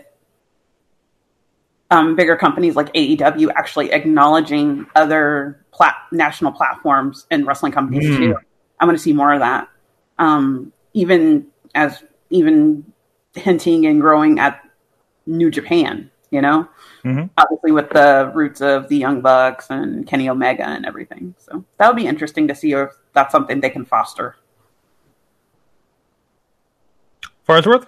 um, 1.91 2.17
bigger 2.17 2.37
companies 2.37 2.77
like 2.77 2.93
AEW 2.93 3.51
actually 3.57 3.93
acknowledging 3.93 4.87
other 4.95 5.65
plat- 5.73 5.97
national 6.13 6.53
platforms 6.53 7.27
and 7.31 7.47
wrestling 7.47 7.73
companies 7.73 8.05
Mm. 8.07 8.17
too. 8.19 8.37
I 8.79 8.85
want 8.85 8.97
to 8.99 9.03
see 9.03 9.13
more 9.13 9.33
of 9.33 9.41
that. 9.41 9.69
Um, 10.19 10.73
even 10.93 11.47
as 11.75 12.03
even 12.31 12.85
hinting 13.35 13.87
and 13.87 14.01
growing 14.01 14.39
at 14.39 14.61
New 15.27 15.51
Japan, 15.51 16.11
you 16.31 16.43
know, 16.43 16.69
Mhm. 17.05 17.31
obviously 17.39 17.73
with 17.73 17.89
the 17.91 18.31
roots 18.35 18.61
of 18.61 18.89
the 18.89 18.97
Young 18.97 19.23
Bucks 19.23 19.71
and 19.71 20.07
Kenny 20.07 20.29
Omega 20.29 20.67
and 20.67 20.85
everything. 20.85 21.35
So 21.39 21.65
that 21.79 21.87
would 21.89 21.97
be 21.97 22.07
interesting 22.07 22.49
to 22.49 22.55
see 22.55 22.73
if 22.73 22.91
that's 23.15 23.33
something 23.33 23.61
they 23.61 23.71
can 23.71 23.87
foster. 23.87 24.37
Farnsworth? 27.49 27.87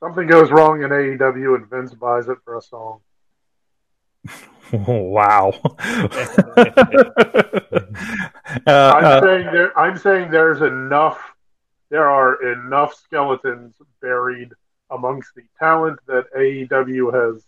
Something 0.00 0.26
goes 0.26 0.50
wrong 0.50 0.82
in 0.82 0.90
AEW 0.90 1.54
and 1.54 1.70
Vince 1.70 1.94
buys 1.94 2.26
it 2.28 2.38
for 2.44 2.58
a 2.58 2.62
song. 2.62 3.00
Wow. 4.72 5.52
uh, 5.62 6.58
I'm 8.66 9.04
uh, 9.04 9.20
saying 9.20 9.46
there. 9.52 9.78
I'm 9.78 9.96
saying 9.96 10.32
there's 10.32 10.60
enough. 10.60 11.22
There 11.88 12.10
are 12.10 12.42
enough 12.52 12.94
skeletons 12.94 13.76
buried 14.02 14.50
amongst 14.90 15.36
the 15.36 15.44
talent 15.56 16.00
that 16.08 16.24
AEW 16.36 17.14
has 17.14 17.44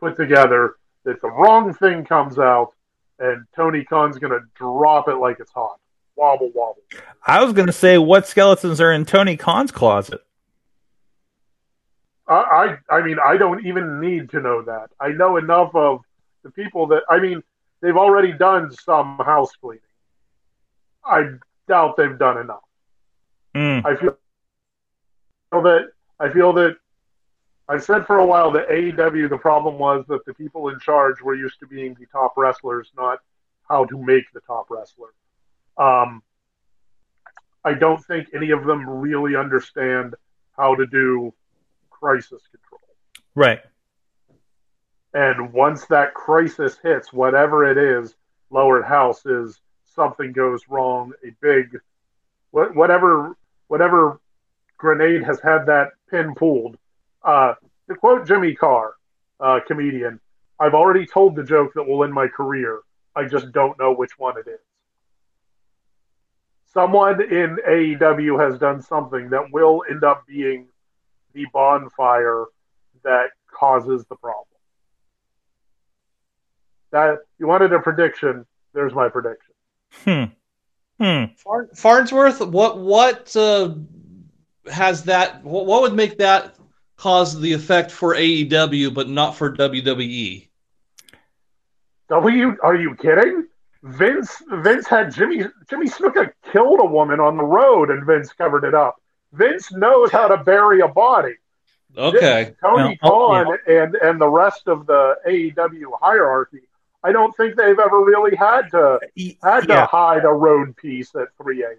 put 0.00 0.16
together 0.16 0.74
that 1.04 1.22
the 1.22 1.30
wrong 1.30 1.72
thing 1.72 2.04
comes 2.04 2.40
out, 2.40 2.72
and 3.20 3.46
Tony 3.54 3.84
Khan's 3.84 4.18
going 4.18 4.32
to 4.32 4.44
drop 4.56 5.06
it 5.06 5.18
like 5.18 5.38
it's 5.38 5.52
hot. 5.52 5.78
Wobble 6.16 6.50
wobble. 6.54 6.82
I 7.26 7.42
was 7.42 7.52
going 7.52 7.66
to 7.66 7.72
say 7.72 7.98
what 7.98 8.26
skeletons 8.26 8.80
are 8.80 8.92
in 8.92 9.04
Tony 9.04 9.36
Khan's 9.36 9.72
closet. 9.72 10.20
I, 12.26 12.78
I 12.90 12.96
I 12.96 13.02
mean 13.02 13.18
I 13.24 13.36
don't 13.36 13.66
even 13.66 14.00
need 14.00 14.30
to 14.30 14.40
know 14.40 14.62
that. 14.62 14.90
I 15.00 15.08
know 15.08 15.36
enough 15.36 15.74
of 15.74 16.00
the 16.42 16.50
people 16.50 16.86
that 16.88 17.02
I 17.08 17.18
mean 17.18 17.42
they've 17.80 17.96
already 17.96 18.32
done 18.32 18.72
some 18.72 19.18
house 19.18 19.52
cleaning. 19.56 19.80
I 21.04 21.32
doubt 21.68 21.96
they've 21.96 22.18
done 22.18 22.38
enough. 22.38 22.62
Mm. 23.54 23.84
I 23.84 23.96
feel 23.96 24.16
that 25.52 25.88
I 26.18 26.30
feel 26.30 26.52
that 26.54 26.76
I've 27.68 27.84
said 27.84 28.06
for 28.06 28.18
a 28.18 28.26
while 28.26 28.50
that 28.52 28.68
AEW 28.68 29.28
the 29.28 29.38
problem 29.38 29.78
was 29.78 30.04
that 30.08 30.24
the 30.26 30.34
people 30.34 30.68
in 30.68 30.78
charge 30.80 31.20
were 31.20 31.34
used 31.34 31.60
to 31.60 31.66
being 31.66 31.94
the 31.98 32.06
top 32.06 32.34
wrestlers, 32.36 32.90
not 32.96 33.18
how 33.68 33.84
to 33.86 33.98
make 34.02 34.24
the 34.32 34.40
top 34.40 34.66
wrestler. 34.70 35.08
Um, 35.76 36.22
I 37.64 37.74
don't 37.74 38.04
think 38.04 38.28
any 38.34 38.50
of 38.50 38.64
them 38.64 38.88
really 38.88 39.36
understand 39.36 40.14
how 40.56 40.74
to 40.74 40.86
do 40.86 41.32
crisis 41.90 42.42
control. 42.50 42.80
Right. 43.34 43.60
And 45.14 45.52
once 45.52 45.86
that 45.86 46.14
crisis 46.14 46.76
hits, 46.82 47.12
whatever 47.12 47.64
it 47.64 47.78
is, 47.78 48.14
lowered 48.50 48.84
house 48.84 49.24
is 49.24 49.60
something 49.84 50.32
goes 50.32 50.62
wrong, 50.68 51.12
a 51.24 51.30
big 51.40 51.78
whatever 52.50 53.36
whatever 53.68 54.20
grenade 54.76 55.24
has 55.24 55.40
had 55.40 55.66
that 55.66 55.90
pin 56.10 56.34
pulled. 56.34 56.76
Uh, 57.22 57.54
to 57.88 57.94
quote 57.94 58.26
Jimmy 58.26 58.54
Carr, 58.54 58.94
uh, 59.40 59.60
comedian, 59.66 60.20
I've 60.60 60.74
already 60.74 61.06
told 61.06 61.36
the 61.36 61.44
joke 61.44 61.72
that 61.74 61.86
will 61.86 62.04
end 62.04 62.12
my 62.12 62.28
career. 62.28 62.80
I 63.16 63.24
just 63.24 63.52
don't 63.52 63.78
know 63.78 63.92
which 63.92 64.18
one 64.18 64.36
it 64.38 64.48
is. 64.48 64.60
Someone 66.74 67.22
in 67.22 67.58
AEW 67.68 68.38
has 68.44 68.58
done 68.58 68.82
something 68.82 69.30
that 69.30 69.52
will 69.52 69.84
end 69.88 70.02
up 70.02 70.26
being 70.26 70.66
the 71.32 71.46
bonfire 71.52 72.46
that 73.04 73.28
causes 73.52 74.04
the 74.08 74.16
problem. 74.16 74.46
That 76.90 77.18
you 77.38 77.46
wanted 77.46 77.72
a 77.72 77.78
prediction. 77.78 78.44
There's 78.72 78.92
my 78.92 79.08
prediction. 79.08 79.54
Hmm. 80.04 80.24
Hmm. 81.00 81.24
Farnsworth, 81.74 82.40
what 82.40 82.78
what 82.78 83.34
uh, 83.36 83.74
has 84.70 85.04
that? 85.04 85.44
What, 85.44 85.66
what 85.66 85.82
would 85.82 85.94
make 85.94 86.18
that 86.18 86.56
cause 86.96 87.40
the 87.40 87.52
effect 87.52 87.90
for 87.90 88.14
AEW, 88.14 88.94
but 88.94 89.08
not 89.08 89.36
for? 89.36 89.54
WWE? 89.54 90.48
W, 92.08 92.56
are 92.62 92.76
you 92.76 92.94
kidding? 92.96 93.46
Vince 93.84 94.42
Vince 94.48 94.86
had 94.86 95.12
Jimmy 95.12 95.44
Jimmy 95.68 95.88
Snuka 95.88 96.30
killed 96.50 96.80
a 96.80 96.86
woman 96.86 97.20
on 97.20 97.36
the 97.36 97.44
road, 97.44 97.90
and 97.90 98.04
Vince 98.06 98.32
covered 98.32 98.64
it 98.64 98.74
up. 98.74 98.96
Vince 99.32 99.70
knows 99.72 100.10
how 100.10 100.26
to 100.28 100.38
bury 100.42 100.80
a 100.80 100.88
body. 100.88 101.34
Okay, 101.96 102.54
Tony 102.62 102.98
Well, 103.02 103.12
oh, 103.12 103.44
Khan 103.44 103.58
and 103.68 103.94
and 103.96 104.20
the 104.20 104.28
rest 104.28 104.68
of 104.68 104.86
the 104.86 105.16
AEW 105.28 105.90
hierarchy. 106.00 106.62
I 107.04 107.12
don't 107.12 107.36
think 107.36 107.56
they've 107.56 107.78
ever 107.78 108.00
really 108.02 108.34
had 108.34 108.70
to 108.70 108.98
had 109.42 109.60
to 109.64 109.74
Yeah. 109.74 109.86
hide 109.86 110.24
a 110.24 110.32
road 110.32 110.74
piece 110.76 111.14
at 111.14 111.28
3 111.40 111.62
a.m. 111.62 111.76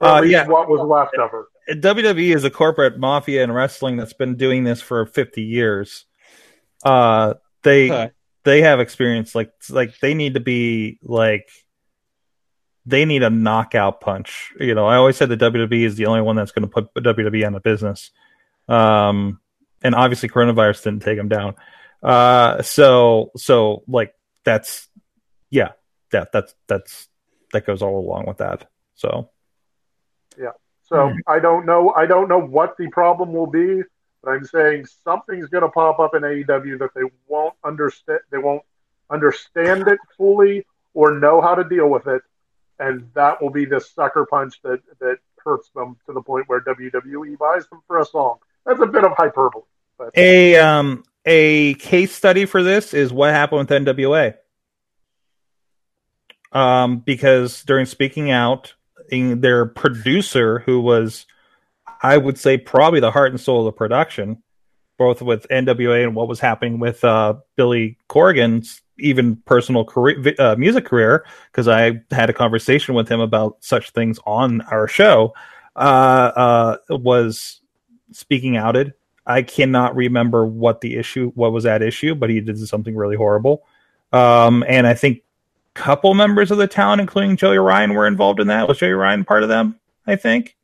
Or 0.00 0.08
Uh, 0.08 0.20
least 0.22 0.32
yeah. 0.32 0.46
what 0.48 0.68
was 0.68 0.80
left 0.80 1.14
of 1.16 1.30
her. 1.30 1.44
WWE 1.70 2.34
is 2.34 2.42
a 2.44 2.50
corporate 2.50 2.98
mafia 2.98 3.44
in 3.44 3.52
wrestling 3.52 3.96
that's 3.96 4.12
been 4.12 4.34
doing 4.34 4.64
this 4.64 4.80
for 4.82 5.06
50 5.06 5.42
years. 5.42 6.06
Uh, 6.84 7.34
they 7.62 7.90
Okay. 7.90 8.10
They 8.48 8.62
have 8.62 8.80
experience 8.80 9.34
like 9.34 9.52
like 9.68 9.98
they 10.00 10.14
need 10.14 10.34
to 10.34 10.40
be 10.40 10.98
like 11.02 11.50
they 12.86 13.04
need 13.04 13.22
a 13.22 13.28
knockout 13.28 14.00
punch. 14.00 14.52
You 14.58 14.74
know, 14.74 14.86
I 14.86 14.96
always 14.96 15.16
said 15.16 15.28
that 15.28 15.40
WWE 15.40 15.82
is 15.84 15.96
the 15.96 16.06
only 16.06 16.22
one 16.22 16.36
that's 16.36 16.52
going 16.52 16.66
to 16.66 16.82
put 16.82 16.94
WWE 16.94 17.46
on 17.46 17.52
the 17.52 17.60
business. 17.60 18.10
Um, 18.66 19.40
and 19.82 19.94
obviously 19.94 20.30
coronavirus 20.30 20.84
didn't 20.84 21.02
take 21.02 21.18
them 21.18 21.28
down. 21.28 21.56
Uh, 22.02 22.62
so 22.62 23.30
so 23.36 23.82
like 23.86 24.14
that's 24.44 24.88
yeah, 25.50 25.72
that 26.12 26.32
that's 26.32 26.54
that's 26.66 27.08
that 27.52 27.66
goes 27.66 27.82
all 27.82 27.98
along 27.98 28.24
with 28.26 28.38
that. 28.38 28.66
So 28.94 29.28
yeah. 30.38 30.52
So 30.84 30.96
Mhm. 30.96 31.18
I 31.26 31.38
don't 31.38 31.66
know. 31.66 31.92
I 31.94 32.06
don't 32.06 32.28
know 32.28 32.40
what 32.40 32.78
the 32.78 32.88
problem 32.88 33.34
will 33.34 33.46
be, 33.46 33.82
but 34.22 34.30
I'm 34.30 34.44
saying 34.44 34.86
something's 35.04 35.48
going 35.48 35.62
to 35.62 35.68
pop 35.68 35.98
up 35.98 36.14
in 36.14 36.22
AEW 36.22 36.78
that 36.80 36.90
they 36.94 37.02
won't 37.26 37.54
understand. 37.64 38.20
They 38.30 38.38
won't 38.38 38.62
understand 39.10 39.88
it 39.88 39.98
fully 40.16 40.66
or 40.94 41.18
know 41.18 41.40
how 41.40 41.54
to 41.54 41.64
deal 41.64 41.88
with 41.88 42.06
it, 42.06 42.22
and 42.78 43.08
that 43.14 43.40
will 43.42 43.50
be 43.50 43.64
the 43.64 43.80
sucker 43.80 44.26
punch 44.26 44.60
that 44.62 44.80
that 45.00 45.18
hurts 45.44 45.70
them 45.74 45.96
to 46.06 46.12
the 46.12 46.20
point 46.20 46.48
where 46.48 46.60
WWE 46.60 47.38
buys 47.38 47.66
them 47.68 47.80
for 47.86 48.00
a 48.00 48.04
song. 48.04 48.38
That's 48.66 48.80
a 48.80 48.86
bit 48.86 49.04
of 49.04 49.12
hyperbole. 49.16 49.64
But 49.96 50.10
A 50.16 50.56
um 50.56 51.04
a 51.24 51.74
case 51.74 52.14
study 52.14 52.46
for 52.46 52.62
this 52.62 52.94
is 52.94 53.12
what 53.12 53.30
happened 53.30 53.68
with 53.68 53.68
NWA. 53.68 54.34
Um, 56.52 56.98
because 56.98 57.62
during 57.64 57.86
speaking 57.86 58.30
out, 58.30 58.74
their 59.10 59.66
producer, 59.66 60.60
who 60.60 60.80
was, 60.80 61.26
I 62.02 62.16
would 62.16 62.38
say, 62.38 62.58
probably 62.58 63.00
the 63.00 63.10
heart 63.10 63.32
and 63.32 63.40
soul 63.40 63.60
of 63.60 63.64
the 63.66 63.76
production, 63.76 64.42
both 64.98 65.22
with 65.22 65.46
NWA 65.48 66.04
and 66.04 66.14
what 66.14 66.28
was 66.28 66.40
happening 66.40 66.78
with 66.78 67.02
uh, 67.04 67.34
Billy 67.56 67.98
Corgan's 68.08 68.82
even 68.98 69.36
personal 69.36 69.84
career, 69.84 70.34
uh, 70.38 70.56
music 70.56 70.84
career, 70.84 71.24
because 71.50 71.68
I 71.68 72.02
had 72.10 72.30
a 72.30 72.32
conversation 72.32 72.94
with 72.94 73.08
him 73.08 73.20
about 73.20 73.58
such 73.60 73.90
things 73.90 74.18
on 74.26 74.60
our 74.62 74.88
show, 74.88 75.34
uh, 75.76 75.78
uh, 75.78 76.76
was 76.90 77.60
speaking 78.12 78.56
outed. 78.56 78.94
I 79.26 79.42
cannot 79.42 79.94
remember 79.94 80.46
what 80.46 80.80
the 80.80 80.96
issue, 80.96 81.30
what 81.34 81.52
was 81.52 81.66
at 81.66 81.82
issue, 81.82 82.14
but 82.14 82.30
he 82.30 82.40
did 82.40 82.58
something 82.66 82.96
really 82.96 83.16
horrible. 83.16 83.64
Um, 84.12 84.64
and 84.66 84.86
I 84.86 84.94
think 84.94 85.18
a 85.76 85.78
couple 85.78 86.14
members 86.14 86.50
of 86.50 86.58
the 86.58 86.66
town, 86.66 86.98
including 86.98 87.36
Joey 87.36 87.58
Ryan, 87.58 87.94
were 87.94 88.06
involved 88.06 88.40
in 88.40 88.46
that. 88.48 88.66
Was 88.66 88.78
Joey 88.78 88.92
Ryan 88.92 89.24
part 89.24 89.42
of 89.42 89.48
them? 89.48 89.78
I 90.06 90.16
think. 90.16 90.56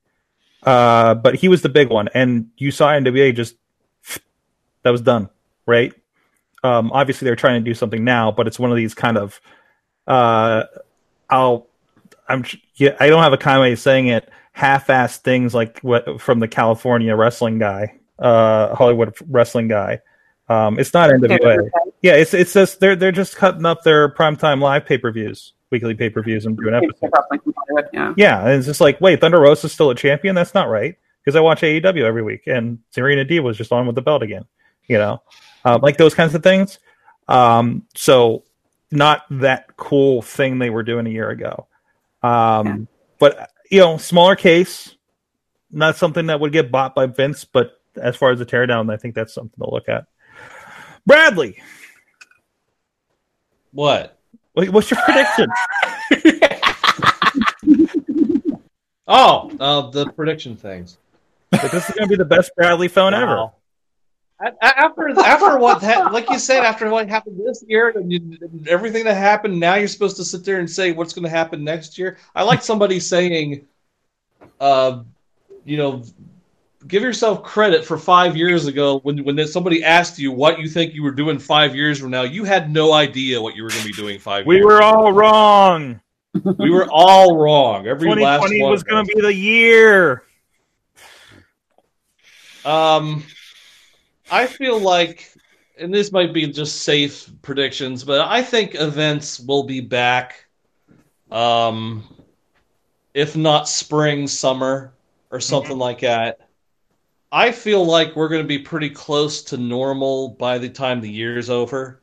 Uh, 0.65 1.15
but 1.15 1.35
he 1.35 1.49
was 1.49 1.63
the 1.63 1.69
big 1.69 1.91
one, 1.91 2.09
and 2.15 2.49
you 2.57 2.71
saw 2.71 2.91
NWA 2.93 3.35
just 3.35 3.57
that 4.83 4.91
was 4.91 5.03
done, 5.03 5.29
right? 5.67 5.93
Um, 6.63 6.91
obviously, 6.93 7.27
they're 7.27 7.37
trying 7.37 7.63
to 7.63 7.71
do 7.71 7.75
something 7.75 8.05
now, 8.05 8.31
but 8.31 8.47
it's 8.47 8.59
one 8.59 8.71
of 8.71 8.77
these 8.77 8.95
kind 8.95 9.19
of 9.19 9.41
uh, 10.07 10.65
I'll 11.29 11.67
I'm 12.29 12.45
yeah, 12.77 12.97
I 13.01 13.09
don't 13.09 13.23
have 13.23 13.33
a 13.33 13.39
kind 13.39 13.61
way 13.61 13.73
of 13.73 13.79
saying 13.79 14.09
it. 14.09 14.29
Half-assed 14.53 15.19
things 15.19 15.53
like 15.53 15.81
what 15.81 16.21
from 16.21 16.39
the 16.39 16.49
California 16.49 17.15
wrestling 17.17 17.59
guy, 17.59 17.99
uh, 18.19 18.75
Hollywood 18.75 19.15
wrestling 19.29 19.69
guy. 19.69 20.01
Um, 20.49 20.79
it's 20.79 20.95
not 20.95 21.11
NWA. 21.11 21.69
Yeah, 22.03 22.15
it's 22.15 22.35
it's 22.35 22.53
just 22.53 22.81
they're 22.81 22.97
they're 22.97 23.13
just 23.13 23.37
cutting 23.37 23.67
up 23.67 23.83
their 23.83 24.09
primetime 24.09 24.61
live 24.61 24.87
pay 24.87 24.99
per 24.99 25.11
views, 25.11 25.55
weekly 25.75 25.95
pay 25.95 26.09
per 26.09 26.23
views, 26.23 26.47
and 26.47 26.57
doing 26.57 26.75
episodes. 26.75 27.13
Yeah. 27.93 28.15
Yeah, 28.17 28.41
and 28.41 28.51
it's 28.51 28.67
just 28.67 28.81
like, 28.81 29.01
wait, 29.01 29.21
Thunder 29.21 29.41
Rosa's 29.41 29.73
still 29.73 29.91
a 29.91 29.95
champion? 29.95 30.35
That's 30.35 30.55
not 30.55 30.69
right. 30.69 30.97
Because 31.21 31.37
I 31.37 31.41
watch 31.41 31.63
AEW 31.63 32.03
every 32.05 32.23
week, 32.23 32.47
and 32.47 32.79
Serena 32.91 33.25
Deeb 33.25 33.43
was 33.43 33.57
just 33.57 33.73
on 33.73 33.87
with 33.87 33.97
the 33.97 34.03
belt 34.03 34.23
again. 34.23 34.45
You 34.87 34.99
know, 34.99 35.23
um, 35.65 35.81
like 35.81 35.97
those 35.97 36.15
kinds 36.15 36.35
of 36.35 36.43
things. 36.43 36.79
Um, 37.29 37.87
so 37.95 38.45
not 38.91 39.23
that 39.31 39.77
cool 39.77 40.23
thing 40.23 40.59
they 40.59 40.71
were 40.71 40.83
doing 40.83 41.07
a 41.07 41.11
year 41.11 41.31
ago. 41.31 41.67
Um, 42.23 42.67
Yeah. 42.67 42.77
But 43.19 43.51
you 43.71 43.81
know, 43.81 43.97
smaller 43.97 44.37
case, 44.37 44.95
not 45.71 45.97
something 45.97 46.27
that 46.27 46.41
would 46.41 46.53
get 46.53 46.71
bought 46.71 46.95
by 46.95 47.07
Vince. 47.07 47.45
But 47.45 47.81
as 48.01 48.17
far 48.17 48.31
as 48.31 48.39
the 48.39 48.47
teardown, 48.47 48.93
I 48.93 48.97
think 48.97 49.15
that's 49.15 49.33
something 49.33 49.65
to 49.65 49.71
look 49.71 49.89
at. 49.89 50.07
Bradley, 51.07 51.63
What? 53.73 54.14
What- 54.55 54.69
what's 54.71 54.91
your 54.91 55.01
prediction? 55.03 55.49
Oh, 59.07 59.51
uh, 59.61 59.91
the 59.91 60.07
prediction 60.13 60.57
things. 60.57 60.97
That 61.51 61.71
this 61.71 61.89
is 61.89 61.95
going 61.95 62.09
to 62.09 62.11
be 62.13 62.17
the 62.17 62.25
best 62.25 62.51
Bradley 62.57 62.89
phone 62.89 63.13
ever. 63.13 63.37
Wow. 63.37 63.53
A- 64.41 64.47
a- 64.47 64.79
After 64.79 65.11
after 65.21 65.59
what 65.59 65.83
ha- 65.83 66.09
like 66.11 66.29
you 66.31 66.39
said 66.39 66.65
after 66.65 66.89
what 66.91 67.09
happened 67.09 67.39
this 67.39 67.63
year 67.69 67.91
and 67.91 68.11
you, 68.11 68.39
everything 68.67 69.05
that 69.05 69.15
happened 69.15 69.61
now 69.61 69.75
you're 69.75 69.89
supposed 69.89 70.17
to 70.17 70.25
sit 70.25 70.45
there 70.45 70.59
and 70.59 70.69
say 70.69 70.93
what's 70.93 71.13
going 71.13 71.23
to 71.25 71.29
happen 71.31 71.63
next 71.63 71.99
year. 71.99 72.17
I 72.35 72.43
like 72.45 72.63
somebody 72.63 72.99
saying, 72.99 73.67
uh, 74.59 75.03
you 75.67 75.77
know, 75.77 76.03
give 76.87 77.03
yourself 77.03 77.43
credit 77.43 77.85
for 77.85 77.99
five 77.99 78.37
years 78.37 78.67
ago 78.67 78.99
when 79.01 79.25
when 79.25 79.47
somebody 79.47 79.83
asked 79.85 80.19
you 80.19 80.33
what 80.33 80.59
you 80.59 80.69
think 80.69 80.95
you 80.95 81.03
were 81.03 81.13
doing 81.13 81.39
five 81.39 81.75
years 81.75 81.99
from 81.99 82.11
now. 82.11 82.23
You 82.23 82.45
had 82.45 82.71
no 82.71 82.93
idea 82.93 83.41
what 83.41 83.57
you 83.57 83.63
were 83.63 83.71
going 83.71 83.83
to 83.83 83.87
be 83.87 83.93
doing 83.93 84.19
five. 84.19 84.47
We 84.47 84.57
years 84.57 84.65
were 84.65 84.83
all 84.83 85.13
wrong. 85.13 86.01
we 86.59 86.71
were 86.71 86.89
all 86.91 87.37
wrong. 87.37 87.87
Every 87.87 88.09
last 88.09 88.43
2020 88.43 88.63
one. 88.63 88.71
was 88.71 88.83
going 88.83 89.07
to 89.07 89.15
be 89.15 89.21
the 89.21 89.35
year. 89.35 90.23
Um, 92.65 93.23
I 94.31 94.47
feel 94.47 94.81
like, 94.81 95.31
and 95.79 95.93
this 95.93 96.13
might 96.13 96.33
be 96.33 96.47
just 96.47 96.83
safe 96.83 97.31
predictions, 97.43 98.05
but 98.05 98.21
I 98.23 98.43
think 98.43 98.75
events 98.75 99.39
will 99.39 99.65
be 99.65 99.81
back. 99.81 100.47
Um, 101.31 102.05
if 103.13 103.37
not 103.37 103.69
spring, 103.69 104.27
summer, 104.27 104.93
or 105.31 105.41
something 105.41 105.79
like 105.79 106.01
that. 106.01 106.44
I 107.35 107.51
feel 107.51 107.85
like 107.85 108.15
we're 108.15 108.29
going 108.29 108.43
to 108.43 108.49
be 108.49 108.61
pretty 108.61 108.89
close 108.89 109.43
to 109.43 109.57
normal 109.57 110.29
by 110.29 110.57
the 110.57 110.69
time 110.69 111.01
the 111.01 111.11
year's 111.11 111.51
over. 111.51 112.01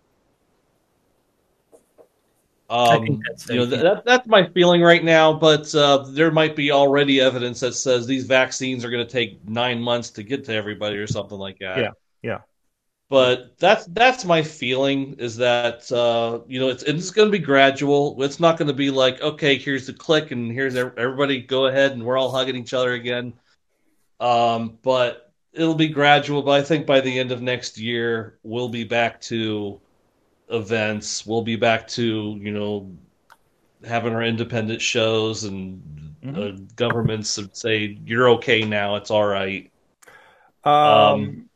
Um, 2.69 3.21
that's 3.25 3.47
you 3.47 3.55
know, 3.55 3.65
that, 3.65 4.03
that's 4.05 4.27
my 4.27 4.45
feeling 4.47 4.81
right 4.81 5.01
now, 5.01 5.31
but 5.31 5.73
uh, 5.73 5.99
there 6.09 6.31
might 6.31 6.57
be 6.57 6.71
already 6.71 7.21
evidence 7.21 7.61
that 7.61 7.75
says 7.75 8.05
these 8.05 8.25
vaccines 8.25 8.83
are 8.83 8.89
going 8.89 9.05
to 9.05 9.11
take 9.11 9.39
nine 9.47 9.81
months 9.81 10.09
to 10.11 10.23
get 10.23 10.43
to 10.45 10.53
everybody 10.53 10.97
or 10.97 11.07
something 11.07 11.37
like 11.37 11.59
that. 11.59 11.77
Yeah, 11.77 11.91
yeah. 12.21 12.39
But 13.07 13.57
that's 13.57 13.85
that's 13.85 14.25
my 14.25 14.41
feeling 14.43 15.15
is 15.17 15.37
that 15.37 15.89
uh, 15.93 16.39
you 16.45 16.59
know 16.59 16.67
it's 16.67 16.83
it's 16.83 17.09
going 17.09 17.29
to 17.29 17.31
be 17.31 17.43
gradual. 17.43 18.21
It's 18.21 18.41
not 18.41 18.57
going 18.57 18.67
to 18.67 18.73
be 18.73 18.91
like 18.91 19.21
okay, 19.21 19.57
here's 19.57 19.87
the 19.87 19.93
click 19.93 20.31
and 20.31 20.51
here's 20.51 20.75
everybody 20.75 21.41
go 21.41 21.67
ahead 21.67 21.93
and 21.93 22.03
we're 22.03 22.17
all 22.17 22.31
hugging 22.31 22.57
each 22.57 22.73
other 22.73 22.93
again. 22.93 23.33
Um, 24.21 24.77
but 24.83 25.33
it'll 25.51 25.75
be 25.75 25.89
gradual. 25.89 26.43
But 26.43 26.59
I 26.59 26.63
think 26.63 26.85
by 26.85 27.01
the 27.01 27.19
end 27.19 27.31
of 27.31 27.41
next 27.41 27.77
year, 27.77 28.39
we'll 28.43 28.69
be 28.69 28.85
back 28.85 29.19
to 29.21 29.81
events. 30.49 31.25
We'll 31.25 31.41
be 31.41 31.55
back 31.57 31.87
to 31.89 32.37
you 32.39 32.51
know 32.51 32.91
having 33.85 34.13
our 34.13 34.23
independent 34.23 34.81
shows 34.81 35.43
and 35.43 36.15
uh, 36.35 36.51
governments 36.75 37.35
that 37.35 37.57
say 37.57 37.97
you're 38.05 38.29
okay 38.29 38.63
now. 38.63 38.95
It's 38.95 39.11
all 39.11 39.25
right. 39.25 39.71
Um, 40.63 40.73
Um, 40.91 41.49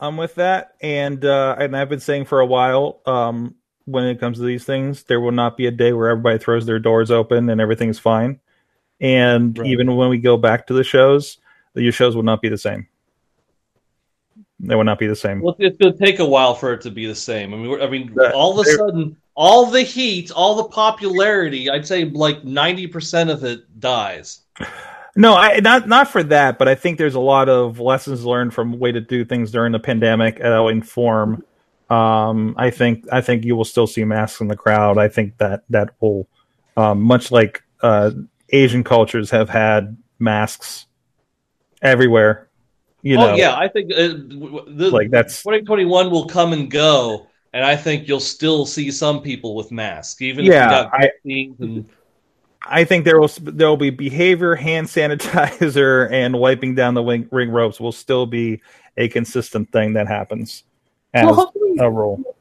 I'm 0.00 0.16
with 0.16 0.34
that, 0.36 0.74
and 0.80 1.24
uh, 1.24 1.54
and 1.58 1.76
I've 1.76 1.88
been 1.90 2.00
saying 2.00 2.24
for 2.24 2.40
a 2.40 2.46
while. 2.46 3.02
Um, 3.06 3.56
when 3.84 4.04
it 4.04 4.20
comes 4.20 4.38
to 4.38 4.44
these 4.44 4.64
things, 4.64 5.04
there 5.04 5.20
will 5.20 5.32
not 5.32 5.56
be 5.56 5.66
a 5.66 5.70
day 5.70 5.92
where 5.92 6.08
everybody 6.08 6.38
throws 6.38 6.66
their 6.66 6.78
doors 6.78 7.10
open 7.10 7.48
and 7.50 7.60
everything's 7.60 7.98
fine. 7.98 8.40
And 9.00 9.58
Right. 9.58 9.66
even 9.68 9.96
when 9.96 10.08
we 10.08 10.18
go 10.18 10.36
back 10.36 10.68
to 10.68 10.74
the 10.74 10.84
shows, 10.84 11.38
your 11.74 11.92
shows 11.92 12.14
will 12.14 12.22
not 12.22 12.42
be 12.42 12.48
the 12.48 12.58
same. 12.58 12.86
They 14.60 14.76
will 14.76 14.84
not 14.84 14.98
be 14.98 15.08
the 15.08 15.16
same. 15.16 15.40
Well, 15.40 15.56
it's 15.58 15.76
going 15.76 15.92
to 15.92 15.98
take 15.98 16.20
a 16.20 16.24
while 16.24 16.54
for 16.54 16.72
it 16.72 16.80
to 16.82 16.90
be 16.90 17.06
the 17.06 17.14
same. 17.14 17.52
I 17.52 17.56
mean, 17.56 17.82
I 17.82 17.88
mean, 17.88 18.16
all 18.32 18.58
of 18.58 18.64
a 18.64 18.70
sudden, 18.70 19.16
all 19.34 19.66
the 19.66 19.82
heat, 19.82 20.30
all 20.30 20.54
the 20.54 20.64
popularity, 20.64 21.68
I'd 21.68 21.86
say 21.86 22.04
like 22.04 22.44
ninety 22.44 22.86
percent 22.86 23.30
of 23.30 23.42
it 23.42 23.80
dies. 23.80 24.42
No, 25.16 25.34
I 25.34 25.58
not 25.60 25.88
not 25.88 26.08
for 26.08 26.22
that, 26.22 26.58
but 26.58 26.68
I 26.68 26.74
think 26.74 26.98
there's 26.98 27.16
a 27.16 27.20
lot 27.20 27.48
of 27.48 27.80
lessons 27.80 28.24
learned 28.24 28.54
from 28.54 28.78
way 28.78 28.92
to 28.92 29.00
do 29.00 29.24
things 29.24 29.50
during 29.50 29.72
the 29.72 29.80
pandemic 29.80 30.38
that'll 30.38 30.68
inform. 30.68 31.44
Um, 31.90 32.54
I 32.56 32.70
think 32.70 33.04
I 33.10 33.20
think 33.20 33.44
you 33.44 33.56
will 33.56 33.64
still 33.64 33.86
see 33.86 34.04
masks 34.04 34.40
in 34.40 34.48
the 34.48 34.56
crowd. 34.56 34.96
I 34.96 35.08
think 35.08 35.36
that 35.38 35.64
that 35.70 35.90
will, 36.00 36.28
um, 36.76 37.02
much 37.02 37.32
like 37.32 37.62
uh, 37.82 38.12
Asian 38.50 38.84
cultures 38.84 39.28
have 39.30 39.50
had 39.50 39.96
masks 40.18 40.86
everywhere. 41.82 42.48
You 43.02 43.16
know, 43.16 43.30
oh 43.32 43.34
yeah, 43.34 43.56
I 43.56 43.66
think 43.68 43.92
uh, 43.92 44.08
w- 44.08 44.28
w- 44.58 44.76
the, 44.76 44.90
like 44.90 45.10
that's 45.10 45.42
2021 45.42 46.10
will 46.10 46.26
come 46.26 46.52
and 46.52 46.70
go, 46.70 47.26
and 47.52 47.64
I 47.64 47.74
think 47.74 48.06
you'll 48.06 48.20
still 48.20 48.64
see 48.64 48.92
some 48.92 49.20
people 49.22 49.56
with 49.56 49.72
masks, 49.72 50.22
even 50.22 50.44
Yeah, 50.44 50.52
if 50.52 50.64
you 50.64 50.70
got 50.70 50.94
I- 50.94 51.10
and 51.64 51.90
I 52.64 52.84
think 52.84 53.04
there 53.04 53.18
will 53.18 53.30
there 53.40 53.68
will 53.68 53.76
be 53.76 53.90
behavior, 53.90 54.54
hand 54.54 54.86
sanitizer, 54.86 56.08
and 56.12 56.38
wiping 56.38 56.76
down 56.76 56.94
the 56.94 57.02
wing, 57.02 57.28
ring 57.32 57.50
ropes 57.50 57.80
will 57.80 57.90
still 57.90 58.24
be 58.24 58.60
a 58.96 59.08
consistent 59.08 59.72
thing 59.72 59.94
that 59.94 60.06
happens 60.06 60.62
as 61.12 61.24
Well, 61.26 61.34
hopefully, 61.34 61.76
a 61.80 61.90
rule. 61.90 62.36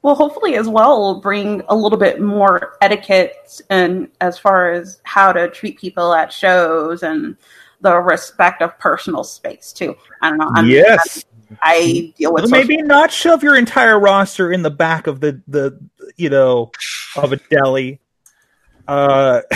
well, 0.00 0.14
hopefully 0.14 0.54
as 0.54 0.68
well, 0.68 1.20
bring 1.20 1.62
a 1.68 1.76
little 1.76 1.98
bit 1.98 2.18
more 2.18 2.78
etiquette 2.80 3.60
and 3.68 4.08
as 4.22 4.38
far 4.38 4.72
as 4.72 5.02
how 5.02 5.32
to 5.32 5.50
treat 5.50 5.78
people 5.78 6.14
at 6.14 6.32
shows 6.32 7.02
and 7.02 7.36
the 7.80 7.96
respect 7.96 8.62
of 8.62 8.78
personal 8.78 9.24
space 9.24 9.72
too. 9.72 9.96
I 10.22 10.30
don't 10.30 10.38
know. 10.38 10.50
I'm, 10.54 10.66
yes. 10.66 11.24
I 11.62 12.12
deal 12.16 12.34
with 12.34 12.50
maybe 12.50 12.76
not 12.82 13.10
shove 13.10 13.42
your 13.42 13.56
entire 13.56 13.98
roster 13.98 14.52
in 14.52 14.62
the 14.62 14.70
back 14.70 15.06
of 15.06 15.20
the 15.20 15.40
the 15.48 15.78
you 16.16 16.30
know 16.30 16.70
of 17.16 17.32
a 17.32 17.36
deli. 17.36 18.00
Uh, 18.86 19.40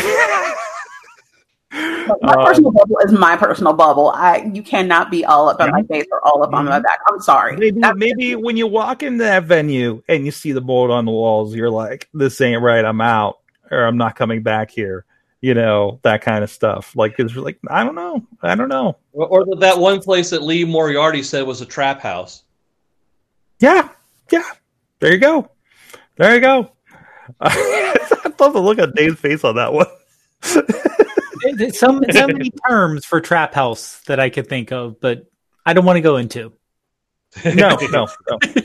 my 1.73 2.35
Um, 2.35 2.45
personal 2.45 2.71
bubble 2.71 2.99
is 3.05 3.13
my 3.13 3.37
personal 3.37 3.73
bubble. 3.73 4.11
I 4.11 4.51
you 4.53 4.63
cannot 4.63 5.11
be 5.11 5.25
all 5.25 5.49
up 5.49 5.61
on 5.61 5.71
my 5.71 5.83
face 5.83 6.07
or 6.11 6.27
all 6.27 6.43
up 6.43 6.53
on 6.53 6.67
my 6.67 6.81
back. 6.81 7.01
I'm 7.09 7.21
sorry. 7.21 7.57
Maybe 7.57 7.81
maybe 7.95 8.37
when 8.37 8.57
you 8.57 8.67
walk 8.67 9.03
into 9.03 9.25
that 9.25 9.45
venue 9.45 10.03
and 10.09 10.25
you 10.25 10.31
see 10.31 10.53
the 10.53 10.61
board 10.61 10.91
on 10.91 11.05
the 11.05 11.13
walls, 11.13 11.55
you're 11.55 11.71
like, 11.71 12.09
"This 12.15 12.41
ain't 12.41 12.63
right. 12.63 12.85
I'm 12.85 13.01
out, 13.01 13.39
or 13.71 13.85
I'm 13.85 13.97
not 13.97 14.17
coming 14.17 14.43
back 14.43 14.71
here." 14.71 15.05
You 15.43 15.55
know 15.55 15.99
that 16.03 16.23
kind 16.23 16.45
of 16.45 16.51
stuff. 16.51 16.95
Like 16.95 17.17
it's 17.19 17.35
like 17.35 17.59
I 17.69 17.83
don't 17.83 17.97
know. 17.97 18.25
I 18.43 18.55
don't 18.55 18.69
know. 18.69 18.97
Or, 19.13 19.27
or 19.27 19.57
that 19.57 19.77
one 19.77 20.01
place 20.01 20.31
that 20.31 20.43
Lee 20.43 20.65
Moriarty 20.65 21.23
said 21.25 21.45
was 21.47 21.61
a 21.61 21.67
trap 21.67 22.01
house. 22.01 22.45
Yeah, 23.59 23.89
yeah. 24.31 24.49
There 25.01 25.13
you 25.13 25.19
go. 25.19 25.51
There 26.17 26.35
you 26.35 26.41
go. 26.41 26.73
I 27.41 28.33
love 28.39 28.53
the 28.53 28.61
look 28.61 28.79
on 28.79 28.93
Dave's 28.93 29.19
face 29.19 29.43
on 29.43 29.57
that 29.57 29.73
one. 29.73 29.87
There's 31.55 31.79
so, 31.79 32.01
so 32.11 32.27
many 32.29 32.53
terms 32.69 33.05
for 33.05 33.21
trap 33.21 33.53
house 33.53 34.01
that 34.07 34.21
I 34.21 34.31
could 34.31 34.49
think 34.49 34.71
of, 34.71 35.01
but 35.01 35.27
I 35.67 35.73
don't 35.73 35.85
want 35.85 35.97
to 35.97 36.03
go 36.03 36.19
into. 36.19 36.53
No, 37.45 37.77
no, 37.91 38.09
no. 38.25 38.39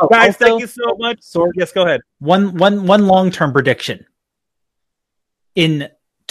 Oh, 0.00 0.08
Guys, 0.08 0.34
also, 0.34 0.44
thank 0.44 0.60
you 0.60 0.66
so 0.66 0.96
much. 0.98 1.22
Sorry. 1.22 1.52
Yes, 1.54 1.70
go 1.70 1.84
ahead. 1.84 2.00
One 2.18 2.56
one 2.56 2.84
one 2.84 3.06
long 3.06 3.30
term 3.30 3.52
prediction. 3.52 4.04
In 5.54 5.88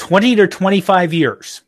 twenty 0.08 0.36
to 0.36 0.48
twenty 0.48 0.82
five 0.82 1.14
years, 1.14 1.62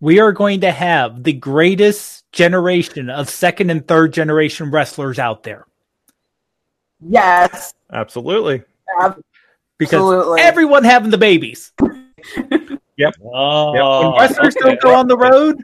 we 0.00 0.20
are 0.20 0.32
going 0.32 0.60
to 0.60 0.70
have 0.70 1.22
the 1.22 1.32
greatest 1.32 2.30
generation 2.32 3.10
of 3.10 3.28
second 3.28 3.70
and 3.70 3.86
third 3.86 4.12
generation 4.12 4.70
wrestlers 4.70 5.18
out 5.18 5.42
there 5.42 5.66
yes, 7.08 7.74
Absolutely. 7.92 8.62
because 9.78 9.94
absolutely. 9.94 10.40
everyone 10.40 10.84
having 10.84 11.10
the 11.10 11.18
babies. 11.18 11.72
Oh, 13.24 14.12
When 14.12 14.20
wrestlers 14.20 14.54
okay. 14.56 14.68
don't 14.68 14.80
go 14.80 14.94
on 14.94 15.08
the 15.08 15.16
road, 15.16 15.60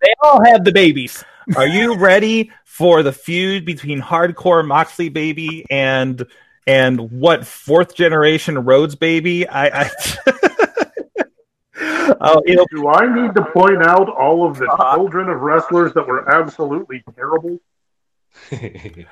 they 0.00 0.14
all 0.22 0.42
have 0.42 0.64
the 0.64 0.72
babies. 0.72 1.22
Are 1.54 1.66
you 1.66 1.98
ready 1.98 2.50
for 2.64 3.02
the 3.02 3.12
feud 3.12 3.66
between 3.66 4.00
hardcore 4.00 4.66
Moxley 4.66 5.10
baby 5.10 5.66
and 5.68 6.26
and 6.66 7.10
what 7.12 7.46
fourth 7.46 7.94
generation 7.94 8.58
Rhodes 8.64 8.94
baby? 8.94 9.46
I, 9.48 9.84
I 9.84 9.90
oh, 12.20 12.42
it'll, 12.46 12.66
Do 12.70 12.88
I 12.88 13.06
need 13.14 13.34
to 13.34 13.44
point 13.44 13.82
out 13.82 14.08
all 14.08 14.48
of 14.48 14.58
the 14.58 14.66
Uh-huh. 14.66 14.96
children 14.96 15.28
of 15.28 15.40
wrestlers 15.40 15.92
that 15.94 16.06
were 16.06 16.28
absolutely 16.28 17.02
terrible? 17.14 17.58
the 18.50 19.06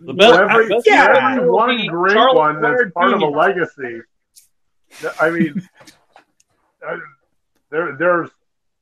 best, 0.00 0.40
every, 0.40 0.68
best 0.68 0.86
yeah. 0.86 1.32
every 1.36 1.50
one 1.50 1.86
great 1.86 2.14
Charles 2.14 2.36
one 2.36 2.60
that's 2.62 2.74
Flair 2.74 2.90
part 2.90 3.12
of 3.14 3.22
a 3.22 3.26
legacy. 3.26 4.00
I 5.20 5.30
mean, 5.30 5.68
I- 6.86 6.98
there, 7.70 7.96
there's, 7.96 8.28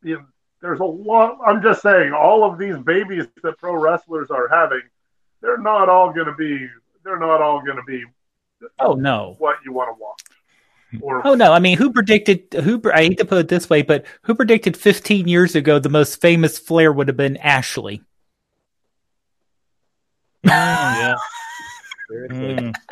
you 0.02 0.16
know, 0.16 0.24
there's 0.60 0.80
a 0.80 0.84
lot. 0.84 1.38
I'm 1.46 1.62
just 1.62 1.80
saying, 1.80 2.12
all 2.12 2.44
of 2.44 2.58
these 2.58 2.76
babies 2.78 3.26
that 3.42 3.56
pro 3.58 3.74
wrestlers 3.76 4.30
are 4.30 4.48
having, 4.48 4.82
they're 5.40 5.56
not 5.58 5.88
all 5.88 6.12
going 6.12 6.26
to 6.26 6.34
be. 6.34 6.68
They're 7.04 7.18
not 7.18 7.40
all 7.40 7.62
going 7.64 7.76
to 7.76 7.82
be 7.86 8.04
Oh 8.78 8.92
no. 8.94 9.36
what 9.38 9.56
you 9.64 9.72
want 9.72 9.88
to 9.96 10.00
watch. 10.00 10.20
Or 11.00 11.26
Oh 11.26 11.34
no! 11.34 11.52
I 11.52 11.60
mean, 11.60 11.78
who 11.78 11.92
predicted? 11.92 12.52
Who 12.52 12.82
I 12.92 13.02
hate 13.04 13.18
to 13.18 13.24
put 13.24 13.38
it 13.38 13.48
this 13.48 13.70
way, 13.70 13.82
but 13.82 14.04
who 14.22 14.34
predicted 14.34 14.76
15 14.76 15.28
years 15.28 15.54
ago 15.54 15.78
the 15.78 15.88
most 15.88 16.20
famous 16.20 16.58
Flair 16.58 16.92
would 16.92 17.06
have 17.08 17.16
been 17.16 17.36
Ashley? 17.36 18.02
yeah. 20.44 21.14
Mm. 22.10 22.74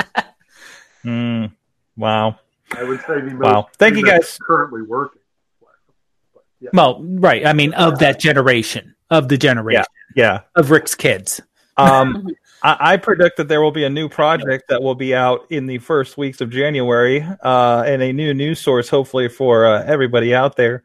Mm. 1.05 1.52
Wow. 1.97 2.39
I 2.76 2.82
would 2.82 2.98
say 3.01 3.20
the 3.20 3.30
most. 3.30 3.40
Wow. 3.44 3.68
Thank 3.78 3.97
you, 3.97 4.05
guys. 4.05 4.36
Currently 4.43 4.82
working. 4.82 5.22
But, 5.62 6.43
yeah. 6.60 6.70
Well, 6.72 7.01
right. 7.02 7.47
I 7.47 7.52
mean, 7.52 7.72
of 7.74 8.01
that 8.01 8.18
generation, 8.18 8.94
of 9.09 9.28
the 9.28 9.39
generation 9.39 9.85
yeah, 10.16 10.24
Yeah. 10.24 10.40
of 10.60 10.70
Ric's 10.72 10.94
kids. 10.97 11.40
Um, 11.76 12.26
I, 12.62 12.93
I 12.93 12.97
predict 12.97 13.36
that 13.36 13.48
there 13.48 13.62
will 13.62 13.72
be 13.72 13.85
a 13.85 13.90
new 13.90 14.09
project 14.09 14.68
that 14.68 14.82
will 14.82 14.94
be 14.94 15.14
out 15.14 15.47
in 15.51 15.66
the 15.66 15.78
first 15.78 16.16
weeks 16.18 16.40
of 16.40 16.51
January, 16.51 17.22
uh, 17.43 17.85
and 17.86 18.02
a 18.02 18.12
new 18.12 18.35
news 18.35 18.60
source, 18.60 18.89
hopefully 18.89 19.28
for 19.28 19.66
uh, 19.66 19.85
everybody 19.85 20.35
out 20.35 20.56
there. 20.56 20.82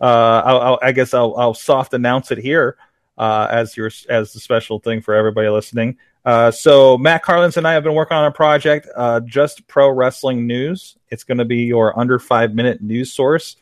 Uh, 0.00 0.42
I'll, 0.44 0.60
I'll, 0.60 0.78
I 0.82 0.92
guess 0.92 1.12
I'll, 1.12 1.36
I'll 1.36 1.54
soft 1.54 1.92
announce 1.92 2.30
it 2.30 2.38
here 2.38 2.76
uh, 3.18 3.48
as 3.50 3.76
your 3.76 3.90
as 4.08 4.32
the 4.32 4.40
special 4.40 4.78
thing 4.78 5.02
for 5.02 5.14
everybody 5.14 5.48
listening. 5.48 5.98
Uh, 6.24 6.50
so 6.50 6.98
Matt 6.98 7.22
Carlins 7.22 7.56
and 7.56 7.66
I 7.66 7.72
have 7.72 7.82
been 7.82 7.94
working 7.94 8.16
on 8.16 8.24
a 8.24 8.32
project, 8.32 8.88
uh, 8.96 9.20
just 9.20 9.66
pro 9.66 9.90
wrestling 9.90 10.46
news. 10.46 10.96
It's 11.10 11.24
going 11.24 11.38
to 11.38 11.44
be 11.44 11.64
your 11.64 11.98
under 11.98 12.18
five 12.18 12.54
minute 12.54 12.82
news 12.82 13.12
source. 13.12 13.56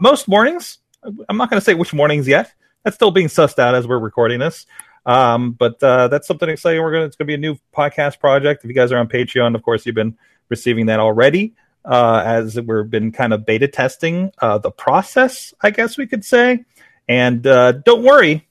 Most 0.00 0.28
mornings, 0.28 0.78
I'm 1.02 1.36
not 1.36 1.48
going 1.48 1.60
to 1.60 1.64
say 1.64 1.74
which 1.74 1.94
mornings 1.94 2.28
yet. 2.28 2.52
That's 2.82 2.96
still 2.96 3.10
being 3.10 3.28
sussed 3.28 3.58
out 3.58 3.74
as 3.74 3.86
we're 3.86 3.98
recording 3.98 4.40
this. 4.40 4.66
Um, 5.04 5.52
but 5.52 5.82
uh, 5.82 6.08
that's 6.08 6.26
something 6.26 6.48
exciting. 6.48 6.82
We're 6.82 6.92
gonna 6.92 7.06
it's 7.06 7.16
gonna 7.16 7.26
be 7.26 7.34
a 7.34 7.38
new 7.38 7.56
podcast 7.74 8.20
project. 8.20 8.64
If 8.64 8.68
you 8.68 8.74
guys 8.74 8.92
are 8.92 8.98
on 8.98 9.08
Patreon, 9.08 9.54
of 9.54 9.62
course, 9.62 9.84
you've 9.84 9.94
been 9.94 10.16
receiving 10.48 10.86
that 10.86 11.00
already. 11.00 11.54
Uh, 11.84 12.22
as 12.24 12.60
we've 12.60 12.88
been 12.88 13.10
kind 13.10 13.32
of 13.32 13.44
beta 13.44 13.66
testing 13.66 14.30
uh, 14.38 14.56
the 14.58 14.70
process, 14.70 15.52
I 15.60 15.70
guess 15.70 15.98
we 15.98 16.06
could 16.06 16.24
say. 16.24 16.64
And 17.08 17.44
uh, 17.44 17.72
don't 17.72 18.04
worry, 18.04 18.46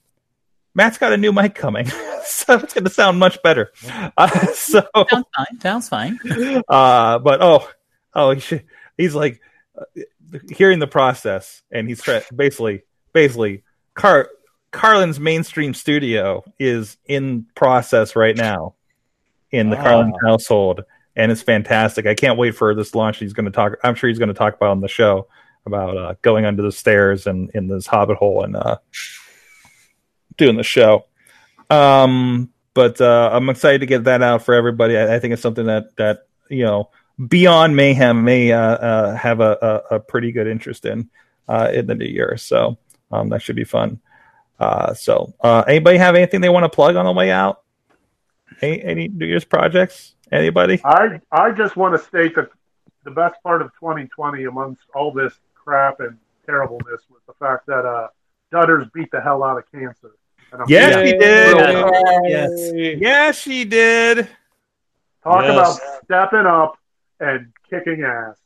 Matt's 0.74 0.98
got 0.98 1.12
a 1.12 1.16
new 1.16 1.32
mic 1.32 1.54
coming, 1.54 1.86
so 2.24 2.54
it's 2.58 2.74
going 2.74 2.84
to 2.84 2.90
sound 2.90 3.18
much 3.18 3.42
better. 3.42 3.72
Uh, 4.16 4.28
so, 4.54 4.86
Sounds 5.10 5.26
fine. 5.34 5.60
Sounds 5.60 5.88
fine. 5.88 6.18
uh, 6.68 7.18
but 7.18 7.42
oh, 7.42 7.68
oh, 8.14 8.30
he 8.32 8.60
he's 8.96 9.14
like 9.14 9.40
uh, 9.78 10.02
hearing 10.50 10.78
the 10.78 10.86
process, 10.86 11.62
and 11.70 11.88
he's 11.88 12.02
try- 12.02 12.22
basically, 12.34 12.82
basically, 13.12 13.64
Car- 13.94 14.30
Carlin's 14.72 15.20
mainstream 15.20 15.74
studio 15.74 16.44
is 16.58 16.96
in 17.06 17.46
process 17.54 18.16
right 18.16 18.36
now 18.36 18.74
in 19.50 19.70
the 19.70 19.78
Ah. 19.78 19.82
Carlin 19.82 20.14
household, 20.24 20.82
and 21.14 21.30
it's 21.30 21.42
fantastic. 21.42 22.06
I 22.06 22.14
can't 22.14 22.38
wait 22.38 22.56
for 22.56 22.74
this 22.74 22.94
launch. 22.94 23.18
He's 23.18 23.34
going 23.34 23.44
to 23.44 23.52
talk. 23.52 23.74
I'm 23.84 23.94
sure 23.94 24.08
he's 24.08 24.18
going 24.18 24.28
to 24.28 24.34
talk 24.34 24.54
about 24.56 24.70
on 24.70 24.80
the 24.80 24.88
show 24.88 25.28
about 25.66 25.96
uh, 25.96 26.14
going 26.22 26.44
under 26.46 26.62
the 26.62 26.72
stairs 26.72 27.26
and 27.26 27.50
in 27.54 27.68
this 27.68 27.86
hobbit 27.86 28.16
hole 28.16 28.42
and 28.42 28.56
uh, 28.56 28.78
doing 30.36 30.56
the 30.56 30.62
show. 30.64 31.04
Um, 31.70 32.50
but 32.74 33.00
uh, 33.00 33.30
I'm 33.32 33.48
excited 33.50 33.80
to 33.80 33.86
get 33.86 34.04
that 34.04 34.22
out 34.22 34.42
for 34.42 34.54
everybody. 34.54 34.96
I, 34.96 35.16
I 35.16 35.18
think 35.18 35.34
it's 35.34 35.42
something 35.42 35.66
that 35.66 35.94
that 35.96 36.26
you 36.48 36.64
know 36.64 36.90
beyond 37.28 37.76
mayhem 37.76 38.24
may 38.24 38.52
uh, 38.52 38.58
uh, 38.58 39.16
have 39.16 39.40
a, 39.40 39.82
a, 39.90 39.96
a 39.96 40.00
pretty 40.00 40.32
good 40.32 40.46
interest 40.46 40.86
in 40.86 41.10
uh, 41.48 41.70
in 41.72 41.86
the 41.86 41.94
new 41.94 42.06
year. 42.06 42.36
So 42.38 42.78
um, 43.10 43.28
that 43.28 43.42
should 43.42 43.56
be 43.56 43.64
fun. 43.64 44.00
Uh, 44.62 44.94
so 44.94 45.34
uh, 45.40 45.64
anybody 45.66 45.98
have 45.98 46.14
anything 46.14 46.40
they 46.40 46.48
want 46.48 46.62
to 46.64 46.68
plug 46.68 46.94
on 46.94 47.04
the 47.04 47.12
way 47.12 47.30
out? 47.32 47.62
Any, 48.60 48.80
any 48.82 49.08
New 49.08 49.26
Year's 49.26 49.44
projects? 49.44 50.14
Anybody? 50.30 50.80
I 50.84 51.20
I 51.32 51.50
just 51.50 51.76
want 51.76 51.98
to 51.98 52.02
state 52.06 52.36
that 52.36 52.48
the 53.04 53.10
best 53.10 53.42
part 53.42 53.60
of 53.60 53.68
2020, 53.80 54.44
amongst 54.44 54.82
all 54.94 55.12
this 55.12 55.34
crap 55.54 55.98
and 56.00 56.16
terribleness, 56.46 57.02
was 57.10 57.20
the 57.26 57.34
fact 57.34 57.66
that 57.66 57.84
uh, 57.84 58.06
Dutters 58.52 58.90
beat 58.92 59.10
the 59.10 59.20
hell 59.20 59.42
out 59.42 59.58
of 59.58 59.64
cancer. 59.72 60.12
Yes, 60.68 60.94
really 60.94 61.06
he 61.12 61.18
did. 61.18 61.56
Yes. 62.28 63.00
Yes, 63.00 63.38
she 63.38 63.64
did. 63.64 64.28
Talk 65.24 65.42
Yes. 65.44 65.54
about 65.78 66.02
stepping 66.04 66.46
up 66.46 66.78
and 67.20 67.52
kicking 67.68 68.02
ass. 68.04 68.36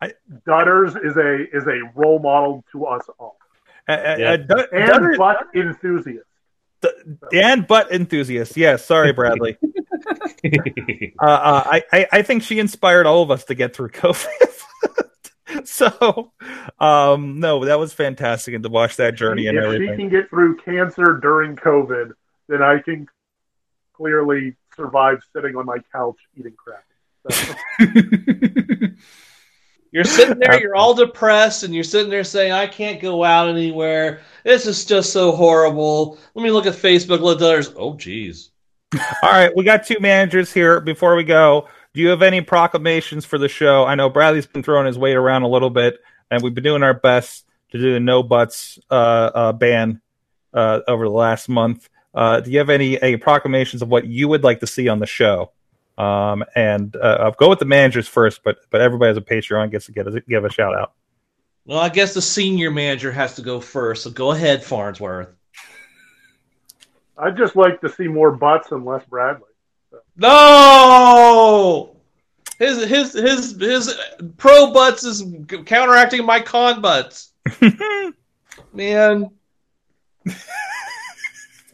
I- 0.00 0.14
Dutters 0.46 0.96
is 1.04 1.16
a 1.16 1.54
is 1.56 1.66
a 1.66 1.80
role 1.94 2.18
model 2.20 2.64
to 2.72 2.86
us 2.86 3.04
all, 3.18 3.36
Uh, 3.88 4.14
Yeah. 4.18 4.30
uh, 4.32 4.36
Dut- 4.36 4.68
and 4.72 4.90
Dutter- 4.90 5.16
butt 5.18 5.46
enthusiasts. 5.54 6.28
and 7.32 7.66
butt 7.66 7.92
enthusiast. 7.92 8.56
Yes, 8.56 8.84
sorry, 8.84 9.12
Bradley. 9.12 9.56
uh, 10.44 11.24
uh, 11.24 11.62
I, 11.66 11.82
I 11.92 12.06
I 12.12 12.22
think 12.22 12.42
she 12.42 12.58
inspired 12.58 13.06
all 13.06 13.22
of 13.22 13.30
us 13.30 13.44
to 13.44 13.54
get 13.54 13.74
through 13.74 13.88
COVID. 14.04 14.60
so, 15.64 16.32
um, 16.80 17.38
no, 17.40 17.64
that 17.64 17.78
was 17.78 17.92
fantastic, 17.92 18.54
and 18.54 18.62
to 18.64 18.70
watch 18.70 18.96
that 18.96 19.14
journey 19.14 19.46
and 19.46 19.58
if 19.58 19.80
she 19.80 19.96
can 19.96 20.08
get 20.08 20.28
through 20.30 20.56
cancer 20.58 21.18
during 21.22 21.56
COVID, 21.56 22.12
then 22.48 22.62
I 22.62 22.78
can 22.80 23.06
clearly 23.94 24.56
survive 24.74 25.22
sitting 25.34 25.54
on 25.56 25.66
my 25.66 25.78
couch 25.92 26.16
eating 26.36 26.54
crap. 26.56 26.84
So, 27.30 27.54
You're 29.92 30.04
sitting 30.04 30.38
there, 30.38 30.58
you're 30.58 30.74
all 30.74 30.94
depressed, 30.94 31.64
and 31.64 31.74
you're 31.74 31.84
sitting 31.84 32.10
there 32.10 32.24
saying, 32.24 32.50
I 32.50 32.66
can't 32.66 33.00
go 33.00 33.22
out 33.22 33.50
anywhere. 33.50 34.22
This 34.42 34.66
is 34.66 34.86
just 34.86 35.12
so 35.12 35.32
horrible. 35.32 36.18
Let 36.34 36.42
me 36.42 36.50
look 36.50 36.64
at 36.64 36.72
Facebook, 36.72 37.20
look 37.20 37.42
at 37.42 37.44
others. 37.44 37.72
Oh, 37.76 37.94
geez. 37.94 38.50
All 39.22 39.30
right, 39.30 39.54
we 39.54 39.64
got 39.64 39.86
two 39.86 39.98
managers 40.00 40.52
here. 40.52 40.80
Before 40.80 41.14
we 41.14 41.24
go, 41.24 41.68
do 41.92 42.00
you 42.00 42.08
have 42.08 42.22
any 42.22 42.40
proclamations 42.40 43.26
for 43.26 43.36
the 43.36 43.48
show? 43.48 43.84
I 43.84 43.94
know 43.94 44.08
Bradley's 44.08 44.46
been 44.46 44.62
throwing 44.62 44.86
his 44.86 44.98
weight 44.98 45.14
around 45.14 45.42
a 45.42 45.48
little 45.48 45.70
bit, 45.70 45.98
and 46.30 46.42
we've 46.42 46.54
been 46.54 46.64
doing 46.64 46.82
our 46.82 46.94
best 46.94 47.46
to 47.70 47.78
do 47.78 47.92
the 47.92 48.00
no 48.00 48.22
buts 48.22 48.78
uh, 48.90 48.94
uh, 49.34 49.52
ban 49.52 50.00
uh, 50.54 50.80
over 50.88 51.04
the 51.04 51.10
last 51.10 51.50
month. 51.50 51.88
Uh, 52.14 52.40
do 52.40 52.50
you 52.50 52.58
have 52.58 52.70
any, 52.70 53.00
any 53.00 53.18
proclamations 53.18 53.82
of 53.82 53.88
what 53.88 54.06
you 54.06 54.28
would 54.28 54.42
like 54.42 54.60
to 54.60 54.66
see 54.66 54.88
on 54.88 55.00
the 55.00 55.06
show? 55.06 55.52
Um, 55.98 56.44
and 56.54 56.96
uh, 56.96 57.18
I'll 57.20 57.32
go 57.32 57.48
with 57.48 57.58
the 57.58 57.64
managers 57.64 58.08
first, 58.08 58.42
but 58.42 58.58
but 58.70 58.80
everybody 58.80 59.08
has 59.08 59.16
a 59.16 59.20
Patreon 59.20 59.70
gets 59.70 59.86
to 59.86 59.92
get 59.92 60.06
a, 60.06 60.20
give 60.20 60.44
a 60.44 60.50
shout 60.50 60.74
out. 60.74 60.92
Well, 61.64 61.78
I 61.78 61.90
guess 61.90 62.14
the 62.14 62.22
senior 62.22 62.70
manager 62.70 63.12
has 63.12 63.36
to 63.36 63.42
go 63.42 63.60
first, 63.60 64.04
so 64.04 64.10
go 64.10 64.32
ahead, 64.32 64.64
Farnsworth. 64.64 65.28
I'd 67.16 67.36
just 67.36 67.54
like 67.54 67.80
to 67.82 67.88
see 67.88 68.08
more 68.08 68.32
butts 68.32 68.72
and 68.72 68.84
less 68.84 69.04
Bradley. 69.04 69.48
No, 70.16 71.96
his 72.58 72.84
his 72.84 73.12
his 73.12 73.56
his 73.60 73.94
pro 74.38 74.72
butts 74.72 75.04
is 75.04 75.24
counteracting 75.66 76.24
my 76.24 76.40
con 76.40 76.80
butts. 76.80 77.32
Man, 78.72 79.30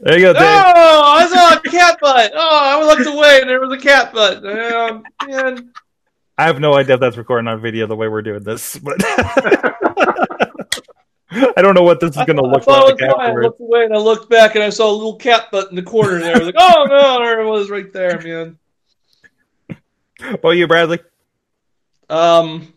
There 0.01 0.17
you 0.17 0.27
go, 0.27 0.33
Dave. 0.33 0.43
I 0.43 1.29
saw 1.29 1.57
a 1.57 1.61
cat 1.61 1.99
butt. 2.01 2.33
Oh, 2.35 2.39
I 2.39 2.87
looked 2.87 3.07
away 3.07 3.41
and 3.41 3.51
there 3.51 3.61
was 3.61 3.73
a 3.73 3.83
cat 3.83 4.13
butt. 4.13 4.47
Um, 4.47 5.03
man, 5.27 5.73
I 6.37 6.45
have 6.45 6.61
no 6.61 6.75
idea 6.75 6.95
if 6.95 7.01
that's 7.01 7.17
recording 7.17 7.49
on 7.49 7.61
video 7.61 7.89
the 7.89 7.97
way 7.97 8.07
we're 8.07 8.23
doing 8.23 8.45
this, 8.45 8.79
but 8.79 8.97
I 11.31 11.63
don't 11.63 11.75
know 11.75 11.83
what 11.83 11.99
this 11.99 12.11
is 12.11 12.17
going 12.17 12.37
to 12.37 12.43
look 12.43 12.63
thought 12.63 12.85
like 12.85 13.01
it 13.01 13.07
was 13.07 13.15
fine. 13.17 13.37
I 13.37 13.41
looked 13.41 13.61
away 13.61 13.85
and 13.85 13.93
I 13.93 13.99
looked 13.99 14.31
back 14.31 14.55
and 14.55 14.63
I 14.63 14.71
saw 14.71 14.89
a 14.89 14.95
little 14.95 15.17
cat 15.17 15.51
butt 15.51 15.71
in 15.71 15.77
the 15.77 15.83
corner 15.83 16.21
there. 16.21 16.37
I 16.37 16.39
was 16.39 16.47
like, 16.47 16.55
oh 16.57 16.87
no, 16.89 17.19
there 17.19 17.41
it 17.41 17.47
was 17.47 17.71
right 17.71 17.93
there, 17.93 18.21
man. 18.21 18.57
About 20.21 20.51
you, 20.51 20.69
Bradley. 20.69 21.01
Um, 22.09 22.73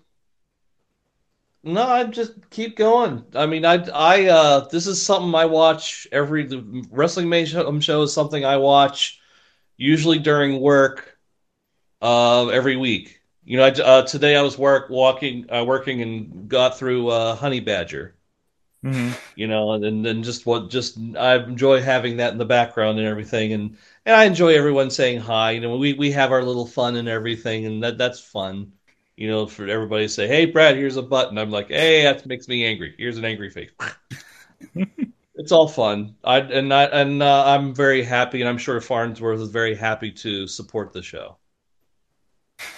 no, 1.64 1.84
I 1.84 2.04
just 2.06 2.50
keep 2.50 2.76
going. 2.78 3.24
I 3.36 3.46
mean, 3.46 3.66
I, 3.66 3.76
I, 3.94 4.26
uh, 4.28 4.68
this 4.70 4.88
is 4.88 5.02
something 5.04 5.34
I 5.36 5.46
watch 5.46 6.08
every 6.12 6.46
the 6.46 6.86
wrestling 6.92 7.30
mayhem 7.30 7.82
show 7.82 8.02
is 8.04 8.14
something 8.14 8.46
I 8.46 8.58
watch 8.58 9.20
usually 9.78 10.20
during 10.20 10.60
work, 10.62 11.18
uh, 12.02 12.48
every 12.50 12.78
week. 12.78 13.22
You 13.46 13.58
know, 13.58 13.66
I, 13.66 13.70
uh, 13.72 14.02
today 14.04 14.36
I 14.36 14.42
was 14.42 14.58
work 14.58 14.90
walking, 14.90 15.46
uh, 15.52 15.64
working 15.66 16.02
and 16.02 16.48
got 16.50 16.78
through 16.78 17.10
uh, 17.10 17.36
Honey 17.36 17.60
Badger. 17.60 18.16
Mhm. 18.84 19.16
You 19.36 19.48
know, 19.48 19.72
and 19.74 20.06
then 20.06 20.24
just 20.24 20.46
what, 20.46 20.70
just 20.70 20.98
I 21.18 21.36
enjoy 21.36 21.82
having 21.82 22.18
that 22.18 22.32
in 22.34 22.38
the 22.38 22.46
background 22.46 23.00
and 23.00 23.08
everything, 23.08 23.54
and 23.54 23.78
and 24.06 24.16
I 24.16 24.26
enjoy 24.26 24.56
everyone 24.56 24.90
saying 24.90 25.20
hi. 25.22 25.52
You 25.52 25.62
know, 25.62 25.78
we 25.78 25.94
we 25.94 26.12
have 26.12 26.32
our 26.32 26.44
little 26.44 26.66
fun 26.68 26.96
and 26.96 27.08
everything, 27.08 27.66
and 27.66 27.84
that 27.84 27.98
that's 27.98 28.20
fun. 28.20 28.74
You 29.22 29.28
know, 29.28 29.46
for 29.46 29.68
everybody 29.68 30.06
to 30.06 30.10
say, 30.10 30.28
"Hey, 30.28 30.46
Brad, 30.46 30.76
here's 30.76 30.98
a 30.98 31.02
button." 31.04 31.38
I'm 31.38 31.52
like, 31.52 31.68
"Hey, 31.68 32.02
that 32.02 32.26
makes 32.26 32.48
me 32.48 32.66
angry. 32.66 32.96
Here's 32.98 33.20
an 33.20 33.26
angry 33.26 33.52
face." 33.52 33.70
it's 35.36 35.52
all 35.52 35.68
fun. 35.68 36.16
I 36.24 36.40
and 36.40 36.74
I 36.74 36.86
and 36.86 37.22
uh, 37.22 37.44
I'm 37.46 37.76
very 37.76 38.02
happy, 38.04 38.42
and 38.42 38.50
I'm 38.50 38.58
sure 38.58 38.82
Farnsworth 38.82 39.40
is 39.40 39.50
very 39.50 39.76
happy 39.76 40.12
to 40.12 40.48
support 40.48 40.92
the 40.92 41.04
show, 41.04 41.38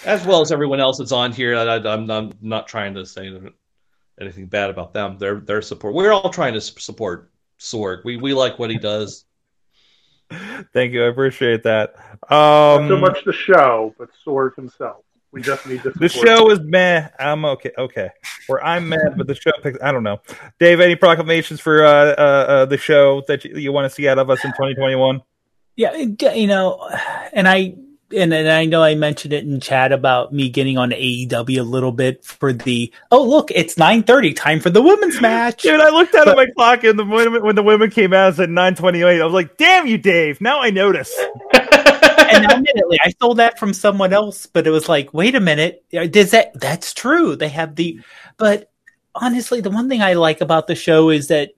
as 0.04 0.26
well 0.26 0.42
as 0.42 0.52
everyone 0.52 0.80
else 0.80 0.98
that's 0.98 1.12
on 1.12 1.32
here. 1.32 1.56
I, 1.56 1.62
I, 1.62 1.92
I'm, 1.94 2.10
I'm 2.10 2.32
not 2.42 2.68
trying 2.68 2.92
to 2.96 3.06
say 3.06 3.30
anything 4.20 4.46
bad 4.46 4.68
about 4.68 4.92
them. 4.92 5.16
Their 5.16 5.40
their 5.40 5.62
support. 5.62 5.94
We're 5.94 6.12
all 6.12 6.28
trying 6.28 6.52
to 6.52 6.60
support 6.60 7.30
Sorg. 7.58 8.04
We 8.04 8.18
we 8.18 8.34
like 8.34 8.58
what 8.58 8.68
he 8.68 8.76
does. 8.76 9.24
Thank 10.74 10.92
you. 10.92 11.04
I 11.04 11.08
appreciate 11.08 11.62
that. 11.62 11.94
Not 12.30 12.80
Um, 12.82 12.88
so 12.88 12.96
much 12.98 13.24
the 13.24 13.32
show, 13.32 13.94
but 13.98 14.10
Sorg 14.26 14.56
himself. 14.56 15.03
We 15.34 15.42
just 15.42 15.66
need 15.66 15.82
to 15.82 15.90
the 15.90 16.08
support 16.08 16.28
show 16.28 16.50
is 16.52 16.60
meh. 16.60 17.08
I'm 17.18 17.44
okay. 17.44 17.72
Okay. 17.76 18.08
Where 18.46 18.64
I'm 18.64 18.88
mad, 18.88 19.14
but 19.16 19.26
the 19.26 19.34
show 19.34 19.50
picks. 19.64 19.76
I 19.82 19.90
don't 19.90 20.04
know. 20.04 20.20
Dave, 20.60 20.78
any 20.78 20.94
proclamations 20.94 21.58
for 21.58 21.84
uh, 21.84 21.90
uh, 21.90 22.20
uh, 22.22 22.64
the 22.66 22.78
show 22.78 23.20
that 23.26 23.44
you, 23.44 23.56
you 23.56 23.72
want 23.72 23.84
to 23.86 23.90
see 23.90 24.06
out 24.06 24.20
of 24.20 24.30
us 24.30 24.44
in 24.44 24.52
2021? 24.52 25.20
Yeah, 25.74 25.96
you 25.96 26.46
know, 26.46 26.88
and 27.32 27.48
I 27.48 27.74
and, 28.16 28.32
and 28.32 28.48
I 28.48 28.64
know 28.66 28.80
I 28.84 28.94
mentioned 28.94 29.32
it 29.32 29.44
in 29.44 29.58
chat 29.58 29.90
about 29.90 30.32
me 30.32 30.48
getting 30.48 30.78
on 30.78 30.90
AEW 30.90 31.58
a 31.58 31.62
little 31.64 31.90
bit 31.90 32.24
for 32.24 32.52
the 32.52 32.92
oh 33.10 33.24
look, 33.24 33.50
it's 33.50 33.76
nine 33.76 34.04
thirty, 34.04 34.32
time 34.34 34.60
for 34.60 34.70
the 34.70 34.82
women's 34.82 35.20
match. 35.20 35.62
Dude, 35.62 35.80
I 35.80 35.90
looked 35.90 36.12
down 36.12 36.28
at 36.28 36.36
my 36.36 36.46
clock 36.46 36.84
and 36.84 36.96
the 36.96 37.04
women, 37.04 37.42
when 37.42 37.56
the 37.56 37.62
women 37.64 37.90
came 37.90 38.12
out, 38.12 38.34
it 38.34 38.36
said 38.36 38.50
9:28. 38.50 39.20
I 39.20 39.24
was 39.24 39.34
like, 39.34 39.56
"Damn 39.56 39.88
you, 39.88 39.98
Dave!" 39.98 40.40
Now 40.40 40.60
I 40.60 40.70
notice. 40.70 41.12
And 42.34 42.50
admittedly, 42.50 42.98
I 43.02 43.10
stole 43.10 43.34
that 43.36 43.58
from 43.58 43.72
someone 43.72 44.12
else, 44.12 44.46
but 44.46 44.66
it 44.66 44.70
was 44.70 44.88
like, 44.88 45.14
wait 45.14 45.34
a 45.34 45.40
minute, 45.40 45.84
uh, 45.96 46.06
does 46.06 46.32
that? 46.32 46.58
That's 46.58 46.94
true. 46.94 47.36
They 47.36 47.48
have 47.48 47.76
the, 47.76 48.00
but 48.36 48.70
honestly, 49.14 49.60
the 49.60 49.70
one 49.70 49.88
thing 49.88 50.02
I 50.02 50.14
like 50.14 50.40
about 50.40 50.66
the 50.66 50.74
show 50.74 51.10
is 51.10 51.28
that 51.28 51.50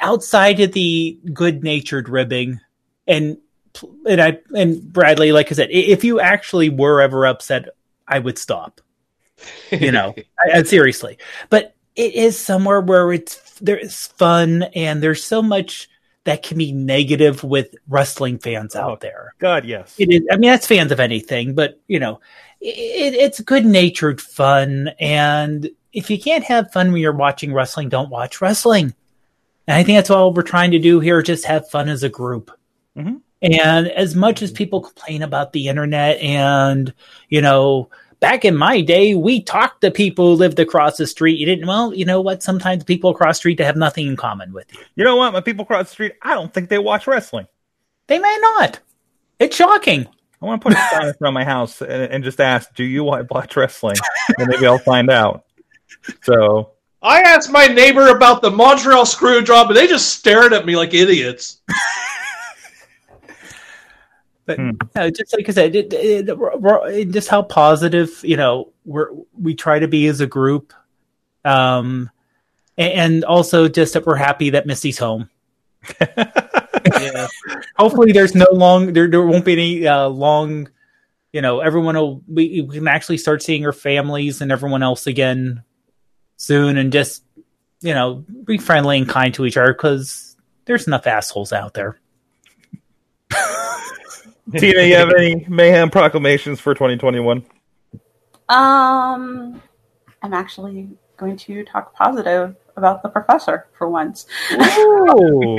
outside 0.00 0.60
of 0.60 0.72
the 0.72 1.18
good-natured 1.32 2.08
ribbing, 2.08 2.60
and 3.06 3.38
and 4.06 4.20
I 4.20 4.38
and 4.54 4.82
Bradley, 4.92 5.32
like 5.32 5.50
I 5.50 5.54
said, 5.54 5.70
if 5.70 6.04
you 6.04 6.20
actually 6.20 6.68
were 6.68 7.00
ever 7.00 7.26
upset, 7.26 7.68
I 8.06 8.18
would 8.18 8.38
stop. 8.38 8.80
You 9.70 9.92
know, 9.92 10.14
I, 10.44 10.58
I, 10.58 10.62
seriously, 10.62 11.18
but 11.50 11.74
it 11.96 12.14
is 12.14 12.38
somewhere 12.38 12.80
where 12.80 13.12
it's 13.12 13.58
there's 13.60 14.08
fun 14.08 14.64
and 14.74 15.02
there's 15.02 15.24
so 15.24 15.42
much 15.42 15.88
that 16.24 16.42
can 16.42 16.58
be 16.58 16.72
negative 16.72 17.42
with 17.42 17.74
wrestling 17.88 18.38
fans 18.38 18.76
out 18.76 19.00
there. 19.00 19.34
God, 19.38 19.64
yes. 19.64 19.94
It 19.98 20.10
is. 20.10 20.22
I 20.30 20.36
mean, 20.36 20.50
that's 20.50 20.66
fans 20.66 20.92
of 20.92 21.00
anything, 21.00 21.54
but 21.54 21.80
you 21.88 21.98
know, 21.98 22.20
it, 22.60 23.14
it's 23.14 23.40
good 23.40 23.66
natured 23.66 24.20
fun. 24.20 24.90
And 25.00 25.68
if 25.92 26.10
you 26.10 26.20
can't 26.20 26.44
have 26.44 26.72
fun 26.72 26.92
when 26.92 27.00
you're 27.02 27.12
watching 27.12 27.52
wrestling, 27.52 27.88
don't 27.88 28.10
watch 28.10 28.40
wrestling. 28.40 28.94
And 29.66 29.76
I 29.76 29.82
think 29.82 29.98
that's 29.98 30.10
all 30.10 30.32
we're 30.32 30.42
trying 30.42 30.72
to 30.72 30.78
do 30.78 31.00
here: 31.00 31.22
just 31.22 31.44
have 31.46 31.68
fun 31.70 31.88
as 31.88 32.02
a 32.02 32.08
group. 32.08 32.50
Mhm. 32.96 33.20
And 33.42 33.88
as 33.88 34.14
much 34.14 34.40
as 34.40 34.52
people 34.52 34.80
complain 34.82 35.22
about 35.22 35.52
the 35.52 35.66
internet, 35.66 36.18
and 36.20 36.94
you 37.28 37.40
know, 37.40 37.90
back 38.22 38.44
in 38.46 38.56
my 38.56 38.80
day, 38.80 39.14
we 39.14 39.42
talked 39.42 39.82
to 39.82 39.90
people 39.90 40.30
who 40.30 40.34
lived 40.36 40.60
across 40.60 40.96
the 40.96 41.06
street. 41.06 41.38
You 41.38 41.44
didn't. 41.44 41.66
Well, 41.66 41.92
you 41.92 42.06
know 42.06 42.22
what? 42.22 42.42
Sometimes 42.42 42.84
people 42.84 43.10
across 43.10 43.36
the 43.36 43.40
street 43.40 43.56
to 43.56 43.64
have 43.64 43.76
nothing 43.76 44.06
in 44.06 44.16
common 44.16 44.54
with 44.54 44.72
you. 44.72 44.80
You 44.94 45.04
know 45.04 45.16
what? 45.16 45.34
My 45.34 45.42
people 45.42 45.64
across 45.64 45.88
the 45.88 45.92
street, 45.92 46.12
I 46.22 46.32
don't 46.32 46.54
think 46.54 46.70
they 46.70 46.78
watch 46.78 47.06
wrestling. 47.06 47.48
They 48.06 48.18
may 48.18 48.38
not. 48.40 48.80
It's 49.38 49.56
shocking. 49.56 50.06
I 50.40 50.46
want 50.46 50.62
to 50.62 50.68
put 50.68 50.76
a 50.76 50.80
sign 50.90 51.12
around 51.20 51.34
my 51.34 51.44
house 51.44 51.82
and, 51.82 51.90
and 51.90 52.24
just 52.24 52.40
ask, 52.40 52.74
"Do 52.74 52.84
you 52.84 53.04
watch 53.04 53.56
wrestling?" 53.56 53.96
And 54.38 54.48
maybe 54.48 54.66
I'll 54.66 54.78
find 54.78 55.10
out. 55.10 55.44
So 56.22 56.72
I 57.02 57.20
asked 57.20 57.50
my 57.50 57.66
neighbor 57.66 58.08
about 58.08 58.42
the 58.42 58.50
Montreal 58.50 59.06
screw 59.06 59.42
job, 59.42 59.68
and 59.68 59.76
they 59.76 59.86
just 59.86 60.14
stared 60.16 60.52
at 60.52 60.64
me 60.66 60.76
like 60.76 60.94
idiots. 60.94 61.60
But 64.44 64.58
no, 64.58 65.08
just 65.10 65.32
like 65.36 65.48
I 65.48 65.52
said, 65.52 65.76
it, 65.76 65.92
it, 65.92 66.28
it- 66.28 67.10
just 67.10 67.28
how 67.28 67.42
positive 67.42 68.20
you 68.24 68.36
know 68.36 68.72
we're 68.84 69.10
we 69.38 69.54
try 69.54 69.78
to 69.78 69.86
be 69.88 70.06
as 70.08 70.20
a 70.20 70.26
group, 70.26 70.72
um, 71.44 72.10
a- 72.76 72.92
and 72.94 73.24
also 73.24 73.68
just 73.68 73.94
that 73.94 74.04
we're 74.04 74.16
happy 74.16 74.50
that 74.50 74.66
Misty's 74.66 74.98
home. 74.98 75.30
Yeah. 76.00 77.28
Hopefully, 77.76 78.10
there's 78.12 78.34
no 78.34 78.46
long 78.52 78.92
there 78.92 79.08
there 79.08 79.24
won't 79.24 79.44
be 79.44 79.52
any 79.52 79.86
uh, 79.86 80.08
long. 80.08 80.68
You 81.32 81.40
know, 81.40 81.60
everyone 81.60 81.94
will 81.94 82.22
we, 82.26 82.62
we 82.62 82.76
can 82.78 82.88
actually 82.88 83.18
start 83.18 83.42
seeing 83.42 83.64
our 83.64 83.72
families 83.72 84.40
and 84.40 84.50
everyone 84.50 84.82
else 84.82 85.06
again 85.06 85.62
soon, 86.36 86.76
and 86.78 86.92
just 86.92 87.22
you 87.80 87.94
know 87.94 88.24
be 88.44 88.58
friendly 88.58 88.98
and 88.98 89.08
kind 89.08 89.32
to 89.34 89.46
each 89.46 89.56
other 89.56 89.72
because 89.72 90.36
there's 90.64 90.88
enough 90.88 91.06
assholes 91.06 91.52
out 91.52 91.74
there. 91.74 92.00
Tina, 94.58 94.82
you 94.82 94.96
have 94.96 95.12
any 95.16 95.46
mayhem 95.48 95.90
proclamations 95.90 96.60
for 96.60 96.74
2021? 96.74 97.44
Um, 98.48 99.62
I'm 100.22 100.34
actually 100.34 100.88
going 101.16 101.36
to 101.36 101.64
talk 101.64 101.94
positive 101.94 102.56
about 102.76 103.02
the 103.02 103.08
professor 103.08 103.66
for 103.76 103.88
once. 103.88 104.26
Although 104.52 105.58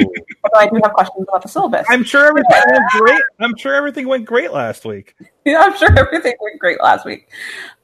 I 0.55 0.67
do 0.67 0.79
have 0.83 0.93
questions 0.93 1.25
about 1.27 1.41
the 1.41 1.47
syllabus. 1.47 1.85
I'm 1.89 2.03
sure 2.03 2.25
everything 2.25 2.61
went 2.67 2.83
great. 2.91 3.21
I'm 3.39 3.55
sure 3.55 3.73
everything 3.75 4.07
went 4.07 4.25
great 4.25 4.51
last 4.51 4.85
week. 4.85 5.15
Yeah, 5.45 5.59
I'm 5.59 5.75
sure 5.75 5.89
everything 5.99 6.35
went 6.39 6.57
great 6.57 6.79
last 6.81 7.05
week. 7.05 7.27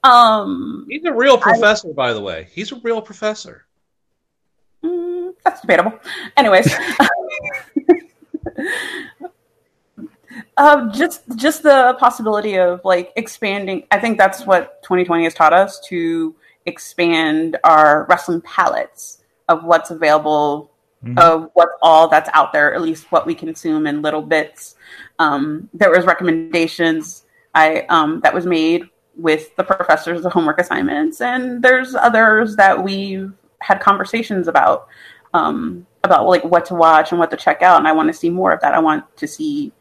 Um, 0.05 0.87
He's 0.89 1.03
a 1.03 1.11
real 1.11 1.37
professor, 1.37 1.91
by 1.91 2.13
the 2.13 2.21
way. 2.21 2.47
He's 2.53 2.71
a 2.71 2.77
real 2.77 3.01
professor. 3.01 3.65
mm, 4.81 5.33
that's 5.43 5.59
debatable. 5.59 5.99
Anyways, 6.37 6.73
um, 10.59 10.91
just 10.91 11.23
just 11.37 11.63
the 11.63 11.95
possibility 11.99 12.57
of 12.57 12.81
like 12.83 13.13
expanding. 13.15 13.87
I 13.91 13.99
think 13.99 14.17
that's 14.17 14.45
what 14.45 14.83
2020 14.83 15.23
has 15.23 15.33
taught 15.33 15.53
us 15.53 15.79
to 15.87 16.35
expand 16.65 17.57
our 17.63 18.05
wrestling 18.09 18.41
palettes 18.41 19.23
of 19.47 19.63
what's 19.63 19.89
available, 19.89 20.69
of 21.17 21.49
what's 21.53 21.71
all 21.81 22.09
that's 22.09 22.29
out 22.33 22.51
there. 22.51 22.75
At 22.75 22.81
least 22.81 23.09
what 23.09 23.25
we 23.25 23.33
consume 23.33 23.87
in 23.87 24.01
little 24.01 24.21
bits. 24.21 24.75
Um, 25.17 25.69
there 25.73 25.91
was 25.91 26.05
recommendations 26.05 27.23
I 27.55 27.85
um, 27.87 28.19
that 28.21 28.33
was 28.33 28.45
made 28.45 28.83
with 29.15 29.55
the 29.55 29.63
professors 29.63 30.25
of 30.25 30.33
homework 30.33 30.59
assignments, 30.59 31.21
and 31.21 31.63
there's 31.63 31.95
others 31.95 32.57
that 32.57 32.83
we've 32.83 33.31
had 33.59 33.79
conversations 33.79 34.49
about 34.49 34.89
um, 35.33 35.87
about 36.03 36.27
like 36.27 36.43
what 36.43 36.65
to 36.65 36.75
watch 36.75 37.11
and 37.11 37.19
what 37.19 37.31
to 37.31 37.37
check 37.37 37.61
out. 37.61 37.77
And 37.77 37.87
I 37.87 37.93
want 37.93 38.07
to 38.09 38.13
see 38.13 38.29
more 38.29 38.51
of 38.51 38.59
that. 38.59 38.73
I 38.73 38.79
want 38.79 39.05
to 39.17 39.25
see 39.27 39.71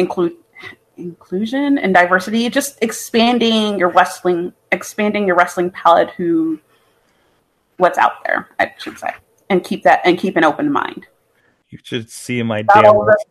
include 0.00 0.36
inclusion 0.96 1.78
and 1.78 1.94
diversity, 1.94 2.48
just 2.50 2.78
expanding 2.82 3.78
your 3.78 3.88
wrestling, 3.90 4.52
expanding 4.72 5.26
your 5.26 5.36
wrestling 5.36 5.70
palette. 5.70 6.10
Who 6.16 6.58
what's 7.76 7.98
out 7.98 8.24
there. 8.24 8.48
I 8.58 8.74
should 8.78 8.98
say, 8.98 9.12
and 9.48 9.64
keep 9.64 9.82
that 9.84 10.00
and 10.04 10.18
keep 10.18 10.36
an 10.36 10.44
open 10.44 10.70
mind. 10.70 11.06
You 11.70 11.78
should 11.82 12.10
see 12.10 12.42
my 12.42 12.62
Not 12.62 12.84
all 12.84 13.02
of 13.02 13.08
us. 13.08 13.24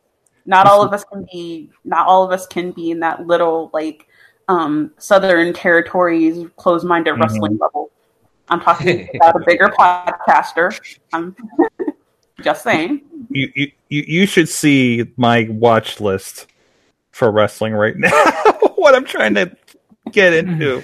Not 0.45 0.65
all 0.65 0.81
of 0.81 0.93
us 0.93 1.03
can 1.03 1.27
be. 1.31 1.69
Not 1.83 2.07
all 2.07 2.23
of 2.23 2.31
us 2.31 2.47
can 2.47 2.71
be 2.71 2.91
in 2.91 2.99
that 3.01 3.27
little 3.27 3.69
like 3.73 4.07
um, 4.47 4.91
Southern 4.97 5.53
Territories 5.53 6.47
closed-minded 6.55 7.13
Mhm. 7.13 7.19
wrestling 7.19 7.57
level. 7.57 7.91
I'm 8.49 8.61
talking 8.61 9.07
about 9.15 9.35
a 9.35 9.45
bigger 9.45 9.67
podcaster. 9.67 10.79
I'm 11.13 11.35
just 12.41 12.63
saying. 12.63 13.01
You, 13.29 13.51
you 13.55 13.71
you 13.89 14.03
you 14.07 14.25
should 14.25 14.49
see 14.49 15.11
my 15.17 15.47
watch 15.51 16.01
list 16.01 16.47
for 17.19 17.29
wrestling 17.29 17.73
right 17.73 17.97
now. 17.97 18.09
what 18.75 18.95
I'm 18.95 19.05
trying 19.05 19.35
to 19.35 19.55
get 20.11 20.33
into 20.33 20.81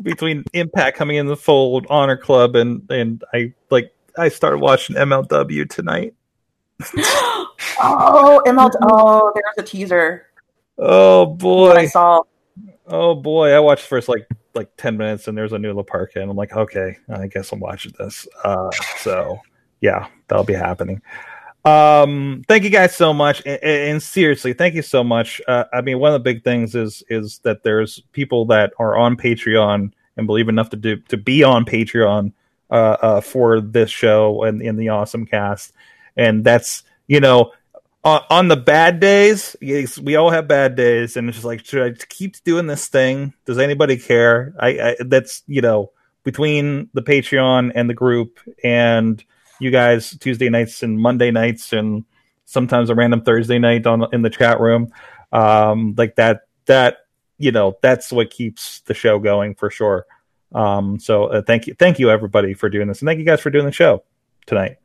between 0.00 0.44
Impact 0.54 0.96
coming 0.96 1.16
in 1.16 1.26
the 1.26 1.36
fold, 1.36 1.86
Honor 1.90 2.16
Club, 2.16 2.56
and 2.56 2.88
and 2.90 3.22
I 3.34 3.52
like 3.70 3.92
I 4.16 4.28
started 4.28 4.58
watching 4.58 4.96
MLW 4.96 5.68
tonight. 5.68 6.14
Oh, 7.84 8.42
ML. 8.44 8.70
Oh, 8.82 9.32
there's 9.34 9.54
a 9.58 9.62
teaser. 9.62 10.26
Oh 10.78 11.26
boy! 11.26 11.72
I 11.72 11.86
saw. 11.86 12.22
oh 12.86 13.14
boy! 13.14 13.50
I 13.52 13.60
watched 13.60 13.86
first 13.86 14.08
like 14.08 14.26
like 14.54 14.68
ten 14.76 14.96
minutes, 14.96 15.26
and 15.26 15.38
there's 15.38 15.52
a 15.52 15.58
new 15.58 15.72
La 15.72 15.82
Parka, 15.82 16.20
and 16.20 16.30
I'm 16.30 16.36
like, 16.36 16.52
okay, 16.52 16.96
I 17.08 17.28
guess 17.28 17.52
I'm 17.52 17.60
watching 17.60 17.92
this. 17.98 18.26
Uh, 18.44 18.70
so 18.98 19.38
yeah, 19.80 20.08
that'll 20.28 20.44
be 20.44 20.54
happening. 20.54 21.00
Um, 21.64 22.42
thank 22.48 22.64
you 22.64 22.70
guys 22.70 22.94
so 22.94 23.14
much, 23.14 23.42
and, 23.46 23.62
and 23.62 24.02
seriously, 24.02 24.52
thank 24.52 24.74
you 24.74 24.82
so 24.82 25.04
much. 25.04 25.40
Uh, 25.46 25.64
I 25.72 25.80
mean, 25.80 26.00
one 26.00 26.12
of 26.12 26.14
the 26.14 26.24
big 26.24 26.42
things 26.42 26.74
is 26.74 27.04
is 27.08 27.38
that 27.44 27.62
there's 27.62 28.00
people 28.12 28.46
that 28.46 28.72
are 28.78 28.96
on 28.96 29.16
Patreon 29.16 29.92
and 30.16 30.26
believe 30.26 30.48
enough 30.48 30.70
to 30.70 30.76
do 30.76 30.96
to 30.96 31.16
be 31.16 31.44
on 31.44 31.64
Patreon 31.64 32.32
uh, 32.70 32.74
uh, 32.74 33.20
for 33.20 33.60
this 33.60 33.90
show 33.90 34.42
and 34.42 34.60
in 34.60 34.76
the 34.76 34.88
awesome 34.88 35.24
cast, 35.24 35.72
and 36.16 36.42
that's 36.44 36.82
you 37.06 37.20
know 37.20 37.52
on, 38.04 38.22
on 38.30 38.48
the 38.48 38.56
bad 38.56 39.00
days, 39.00 39.54
yes, 39.60 39.98
we 39.98 40.16
all 40.16 40.30
have 40.30 40.48
bad 40.48 40.74
days, 40.74 41.16
and 41.16 41.28
it's 41.28 41.36
just 41.36 41.44
like, 41.44 41.64
should 41.64 41.82
I 41.82 42.04
keep 42.08 42.42
doing 42.44 42.66
this 42.66 42.88
thing? 42.88 43.32
Does 43.44 43.58
anybody 43.58 43.96
care? 43.96 44.54
I, 44.58 44.68
I 44.68 44.96
that's 45.00 45.42
you 45.46 45.60
know 45.60 45.92
between 46.24 46.88
the 46.94 47.02
Patreon 47.02 47.72
and 47.74 47.88
the 47.88 47.94
group 47.94 48.38
and 48.64 49.22
you 49.62 49.70
guys 49.70 50.16
Tuesday 50.18 50.48
nights 50.48 50.82
and 50.82 50.98
Monday 50.98 51.30
nights 51.30 51.72
and 51.72 52.04
sometimes 52.44 52.90
a 52.90 52.94
random 52.94 53.22
Thursday 53.22 53.58
night 53.58 53.86
on 53.86 54.06
in 54.12 54.22
the 54.22 54.30
chat 54.30 54.60
room, 54.60 54.92
um, 55.32 55.94
like 55.96 56.16
that 56.16 56.42
that 56.66 56.98
you 57.38 57.52
know 57.52 57.76
that's 57.82 58.12
what 58.12 58.30
keeps 58.30 58.80
the 58.82 58.94
show 58.94 59.18
going 59.18 59.54
for 59.54 59.70
sure. 59.70 60.06
Um, 60.54 60.98
so 60.98 61.24
uh, 61.24 61.42
thank 61.42 61.66
you, 61.66 61.74
thank 61.74 61.98
you 61.98 62.10
everybody 62.10 62.54
for 62.54 62.68
doing 62.68 62.88
this, 62.88 63.00
and 63.00 63.06
thank 63.06 63.18
you 63.18 63.24
guys 63.24 63.40
for 63.40 63.50
doing 63.50 63.64
the 63.64 63.72
show 63.72 64.02
tonight 64.46 64.76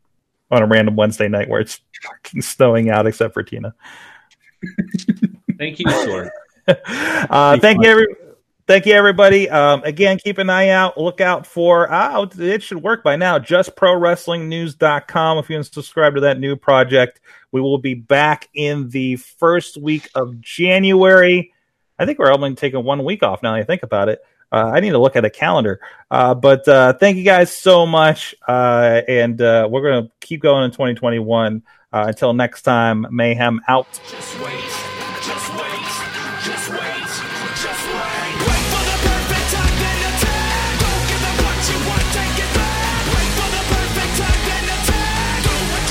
on 0.49 0.63
a 0.63 0.65
random 0.65 0.95
Wednesday 0.95 1.27
night 1.27 1.49
where 1.49 1.59
it's 1.59 1.81
fucking 2.03 2.41
snowing 2.41 2.89
out, 2.89 3.05
except 3.05 3.33
for 3.33 3.43
Tina. 3.43 3.73
Thank 5.57 5.79
you, 5.79 5.85
Sorg. 5.87 6.29
uh, 6.67 7.57
thank 7.59 7.83
you, 7.83 7.89
every, 7.89 8.07
thank 8.67 8.85
you, 8.85 8.93
everybody. 8.93 9.49
Um, 9.49 9.83
again, 9.83 10.17
keep 10.17 10.37
an 10.37 10.49
eye 10.49 10.69
out. 10.69 10.97
Look 10.97 11.21
out 11.21 11.47
for. 11.47 11.87
Oh, 11.91 12.29
it 12.37 12.61
should 12.61 12.83
work 12.83 13.03
by 13.03 13.15
now. 13.15 13.39
JustProWrestlingNews.com. 13.39 15.37
If 15.37 15.49
you 15.49 15.55
want 15.55 15.65
to 15.65 15.73
subscribe 15.73 16.15
to 16.15 16.21
that 16.21 16.39
new 16.39 16.55
project, 16.55 17.21
we 17.51 17.61
will 17.61 17.77
be 17.77 17.93
back 17.95 18.49
in 18.53 18.89
the 18.89 19.15
first 19.15 19.77
week 19.77 20.09
of 20.13 20.39
January. 20.41 21.53
I 21.97 22.05
think 22.05 22.19
we're 22.19 22.31
only 22.31 22.53
taking 22.55 22.83
one 22.83 23.03
week 23.03 23.23
off 23.23 23.41
now. 23.41 23.55
I 23.55 23.63
think 23.63 23.83
about 23.83 24.09
it. 24.09 24.19
Uh, 24.51 24.71
I 24.73 24.79
need 24.79 24.91
to 24.91 24.99
look 24.99 25.15
at 25.15 25.25
a 25.25 25.29
calendar. 25.29 25.79
Uh, 26.09 26.33
but 26.33 26.67
uh, 26.67 26.93
thank 26.93 27.17
you 27.17 27.23
guys 27.23 27.51
so 27.51 27.85
much, 27.85 28.33
uh, 28.47 29.01
and 29.07 29.41
uh, 29.41 29.67
we're 29.69 29.81
going 29.81 30.05
to 30.05 30.11
keep 30.21 30.41
going 30.41 30.63
in 30.63 30.71
2021. 30.71 31.63
Uh, 31.91 32.05
until 32.07 32.33
next 32.33 32.63
time, 32.63 33.07
mayhem 33.11 33.61
out. 33.67 33.87